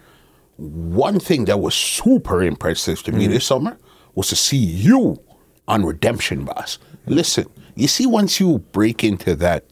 one 0.58 1.20
thing 1.20 1.46
that 1.46 1.60
was 1.60 1.76
super 1.76 2.42
impressive 2.42 3.04
to 3.04 3.12
Mm. 3.12 3.18
me 3.18 3.28
this 3.28 3.46
summer 3.46 3.78
was 4.16 4.30
to 4.30 4.36
see 4.36 4.58
you 4.58 5.20
on 5.68 5.86
Redemption 5.86 6.46
Boss. 6.46 6.80
Listen, 7.06 7.46
you 7.76 7.88
see, 7.88 8.08
once 8.08 8.40
you 8.40 8.58
break 8.72 9.04
into 9.04 9.36
that, 9.36 9.66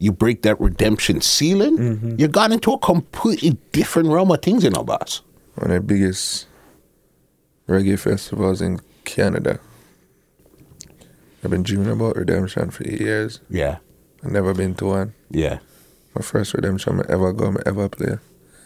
you 0.00 0.10
break 0.10 0.42
that 0.42 0.60
redemption 0.60 1.20
ceiling, 1.20 1.76
Mm-hmm. 1.78 2.14
you 2.18 2.26
got 2.26 2.50
into 2.50 2.72
a 2.72 2.78
completely 2.78 3.56
different 3.70 4.08
realm 4.08 4.32
of 4.32 4.42
things, 4.42 4.64
you 4.64 4.70
know, 4.70 4.82
boss. 4.82 5.20
one 5.54 5.70
of 5.70 5.74
the 5.76 5.80
biggest 5.80 6.46
reggae 7.68 7.98
festivals 7.98 8.60
in 8.60 8.80
Canada. 9.04 9.58
I've 11.42 11.50
been 11.50 11.62
dreaming 11.62 11.90
about 11.90 12.16
Redemption 12.16 12.70
for 12.70 12.86
eight 12.86 13.00
years. 13.00 13.40
Yeah, 13.50 13.78
I've 14.24 14.30
never 14.32 14.54
been 14.54 14.74
to 14.76 14.84
one. 14.86 15.14
yeah, 15.30 15.58
My 16.14 16.22
first 16.22 16.54
Redemption 16.54 17.00
I 17.00 17.12
ever 17.12 17.32
go, 17.32 17.52
I 17.52 17.56
ever 17.68 17.88
play. 17.88 18.18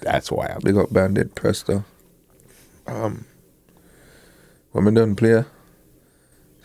that's 0.03 0.30
wild. 0.30 0.62
Big 0.64 0.76
up 0.76 0.92
Bandit 0.92 1.34
Presto. 1.34 1.84
Um, 2.86 3.24
when 4.72 4.86
I 4.88 4.90
done 4.92 5.16
play, 5.16 5.44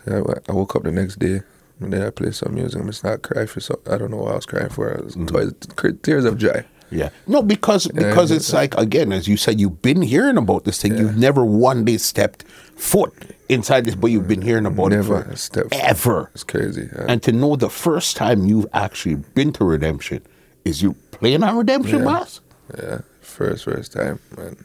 I, 0.06 0.10
I 0.48 0.52
woke 0.52 0.76
up 0.76 0.84
the 0.84 0.92
next 0.92 1.18
day 1.18 1.40
and 1.80 1.92
then 1.92 2.02
I 2.02 2.10
play 2.10 2.30
some 2.30 2.54
music. 2.54 2.80
I'm 2.80 2.86
just 2.86 3.02
not 3.02 3.22
crying 3.22 3.48
for 3.48 3.60
so 3.60 3.80
I 3.90 3.98
don't 3.98 4.10
know 4.12 4.18
what 4.18 4.32
I 4.32 4.36
was 4.36 4.46
crying 4.46 4.68
for. 4.70 4.90
It 4.92 5.04
was 5.04 5.14
toys- 5.26 5.54
tears 6.02 6.24
of 6.24 6.38
joy. 6.38 6.64
Yeah. 6.90 7.08
No, 7.26 7.42
because 7.42 7.88
because 7.88 8.30
it's 8.30 8.52
like 8.52 8.74
again, 8.76 9.12
as 9.12 9.26
you 9.26 9.36
said, 9.36 9.58
you've 9.60 9.82
been 9.82 10.02
hearing 10.02 10.36
about 10.36 10.64
this 10.64 10.80
thing. 10.80 10.96
You've 10.96 11.16
never 11.16 11.44
one 11.44 11.84
day 11.84 11.96
stepped 11.96 12.44
foot 12.76 13.12
inside 13.48 13.84
this, 13.84 13.94
but 13.94 14.08
you've 14.08 14.28
been 14.28 14.42
hearing 14.42 14.66
about 14.66 14.90
Never 14.90 15.20
it 15.30 15.38
for 15.38 15.68
ever. 15.72 16.30
It's 16.34 16.44
crazy. 16.44 16.88
yeah. 16.94 17.06
And 17.08 17.22
to 17.24 17.32
know 17.32 17.56
the 17.56 17.70
first 17.70 18.16
time 18.16 18.46
you've 18.46 18.66
actually 18.72 19.16
been 19.16 19.52
to 19.54 19.64
Redemption 19.64 20.22
is 20.64 20.82
you 20.82 20.94
playing 21.10 21.42
on 21.42 21.56
Redemption, 21.56 22.00
Yeah. 22.00 22.04
boss. 22.04 22.40
Yeah, 22.78 23.00
first, 23.20 23.64
first 23.64 23.92
time, 23.92 24.18
man. 24.36 24.56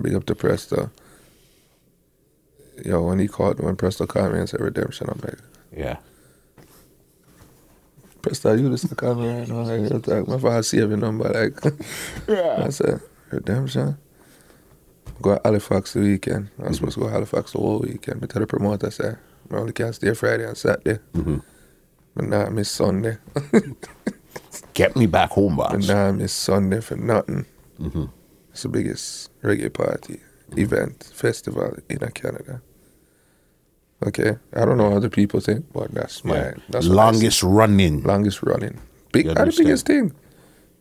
Big 0.00 0.14
up 0.14 0.26
to 0.26 0.34
Presto. 0.34 0.90
Yo, 2.84 3.02
when 3.02 3.18
he 3.18 3.28
called, 3.28 3.60
when 3.60 3.76
Presto 3.76 4.06
called 4.06 4.32
me 4.32 4.38
and 4.40 4.48
said 4.48 4.60
redemption, 4.60 5.08
I'm 5.10 5.20
like, 5.24 5.38
Yeah. 5.74 5.96
Presto, 8.26 8.54
you 8.54 8.68
listen 8.68 8.88
to 8.88 8.96
call 8.96 9.14
me 9.14 9.28
right 9.28 9.46
now. 9.46 9.62
Like, 9.62 9.88
real 9.88 10.00
talk. 10.00 10.26
my 10.26 10.36
father 10.36 10.62
saved 10.64 10.88
your 10.88 10.96
number. 10.96 11.28
Like, 11.28 11.64
I 12.28 12.70
said, 12.70 13.00
redemption? 13.30 13.96
Go 15.22 15.36
to 15.36 15.40
Halifax 15.44 15.92
the 15.92 16.00
weekend. 16.00 16.50
I 16.58 16.62
was 16.62 16.64
mm-hmm. 16.64 16.74
supposed 16.74 16.94
to 16.94 17.00
go 17.02 17.06
to 17.06 17.12
Halifax 17.12 17.52
the 17.52 17.58
whole 17.58 17.78
weekend. 17.78 18.20
But 18.20 18.30
tell 18.30 18.40
the 18.40 18.48
promoter, 18.48 18.90
say, 18.90 19.14
I 19.52 19.54
only 19.54 19.72
can 19.72 19.92
stay 19.92 20.12
Friday 20.12 20.44
and 20.44 20.56
Saturday. 20.56 20.98
But 21.14 22.24
now 22.24 22.46
I 22.46 22.48
miss 22.48 22.68
Sunday. 22.68 23.18
Get 24.74 24.96
me 24.96 25.06
back 25.06 25.30
home, 25.30 25.54
But 25.54 25.74
boss. 25.74 25.86
now 25.86 26.08
I 26.08 26.10
miss 26.10 26.32
Sunday 26.32 26.80
for 26.80 26.96
nothing. 26.96 27.46
Mm-hmm. 27.80 28.06
It's 28.50 28.62
the 28.62 28.68
biggest 28.70 29.40
reggae 29.40 29.72
party, 29.72 30.14
mm-hmm. 30.50 30.58
event, 30.58 31.12
festival 31.14 31.76
in 31.88 31.98
Canada. 32.10 32.60
Okay, 34.04 34.36
I 34.54 34.64
don't 34.64 34.76
know 34.76 34.90
how 34.90 34.96
other 34.96 35.08
people 35.08 35.40
think, 35.40 35.64
but 35.72 35.92
that's 35.92 36.24
my 36.24 36.36
Yeah. 36.36 36.52
that's 36.68 36.86
Longest 36.86 37.42
running. 37.42 38.02
longest 38.02 38.42
running. 38.42 38.78
Big, 39.12 39.26
are 39.28 39.34
the 39.46 39.54
biggest 39.56 39.86
thing. 39.86 40.12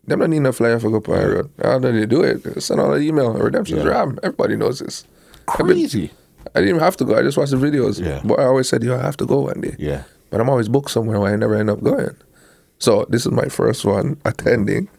Them 0.07 0.19
don't 0.19 0.29
need 0.31 0.39
no 0.41 0.51
flyer 0.51 0.79
for 0.79 0.89
go 0.91 0.99
the 0.99 1.27
road. 1.35 1.49
How 1.63 1.79
do 1.79 1.91
they 1.91 2.05
do 2.05 2.21
it? 2.23 2.61
Send 2.61 2.79
out 2.81 2.93
an 2.93 3.01
email. 3.01 3.33
Redemption's 3.33 3.83
Yeah. 3.85 3.89
Ram. 3.91 4.19
Everybody 4.21 4.55
knows 4.57 4.79
this. 4.79 5.05
Crazy. 5.45 6.11
I 6.53 6.59
didn't 6.59 6.69
even 6.69 6.81
have 6.81 6.97
to 6.97 7.05
go. 7.05 7.17
I 7.17 7.21
just 7.23 7.37
watched 7.37 7.51
the 7.51 7.57
videos. 7.57 7.99
Yeah. 7.99 8.21
But 8.23 8.39
I 8.39 8.45
always 8.45 8.67
said, 8.69 8.83
yo, 8.83 8.95
I 8.95 9.01
have 9.01 9.17
to 9.17 9.25
go 9.25 9.41
one 9.41 9.61
day. 9.61 9.75
Yeah. 9.79 10.03
But 10.29 10.41
I'm 10.41 10.49
always 10.49 10.67
booked 10.67 10.91
somewhere 10.91 11.19
where 11.19 11.33
I 11.33 11.35
never 11.37 11.55
end 11.55 11.69
up 11.71 11.81
going. 11.81 12.15
So 12.77 13.05
this 13.09 13.25
is 13.25 13.31
my 13.31 13.45
first 13.45 13.83
one 13.85 14.17
attending 14.25 14.89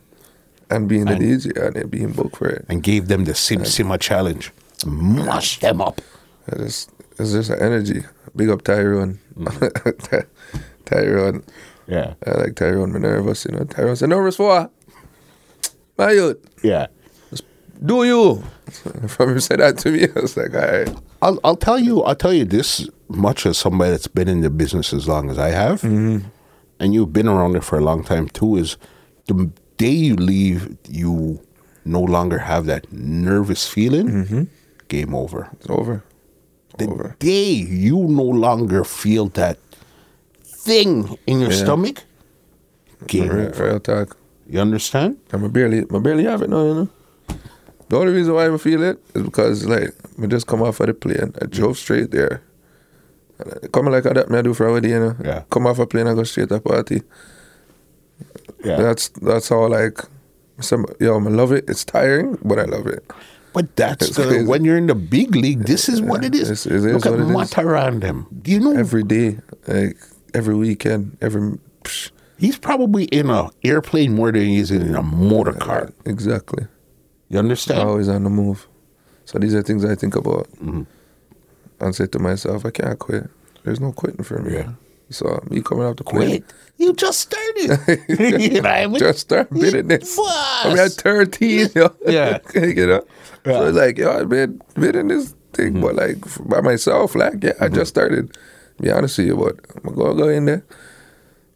and 0.71 0.89
being 0.89 1.05
the 1.05 1.13
And- 1.13 1.23
DJ 1.23 1.77
and 1.77 1.91
being 1.91 2.11
booked 2.13 2.37
for 2.37 2.49
it. 2.49 2.65
And 2.69 2.83
gave 2.83 3.07
them 3.09 3.27
the 3.27 3.35
Sim 3.35 3.61
Simma 3.61 4.01
challenge. 4.01 4.51
Mush 4.87 5.61
them 5.61 5.81
up. 5.81 6.01
It's 6.49 6.59
just, 6.63 6.91
it's 7.19 7.33
just 7.33 7.51
an 7.51 7.61
energy. 7.61 8.05
Big 8.35 8.49
up 8.51 8.63
Tyrone. 8.63 9.19
Mm-hmm. 9.39 10.19
Tyrone. 10.85 11.43
Yeah. 11.87 12.15
I 12.27 12.31
like 12.33 12.57
Tyrone. 12.57 12.95
I'm 12.95 13.03
you 13.03 13.57
know. 13.59 13.65
Tyrone 13.65 13.97
said, 13.97 14.09
nervous 14.09 14.37
for 14.37 14.49
what? 14.49 14.73
My 15.99 16.13
youth, 16.13 16.39
Yeah. 16.63 16.87
do 17.85 18.05
you? 18.05 18.43
From 19.09 19.31
him 19.31 19.41
said 19.41 19.61
that 19.61 19.79
to 19.79 19.91
me, 19.93 20.05
I 20.17 20.21
was 20.21 20.37
like, 20.37 20.55
all 20.55 20.61
right. 20.61 20.95
I'll 21.23 21.41
I'll 21.45 21.57
tell 21.57 21.79
you 21.79 22.03
I'll 22.03 22.15
tell 22.17 22.33
you 22.35 22.45
this 22.45 22.89
much 23.09 23.47
as 23.47 23.57
somebody 23.57 23.93
that's 23.93 24.09
been 24.09 24.29
in 24.29 24.43
the 24.43 24.51
business 24.51 24.93
as 24.93 25.09
long 25.09 25.31
as 25.31 25.39
I 25.39 25.51
have, 25.51 25.81
Mm-hmm. 25.81 26.27
and 26.81 26.93
you've 26.93 27.13
been 27.15 27.29
around 27.29 27.57
it 27.57 27.65
for 27.65 27.79
a 27.79 27.81
long 27.81 28.05
time 28.05 28.29
too. 28.29 28.57
Is 28.57 28.77
the 29.27 29.51
day 29.79 29.89
you 29.91 30.17
leave, 30.17 30.77
you 30.89 31.41
no 31.87 32.01
longer 32.03 32.39
have 32.41 32.67
that 32.67 32.93
nervous 32.93 33.67
feeling. 33.69 34.49
Game 34.89 35.15
over. 35.15 35.49
It's 35.55 35.71
over. 35.71 36.05
The 36.79 36.87
over. 36.89 37.17
day 37.19 37.51
you 37.53 37.97
no 38.09 38.23
longer 38.25 38.85
feel 38.85 39.27
that 39.31 39.59
thing 40.45 41.17
in 41.27 41.41
your 41.41 41.51
Yeah. 41.53 41.65
stomach, 41.65 42.03
game 43.07 43.29
Real, 43.29 43.49
over. 43.49 43.65
real 43.65 43.81
talk. 43.81 44.17
You 44.49 44.61
understand? 44.61 45.17
I'm 45.33 45.45
a 45.45 45.49
barely, 45.49 45.85
I'm 45.91 46.03
barely 46.03 46.25
have 46.25 46.43
it 46.43 46.51
now, 46.51 46.63
you 46.65 46.75
know. 46.75 46.89
The 47.89 47.97
only 47.97 48.13
reason 48.13 48.35
why 48.35 48.53
I 48.53 48.57
feel 48.59 48.83
it 48.83 48.99
is 49.15 49.23
because, 49.23 49.65
like, 49.67 49.95
I 50.23 50.27
just 50.27 50.47
come 50.47 50.61
off 50.63 50.81
of 50.81 50.87
the 50.89 50.95
plane. 50.95 51.33
I 51.41 51.47
drove 51.47 51.79
straight 51.79 52.11
there. 52.11 52.43
And 53.39 53.49
come 53.51 53.55
like 53.55 53.63
I- 53.65 53.69
Coming 53.69 53.93
like 53.93 54.05
that, 54.15 54.31
me 54.31 54.39
I 54.39 54.43
do 54.43 54.55
for 54.55 54.67
a 54.77 54.81
day, 54.81 54.91
you 54.91 54.99
know. 55.01 55.17
Yeah. 55.25 55.43
Come 55.51 55.67
off 55.67 55.79
a 55.79 55.87
plane, 55.87 56.07
I 56.09 56.15
go 56.15 56.25
straight 56.25 56.49
to 56.49 56.57
a 56.57 56.61
party. 56.61 57.03
Yeah. 58.65 58.77
That's 58.77 59.09
that's 59.23 59.51
all. 59.53 59.69
Like, 59.71 60.01
some 60.61 60.87
yo, 61.01 61.15
I 61.19 61.23
love 61.29 61.53
it. 61.53 61.69
It's 61.69 61.85
tiring, 61.85 62.39
but 62.43 62.59
I 62.59 62.65
love 62.65 62.87
it. 62.87 63.05
But 63.57 63.75
that's 63.75 64.09
It's 64.09 64.17
the, 64.19 64.25
crazy. 64.27 64.45
when 64.47 64.67
you're 64.67 64.77
in 64.77 64.87
the 64.87 64.95
big 64.95 65.35
league. 65.35 65.61
This 65.65 65.89
is 65.89 66.03
what 66.03 66.23
it 66.23 66.35
is. 66.35 66.51
It's- 66.51 66.67
it 66.67 66.73
is 66.73 66.85
Look 66.85 67.07
at 67.07 67.15
it 67.15 67.21
is. 67.21 67.27
Matterhorn 67.29 68.01
Do 68.43 68.51
you 68.53 68.61
know 68.61 68.73
Every 68.73 69.03
day, 69.03 69.39
like 69.67 69.97
every 70.35 70.55
weekend, 70.55 71.17
every. 71.23 71.59
Psh, 71.85 72.11
he's 72.37 72.59
probably 72.59 73.05
in 73.05 73.31
a 73.31 73.49
airplane 73.65 74.15
more 74.15 74.31
than 74.31 74.43
he's 74.43 74.71
in 74.71 74.95
a 74.95 75.03
motor 75.03 75.55
car. 75.55 75.91
Exactly. 76.05 76.67
You 77.31 77.39
understand? 77.39 77.81
Always 77.89 78.11
on 78.11 78.25
the 78.25 78.31
move. 78.31 78.69
So 79.25 79.39
these 79.39 79.55
are 79.55 79.63
things 79.63 79.87
I 79.87 79.95
think 79.95 80.17
about 80.17 80.49
Mm-hmm. 80.63 80.83
and 81.81 81.95
say 81.95 82.07
to 82.09 82.19
myself, 82.19 82.67
I 82.67 82.71
can't 82.73 82.99
quit. 82.99 83.25
There's 83.65 83.81
no 83.81 83.91
quitting 83.91 84.23
for 84.23 84.39
me. 84.43 84.53
Yeah. 84.53 84.73
So 85.11 85.41
me 85.51 85.63
coming 85.63 85.85
out 85.85 85.97
to 85.99 86.05
quit. 86.05 86.45
You 86.79 86.93
just 86.95 87.21
started. 87.21 88.05
you 88.51 88.61
know, 88.61 88.69
I 88.69 88.87
Just 88.99 89.21
start 89.21 89.51
bidding 89.51 89.89
this. 89.89 90.19
I 90.19 90.69
mean, 90.69 90.79
at 90.79 90.97
Boss. 90.97 90.97
13, 90.97 91.69
yo. 91.75 91.95
Yeah. 92.07 92.39
you 92.55 92.87
know? 92.87 93.05
Yeah. 93.45 93.53
So 93.53 93.67
it's 93.69 93.79
like, 93.79 93.99
yo, 93.99 94.19
I've 94.19 94.29
been 94.29 94.61
bidding 94.75 95.09
this 95.09 95.35
thing, 95.53 95.81
but 95.81 95.93
hmm. 95.93 95.99
like 95.99 96.49
by 96.49 96.61
myself, 96.61 97.15
like, 97.15 97.43
yeah, 97.43 97.53
I 97.61 97.69
just 97.69 97.79
hmm. 97.79 98.01
started. 98.01 98.37
Be 98.79 98.91
honest 98.91 99.17
with 99.17 99.29
you, 99.29 99.37
but 99.37 99.57
I'm 99.75 99.95
going 99.95 100.17
to 100.17 100.23
go 100.23 100.29
in 100.29 100.45
there, 100.45 100.63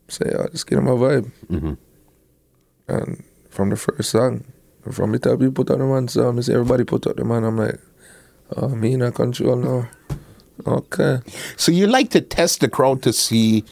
say, 0.08 0.30
yo, 0.32 0.46
just 0.48 0.66
get 0.66 0.78
in 0.78 0.84
my 0.84 0.92
vibe. 0.92 1.30
Mm-hmm. 1.50 1.74
And 2.88 3.24
from 3.50 3.68
the 3.68 3.76
first 3.76 4.10
song, 4.10 4.44
from 4.90 5.12
the 5.12 5.18
time 5.18 5.42
you 5.42 5.52
put 5.52 5.70
out 5.70 5.78
the 5.78 5.84
man 5.84 6.08
song, 6.08 6.38
I 6.38 6.40
say, 6.40 6.54
everybody 6.54 6.84
put 6.84 7.06
out 7.06 7.16
the 7.16 7.24
man. 7.24 7.44
I'm 7.44 7.58
like, 7.58 7.78
oh, 8.56 8.68
me 8.68 8.94
in 8.94 9.02
a 9.02 9.12
control 9.12 9.56
now. 9.56 9.88
Okay. 10.66 11.20
So 11.56 11.72
you 11.72 11.86
like 11.86 12.10
to 12.10 12.20
test 12.20 12.60
the 12.60 12.68
crowd 12.68 13.02
to 13.02 13.12
see 13.12 13.64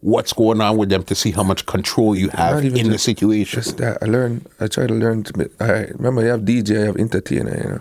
what's 0.00 0.32
going 0.32 0.60
on 0.60 0.76
with 0.76 0.88
them, 0.88 1.02
to 1.04 1.14
see 1.14 1.32
how 1.32 1.42
much 1.42 1.66
control 1.66 2.16
you 2.16 2.28
have 2.30 2.64
in 2.64 2.90
the 2.90 2.98
situation. 2.98 3.62
Just 3.62 3.78
that 3.78 3.98
I 4.02 4.06
learn. 4.06 4.46
I 4.60 4.68
try 4.68 4.86
to 4.86 4.94
learn 4.94 5.24
to 5.24 5.32
be. 5.32 5.46
I 5.60 5.86
remember 5.96 6.22
you 6.22 6.28
have 6.28 6.42
DJ, 6.42 6.82
I 6.82 6.86
have 6.86 6.96
entertainer. 6.96 7.56
You 7.56 7.68
know. 7.70 7.80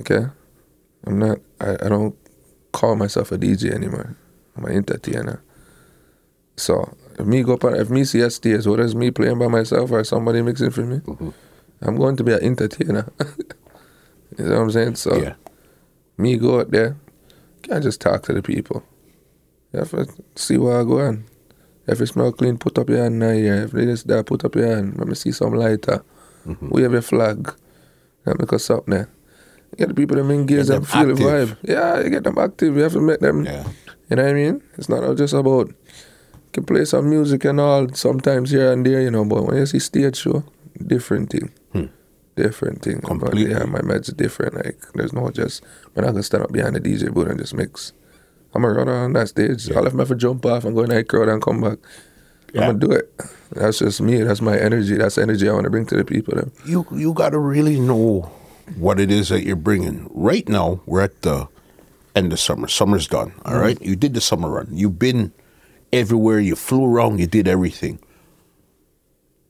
Okay. 0.00 0.26
I'm 1.06 1.18
not. 1.18 1.38
I, 1.60 1.74
I 1.74 1.88
don't 1.88 2.16
call 2.72 2.96
myself 2.96 3.32
a 3.32 3.38
DJ 3.38 3.72
anymore. 3.72 4.16
I'm 4.56 4.64
an 4.64 4.72
entertainer. 4.72 5.42
So 6.56 6.96
if 7.18 7.26
me 7.26 7.42
go 7.42 7.58
if 7.62 7.90
me 7.90 8.04
see 8.04 8.20
a 8.20 8.30
stage, 8.30 8.66
whether 8.66 8.84
it's 8.84 8.94
me 8.94 9.10
playing 9.10 9.38
by 9.38 9.48
myself 9.48 9.90
or 9.90 10.04
somebody 10.04 10.42
mixing 10.42 10.70
for 10.70 10.82
me, 10.82 10.98
mm-hmm. 10.98 11.30
I'm 11.82 11.96
going 11.96 12.16
to 12.16 12.24
be 12.24 12.32
an 12.32 12.42
entertainer. 12.42 13.12
you 14.38 14.44
know 14.44 14.50
what 14.50 14.60
I'm 14.62 14.70
saying? 14.70 14.94
So 14.96 15.16
yeah. 15.16 15.34
Me 16.16 16.36
go 16.36 16.60
out 16.60 16.70
there, 16.70 16.96
can't 17.62 17.82
just 17.82 18.00
talk 18.00 18.22
to 18.24 18.32
the 18.32 18.42
people. 18.42 18.82
You 19.72 19.80
have 19.80 19.90
to 19.90 20.06
see 20.36 20.56
what 20.58 20.76
I 20.76 20.84
go 20.84 21.00
on. 21.00 21.24
If 21.86 22.00
it 22.00 22.06
smell 22.06 22.32
clean, 22.32 22.56
put 22.58 22.78
up 22.78 22.88
your 22.88 23.02
hand 23.02 23.18
now 23.18 23.32
here. 23.32 23.64
If 23.64 23.74
it 23.74 23.88
is 23.88 24.04
there, 24.04 24.22
put 24.22 24.44
up 24.44 24.54
your 24.54 24.66
hand. 24.66 24.96
Let 24.98 25.08
me 25.08 25.14
see 25.14 25.32
some 25.32 25.52
lighter. 25.54 26.02
Wave 26.60 26.92
your 26.92 27.02
flag. 27.02 27.52
Let 28.24 28.38
me 28.38 28.46
go 28.46 28.56
something 28.58 28.94
there. 28.94 29.08
You 29.72 29.78
get 29.78 29.88
the 29.88 29.94
people 29.94 30.16
that 30.16 30.30
engage 30.32 30.68
and 30.70 30.86
feel 30.86 31.06
the 31.08 31.14
vibe. 31.14 31.56
Yeah, 31.62 32.00
you 32.00 32.10
get 32.10 32.24
them 32.24 32.38
active. 32.38 32.76
You 32.76 32.82
have 32.82 32.92
to 32.92 33.00
make 33.00 33.20
them 33.20 33.44
Yeah. 33.44 33.66
you 34.08 34.16
know 34.16 34.22
what 34.22 34.30
I 34.30 34.34
mean? 34.34 34.62
It's 34.78 34.88
not 34.88 35.16
just 35.16 35.34
about 35.34 35.72
can 36.52 36.64
play 36.64 36.84
some 36.84 37.10
music 37.10 37.44
and 37.44 37.58
all 37.58 37.88
sometimes 37.94 38.50
here 38.52 38.70
and 38.72 38.86
there, 38.86 39.00
you 39.02 39.10
know. 39.10 39.24
But 39.24 39.44
when 39.44 39.56
you 39.56 39.66
see 39.66 39.80
stage 39.80 40.16
show, 40.18 40.44
different 40.86 41.30
thing, 41.30 41.50
different 42.36 42.82
thing. 42.82 43.00
Completely. 43.00 43.50
yeah, 43.50 43.64
my 43.64 43.80
meds 43.80 44.10
are 44.10 44.14
different. 44.14 44.54
Like 44.54 44.80
there's 44.94 45.12
no 45.12 45.30
just 45.30 45.62
I'm 45.96 46.04
not 46.04 46.12
gonna 46.12 46.22
stand 46.22 46.44
up 46.44 46.52
behind 46.52 46.76
the 46.76 46.80
DJ 46.80 47.12
booth 47.12 47.28
and 47.28 47.38
just 47.38 47.54
mix. 47.54 47.92
I'm 48.54 48.62
gonna 48.62 48.74
run 48.74 48.88
on 48.88 49.12
that 49.14 49.28
stage. 49.28 49.70
I'll 49.72 49.84
have 49.84 50.08
to 50.08 50.14
jump 50.14 50.46
off 50.46 50.64
and 50.64 50.74
go 50.74 50.82
in 50.82 50.90
that 50.90 51.08
crowd 51.08 51.28
and 51.28 51.42
come 51.42 51.60
back. 51.60 51.78
Yeah. 52.52 52.62
I'm 52.62 52.78
gonna 52.78 52.78
do 52.78 52.92
it. 52.92 53.12
That's 53.52 53.80
just 53.80 54.00
me. 54.00 54.22
That's 54.22 54.40
my 54.40 54.58
energy. 54.58 54.96
That's 54.96 55.16
the 55.16 55.22
energy 55.22 55.48
I 55.48 55.52
want 55.52 55.64
to 55.64 55.70
bring 55.70 55.86
to 55.86 55.96
the 55.96 56.04
people. 56.04 56.34
Then. 56.36 56.52
you 56.64 56.86
you 56.92 57.12
got 57.12 57.30
to 57.30 57.38
really 57.38 57.80
know 57.80 58.30
what 58.76 59.00
it 59.00 59.10
is 59.10 59.28
that 59.28 59.44
you're 59.44 59.56
bringing. 59.56 60.08
Right 60.12 60.48
now, 60.48 60.80
we're 60.86 61.02
at 61.02 61.22
the 61.22 61.48
end 62.14 62.32
of 62.32 62.40
summer. 62.40 62.68
Summer's 62.68 63.08
done. 63.08 63.32
All 63.44 63.58
right, 63.58 63.76
mm-hmm. 63.76 63.88
you 63.88 63.96
did 63.96 64.14
the 64.14 64.20
summer 64.20 64.48
run. 64.48 64.68
You've 64.70 64.98
been 64.98 65.32
everywhere. 65.92 66.38
You 66.38 66.54
flew 66.56 66.84
around. 66.84 67.18
You 67.18 67.26
did 67.26 67.48
everything. 67.48 67.98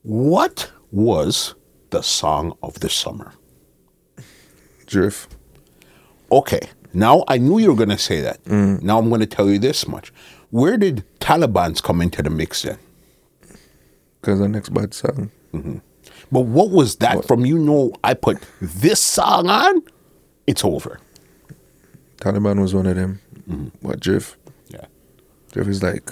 What 0.01 0.71
was 0.91 1.55
the 1.95 2.03
song 2.03 2.57
of 2.61 2.81
the 2.81 2.89
summer? 2.89 3.31
Drift. 4.85 5.33
Okay, 6.29 6.59
now 6.93 7.23
I 7.29 7.37
knew 7.37 7.57
you 7.57 7.69
were 7.69 7.77
going 7.77 7.97
to 7.97 7.97
say 7.97 8.19
that. 8.19 8.43
Mm. 8.43 8.81
Now 8.81 8.99
I'm 8.99 9.07
going 9.07 9.21
to 9.21 9.25
tell 9.25 9.49
you 9.49 9.59
this 9.59 9.87
much. 9.87 10.11
Where 10.49 10.75
did 10.75 11.05
Taliban's 11.19 11.79
come 11.79 12.01
into 12.01 12.21
the 12.21 12.29
mix 12.29 12.63
then? 12.63 12.77
Cause 14.21 14.39
the 14.39 14.49
next 14.49 14.73
bad 14.73 14.93
song. 14.93 15.31
Mm-hmm. 15.53 15.77
But 16.31 16.41
what 16.41 16.69
was 16.71 16.97
that 16.97 17.25
from? 17.25 17.45
You 17.45 17.57
know, 17.57 17.93
I 18.03 18.13
put 18.13 18.39
this 18.59 18.99
song 18.99 19.49
on. 19.49 19.81
It's 20.47 20.65
over. 20.65 20.99
Taliban 22.17 22.59
was 22.59 22.73
one 22.73 22.87
of 22.87 22.97
them. 22.97 23.21
Mm-hmm. 23.49 23.87
What 23.87 24.01
Drift. 24.01 24.35
Yeah. 24.67 24.85
Drift 25.53 25.69
is 25.69 25.81
like, 25.81 26.09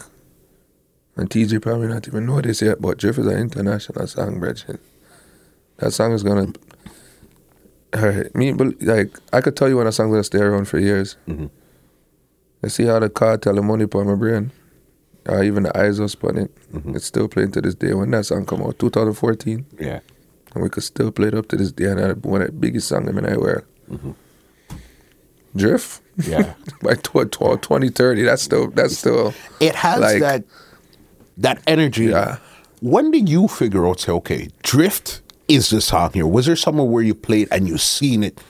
and 1.18 1.30
TJ 1.30 1.62
probably 1.62 1.88
not 1.88 2.08
even 2.08 2.26
know 2.26 2.40
this 2.40 2.62
yet, 2.62 2.80
but 2.80 3.00
Drift 3.00 3.20
is 3.20 3.28
an 3.28 3.38
international 3.38 4.08
song, 4.08 4.40
Bridget. 4.40 4.80
That 5.78 5.92
song 5.92 6.12
is 6.14 6.24
gonna 6.24 6.52
hurt 7.94 8.36
me. 8.36 8.54
But 8.54 8.82
like, 8.82 9.18
I 9.32 9.42
could 9.42 9.56
tell 9.56 9.70
you 9.70 9.78
when 9.78 9.88
a 9.88 9.92
song's 9.92 10.12
gonna 10.12 10.24
stay 10.24 10.40
around 10.40 10.66
for 10.66 10.80
years. 10.80 11.16
Mm-hmm. 11.28 11.48
You 12.64 12.70
see 12.70 12.86
how 12.86 13.00
the 13.00 13.10
cartel 13.10 13.58
and 13.58 13.68
money 13.68 13.86
put 13.86 14.06
my 14.06 14.16
brain, 14.16 14.52
or 15.28 15.44
even 15.44 15.64
the 15.64 15.78
eyes 15.78 16.00
was 16.00 16.16
on 16.24 16.38
it. 16.38 16.52
It's 16.88 17.06
still 17.06 17.28
playing 17.28 17.52
to 17.54 17.62
this 17.62 17.76
day. 17.76 17.94
When 17.94 18.12
that 18.12 18.26
song 18.26 18.46
come 18.46 18.62
out, 18.64 18.80
2014, 18.80 19.66
Yeah. 19.80 20.00
and 20.54 20.64
we 20.64 20.70
could 20.70 20.84
still 20.84 21.12
play 21.12 21.28
it 21.28 21.34
up 21.36 21.48
to 21.50 21.58
this 21.58 21.72
day. 21.74 21.86
And 21.92 22.24
one 22.24 22.42
of 22.42 22.48
the 22.48 22.54
biggest 22.54 22.88
songs 22.88 23.10
in 23.10 23.16
the 23.16 23.40
world. 23.40 23.64
Mm-hmm. 23.92 24.12
Drift. 25.56 26.02
Yeah. 26.18 26.54
by 26.82 26.94
tw- 26.96 27.30
tw- 27.32 27.62
2030 27.62 28.22
that's 28.24 28.42
still 28.44 28.70
that's 28.70 28.98
still 28.98 29.34
It 29.60 29.74
has 29.76 30.00
Like- 30.00 30.20
that 30.22 30.44
that 31.38 31.62
energy. 31.68 32.06
Yeah. 32.06 32.38
When 32.82 33.12
did 33.12 33.28
you 33.30 33.48
figure 33.48 33.88
out, 33.88 34.00
say, 34.02 34.12
okay, 34.12 34.50
Drift 34.62 35.22
is 35.48 35.70
the 35.70 35.82
song 35.82 36.12
here? 36.14 36.28
Was 36.28 36.46
there 36.46 36.56
somewhere 36.56 36.86
where 36.86 37.04
you 37.04 37.16
played 37.16 37.48
and 37.52 37.68
you 37.68 37.78
seen 37.78 38.24
it? 38.24 38.42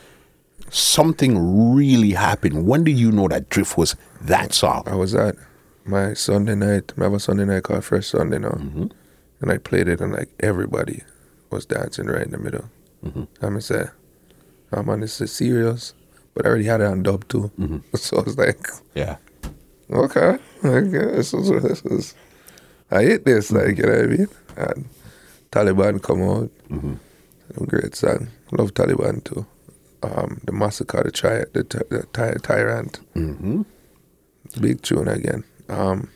Something 0.70 1.76
really 1.76 2.12
happened. 2.12 2.66
When 2.66 2.84
did 2.84 2.98
you 2.98 3.12
know 3.12 3.28
that 3.28 3.50
Drift 3.50 3.78
was 3.78 3.96
that 4.24 4.54
song? 4.54 4.84
i 4.88 4.96
was 4.96 5.14
at 5.14 5.36
my 5.86 6.14
sunday 6.14 6.56
night 6.56 6.94
I 6.98 7.04
have 7.04 7.14
a 7.14 7.20
sunday 7.20 7.46
night 7.46 7.64
called 7.64 7.84
fresh 7.84 8.08
sunday 8.08 8.40
now 8.40 8.50
mm-hmm. 8.52 8.88
and 9.42 9.52
i 9.52 9.58
played 9.58 9.88
it 9.88 10.00
and 10.00 10.14
like 10.14 10.30
everybody 10.40 11.04
was 11.50 11.66
dancing 11.66 12.08
right 12.08 12.26
in 12.26 12.32
the 12.32 12.38
middle 12.38 12.70
mm-hmm. 13.04 13.24
i'm 13.42 13.60
say 13.60 13.86
oh 14.72 14.84
man 14.84 15.02
this 15.02 15.20
is 15.20 15.32
serious 15.32 15.94
but 16.34 16.46
i 16.46 16.50
already 16.50 16.64
had 16.66 16.82
it 16.82 16.86
on 16.86 17.04
dub 17.04 17.28
too 17.28 17.52
mm-hmm. 17.60 17.80
so 17.96 18.18
i 18.18 18.22
was 18.22 18.38
like 18.38 18.66
Yeah. 18.96 19.18
okay 19.92 20.38
like, 20.64 20.86
yeah, 20.86 21.12
this 21.12 21.34
is 21.34 21.50
this 21.50 21.82
is 21.84 22.16
i 22.92 23.04
hate 23.04 23.26
this 23.26 23.52
like 23.52 23.78
you 23.78 23.86
know 23.86 23.92
what 23.92 24.04
i 24.04 24.08
mean 24.08 24.28
and 24.56 24.86
taliban 25.52 26.02
come 26.02 26.22
out 26.22 26.50
great 27.68 27.96
song 27.96 28.28
love 28.52 28.74
taliban 28.74 29.24
too 29.24 29.46
um, 30.04 30.42
the 30.44 30.52
massacre, 30.52 31.02
the, 31.04 31.12
tri- 31.12 31.46
the, 31.54 31.64
ty- 31.64 31.88
the 31.90 32.04
ty- 32.12 32.36
tyrant, 32.44 33.00
Mm-hmm. 33.16 33.62
big 34.60 34.82
tune 34.82 35.08
again. 35.08 35.44
Um, 35.70 36.10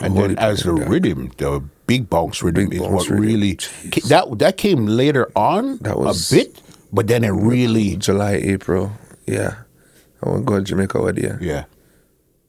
And 0.00 0.16
then 0.16 0.38
as 0.38 0.62
the 0.62 0.72
fucking 0.72 0.88
rhythm, 0.88 1.32
the 1.38 1.60
big 1.86 2.08
bounce 2.08 2.42
rhythm 2.42 2.68
Big 2.70 2.74
is 2.74 2.80
bounce 2.80 2.92
what 2.92 3.08
rhythm. 3.10 3.26
really 3.26 3.56
Jeez. 3.56 4.08
that 4.08 4.38
that 4.38 4.56
came 4.56 4.86
later 4.86 5.28
on 5.36 5.78
That 5.82 5.98
was- 5.98 6.30
a 6.32 6.36
bit, 6.36 6.62
but 6.92 7.06
then 7.08 7.24
it 7.24 7.30
really 7.34 7.96
July, 7.96 8.34
April, 8.40 8.92
yeah. 9.26 9.54
I 10.22 10.28
want 10.30 10.40
to 10.42 10.44
go 10.46 10.58
to 10.58 10.64
Jamaica 10.64 11.02
with 11.02 11.18
you. 11.18 11.36
yeah. 11.40 11.64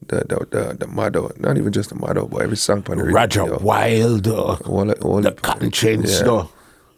The, 0.08 0.24
the, 0.28 0.48
the, 0.50 0.78
the 0.80 0.88
motto, 0.88 1.32
not 1.38 1.58
even 1.58 1.72
just 1.72 1.90
the 1.90 1.96
motto, 1.96 2.26
but 2.28 2.42
every 2.42 2.58
song 2.58 2.84
on 2.90 2.98
the 2.98 3.04
radio. 3.04 3.16
Roger 3.16 3.46
yo. 3.46 3.58
Wild, 3.60 4.28
All, 4.28 4.92
all 5.02 5.22
the 5.22 5.32
cotton 5.34 5.72
chain 5.72 6.04
yeah. 6.04 6.46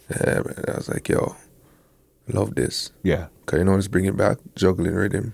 Yeah, 0.10 0.42
man. 0.46 0.64
I 0.68 0.76
was 0.78 0.88
like, 0.90 1.10
yo, 1.10 1.36
love 2.28 2.56
this. 2.56 2.92
Yeah. 3.04 3.28
Because 3.46 3.58
you 3.60 3.66
know 3.66 3.74
what's 3.74 3.88
bringing 3.88 4.16
back? 4.16 4.38
Juggling 4.56 4.94
rhythm. 4.94 5.34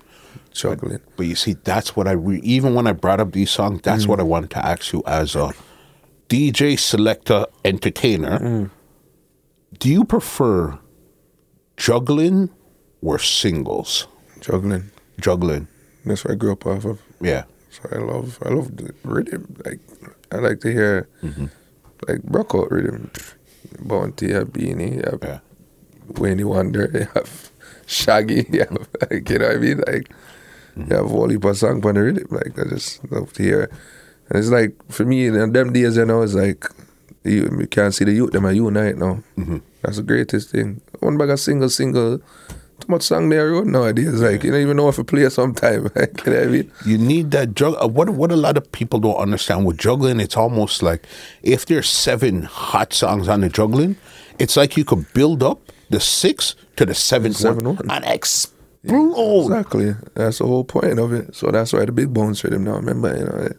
Juggling. 0.53 0.99
But 1.17 1.25
you 1.27 1.35
see, 1.35 1.53
that's 1.63 1.95
what 1.95 2.07
I 2.07 2.11
re- 2.13 2.39
even 2.41 2.73
when 2.73 2.87
I 2.87 2.93
brought 2.93 3.19
up 3.19 3.33
these 3.33 3.51
songs, 3.51 3.81
that's 3.83 4.05
Mm. 4.05 4.07
what 4.07 4.19
I 4.19 4.23
wanted 4.23 4.49
to 4.51 4.65
ask 4.65 4.91
you 4.93 5.03
as 5.05 5.35
a 5.35 5.51
DJ 6.29 6.79
selector 6.79 7.45
entertainer. 7.65 8.39
Mm. 8.39 8.69
Do 9.77 9.89
you 9.89 10.03
prefer 10.05 10.79
juggling 11.75 12.49
or 13.01 13.19
singles? 13.19 14.07
Juggling. 14.41 14.89
Juggling, 15.19 15.67
That's 16.05 16.23
what 16.23 16.31
I 16.31 16.35
grew 16.35 16.51
up 16.53 16.65
off 16.65 16.85
of. 16.85 17.01
yeah, 17.19 17.43
So 17.77 17.89
I 17.91 17.97
love, 17.99 18.39
I 18.43 18.49
love 18.49 18.75
the 18.75 18.93
rhythm. 19.03 19.55
Like, 19.65 19.79
I 20.31 20.37
like 20.37 20.59
to 20.61 20.71
hear, 20.71 21.07
Mm-hmm. 21.23 21.45
like, 22.07 22.19
rock 22.25 22.53
out 22.55 22.71
rhythm. 22.71 23.11
Bounty, 23.79 24.27
you 24.27 24.35
have 24.35 24.53
Beenie, 24.53 24.95
you 24.95 25.03
have 25.05 25.19
yeah. 25.21 25.39
Wayne 26.17 26.47
Wonder, 26.47 26.89
you 26.93 27.07
have 27.13 27.51
Shaggy, 27.85 28.45
you 28.51 28.59
have, 28.61 28.87
like, 29.09 29.29
you 29.29 29.39
know 29.39 29.47
what 29.47 29.55
I 29.57 29.59
mean? 29.59 29.83
Like, 29.85 30.09
you 30.75 30.95
have 30.95 31.11
all 31.11 31.53
song 31.53 31.85
on 31.85 31.95
the 31.95 32.01
rhythm. 32.01 32.27
Like, 32.31 32.57
I 32.57 32.69
just 32.69 33.09
love 33.11 33.33
to 33.33 33.43
hear. 33.43 33.69
And 34.29 34.39
it's 34.39 34.49
like, 34.49 34.75
for 34.91 35.05
me, 35.05 35.27
in 35.27 35.53
them 35.53 35.73
days, 35.73 35.97
you 35.97 36.05
know, 36.05 36.21
it's 36.21 36.33
like, 36.33 36.65
you, 37.23 37.49
you 37.59 37.67
can't 37.67 37.93
see 37.93 38.05
the 38.05 38.13
youth, 38.13 38.31
them 38.31 38.45
are 38.45 38.51
unite 38.53 38.97
now. 38.97 39.21
That's 39.81 39.97
the 39.97 40.03
greatest 40.03 40.51
thing. 40.51 40.81
One 40.99 41.17
bag 41.17 41.29
of 41.29 41.39
single, 41.39 41.69
single, 41.69 42.21
much 42.87 43.01
song 43.03 43.29
there 43.29 43.51
road 43.51 43.67
nowadays. 43.67 44.21
Like, 44.21 44.43
you 44.43 44.51
don't 44.51 44.61
even 44.61 44.77
know 44.77 44.87
if 44.89 44.95
to 44.97 45.03
play 45.03 45.27
sometime. 45.29 45.89
You 46.25 46.31
know 46.33 46.41
I 46.43 46.45
mean? 46.47 46.71
You 46.85 46.97
need 46.97 47.31
that 47.31 47.53
jug. 47.55 47.75
uh, 47.81 47.87
What 47.87 48.09
what 48.11 48.31
a 48.31 48.35
lot 48.35 48.57
of 48.57 48.71
people 48.71 48.99
don't 48.99 49.15
understand 49.17 49.65
with 49.65 49.77
juggling, 49.77 50.19
it's 50.19 50.37
almost 50.37 50.83
like 50.83 51.05
if 51.43 51.65
there's 51.65 51.89
seven 51.89 52.43
hot 52.43 52.93
songs 52.93 53.27
on 53.27 53.41
the 53.41 53.49
juggling, 53.49 53.95
it's 54.39 54.55
like 54.57 54.77
you 54.77 54.85
could 54.85 55.11
build 55.13 55.41
up 55.43 55.59
the 55.89 55.99
six 55.99 56.55
to 56.75 56.85
the 56.85 56.93
seventh 56.93 57.35
Seven 57.37 57.65
one, 57.65 57.75
one. 57.77 57.89
and 57.91 58.05
explode. 58.05 58.53
Exactly. 59.45 59.95
That's 60.13 60.37
the 60.39 60.45
whole 60.45 60.63
point 60.63 60.99
of 60.99 61.11
it. 61.13 61.35
So 61.35 61.51
that's 61.51 61.73
why 61.73 61.83
the 61.85 61.91
big 61.91 62.13
bones 62.13 62.39
for 62.41 62.49
them 62.49 62.63
now. 62.63 62.75
Remember, 62.75 63.15
you 63.17 63.25
know, 63.25 63.49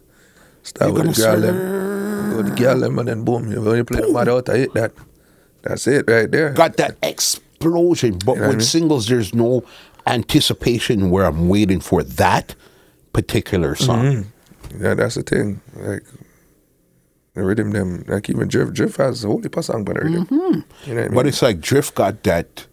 start 0.63 0.91
You're 0.93 1.03
with 1.05 1.15
the 1.15 1.21
girl 1.21 1.39
them, 1.41 2.37
with 2.37 2.45
the 2.49 2.55
girl 2.55 2.79
them, 2.79 2.99
and 2.99 3.07
then 3.07 3.23
boom, 3.25 3.51
you 3.51 3.61
when 3.61 3.77
you 3.77 3.83
play 3.83 4.01
the 4.01 4.11
mad 4.11 4.29
out, 4.29 4.49
I 4.49 4.57
hit 4.57 4.73
that. 4.73 4.91
That's 5.61 5.85
it 5.87 6.09
right 6.09 6.29
there. 6.31 6.51
got 6.53 6.77
that 6.77 6.95
explosion. 7.59 8.17
But 8.25 8.33
You 8.33 8.39
know 8.39 8.41
what 8.41 8.45
I 8.45 8.47
with 8.49 8.57
mean? 8.57 8.65
singles, 8.65 9.07
there's 9.07 9.33
no 9.33 9.63
anticipation 10.07 11.09
where 11.11 11.25
I'm 11.25 11.49
waiting 11.49 11.79
for 11.79 12.03
that 12.03 12.55
particular 13.13 13.75
song. 13.75 14.05
Mm-hmm. 14.05 14.83
Yeah, 14.83 14.93
that's 14.93 15.15
the 15.15 15.23
thing. 15.23 15.61
Like 15.75 16.03
the 17.33 17.43
rhythm, 17.43 17.71
them 17.71 18.03
like 18.07 18.29
even 18.29 18.47
Drift. 18.47 18.73
Drift 18.73 18.97
has 18.97 19.23
a 19.23 19.27
whole 19.27 19.41
heap 19.41 19.57
of 19.57 19.65
song 19.65 19.83
by 19.83 19.93
the 19.93 20.01
rhythm. 20.01 20.27
You 20.29 20.37
know 20.37 20.47
what 20.49 20.65
I 20.87 20.93
mean? 20.93 21.13
But 21.13 21.27
it's 21.27 21.41
like 21.41 21.59
Drift 21.59 21.95
got 21.95 22.23
that 22.23 22.65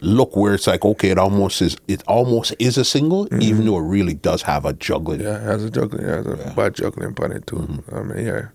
look 0.00 0.36
where 0.36 0.54
it's 0.54 0.66
like, 0.66 0.84
okay, 0.84 1.10
it 1.10 1.18
almost 1.18 1.62
is 1.62 1.76
it 1.88 2.02
almost 2.06 2.54
is 2.58 2.78
a 2.78 2.84
single, 2.84 3.28
even 3.42 3.66
though 3.66 3.78
it 3.78 3.82
really 3.82 4.14
does 4.14 4.42
have 4.42 4.64
a 4.64 4.72
juggling. 4.72 5.20
Mm-hmm. 5.20 5.28
yeah, 5.28 5.36
it 5.36 5.42
has 5.42 5.64
a 5.64 5.70
juggling, 5.70 6.04
it 6.04 6.08
has 6.08 6.26
a 6.26 6.54
bad 6.54 6.74
juggling 6.74 7.14
on 7.20 7.32
it 7.32 7.46
too. 7.46 7.56
Mm-hmm. 7.56 7.94
I 7.94 8.02
mean, 8.02 8.26
yeah. 8.26 8.48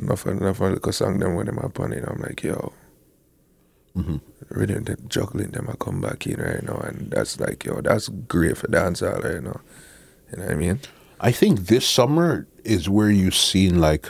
Enough, 0.00 0.26
enough 0.26 0.60
of 0.60 0.72
little 0.72 0.92
song 0.92 1.18
them 1.18 1.34
when 1.34 1.46
them 1.46 1.58
up 1.58 1.80
on 1.80 1.92
it. 1.92 2.04
I'm 2.06 2.20
like, 2.20 2.42
yo, 2.44 2.72
Mm-hmm. 3.96 4.16
Rhythm, 4.50 4.84
the 4.84 4.96
juggling 5.08 5.50
them, 5.50 5.68
I 5.70 5.76
come 5.76 6.00
back 6.00 6.26
in 6.26 6.40
right 6.40 6.62
now, 6.62 6.76
and 6.76 7.10
that's 7.10 7.38
like, 7.40 7.64
yo, 7.64 7.80
that's 7.80 8.08
great 8.08 8.56
for 8.56 8.66
dancehall 8.68 9.22
right 9.22 9.42
now. 9.42 9.60
You 10.30 10.38
know 10.38 10.44
what 10.44 10.52
I 10.52 10.56
mean? 10.56 10.80
I 11.20 11.32
think 11.32 11.60
this 11.66 11.86
summer 11.86 12.46
is 12.64 12.88
where 12.88 13.10
you've 13.10 13.34
seen 13.34 13.80
like 13.80 14.08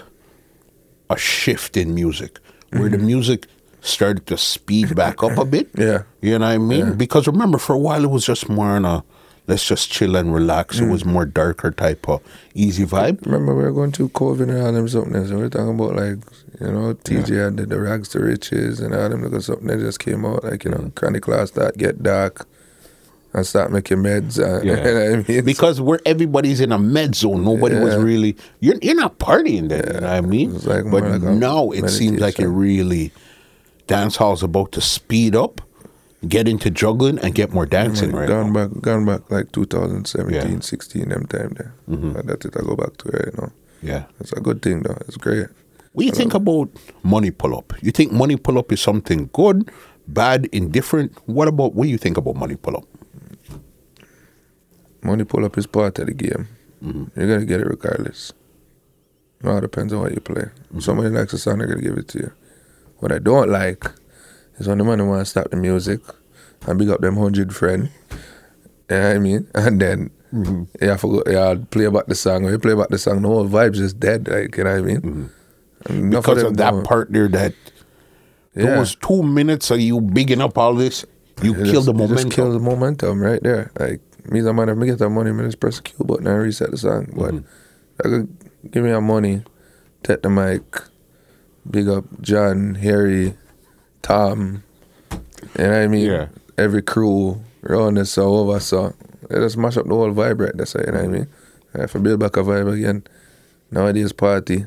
a 1.11 1.17
shift 1.17 1.77
in 1.77 1.95
music, 1.95 2.39
where 2.71 2.89
the 2.89 2.99
music 2.99 3.47
started 3.81 4.27
to 4.27 4.37
speed 4.37 4.95
back 4.95 5.23
up 5.23 5.39
a 5.39 5.45
bit. 5.45 5.73
Mm-hmm. 5.73 5.83
Yeah. 5.89 6.03
You 6.21 6.39
know 6.39 6.47
what 6.47 6.53
I 6.53 6.59
mean? 6.59 6.95
Because 6.97 7.27
remember, 7.27 7.59
for 7.59 7.75
a 7.75 7.79
while 7.79 8.05
it 8.05 8.11
was 8.11 8.27
just 8.27 8.49
more 8.49 8.67
on 8.71 8.85
a 8.85 9.05
let's 9.49 9.67
just 9.67 9.91
chill 9.91 10.15
and 10.15 10.33
relax. 10.33 10.79
It 10.79 10.89
was 10.89 11.05
more 11.05 11.25
darker 11.27 11.71
type 11.73 12.09
of 12.09 12.23
easy 12.55 12.85
vibe. 12.85 13.25
Remember, 13.27 13.55
we 13.57 13.65
were 13.65 13.73
going 13.73 13.93
to 13.93 14.09
COVID 14.11 14.43
and 14.43 14.63
all 14.63 14.73
them 14.73 14.89
something. 14.89 15.17
And 15.17 15.31
we 15.31 15.37
were 15.37 15.49
talking 15.49 15.75
about, 15.75 15.97
like, 15.97 16.19
you 16.61 16.71
know, 16.71 16.95
TJ 16.95 17.45
had 17.45 17.57
the, 17.57 17.67
the 17.67 17.81
rags 17.81 18.09
to 18.11 18.21
riches 18.21 18.79
and 18.79 18.95
all 18.95 19.09
them 19.09 19.23
little 19.23 19.41
something 19.41 19.67
that 19.67 19.79
just 19.79 19.99
came 19.99 20.25
out. 20.25 20.45
Like, 20.45 20.65
you 20.65 20.71
know, 20.71 20.93
Chronic 20.95 21.23
Class 21.23 21.51
that 21.53 21.77
get 21.77 22.03
dark. 22.03 22.47
and 23.33 23.47
start 23.47 23.71
making 23.73 23.99
meds. 23.99 24.39
Uh, 24.39 24.63
Yeah. 24.63 24.77
you 24.87 24.95
know 24.95 25.25
I 25.27 25.33
mean? 25.33 25.45
Because 25.45 25.81
where 25.81 26.01
everybody's 26.07 26.61
in 26.61 26.73
a 26.73 26.79
med 26.79 27.15
zone, 27.15 27.45
nobody 27.45 27.77
was 27.77 27.97
really 27.97 28.37
you're 28.61 28.77
you're 28.83 28.95
not 28.95 29.19
partying 29.19 29.69
then, 29.69 29.85
you 29.87 30.01
know 30.01 30.09
what 30.09 30.11
I 30.11 30.21
mean? 30.21 30.53
Like 30.61 30.85
but 30.91 31.05
like 31.05 31.23
now 31.23 31.71
it 31.71 31.89
seems 31.91 32.21
like 32.21 32.39
it 32.39 32.49
really 32.49 33.13
dance 33.87 34.17
hall's 34.17 34.43
about 34.43 34.73
to 34.73 34.81
speed 34.81 35.35
up, 35.37 35.61
get 36.27 36.49
into 36.49 36.71
juggling 36.71 37.19
and 37.21 37.35
get 37.35 37.53
more 37.53 37.67
dancing 37.67 38.11
right 38.13 38.29
gone 38.29 38.53
now. 38.53 38.67
back, 38.67 38.81
gone 38.83 39.05
back 39.05 39.31
like 39.31 39.53
2017, 39.53 40.35
Yeah. 40.35 40.43
Mm-hmm. 40.49 40.61
16, 40.61 41.09
them 41.11 41.27
time 41.27 41.55
there. 41.57 41.75
And 41.87 42.15
that's 42.29 42.45
it. 42.47 42.57
I 42.57 42.63
go 42.63 42.75
back 42.75 42.97
to 42.99 43.09
it. 43.09 43.27
You 43.35 43.41
know, 43.43 43.53
Yeah. 43.83 44.05
it's 44.21 44.33
a 44.33 44.41
good 44.41 44.61
thing 44.63 44.83
though. 44.83 44.99
It's 45.07 45.17
great. 45.17 45.47
What 45.93 46.03
do 46.03 46.07
you 46.07 46.13
think 46.13 46.35
about 46.35 46.71
money 47.03 47.31
pull 47.31 47.57
up? 47.57 47.73
You 47.83 47.93
think 47.93 48.13
money 48.13 48.37
pull 48.37 48.59
up 48.59 48.73
is 48.73 48.81
something 48.81 49.31
good, 49.33 49.71
bad, 50.09 50.47
indifferent? 50.53 51.13
What 51.27 51.49
about 51.49 51.75
what 51.75 51.85
do 51.85 51.91
you 51.91 51.99
think 51.99 52.17
about 52.17 52.37
money 52.37 52.57
pull 52.57 52.77
up? 52.77 52.85
Money 55.03 55.25
pull 55.25 55.45
up 55.45 55.57
is 55.57 55.67
part 55.67 55.99
of 55.99 56.07
the 56.07 56.15
game. 56.15 56.49
Mm-hmm. 56.85 57.21
You're 57.21 57.29
gonna 57.35 57.47
get 57.47 57.61
it 57.61 57.67
regardless. 57.67 58.33
It 59.43 59.47
all 59.49 59.61
depends 59.61 59.93
on 59.93 60.01
what 60.01 60.13
you 60.15 60.21
play. 60.21 60.43
Mm-hmm. 60.43 60.81
Somebody 60.81 61.11
likes 61.11 61.33
a 61.33 61.39
song, 61.39 61.59
they're 61.59 61.67
gonna 61.69 61.81
give 61.83 61.97
it 61.97 62.09
to 62.09 62.19
you. 62.19 62.33
What 62.99 63.13
I 63.13 63.19
don't 63.19 63.49
like 63.51 63.85
is 64.59 64.69
when 64.69 64.79
the 64.79 64.85
man 64.85 65.07
want 65.07 65.21
to 65.21 65.25
stop 65.27 65.51
the 65.51 65.57
music 65.57 66.01
and 66.67 66.79
big 66.79 66.89
up 66.91 67.01
them 67.01 67.17
hundred 67.17 67.55
friend. 67.55 67.91
You 68.91 68.97
know 68.97 69.09
what 69.09 69.17
I 69.17 69.19
mean? 69.19 69.49
And 69.55 69.81
then 69.81 70.11
Mm-hmm. 70.31 70.85
have 70.85 71.01
to 71.01 71.23
go, 71.25 71.57
play 71.71 71.85
about 71.87 72.07
the 72.09 72.15
song. 72.15 72.43
When 72.43 72.53
you 72.53 72.59
play 72.59 72.73
about 72.73 72.91
the 72.91 72.99
song, 72.99 73.23
the 73.23 73.29
whole 73.29 73.49
vibe's 73.49 73.81
is 73.81 73.95
dead. 73.95 74.29
Like 74.29 74.59
you 74.59 74.65
know 74.65 74.73
what 74.73 74.79
I 74.79 74.83
mean? 74.83 75.01
Mm-hmm. 75.01 76.11
Because 76.11 76.43
them 76.43 76.47
of 76.49 76.57
that 76.59 76.85
part 76.85 77.11
there 77.11 77.29
that 77.29 77.55
Yeah. 78.55 78.75
those 78.77 78.95
two 78.97 79.23
minutes 79.23 79.71
of 79.71 79.81
you 79.81 80.03
bigging 80.03 80.43
up 80.43 80.59
all 80.59 80.75
this, 80.75 81.07
you 81.43 81.55
You 81.55 81.65
kill 81.65 81.73
just- 81.73 81.87
the 81.87 81.95
momentum. 81.95 82.25
Just 82.25 82.37
kill 82.37 82.53
the 82.53 82.59
momentum 82.59 83.21
right 83.23 83.43
there. 83.43 83.71
Like 83.81 84.03
me, 84.31 84.43
the 84.43 84.53
man, 84.53 84.69
if 84.69 84.77
me 84.77 84.87
get 84.89 84.99
that 84.99 85.09
money, 85.09 85.33
me 85.33 85.45
just 85.45 85.61
press 85.61 85.77
the 85.77 85.83
Q 85.85 86.05
button 86.05 86.27
and 86.27 86.43
reset 86.43 86.73
the 86.73 86.77
song. 86.77 87.09
But 87.17 87.33
Mm-hmm. 87.33 88.01
I 88.01 88.03
could 88.03 88.37
give 88.71 88.85
me 88.85 88.91
that 88.91 89.01
money, 89.01 89.45
take 90.03 90.21
the 90.21 90.29
mic, 90.29 90.63
big 91.71 91.89
up 91.89 92.05
John, 92.21 92.75
Harry, 92.75 93.33
Tom, 94.03 94.63
you 95.11 95.19
know 95.59 95.71
what 95.71 95.79
I 95.79 95.87
mean? 95.89 96.07
Yeah. 96.07 96.29
Every 96.57 96.83
crew 96.83 97.43
around 97.65 97.95
this 97.95 98.13
so 98.13 98.35
over 98.35 98.61
so 98.61 98.95
it 99.31 99.41
just 99.41 99.57
mash 99.57 99.77
up 99.77 99.87
the 99.87 99.95
whole 99.95 100.13
vibe 100.13 100.41
right 100.41 100.57
there, 100.57 100.87
you 100.87 100.93
know 100.93 100.99
what 100.99 101.05
I 101.05 101.09
mean? 101.09 101.29
I 101.75 101.81
have 101.83 102.03
build 102.03 102.21
back 102.21 102.37
a 102.37 102.41
vibe 102.41 102.73
again. 102.73 103.05
Nowadays 103.71 104.13
party, 104.13 104.67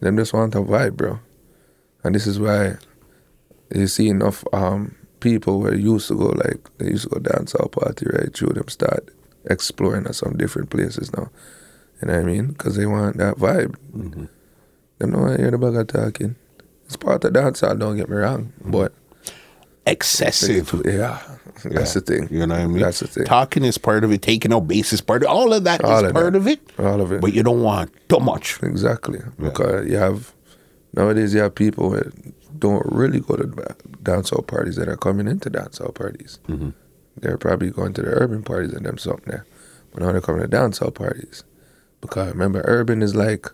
them 0.00 0.16
just 0.16 0.32
want 0.32 0.54
a 0.54 0.58
vibe, 0.58 0.96
bro. 0.96 1.18
And 2.04 2.14
this 2.14 2.26
is 2.26 2.38
why 2.38 2.76
you 3.74 3.86
see 3.86 4.08
enough 4.08 4.44
um, 4.52 4.94
people 5.20 5.60
where 5.60 5.74
used 5.74 6.08
to 6.08 6.16
go 6.16 6.26
like 6.26 6.58
they 6.78 6.86
used 6.86 7.04
to 7.04 7.10
go 7.10 7.18
dance 7.18 7.54
out 7.60 7.72
party 7.72 8.06
right 8.12 8.34
through 8.34 8.54
them 8.54 8.68
start 8.68 9.08
exploring 9.44 10.06
at 10.06 10.14
some 10.14 10.36
different 10.36 10.70
places 10.70 11.12
now. 11.12 11.30
You 12.00 12.08
know 12.08 12.14
what 12.14 12.22
I 12.22 12.24
mean? 12.24 12.46
Because 12.48 12.76
they 12.76 12.86
want 12.86 13.18
that 13.18 13.36
vibe. 13.36 13.76
Mm-hmm. 13.94 14.24
Them 14.98 15.10
don't 15.10 15.20
want 15.20 15.36
to 15.36 15.42
hear 15.42 15.50
the 15.50 15.58
bugger 15.58 15.86
talking. 15.86 16.36
It's 16.90 16.96
part 16.96 17.22
of 17.24 17.32
dance 17.32 17.60
hall, 17.60 17.76
don't 17.76 17.96
get 17.96 18.08
me 18.08 18.16
wrong. 18.16 18.52
But 18.64 18.92
Excessive. 19.86 20.82
yeah, 20.84 21.22
that's 21.64 21.94
the 21.94 22.00
thing. 22.00 22.26
You 22.32 22.48
know 22.48 22.56
what 22.56 22.64
I 22.64 22.66
mean? 22.66 22.82
That's 22.82 22.98
the 22.98 23.06
thing. 23.06 23.24
Talking 23.26 23.64
is 23.64 23.78
part 23.78 24.02
of 24.02 24.10
it, 24.10 24.22
taking 24.22 24.52
out 24.52 24.66
bass 24.66 24.92
is 24.92 25.00
part 25.00 25.22
of 25.22 25.28
it. 25.28 25.30
All 25.30 25.52
of 25.52 25.62
that 25.62 25.84
is 25.84 25.88
All 25.88 26.04
of 26.04 26.12
part 26.12 26.32
that. 26.32 26.38
of 26.38 26.48
it. 26.48 26.58
All 26.80 27.00
of 27.00 27.12
it. 27.12 27.20
But 27.20 27.32
you 27.32 27.44
don't 27.44 27.62
want 27.62 27.92
too 28.08 28.18
much. 28.18 28.60
Exactly. 28.64 29.20
Because 29.38 29.88
you 29.88 29.98
have 29.98 30.34
nowadays 30.92 31.32
you 31.32 31.42
have 31.42 31.54
people 31.54 31.90
that 31.90 32.12
don't 32.58 32.84
really 32.90 33.20
go 33.20 33.36
to 33.36 33.44
dancehall 34.02 34.44
parties 34.44 34.74
that 34.74 34.88
are 34.88 34.96
coming 34.96 35.28
into 35.28 35.48
dancehall 35.48 35.94
parties. 35.94 36.40
Mm-hmm. 36.48 36.70
They're 37.18 37.38
probably 37.38 37.70
going 37.70 37.92
to 37.92 38.02
the 38.02 38.08
urban 38.08 38.42
parties 38.42 38.72
and 38.72 38.84
them 38.84 38.98
something 38.98 39.26
there. 39.28 39.46
But 39.92 40.02
now 40.02 40.10
they're 40.10 40.20
coming 40.20 40.42
to 40.42 40.48
dancehall 40.48 40.92
parties. 40.92 41.44
Because 42.00 42.32
remember 42.32 42.62
urban 42.64 43.00
is 43.00 43.14
like 43.14 43.46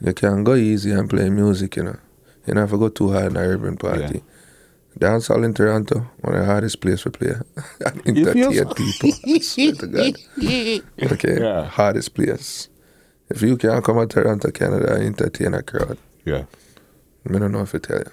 you 0.00 0.12
can 0.12 0.42
go 0.42 0.56
easy 0.56 0.90
and 0.90 1.08
play 1.08 1.30
music, 1.30 1.76
you 1.76 1.84
know. 1.84 1.98
You 2.46 2.54
don't 2.54 2.62
have 2.62 2.70
to 2.70 2.78
go 2.78 2.88
too 2.88 3.12
hard 3.12 3.26
in 3.32 3.36
an 3.36 3.42
urban 3.44 3.76
party. 3.76 4.22
Dancehall 4.98 5.44
in 5.44 5.54
Toronto, 5.54 6.06
one 6.20 6.34
of 6.34 6.40
the 6.40 6.46
hardest 6.46 6.80
place 6.80 7.02
to 7.02 7.10
play. 7.10 7.32
and 8.04 8.16
You 8.16 8.30
feel 8.32 8.50
entertain 8.52 8.92
so? 8.92 9.08
people. 9.10 9.34
I 9.34 9.38
swear 9.38 9.72
to 9.72 9.86
God. 9.86 10.14
Okay. 11.12 11.40
Yeah. 11.40 11.64
Hardest 11.64 12.14
place. 12.14 12.68
If 13.30 13.40
you 13.42 13.56
can't 13.56 13.82
come 13.84 13.96
to 13.96 14.06
Toronto, 14.06 14.50
Canada 14.50 14.94
and 14.94 15.04
entertain 15.04 15.54
a 15.54 15.62
crowd, 15.62 15.96
Yeah. 16.26 16.44
I 17.28 17.38
don't 17.38 17.52
know 17.52 17.62
if 17.62 17.74
I 17.74 17.78
tell 17.78 17.98
you. 17.98 18.12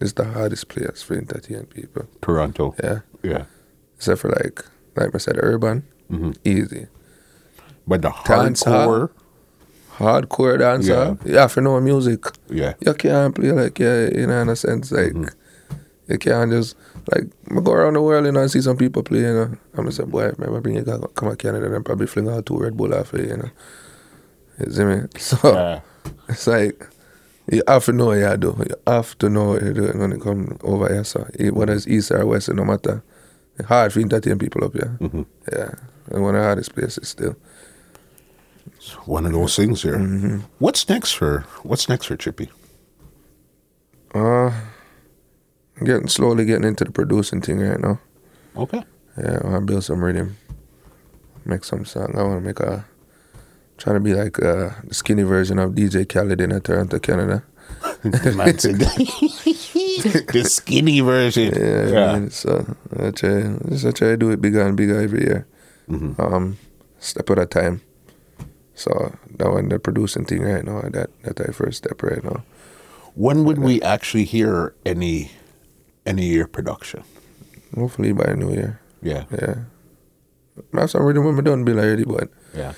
It's 0.00 0.12
the 0.12 0.24
hardest 0.24 0.68
place 0.68 1.02
for 1.02 1.14
entertain 1.14 1.64
people. 1.66 2.06
Toronto. 2.20 2.74
Yeah. 2.82 3.00
Yeah. 3.22 3.44
Except 3.96 4.20
for 4.20 4.28
like 4.30 4.64
like 4.96 5.14
I 5.14 5.18
said, 5.18 5.36
urban, 5.42 5.84
Mm-hmm. 6.10 6.32
easy. 6.44 6.86
But 7.86 8.02
the 8.02 8.12
Dance 8.26 8.62
hall? 8.64 8.86
hardcore. 9.08 9.10
Hardcore 10.02 10.58
dancer, 10.58 11.16
you 11.24 11.36
have 11.38 11.54
to 11.54 11.60
know 11.60 11.80
music. 11.80 12.24
Yeah. 12.50 12.74
You 12.84 12.94
can't 12.94 13.34
play 13.34 13.52
like 13.52 13.78
yeah, 13.78 14.08
you 14.14 14.26
know, 14.26 14.40
in 14.42 14.48
a 14.48 14.56
sense, 14.56 14.90
like 14.92 15.12
Mm-hmm. 15.12 16.12
you 16.12 16.18
can't 16.18 16.50
just 16.50 16.76
like 17.12 17.24
I 17.50 17.60
go 17.60 17.72
around 17.72 17.94
the 17.94 18.02
world 18.02 18.26
you 18.26 18.32
know, 18.32 18.40
and 18.40 18.50
see 18.50 18.60
some 18.60 18.76
people 18.76 19.02
play, 19.02 19.20
you 19.20 19.32
know. 19.34 19.44
I'm 19.74 19.84
gonna 19.84 19.92
say, 19.92 20.04
boy, 20.04 20.30
remember 20.36 20.60
bring 20.60 20.76
you 20.76 20.84
come 21.14 21.30
to 21.30 21.36
Canada 21.36 21.72
and 21.74 21.84
probably 21.84 22.06
fling 22.06 22.28
out 22.28 22.46
two 22.46 22.58
Red 22.58 22.76
Bull 22.76 22.94
after 22.94 23.18
you, 23.22 23.28
you 23.30 23.36
know. 23.38 23.50
You 24.60 24.72
see 24.72 24.84
me? 24.84 25.00
So 25.18 25.38
Yeah. 25.54 25.80
it's 26.28 26.46
like 26.46 26.86
you 27.50 27.62
have 27.66 27.84
to 27.86 27.92
know 27.92 28.06
what 28.06 28.18
you 28.18 28.36
do. 28.36 28.56
You 28.68 28.74
have 28.86 29.16
to 29.18 29.28
know 29.28 29.44
what 29.50 29.62
you're 29.62 29.72
doing 29.74 29.98
when 29.98 30.10
you 30.12 30.18
come 30.18 30.58
over 30.62 30.88
here. 30.92 31.04
So 31.04 31.26
whether 31.52 31.72
it's 31.74 31.86
east 31.88 32.10
or 32.10 32.24
west, 32.26 32.52
no 32.52 32.64
matter. 32.64 33.02
It's 33.58 33.68
hard 33.68 33.92
for 33.92 34.00
you 34.00 34.08
to 34.08 34.16
entertain 34.16 34.38
people 34.38 34.64
up 34.64 34.72
here. 34.72 34.96
Mm-hmm. 35.00 35.22
Yeah. 35.52 35.74
And 36.10 36.22
one 36.22 36.34
of 36.34 36.40
the 36.40 36.46
hardest 36.46 36.74
places 36.74 37.08
still. 37.08 37.36
It's 38.82 38.94
one 39.06 39.26
of 39.26 39.32
those 39.32 39.54
things 39.54 39.82
here. 39.82 39.94
Mm-hmm. 39.94 40.40
What's 40.58 40.88
next 40.88 41.12
for 41.12 41.42
What's 41.62 41.88
next 41.88 42.06
for 42.06 42.16
Chippy? 42.16 42.50
Uh 44.12 44.50
I'm 45.78 45.86
getting 45.86 46.08
slowly 46.08 46.44
getting 46.44 46.64
into 46.64 46.84
the 46.84 46.90
producing 46.90 47.40
thing 47.40 47.60
right 47.60 47.78
now. 47.78 48.00
Okay. 48.56 48.82
Yeah, 49.16 49.38
I 49.42 49.46
want 49.46 49.66
to 49.66 49.72
build 49.72 49.84
some 49.84 50.04
rhythm, 50.04 50.36
make 51.44 51.64
some 51.64 51.84
song. 51.84 52.14
I 52.16 52.22
want 52.22 52.40
to 52.40 52.46
make 52.46 52.60
a, 52.60 52.84
trying 53.78 53.96
to 53.96 54.00
be 54.00 54.14
like 54.14 54.42
uh, 54.42 54.70
the 54.84 54.94
skinny 54.94 55.22
version 55.22 55.58
of 55.58 55.72
DJ 55.72 56.08
Khaled 56.08 56.40
in 56.40 56.60
Toronto, 56.60 56.98
Canada. 56.98 57.44
The 58.02 58.32
skinny 60.46 61.00
version. 61.00 61.54
Yeah, 61.54 62.12
I 62.12 62.18
mean, 62.18 62.30
so 62.30 62.76
I 62.98 63.10
try, 63.10 63.54
I 63.70 63.90
try 63.90 64.08
to 64.08 64.16
do 64.16 64.30
it 64.30 64.40
bigger 64.40 64.66
and 64.66 64.76
bigger 64.76 65.00
every 65.00 65.22
year. 65.22 65.46
Mm-hmm. 65.88 66.20
Um, 66.20 66.58
step 66.98 67.30
at 67.30 67.38
a 67.38 67.46
time. 67.46 67.82
So 68.82 69.14
that 69.38 69.46
one, 69.46 69.68
the 69.68 69.78
producing 69.78 70.24
thing 70.24 70.42
right 70.42 70.64
now, 70.64 70.82
that 70.82 71.10
that 71.22 71.40
I 71.40 71.52
first 71.52 71.78
step 71.86 72.02
right 72.02 72.22
now. 72.24 72.42
When 73.14 73.44
would 73.44 73.58
we 73.58 73.80
actually 73.82 74.24
hear 74.24 74.74
any 74.84 75.30
any 76.04 76.26
your 76.26 76.48
production? 76.48 77.04
Hopefully 77.78 78.10
by 78.10 78.34
New 78.34 78.50
Year. 78.50 78.80
Yeah. 79.00 79.24
Yeah. 79.30 79.70
Some 80.86 81.04
rhythm 81.04 81.24
when 81.24 81.38
I 81.38 81.42
done 81.42 81.64
Bill 81.64 81.78
already, 81.78 82.04
but 82.04 82.28
Yeah. 82.54 82.74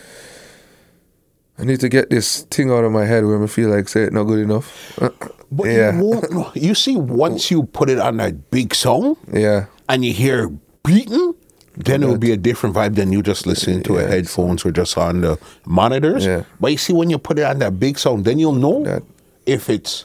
I 1.59 1.65
need 1.65 1.81
to 1.81 1.89
get 1.89 2.11
this 2.11 2.43
thing 2.51 2.71
out 2.71 2.85
of 2.85 2.93
my 2.93 3.07
head 3.07 3.25
where 3.25 3.43
I 3.43 3.47
feel 3.47 3.71
like 3.71 3.89
say 3.89 4.03
it 4.05 4.13
not 4.13 4.25
good 4.25 4.41
enough. 4.41 4.99
But 5.55 5.71
yeah, 5.71 5.95
you. 5.95 6.51
You 6.55 6.75
see, 6.75 6.97
once 6.97 7.49
you 7.49 7.63
put 7.63 7.89
it 7.89 8.01
on 8.01 8.17
that 8.17 8.51
big 8.51 8.75
song 8.75 9.15
yeah. 9.33 9.67
and 9.89 10.05
you 10.05 10.13
hear 10.13 10.51
beating, 10.83 11.35
then 11.77 12.03
it 12.03 12.07
will 12.07 12.19
be 12.19 12.31
a 12.33 12.37
different 12.37 12.75
vibe 12.77 12.95
than 12.95 13.13
you 13.13 13.23
just 13.23 13.47
listening 13.47 13.83
to 13.85 13.95
Yeah. 13.95 14.07
headphones 14.09 14.65
or 14.65 14.71
just 14.71 14.97
on 14.97 15.21
the 15.23 15.39
monitors. 15.67 16.25
Yeah. 16.27 16.45
But 16.61 16.73
you 16.73 16.79
see, 16.79 16.93
when 16.93 17.11
you 17.11 17.19
put 17.19 17.39
it 17.39 17.43
on 17.45 17.59
that 17.59 17.79
big 17.81 17.99
sound, 17.99 18.25
then 18.25 18.39
you'll 18.39 18.53
know 18.55 18.83
That- 18.85 19.03
if 19.47 19.69
it's 19.69 20.05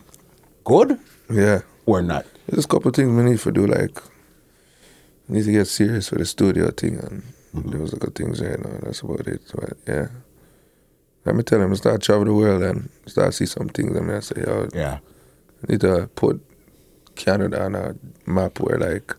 good 0.66 0.98
Yeah. 1.30 1.62
or 1.86 2.02
not. 2.02 2.26
There's 2.48 2.66
a 2.66 2.68
couple 2.68 2.92
things 2.92 3.16
we 3.16 3.24
need 3.30 3.40
to 3.40 3.52
do, 3.52 3.68
like 3.68 4.02
I 5.30 5.34
need 5.34 5.46
to 5.46 5.52
get 5.52 5.68
serious 5.68 6.10
with 6.12 6.20
the 6.20 6.26
studio 6.26 6.72
thing 6.72 6.98
and 6.98 7.24
Mm-hmm. 7.56 7.80
those 7.80 7.94
are 7.94 7.98
good 7.98 8.14
things 8.14 8.42
right 8.42 8.60
now. 8.64 8.78
That's 8.84 9.02
about 9.02 9.28
it. 9.28 9.42
But 9.56 9.74
yeah. 9.88 10.08
Let 11.26 11.36
me 11.36 11.42
tell 11.44 11.60
him, 11.62 11.76
start 11.76 12.02
travel 12.02 12.26
the 12.26 12.34
world 12.34 12.62
and 12.64 12.90
start 13.08 13.34
see 13.34 13.46
some 13.48 13.70
things. 13.70 13.96
I 13.98 14.02
mean, 14.02 14.16
I 14.18 14.20
say, 14.22 14.42
yo, 14.46 14.68
Yeah. 14.74 15.00
I 15.64 15.72
need 15.72 15.82
to 15.82 16.10
put 16.16 16.40
Canada 17.16 17.64
on 17.64 17.76
a 17.76 17.96
map 18.28 18.60
where, 18.60 18.78
like, 18.78 19.16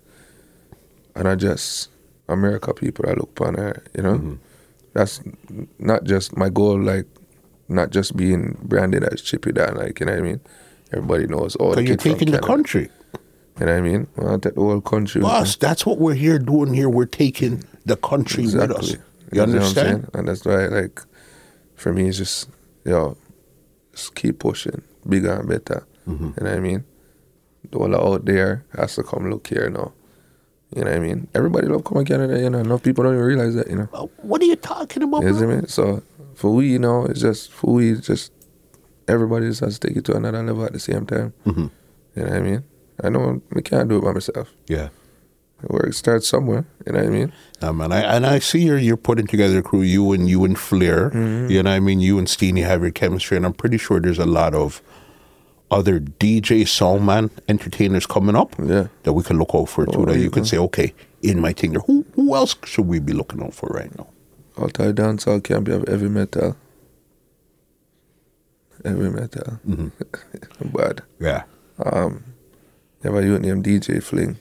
and 1.16 1.26
I 1.28 1.34
just 1.34 1.88
America 2.30 2.72
people 2.72 3.04
I 3.08 3.12
look 3.12 3.30
upon 3.30 3.54
her, 3.54 3.82
you 3.94 4.02
know? 4.02 4.14
Mm-hmm. 4.14 4.34
That's 4.94 5.20
not 5.78 6.04
just 6.04 6.36
my 6.36 6.48
goal, 6.48 6.80
like, 6.80 7.06
not 7.68 7.90
just 7.90 8.16
being 8.16 8.58
branded 8.62 9.04
as 9.04 9.22
Chippy 9.22 9.52
Don, 9.52 9.76
like, 9.76 10.00
you 10.00 10.06
know 10.06 10.12
what 10.12 10.18
I 10.18 10.22
mean? 10.22 10.40
Everybody 10.92 11.26
knows, 11.26 11.56
oh, 11.60 11.74
the 11.74 11.84
you're 11.84 11.96
taking 11.96 12.32
the 12.32 12.40
country. 12.40 12.88
You 13.60 13.66
know 13.66 13.72
what 13.72 13.78
I 13.78 13.80
mean? 13.80 14.06
I 14.16 14.22
want 14.22 14.42
to 14.42 14.48
take 14.48 14.56
the 14.56 14.62
whole 14.62 14.80
country. 14.80 15.20
Boss, 15.20 15.54
that's 15.56 15.84
what 15.86 15.98
we're 15.98 16.14
here 16.14 16.38
doing 16.38 16.74
here. 16.74 16.88
We're 16.88 17.04
taking 17.04 17.62
the 17.84 17.96
country 17.96 18.44
with 18.44 18.70
us. 18.72 18.90
You 18.90 18.96
know 18.96 19.42
what 19.42 19.48
I'm 19.48 19.54
understand? 19.54 20.10
And 20.14 20.26
that's 20.26 20.44
why, 20.44 20.66
like, 20.66 21.00
for 21.76 21.92
me, 21.92 22.08
it's 22.08 22.18
just, 22.18 22.48
yo, 22.84 23.16
just 23.92 24.14
keep 24.16 24.40
pushing, 24.40 24.82
bigger 25.08 25.34
and 25.34 25.48
better. 25.48 25.86
Mm-hmm. 26.08 26.24
You 26.24 26.44
know 26.44 26.50
what 26.50 26.52
I 26.52 26.60
mean? 26.60 26.84
The 27.70 27.78
whole 27.78 27.94
out 27.94 28.24
there 28.24 28.64
has 28.76 28.96
to 28.96 29.04
come 29.04 29.30
look 29.30 29.46
here 29.46 29.70
now. 29.70 29.92
You 30.74 30.84
know 30.84 30.90
what 30.90 30.96
I 30.96 31.00
mean? 31.00 31.26
Everybody 31.34 31.66
love 31.66 31.84
come 31.84 31.98
to 31.98 32.04
Canada, 32.04 32.38
you 32.40 32.48
know. 32.48 32.58
Enough 32.58 32.82
people 32.82 33.02
don't 33.04 33.14
even 33.14 33.24
realize 33.26 33.54
that, 33.56 33.68
you 33.68 33.76
know. 33.76 33.88
Uh, 33.92 34.06
What 34.22 34.40
are 34.40 34.44
you 34.44 34.56
talking 34.56 35.02
about? 35.02 35.24
Isn't 35.24 35.48
bro? 35.48 35.60
me? 35.62 35.66
So 35.66 36.02
for 36.34 36.54
we, 36.54 36.68
you 36.68 36.78
know, 36.78 37.06
it's 37.06 37.20
just 37.20 37.50
for 37.52 37.74
we, 37.74 37.92
it's 37.92 38.06
just 38.06 38.32
everybody 39.08 39.48
just 39.48 39.60
has 39.60 39.78
to 39.78 39.88
take 39.88 39.96
it 39.96 40.04
to 40.06 40.16
another 40.16 40.42
level 40.42 40.64
at 40.64 40.72
the 40.72 40.78
same 40.78 41.06
time. 41.06 41.32
Mhm. 41.46 41.70
You 42.14 42.22
know 42.22 42.28
what 42.28 42.32
I 42.32 42.40
mean? 42.40 42.64
I 43.02 43.08
know 43.08 43.42
I 43.56 43.60
can't 43.62 43.88
do 43.88 43.96
it 43.98 44.04
by 44.04 44.12
myself. 44.12 44.48
Yeah. 44.68 44.88
Work 45.68 45.92
starts 45.92 46.26
somewhere. 46.28 46.64
You 46.86 46.92
know 46.92 47.00
what 47.00 47.08
I 47.08 47.10
mean? 47.10 47.32
Um, 47.60 47.80
and 47.82 47.92
I 47.92 48.00
and 48.16 48.24
I 48.24 48.38
see 48.38 48.60
you're 48.60 48.78
you're 48.78 48.96
putting 48.96 49.26
together 49.26 49.58
a 49.58 49.62
crew. 49.62 49.82
You 49.82 50.12
and 50.12 50.26
you 50.28 50.44
and 50.44 50.58
Flare. 50.58 51.10
Mm-hmm. 51.10 51.50
You 51.50 51.62
know, 51.62 51.70
what 51.70 51.76
I 51.76 51.80
mean, 51.80 52.00
you 52.00 52.18
and 52.18 52.26
Steenie 52.28 52.62
have 52.62 52.80
your 52.80 52.90
chemistry, 52.92 53.36
and 53.36 53.44
I'm 53.44 53.52
pretty 53.52 53.76
sure 53.76 54.00
there's 54.00 54.18
a 54.18 54.24
lot 54.24 54.54
of 54.54 54.80
other 55.70 56.00
DJ, 56.00 56.62
songman, 56.62 57.30
entertainers 57.48 58.06
coming 58.06 58.36
up. 58.36 58.54
Yeah. 58.58 58.88
that 59.04 59.12
we 59.12 59.22
can 59.22 59.38
look 59.38 59.50
out 59.54 59.68
for 59.68 59.86
too. 59.86 60.00
Oh, 60.00 60.04
that 60.06 60.18
you 60.18 60.30
can 60.30 60.42
go. 60.42 60.46
say, 60.46 60.58
okay, 60.58 60.92
in 61.22 61.40
my 61.40 61.52
thing 61.52 61.72
there. 61.72 61.82
Who 61.86 62.04
who 62.14 62.34
else 62.34 62.56
should 62.64 62.86
we 62.86 62.98
be 62.98 63.12
looking 63.12 63.42
out 63.42 63.54
for 63.54 63.68
right 63.68 63.96
now? 63.96 64.08
Altai 64.58 64.92
dancehall 64.92 65.42
camp, 65.42 65.68
you 65.68 65.74
of 65.74 65.88
heavy 65.88 66.08
metal. 66.08 66.56
Heavy 68.84 69.08
metal. 69.10 69.60
Bad. 70.64 71.02
Yeah. 71.18 71.44
Um, 71.78 72.24
you 73.02 73.12
have 73.12 73.22
a 73.22 73.26
youth 73.26 73.40
named 73.40 73.64
DJ 73.64 74.02
Fling. 74.02 74.38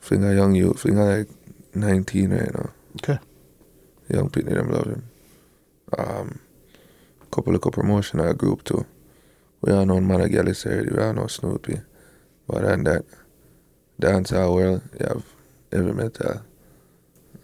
Fling 0.00 0.24
a 0.24 0.34
young 0.34 0.54
youth. 0.54 0.80
Fling 0.80 0.98
a 0.98 1.04
like 1.18 1.28
19 1.74 2.30
right 2.30 2.54
now. 2.54 2.70
Okay. 2.96 3.18
Young 4.08 4.30
people, 4.30 4.54
them 4.54 4.70
love 4.70 4.86
him. 4.86 5.04
Um, 5.96 6.40
couple 7.32 7.54
of 7.54 7.62
co-promotional 7.62 8.34
group 8.34 8.62
too. 8.62 8.84
We 9.62 9.72
all 9.72 9.86
know 9.86 10.00
Mana 10.00 10.28
Gallus 10.28 10.66
already. 10.66 10.90
We 10.90 11.02
all 11.02 11.12
know 11.12 11.26
Snoopy. 11.26 11.80
But 12.46 12.62
than 12.62 12.84
that, 12.84 13.04
dancehall 14.00 14.54
world, 14.54 14.82
you 14.98 15.06
have 15.06 15.24
heavy 15.72 15.92
metal. 15.92 16.42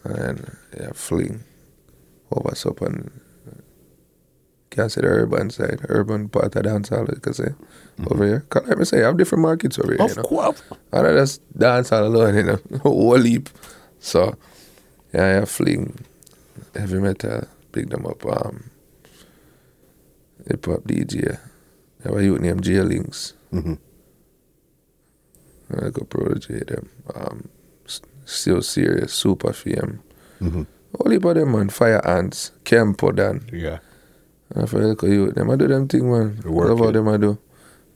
And 0.04 0.56
you 0.76 0.84
have 0.84 0.96
Fling. 0.96 1.44
Over 2.30 2.50
up 2.68 2.82
on 2.82 3.10
can't 4.70 4.92
say 4.92 5.00
the 5.00 5.06
urban 5.08 5.50
side, 5.50 5.80
urban 5.88 6.28
part 6.28 6.54
of 6.54 6.62
dancehall, 6.62 7.08
you 7.12 7.20
can 7.20 7.32
say, 7.32 7.48
over 8.10 8.24
here. 8.24 8.40
Cause 8.50 8.68
like 8.68 8.78
I 8.78 8.82
say, 8.84 9.02
I 9.02 9.06
have 9.06 9.16
different 9.16 9.42
markets 9.42 9.78
over 9.78 9.92
here, 9.92 10.02
Of 10.02 10.10
you 10.10 10.16
know. 10.16 10.22
course. 10.22 10.62
And 10.92 11.06
I 11.06 11.12
just 11.14 11.40
dance 11.58 11.90
all 11.90 12.04
alone, 12.04 12.36
you 12.36 12.42
know, 12.44 12.58
whole 12.82 13.20
heap. 13.20 13.48
So, 13.98 14.36
yeah, 15.12 15.40
I 15.42 15.44
fling 15.46 16.04
heavy 16.76 16.98
metal, 16.98 17.48
pick 17.72 17.88
them 17.88 18.04
up. 18.06 18.24
Um, 18.26 18.70
hip 20.46 20.66
hop 20.66 20.82
DJ. 20.82 21.38
I 22.08 22.12
have 22.12 22.20
a 22.20 22.24
youth 22.24 22.40
named 22.40 22.62
J 22.64 22.80
Links. 22.80 23.34
hmm 23.50 23.74
I 25.70 25.90
go 25.90 26.04
protege 26.04 26.60
them. 26.60 26.88
Um, 27.14 27.48
still 28.24 28.62
serious, 28.62 29.12
super 29.12 29.52
fame. 29.52 30.00
hmm 30.38 30.62
All 30.98 31.12
of 31.12 31.22
them, 31.34 31.52
man. 31.52 31.68
Fire 31.68 32.00
ants, 32.06 32.52
Kempo 32.64 33.14
Dan. 33.14 33.44
Yeah. 33.52 33.78
For 34.66 34.80
look 34.80 35.04
at 35.04 35.10
you, 35.10 35.30
them 35.32 35.50
I 35.50 35.56
do 35.56 35.68
them 35.68 35.86
thing, 35.88 36.10
man. 36.10 36.40
Love 36.44 36.78
how 36.78 36.90
them 36.90 37.08
I 37.08 37.18
do. 37.18 37.36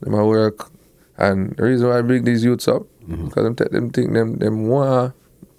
Them 0.01 0.13
I 0.15 0.21
work. 0.23 0.69
And 1.17 1.55
the 1.57 1.63
reason 1.63 1.87
why 1.89 1.97
I 1.97 2.01
bring 2.01 2.23
these 2.23 2.43
youths 2.43 2.67
up, 2.67 2.83
Mm-hmm. 3.03 3.25
because 3.25 3.43
them 3.43 3.55
take 3.55 3.71
them 3.71 3.89
think 3.89 4.13
them 4.13 4.37
them 4.37 4.67
want 4.69 5.13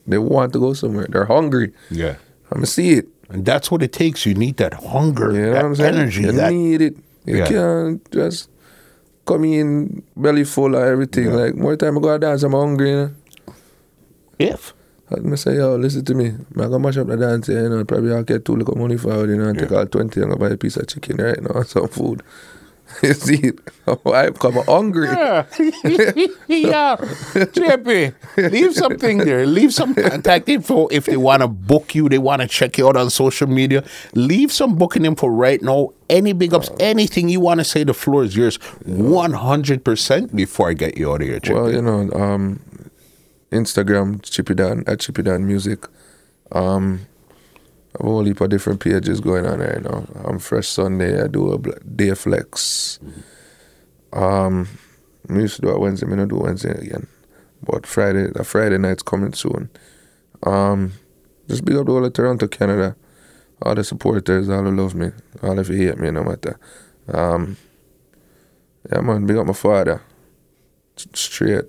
they 0.06 0.16
want 0.16 0.54
to 0.54 0.58
go 0.60 0.72
somewhere. 0.72 1.06
They're 1.10 1.26
hungry. 1.26 1.74
Yeah. 1.90 2.16
I'm 2.50 2.58
gonna 2.64 2.66
see 2.66 2.92
it. 2.92 3.06
And 3.28 3.44
that's 3.44 3.70
what 3.70 3.82
it 3.82 3.92
takes. 3.92 4.24
You 4.24 4.32
need 4.32 4.56
that 4.56 4.72
hunger, 4.72 5.30
You 5.32 5.42
know 5.42 5.52
that 5.52 5.56
what 5.62 5.64
I'm 5.66 5.74
saying? 5.76 5.94
energy, 5.94 6.22
you 6.22 6.32
that 6.32 6.52
need 6.52 6.80
it. 6.80 6.96
You 7.26 7.36
Yeah. 7.38 7.46
can't 7.48 8.10
just 8.10 8.50
come 9.26 9.44
in 9.44 10.02
belly 10.16 10.44
full 10.44 10.74
of 10.74 10.82
everything. 10.82 11.26
Yeah. 11.26 11.32
Like 11.34 11.54
more 11.56 11.76
time 11.76 11.96
I 11.98 12.00
go 12.00 12.18
dance, 12.18 12.42
I'm 12.42 12.52
hungry, 12.52 12.90
you 12.90 12.96
know. 12.96 13.10
if. 14.38 14.74
And 15.10 15.32
I 15.32 15.36
say, 15.36 15.56
yo, 15.56 15.76
listen 15.76 16.04
to 16.06 16.14
me. 16.14 16.32
I 16.56 16.66
go 16.66 16.78
mash 16.78 16.96
up 16.96 17.06
the 17.06 17.16
dance, 17.16 17.48
you 17.48 17.68
know, 17.68 17.84
probably 17.84 18.12
I'll 18.12 18.22
get 18.22 18.44
two 18.44 18.56
little 18.56 18.74
money 18.76 18.96
for 18.96 19.24
it, 19.24 19.30
you 19.30 19.36
know, 19.36 19.48
and 19.48 19.58
take 19.58 19.70
Yeah. 19.70 19.78
all 19.78 19.86
20 19.86 20.20
and 20.20 20.30
go 20.30 20.36
buy 20.36 20.48
a 20.50 20.56
piece 20.56 20.76
of 20.76 20.86
chicken 20.86 21.16
right 21.18 21.40
now 21.42 21.60
and 21.60 21.66
some 21.74 21.88
food. 21.88 22.22
You 23.02 23.14
see? 23.14 23.52
I 23.86 24.30
come 24.30 24.54
hungry. 24.66 25.08
Yeah. 25.08 25.46
yeah. 26.48 26.96
JP, 26.96 28.14
leave 28.50 28.74
something 28.74 29.18
there. 29.18 29.46
Leave 29.46 29.74
some 29.74 29.94
contact 29.94 30.48
info 30.48 30.86
if 30.88 31.06
they 31.06 31.16
want 31.16 31.42
to 31.42 31.48
book 31.48 31.94
you, 31.94 32.08
they 32.08 32.18
want 32.18 32.42
to 32.42 32.48
check 32.48 32.78
you 32.78 32.88
out 32.88 32.96
on 32.96 33.10
social 33.10 33.46
media. 33.46 33.84
Leave 34.14 34.52
some 34.52 34.76
booking 34.76 35.04
info 35.04 35.26
right 35.26 35.60
now. 35.62 35.90
Any 36.08 36.32
big 36.32 36.52
ups, 36.54 36.70
anything 36.78 37.28
you 37.28 37.40
want 37.40 37.60
to 37.60 37.64
say, 37.64 37.84
the 37.84 37.94
floor 37.94 38.24
is 38.24 38.36
yours 38.36 38.58
100% 38.58 40.36
before 40.36 40.68
I 40.68 40.74
get 40.74 40.96
you 40.98 41.12
out 41.12 41.22
of 41.22 41.28
here, 41.28 41.40
JP. 41.40 41.54
Well, 41.54 41.72
you 41.72 41.82
know, 41.82 42.10
um, 42.12 42.60
Instagram, 43.50 44.22
Chippy 44.22 44.54
Don, 44.54 44.84
at 44.86 45.00
Chippy 45.00 45.22
Don 45.22 45.46
Music. 45.46 45.86
Um, 46.52 47.06
I 47.94 48.02
have 48.02 48.06
a 48.06 48.10
whole 48.10 48.24
heap 48.24 48.40
of 48.40 48.50
different 48.50 48.80
pages 48.80 49.20
going 49.20 49.46
on 49.46 49.60
right 49.60 49.82
now. 49.82 50.04
Um, 50.24 50.40
Fresh 50.40 50.66
Sunday, 50.68 51.22
I 51.22 51.28
do 51.28 51.54
a 51.54 51.58
day 51.80 52.12
flex. 52.14 52.98
Um, 54.12 54.68
I 55.30 55.34
used 55.34 55.56
to 55.56 55.62
do 55.62 55.70
it 55.70 55.78
Wednesday, 55.78 56.06
I'm 56.06 56.28
do 56.28 56.36
Wednesday 56.36 56.72
again. 56.72 57.06
But 57.62 57.86
Friday, 57.86 58.26
the 58.32 58.42
Friday 58.42 58.78
night's 58.78 59.02
coming 59.04 59.32
soon. 59.32 59.70
Um, 60.42 60.92
just 61.48 61.64
big 61.64 61.76
up 61.76 61.86
the 61.86 61.92
whole 61.92 62.04
of 62.04 62.12
Toronto, 62.12 62.48
Canada. 62.48 62.96
All 63.62 63.76
the 63.76 63.84
supporters, 63.84 64.48
all 64.48 64.64
who 64.64 64.76
love 64.76 64.94
me, 64.96 65.12
all 65.42 65.58
if 65.60 65.68
you 65.68 65.76
hate 65.76 65.98
me, 65.98 66.10
no 66.10 66.24
matter. 66.24 66.58
Um, 67.12 67.56
yeah, 68.90 69.00
man, 69.00 69.24
big 69.24 69.36
up 69.36 69.46
my 69.46 69.52
father. 69.52 70.02
Straight. 70.96 71.64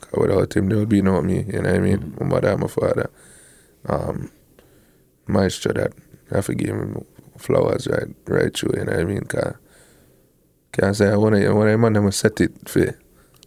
'Cause 0.00 0.20
without 0.20 0.54
him, 0.56 0.68
there 0.68 0.78
would 0.78 0.88
be 0.88 1.02
no 1.02 1.20
me, 1.22 1.44
you 1.46 1.60
know 1.60 1.70
what 1.70 1.74
I 1.74 1.78
mean? 1.80 2.14
My 2.20 2.26
mother 2.26 2.48
and 2.50 2.60
my 2.60 2.66
father. 2.68 3.10
Um, 3.86 4.30
maestro 5.30 5.72
that. 5.72 5.92
I 6.30 6.36
have 6.36 6.46
to 6.46 6.54
give 6.54 6.70
him 6.70 7.04
flowers 7.38 7.88
right, 7.88 8.08
right 8.26 8.56
through, 8.56 8.78
you 8.78 8.84
know 8.84 8.92
what 8.92 9.00
I 9.00 9.04
mean? 9.04 9.22
Cause 9.22 9.54
can't 10.72 10.94
say 10.94 11.08
I 11.08 11.16
want 11.16 11.34
to, 11.34 11.52
when 11.52 11.68
I 11.68 11.76
man, 11.76 11.96
I'm 11.96 12.10
set 12.12 12.40
it 12.40 12.68
for 12.68 12.96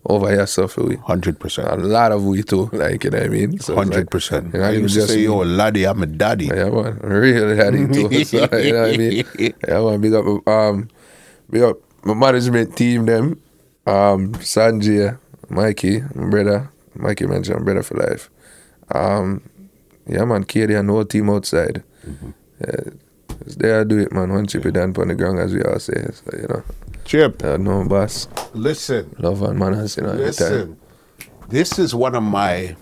over 0.06 0.34
yourself 0.34 0.74
for 0.74 0.84
we. 0.84 0.98
100%. 0.98 1.72
A 1.72 1.76
lot 1.78 2.12
of 2.12 2.26
we 2.26 2.44
too, 2.44 2.70
like, 2.74 3.04
you 3.04 3.10
know 3.10 3.20
what 3.20 3.26
I 3.26 3.30
mean? 3.30 3.60
So 3.60 3.76
Hundred 3.76 3.98
like, 3.98 4.10
percent. 4.10 4.54
you 4.54 4.60
know, 4.60 4.66
I 4.66 4.72
you 4.72 4.82
used 4.82 4.96
to 4.96 5.02
just 5.02 5.14
say, 5.14 5.22
"Yo, 5.22 5.38
laddie, 5.38 5.86
I'm 5.86 6.04
a 6.04 6.06
daddy." 6.06 6.48
yeah, 6.48 6.70
man. 6.70 7.00
Real 7.04 7.56
daddy 7.56 7.88
too. 7.88 8.24
So, 8.26 8.38
you 8.58 8.74
know 8.74 8.82
what 8.82 8.94
I 8.94 8.98
mean? 8.98 9.26
Yeah, 9.68 9.80
man. 9.82 10.02
Big 10.02 10.14
up, 10.14 10.48
um, 10.48 10.90
big 11.50 11.62
up 11.64 11.78
my 12.06 12.14
management 12.14 12.76
team, 12.76 13.06
them. 13.06 13.42
Um, 13.86 14.34
Sanjay, 14.34 15.18
Mikey, 15.50 16.02
my 16.16 16.30
brother. 16.30 16.70
Mikey 16.96 17.26
mentioned 17.26 17.64
brother 17.66 17.84
for 17.84 17.96
life. 17.96 18.30
Um, 18.92 19.42
yeah, 20.08 20.26
man. 20.26 20.44
Katie 20.44 20.74
and 20.76 20.90
whole 20.90 21.06
team 21.06 21.30
outside. 21.30 21.84
Yeah, 22.60 22.76
it's 23.42 23.56
there 23.56 23.82
I 23.82 23.84
do 23.84 23.98
it, 24.00 24.12
man. 24.12 24.32
One 24.32 24.46
chip 24.48 24.66
it 24.66 24.72
down 24.72 24.96
on 24.98 25.08
the 25.08 25.16
ground, 25.16 25.40
as 25.40 25.54
we 25.54 25.62
all 25.64 25.80
say. 25.80 25.94
So, 26.12 26.38
you 26.38 26.48
know, 26.50 26.64
Chip, 27.06 27.44
uh, 27.44 27.58
no 27.58 27.86
boss. 27.86 28.28
listen. 28.54 29.16
Love 29.20 29.42
and 29.44 29.60
manners, 29.60 29.98
you 29.98 30.04
know. 30.04 30.14
Listen, 30.14 30.78
this 31.50 31.78
is 31.80 31.94
one 31.94 32.16
of 32.16 32.24
my. 32.24 32.76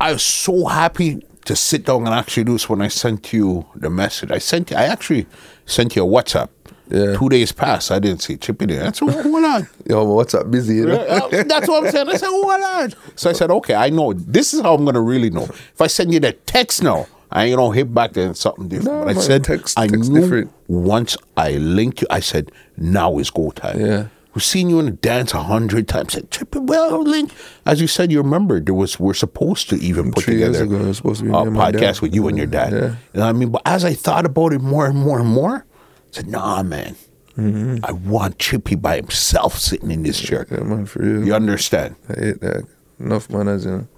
I 0.00 0.12
was 0.12 0.22
so 0.22 0.66
happy 0.66 1.24
to 1.44 1.54
sit 1.56 1.84
down 1.84 2.06
and 2.06 2.14
actually 2.14 2.44
do 2.44 2.52
this 2.52 2.68
when 2.68 2.80
I 2.82 2.88
sent 2.88 3.32
you 3.32 3.66
the 3.76 3.90
message. 3.90 4.30
I 4.30 4.38
sent 4.38 4.70
you. 4.70 4.76
I 4.76 4.84
actually 4.84 5.26
sent 5.66 5.94
you 5.96 6.04
a 6.04 6.08
WhatsApp. 6.08 6.48
Yeah. 6.88 7.16
Two 7.16 7.28
days 7.28 7.52
passed. 7.52 7.90
I 7.90 7.98
didn't 7.98 8.20
see 8.22 8.36
Chippy 8.36 8.66
there. 8.66 8.82
That's 8.82 9.00
what 9.00 9.14
hold 9.24 9.44
on. 9.44 9.68
Yo, 9.88 10.04
what's 10.04 10.34
up? 10.34 10.50
Busy, 10.50 10.76
you 10.76 10.86
know? 10.86 11.28
That's 11.30 11.68
what 11.68 11.84
I'm 11.84 11.90
saying. 11.90 12.08
I 12.08 12.16
said, 12.16 12.28
hold 12.28 12.52
on. 12.62 12.92
So 13.16 13.30
I 13.30 13.32
said, 13.32 13.50
okay, 13.50 13.74
I 13.74 13.88
know. 13.90 14.12
This 14.12 14.52
is 14.52 14.60
how 14.60 14.74
I'm 14.74 14.84
gonna 14.84 15.00
really 15.00 15.30
know. 15.30 15.44
If 15.44 15.80
I 15.80 15.86
send 15.86 16.12
you 16.12 16.20
the 16.20 16.32
text 16.32 16.82
now, 16.82 17.06
I 17.30 17.44
ain't 17.46 17.56
gonna 17.56 17.74
hit 17.74 17.94
back 17.94 18.12
then 18.12 18.34
something 18.34 18.68
different. 18.68 18.98
No, 18.98 19.04
but 19.06 19.16
I 19.16 19.20
said, 19.20 19.44
text- 19.44 19.78
I 19.78 19.86
text 19.86 20.10
knew 20.10 20.20
different. 20.20 20.52
once 20.68 21.16
I 21.36 21.52
linked 21.52 22.02
you, 22.02 22.06
I 22.10 22.20
said, 22.20 22.52
now 22.76 23.16
is 23.18 23.30
go 23.30 23.50
time. 23.52 23.80
Yeah. 23.80 24.06
We've 24.34 24.42
seen 24.42 24.70
you 24.70 24.78
in 24.78 24.86
the 24.86 24.92
dance 24.92 25.34
a 25.34 25.42
hundred 25.42 25.88
times. 25.88 26.14
I 26.14 26.18
said, 26.20 26.30
Trippy, 26.30 26.66
well, 26.66 27.02
Link. 27.02 27.32
As 27.66 27.82
you 27.82 27.86
said, 27.86 28.10
you 28.10 28.16
remember 28.18 28.60
there 28.60 28.74
was 28.74 28.98
we're 28.98 29.12
supposed 29.12 29.68
to 29.70 29.76
even 29.76 30.10
put 30.10 30.24
Three 30.24 30.34
together 30.34 30.64
ago, 30.64 30.76
it 30.76 30.86
was 30.86 30.96
supposed 30.96 31.20
to 31.22 31.34
a 31.34 31.42
and 31.42 31.54
podcast 31.54 32.00
with 32.00 32.14
you 32.14 32.28
and 32.28 32.38
your 32.38 32.46
dad. 32.46 32.72
Yeah. 32.72 32.78
You 32.78 32.82
know 32.88 32.96
what 33.20 33.22
I 33.22 33.32
mean? 33.32 33.50
But 33.50 33.62
as 33.66 33.84
I 33.84 33.92
thought 33.92 34.24
about 34.24 34.54
it 34.54 34.60
more 34.62 34.86
and 34.86 34.96
more 34.96 35.18
and 35.20 35.28
more, 35.28 35.66
said, 36.12 36.28
nah, 36.28 36.62
man. 36.62 36.96
Mm-hmm. 37.36 37.84
I 37.84 37.92
want 37.92 38.38
Chippy 38.38 38.74
by 38.74 38.96
himself 38.96 39.58
sitting 39.58 39.90
in 39.90 40.02
this 40.02 40.20
chair. 40.20 40.46
Yeah, 40.50 40.60
man, 40.60 40.86
for 40.86 41.02
real. 41.02 41.26
You 41.26 41.34
understand? 41.34 41.96
I 42.08 42.20
hate 42.20 42.40
that. 42.40 42.66
Enough 43.00 43.30
manners, 43.30 43.64
you 43.64 43.70
know. 43.70 43.88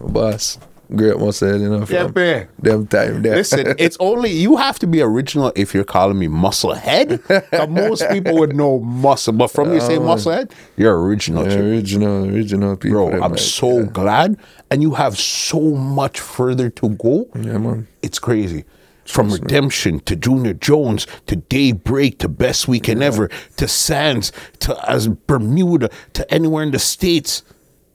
Boss. 0.00 0.58
Great 0.94 1.18
muscle, 1.18 1.60
you 1.60 1.68
know, 1.68 1.84
from 1.84 2.12
man. 2.14 2.48
them 2.60 2.86
time 2.86 3.20
there. 3.22 3.34
Listen, 3.34 3.74
it's 3.78 3.96
only 3.98 4.30
you 4.30 4.56
have 4.56 4.78
to 4.78 4.86
be 4.86 5.02
original 5.02 5.52
if 5.56 5.74
you're 5.74 5.82
calling 5.82 6.16
me 6.16 6.28
musclehead. 6.28 7.68
most 7.68 8.08
people 8.10 8.38
would 8.38 8.54
know 8.54 8.78
muscle, 8.78 9.32
but 9.32 9.48
from 9.48 9.72
you 9.74 9.80
say 9.80 9.96
musclehead, 9.96 10.52
you're 10.76 11.02
original. 11.02 11.44
Yeah, 11.44 11.58
original, 11.58 12.26
original 12.26 12.76
people. 12.76 13.08
Bro, 13.08 13.20
I'm 13.20 13.32
like, 13.32 13.40
so 13.40 13.84
glad, 13.86 14.38
and 14.70 14.80
you 14.80 14.94
have 14.94 15.18
so 15.18 15.60
much 15.60 16.20
further 16.20 16.70
to 16.70 16.90
go. 16.90 17.28
Yeah, 17.34 17.58
man. 17.58 17.88
It's 18.02 18.20
crazy. 18.20 18.64
From 19.06 19.30
Redemption 19.30 20.00
to 20.00 20.16
Junior 20.16 20.54
Jones 20.54 21.06
to 21.26 21.36
Daybreak 21.36 22.18
to 22.18 22.28
Best 22.28 22.68
Weekend 22.68 23.02
Ever 23.02 23.30
to 23.56 23.68
Sands 23.68 24.32
to 24.60 24.90
as 24.90 25.08
Bermuda 25.08 25.90
to 26.14 26.32
anywhere 26.32 26.62
in 26.62 26.72
the 26.72 26.78
States. 26.78 27.42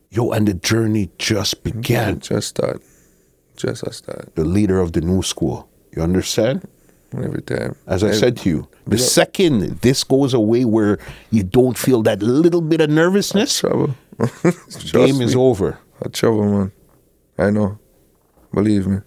Yo, 0.09 0.31
and 0.31 0.47
the 0.47 0.53
journey 0.53 1.09
just 1.17 1.63
mm-hmm. 1.63 1.79
began. 1.79 2.19
Just 2.19 2.49
start. 2.49 2.81
Just 3.55 3.83
a 3.83 3.93
start. 3.93 4.35
The 4.35 4.43
leader 4.43 4.79
of 4.79 4.93
the 4.93 5.01
new 5.01 5.21
school. 5.21 5.69
You 5.95 6.01
understand? 6.01 6.67
Every 7.15 7.41
time. 7.41 7.75
As 7.87 8.03
I 8.03 8.07
Every- 8.07 8.19
said 8.19 8.37
to 8.37 8.49
you, 8.49 8.67
the 8.87 8.97
second 8.97 9.61
this 9.81 10.03
goes 10.03 10.33
away 10.33 10.65
where 10.65 10.97
you 11.29 11.43
don't 11.43 11.77
feel 11.77 12.01
that 12.03 12.21
little 12.23 12.61
bit 12.61 12.81
of 12.81 12.89
nervousness, 12.89 13.59
trouble. 13.59 13.95
Game 14.91 15.21
is 15.21 15.35
over. 15.35 15.79
A 16.01 16.09
trouble, 16.09 16.49
man. 16.49 16.71
I 17.37 17.49
know. 17.49 17.79
Believe 18.53 18.87
me. 18.87 18.99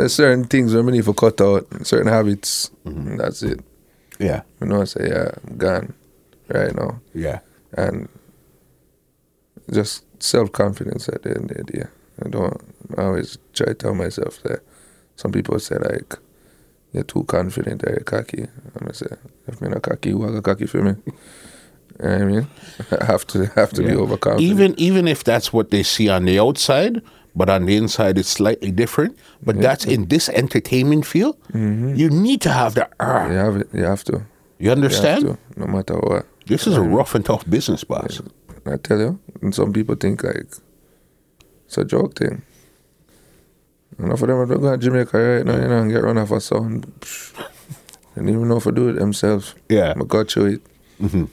There's 0.00 0.14
certain 0.14 0.44
things 0.44 0.72
that 0.72 0.82
we 0.82 0.92
need 0.92 1.04
to 1.04 1.12
cut 1.12 1.38
out, 1.42 1.66
certain 1.82 2.10
habits. 2.10 2.70
Mm-hmm. 2.86 3.06
and 3.06 3.20
That's 3.20 3.42
it. 3.42 3.60
Yeah. 4.18 4.42
You 4.58 4.68
know, 4.68 4.80
I 4.80 4.84
say, 4.84 5.08
yeah, 5.10 5.32
I'm 5.46 5.58
gone 5.58 5.92
right 6.48 6.74
now. 6.74 7.02
Yeah. 7.12 7.40
And 7.76 8.08
just 9.70 10.04
self 10.22 10.52
confidence 10.52 11.06
at 11.10 11.22
the 11.22 11.36
end 11.36 11.50
of 11.50 11.56
the 11.58 11.64
day. 11.64 11.84
I 12.24 12.28
don't 12.30 12.74
I 12.96 13.02
always 13.02 13.36
try 13.52 13.66
to 13.66 13.74
tell 13.74 13.94
myself 13.94 14.42
that 14.44 14.60
some 15.16 15.32
people 15.32 15.58
say, 15.58 15.76
like, 15.76 16.16
you're 16.94 17.04
too 17.04 17.24
confident 17.24 17.84
or 17.84 17.90
you're 17.90 18.00
cocky. 18.00 18.46
And 18.74 18.88
I 18.88 18.92
say, 18.92 19.06
if 19.48 19.60
I'm 19.60 19.70
not 19.70 19.82
cocky, 19.82 20.12
who 20.12 20.24
are 20.24 20.40
cocky 20.40 20.64
for 20.64 20.82
me? 20.82 20.94
You 21.06 21.12
know 22.08 22.12
what 22.12 22.22
I 22.22 22.24
mean? 22.24 22.46
I 23.02 23.04
have 23.04 23.26
to 23.28 23.46
have 23.54 23.70
to 23.74 23.82
be 23.82 23.94
overconfident. 23.94 24.40
Even 24.50 24.74
even 24.80 25.06
if 25.06 25.24
that's 25.24 25.52
what 25.52 25.70
they 25.70 25.82
see 25.82 26.08
on 26.08 26.24
the 26.24 26.38
outside, 26.38 27.02
but 27.34 27.48
on 27.50 27.66
the 27.66 27.76
inside 27.76 28.18
it's 28.18 28.28
slightly 28.28 28.70
different. 28.70 29.18
But 29.42 29.60
that's 29.60 29.84
in 29.84 30.08
this 30.08 30.28
entertainment 30.28 31.06
field. 31.06 31.36
Mm-hmm. 31.52 31.94
You 31.94 32.10
need 32.10 32.40
to 32.42 32.50
have 32.52 32.74
the 32.74 32.88
R. 33.00 33.30
you 33.32 33.38
have 33.38 33.56
it. 33.56 33.68
You 33.72 33.84
have 33.84 34.04
to. 34.04 34.12
You 34.12 34.24
You 34.58 34.68
have 34.70 34.78
understand? 34.78 35.24
to, 35.24 35.38
no 35.56 35.66
matter 35.66 35.94
what. 35.98 36.26
This 36.46 36.66
is 36.66 36.76
a 36.76 36.82
rough 36.82 37.14
and 37.14 37.24
tough 37.24 37.48
business, 37.48 37.84
boss. 37.84 38.20
I 38.66 38.76
tell 38.76 38.98
you, 38.98 39.18
and 39.40 39.54
some 39.54 39.72
people 39.72 39.94
think 39.94 40.22
like 40.22 40.36
it's 41.66 41.78
a 41.78 41.84
joke 41.84 42.16
thing. 42.18 42.42
Enough 43.98 44.22
of 44.22 44.28
them 44.28 44.36
are 44.38 44.46
going 44.46 44.62
to 44.62 44.78
Jamaica 44.78 45.18
right 45.18 45.44
now, 45.46 45.56
you 45.56 45.68
know, 45.68 45.78
and 45.82 45.90
get 45.90 46.02
run 46.02 46.18
off 46.18 46.30
a 46.30 46.40
sound. 46.40 46.84
They 48.14 48.22
didn't 48.22 48.30
even 48.30 48.48
know 48.48 48.56
if 48.56 48.64
to 48.64 48.72
do 48.72 48.88
it 48.88 48.94
themselves. 48.94 49.54
Yeah. 49.68 49.94
I 49.96 50.04
got 50.04 50.34
you 50.36 50.44
it. 50.46 50.60
Mm-hmm. 51.00 51.24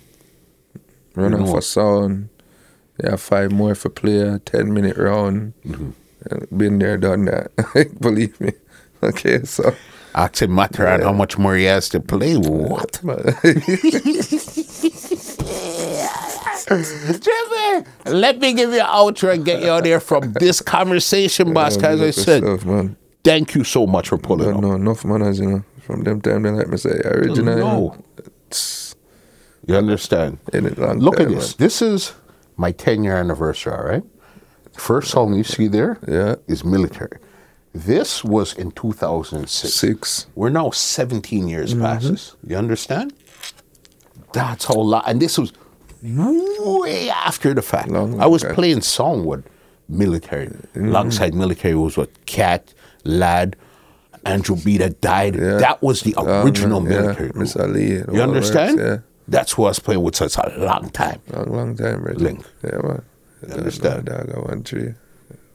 Run 1.16 1.32
You 1.32 1.38
off 1.40 1.50
know. 1.50 1.58
a 1.58 1.62
sound. 1.62 2.30
Have 3.04 3.22
five 3.22 3.52
more 3.52 3.76
for 3.76 3.90
play, 3.90 4.20
a 4.20 4.40
10 4.40 4.74
minute 4.74 4.98
round. 4.98 5.54
Mm-hmm. 5.66 5.92
And 6.32 6.48
Been 6.58 6.80
there, 6.80 6.98
done 6.98 7.26
that. 7.26 7.52
Believe 8.02 8.40
me. 8.42 8.54
Okay, 9.04 9.44
so. 9.44 9.76
Ask 10.16 10.42
him 10.42 10.56
Matterhorn 10.56 11.02
how 11.02 11.14
much 11.14 11.38
more 11.38 11.56
he 11.56 11.66
has 11.66 11.90
to 11.90 12.00
play. 12.00 12.36
What? 12.38 13.00
Jimmy, 16.68 17.86
let 18.06 18.40
me 18.40 18.54
give 18.54 18.72
you 18.72 18.80
an 18.80 18.86
outro 18.88 19.34
and 19.34 19.46
get 19.46 19.62
you 19.62 19.70
out 19.70 19.84
there 19.84 20.00
from 20.00 20.34
this 20.34 20.62
conversation, 20.62 21.54
boss. 21.54 21.78
As 21.78 22.02
I 22.02 22.12
said, 22.12 22.42
Yourself, 22.42 22.66
man. 22.66 22.98
thank 23.24 23.54
you 23.56 23.64
so 23.64 23.86
much 23.86 24.10
for 24.10 24.18
pulling 24.18 24.48
Don't 24.50 24.56
up. 24.58 24.62
know 24.62 24.74
enough 24.74 25.06
manners, 25.06 25.40
you 25.40 25.48
know. 25.48 25.64
From 25.82 26.04
them 26.04 26.20
time, 26.20 26.44
they 26.44 26.50
like 26.50 26.68
me 26.68 26.78
say, 26.78 27.00
original. 27.06 27.58
No. 27.58 28.04
You 29.68 29.76
understand? 29.76 30.40
In 30.52 30.66
a 30.66 30.70
long 30.74 31.00
Look 31.00 31.20
at 31.20 31.28
time, 31.28 31.36
this. 31.36 31.54
This 31.54 31.82
is 31.82 32.14
my 32.58 32.72
10 32.72 33.04
year 33.04 33.16
anniversary, 33.18 33.74
all 33.74 33.84
right? 33.84 34.04
First 34.74 35.12
song 35.12 35.34
you 35.34 35.44
see 35.44 35.68
there 35.68 35.98
is 36.02 36.14
Yeah. 36.14 36.36
is 36.48 36.64
Military. 36.64 37.18
This 37.74 38.24
was 38.24 38.54
in 38.56 38.72
2006. 38.72 39.74
Six. 39.74 40.28
We're 40.36 40.50
now 40.50 40.72
17 40.72 41.48
years 41.48 41.74
Mm-hmm. 41.74 41.82
past 41.86 42.10
this. 42.10 42.36
You 42.48 42.58
understand? 42.58 43.14
That's 44.34 44.66
how 44.66 44.76
long. 44.76 45.04
And 45.06 45.22
this 45.22 45.38
was 45.38 45.52
way 46.04 47.10
after 47.10 47.54
the 47.54 47.62
fact. 47.62 47.90
Long, 47.90 48.20
I 48.20 48.28
was 48.28 48.42
time. 48.42 48.56
playing 48.56 48.82
song 48.82 49.26
with 49.26 49.44
military. 49.90 50.48
Mm-hmm. 50.48 50.88
Alongside 50.90 51.34
military 51.34 51.76
was 51.76 51.98
with 51.98 52.10
Cat, 52.26 52.74
Ladd, 53.04 53.56
Andrew 54.26 54.56
B 54.64 54.78
that 54.78 55.02
died. 55.02 55.36
Yeah. 55.36 55.58
That 55.58 55.82
was 55.82 56.02
the 56.02 56.14
Yeah, 56.18 56.44
original 56.44 56.82
man, 56.82 56.92
yeah. 56.92 57.02
military. 57.02 57.30
group. 57.30 57.36
Miss 57.42 57.56
Ali, 57.56 57.92
You 58.14 58.22
understand? 58.22 58.78
works, 58.78 59.04
That's 59.28 59.54
who 59.54 59.66
I 59.66 59.70
was 59.70 59.80
playing 59.80 60.04
with 60.04 60.16
since 60.16 60.38
a 60.38 60.54
long 60.58 60.90
time. 60.92 61.20
Long, 61.34 61.52
long 61.52 61.76
time, 61.76 62.04
really. 62.04 62.24
Link. 62.24 62.46
Yeah, 62.64 62.78
man. 62.84 63.02
You 63.48 63.54
understand? 63.56 64.06
Dog, 64.06 64.32
I 64.34 64.40
want 64.40 64.66
tree. 64.66 64.94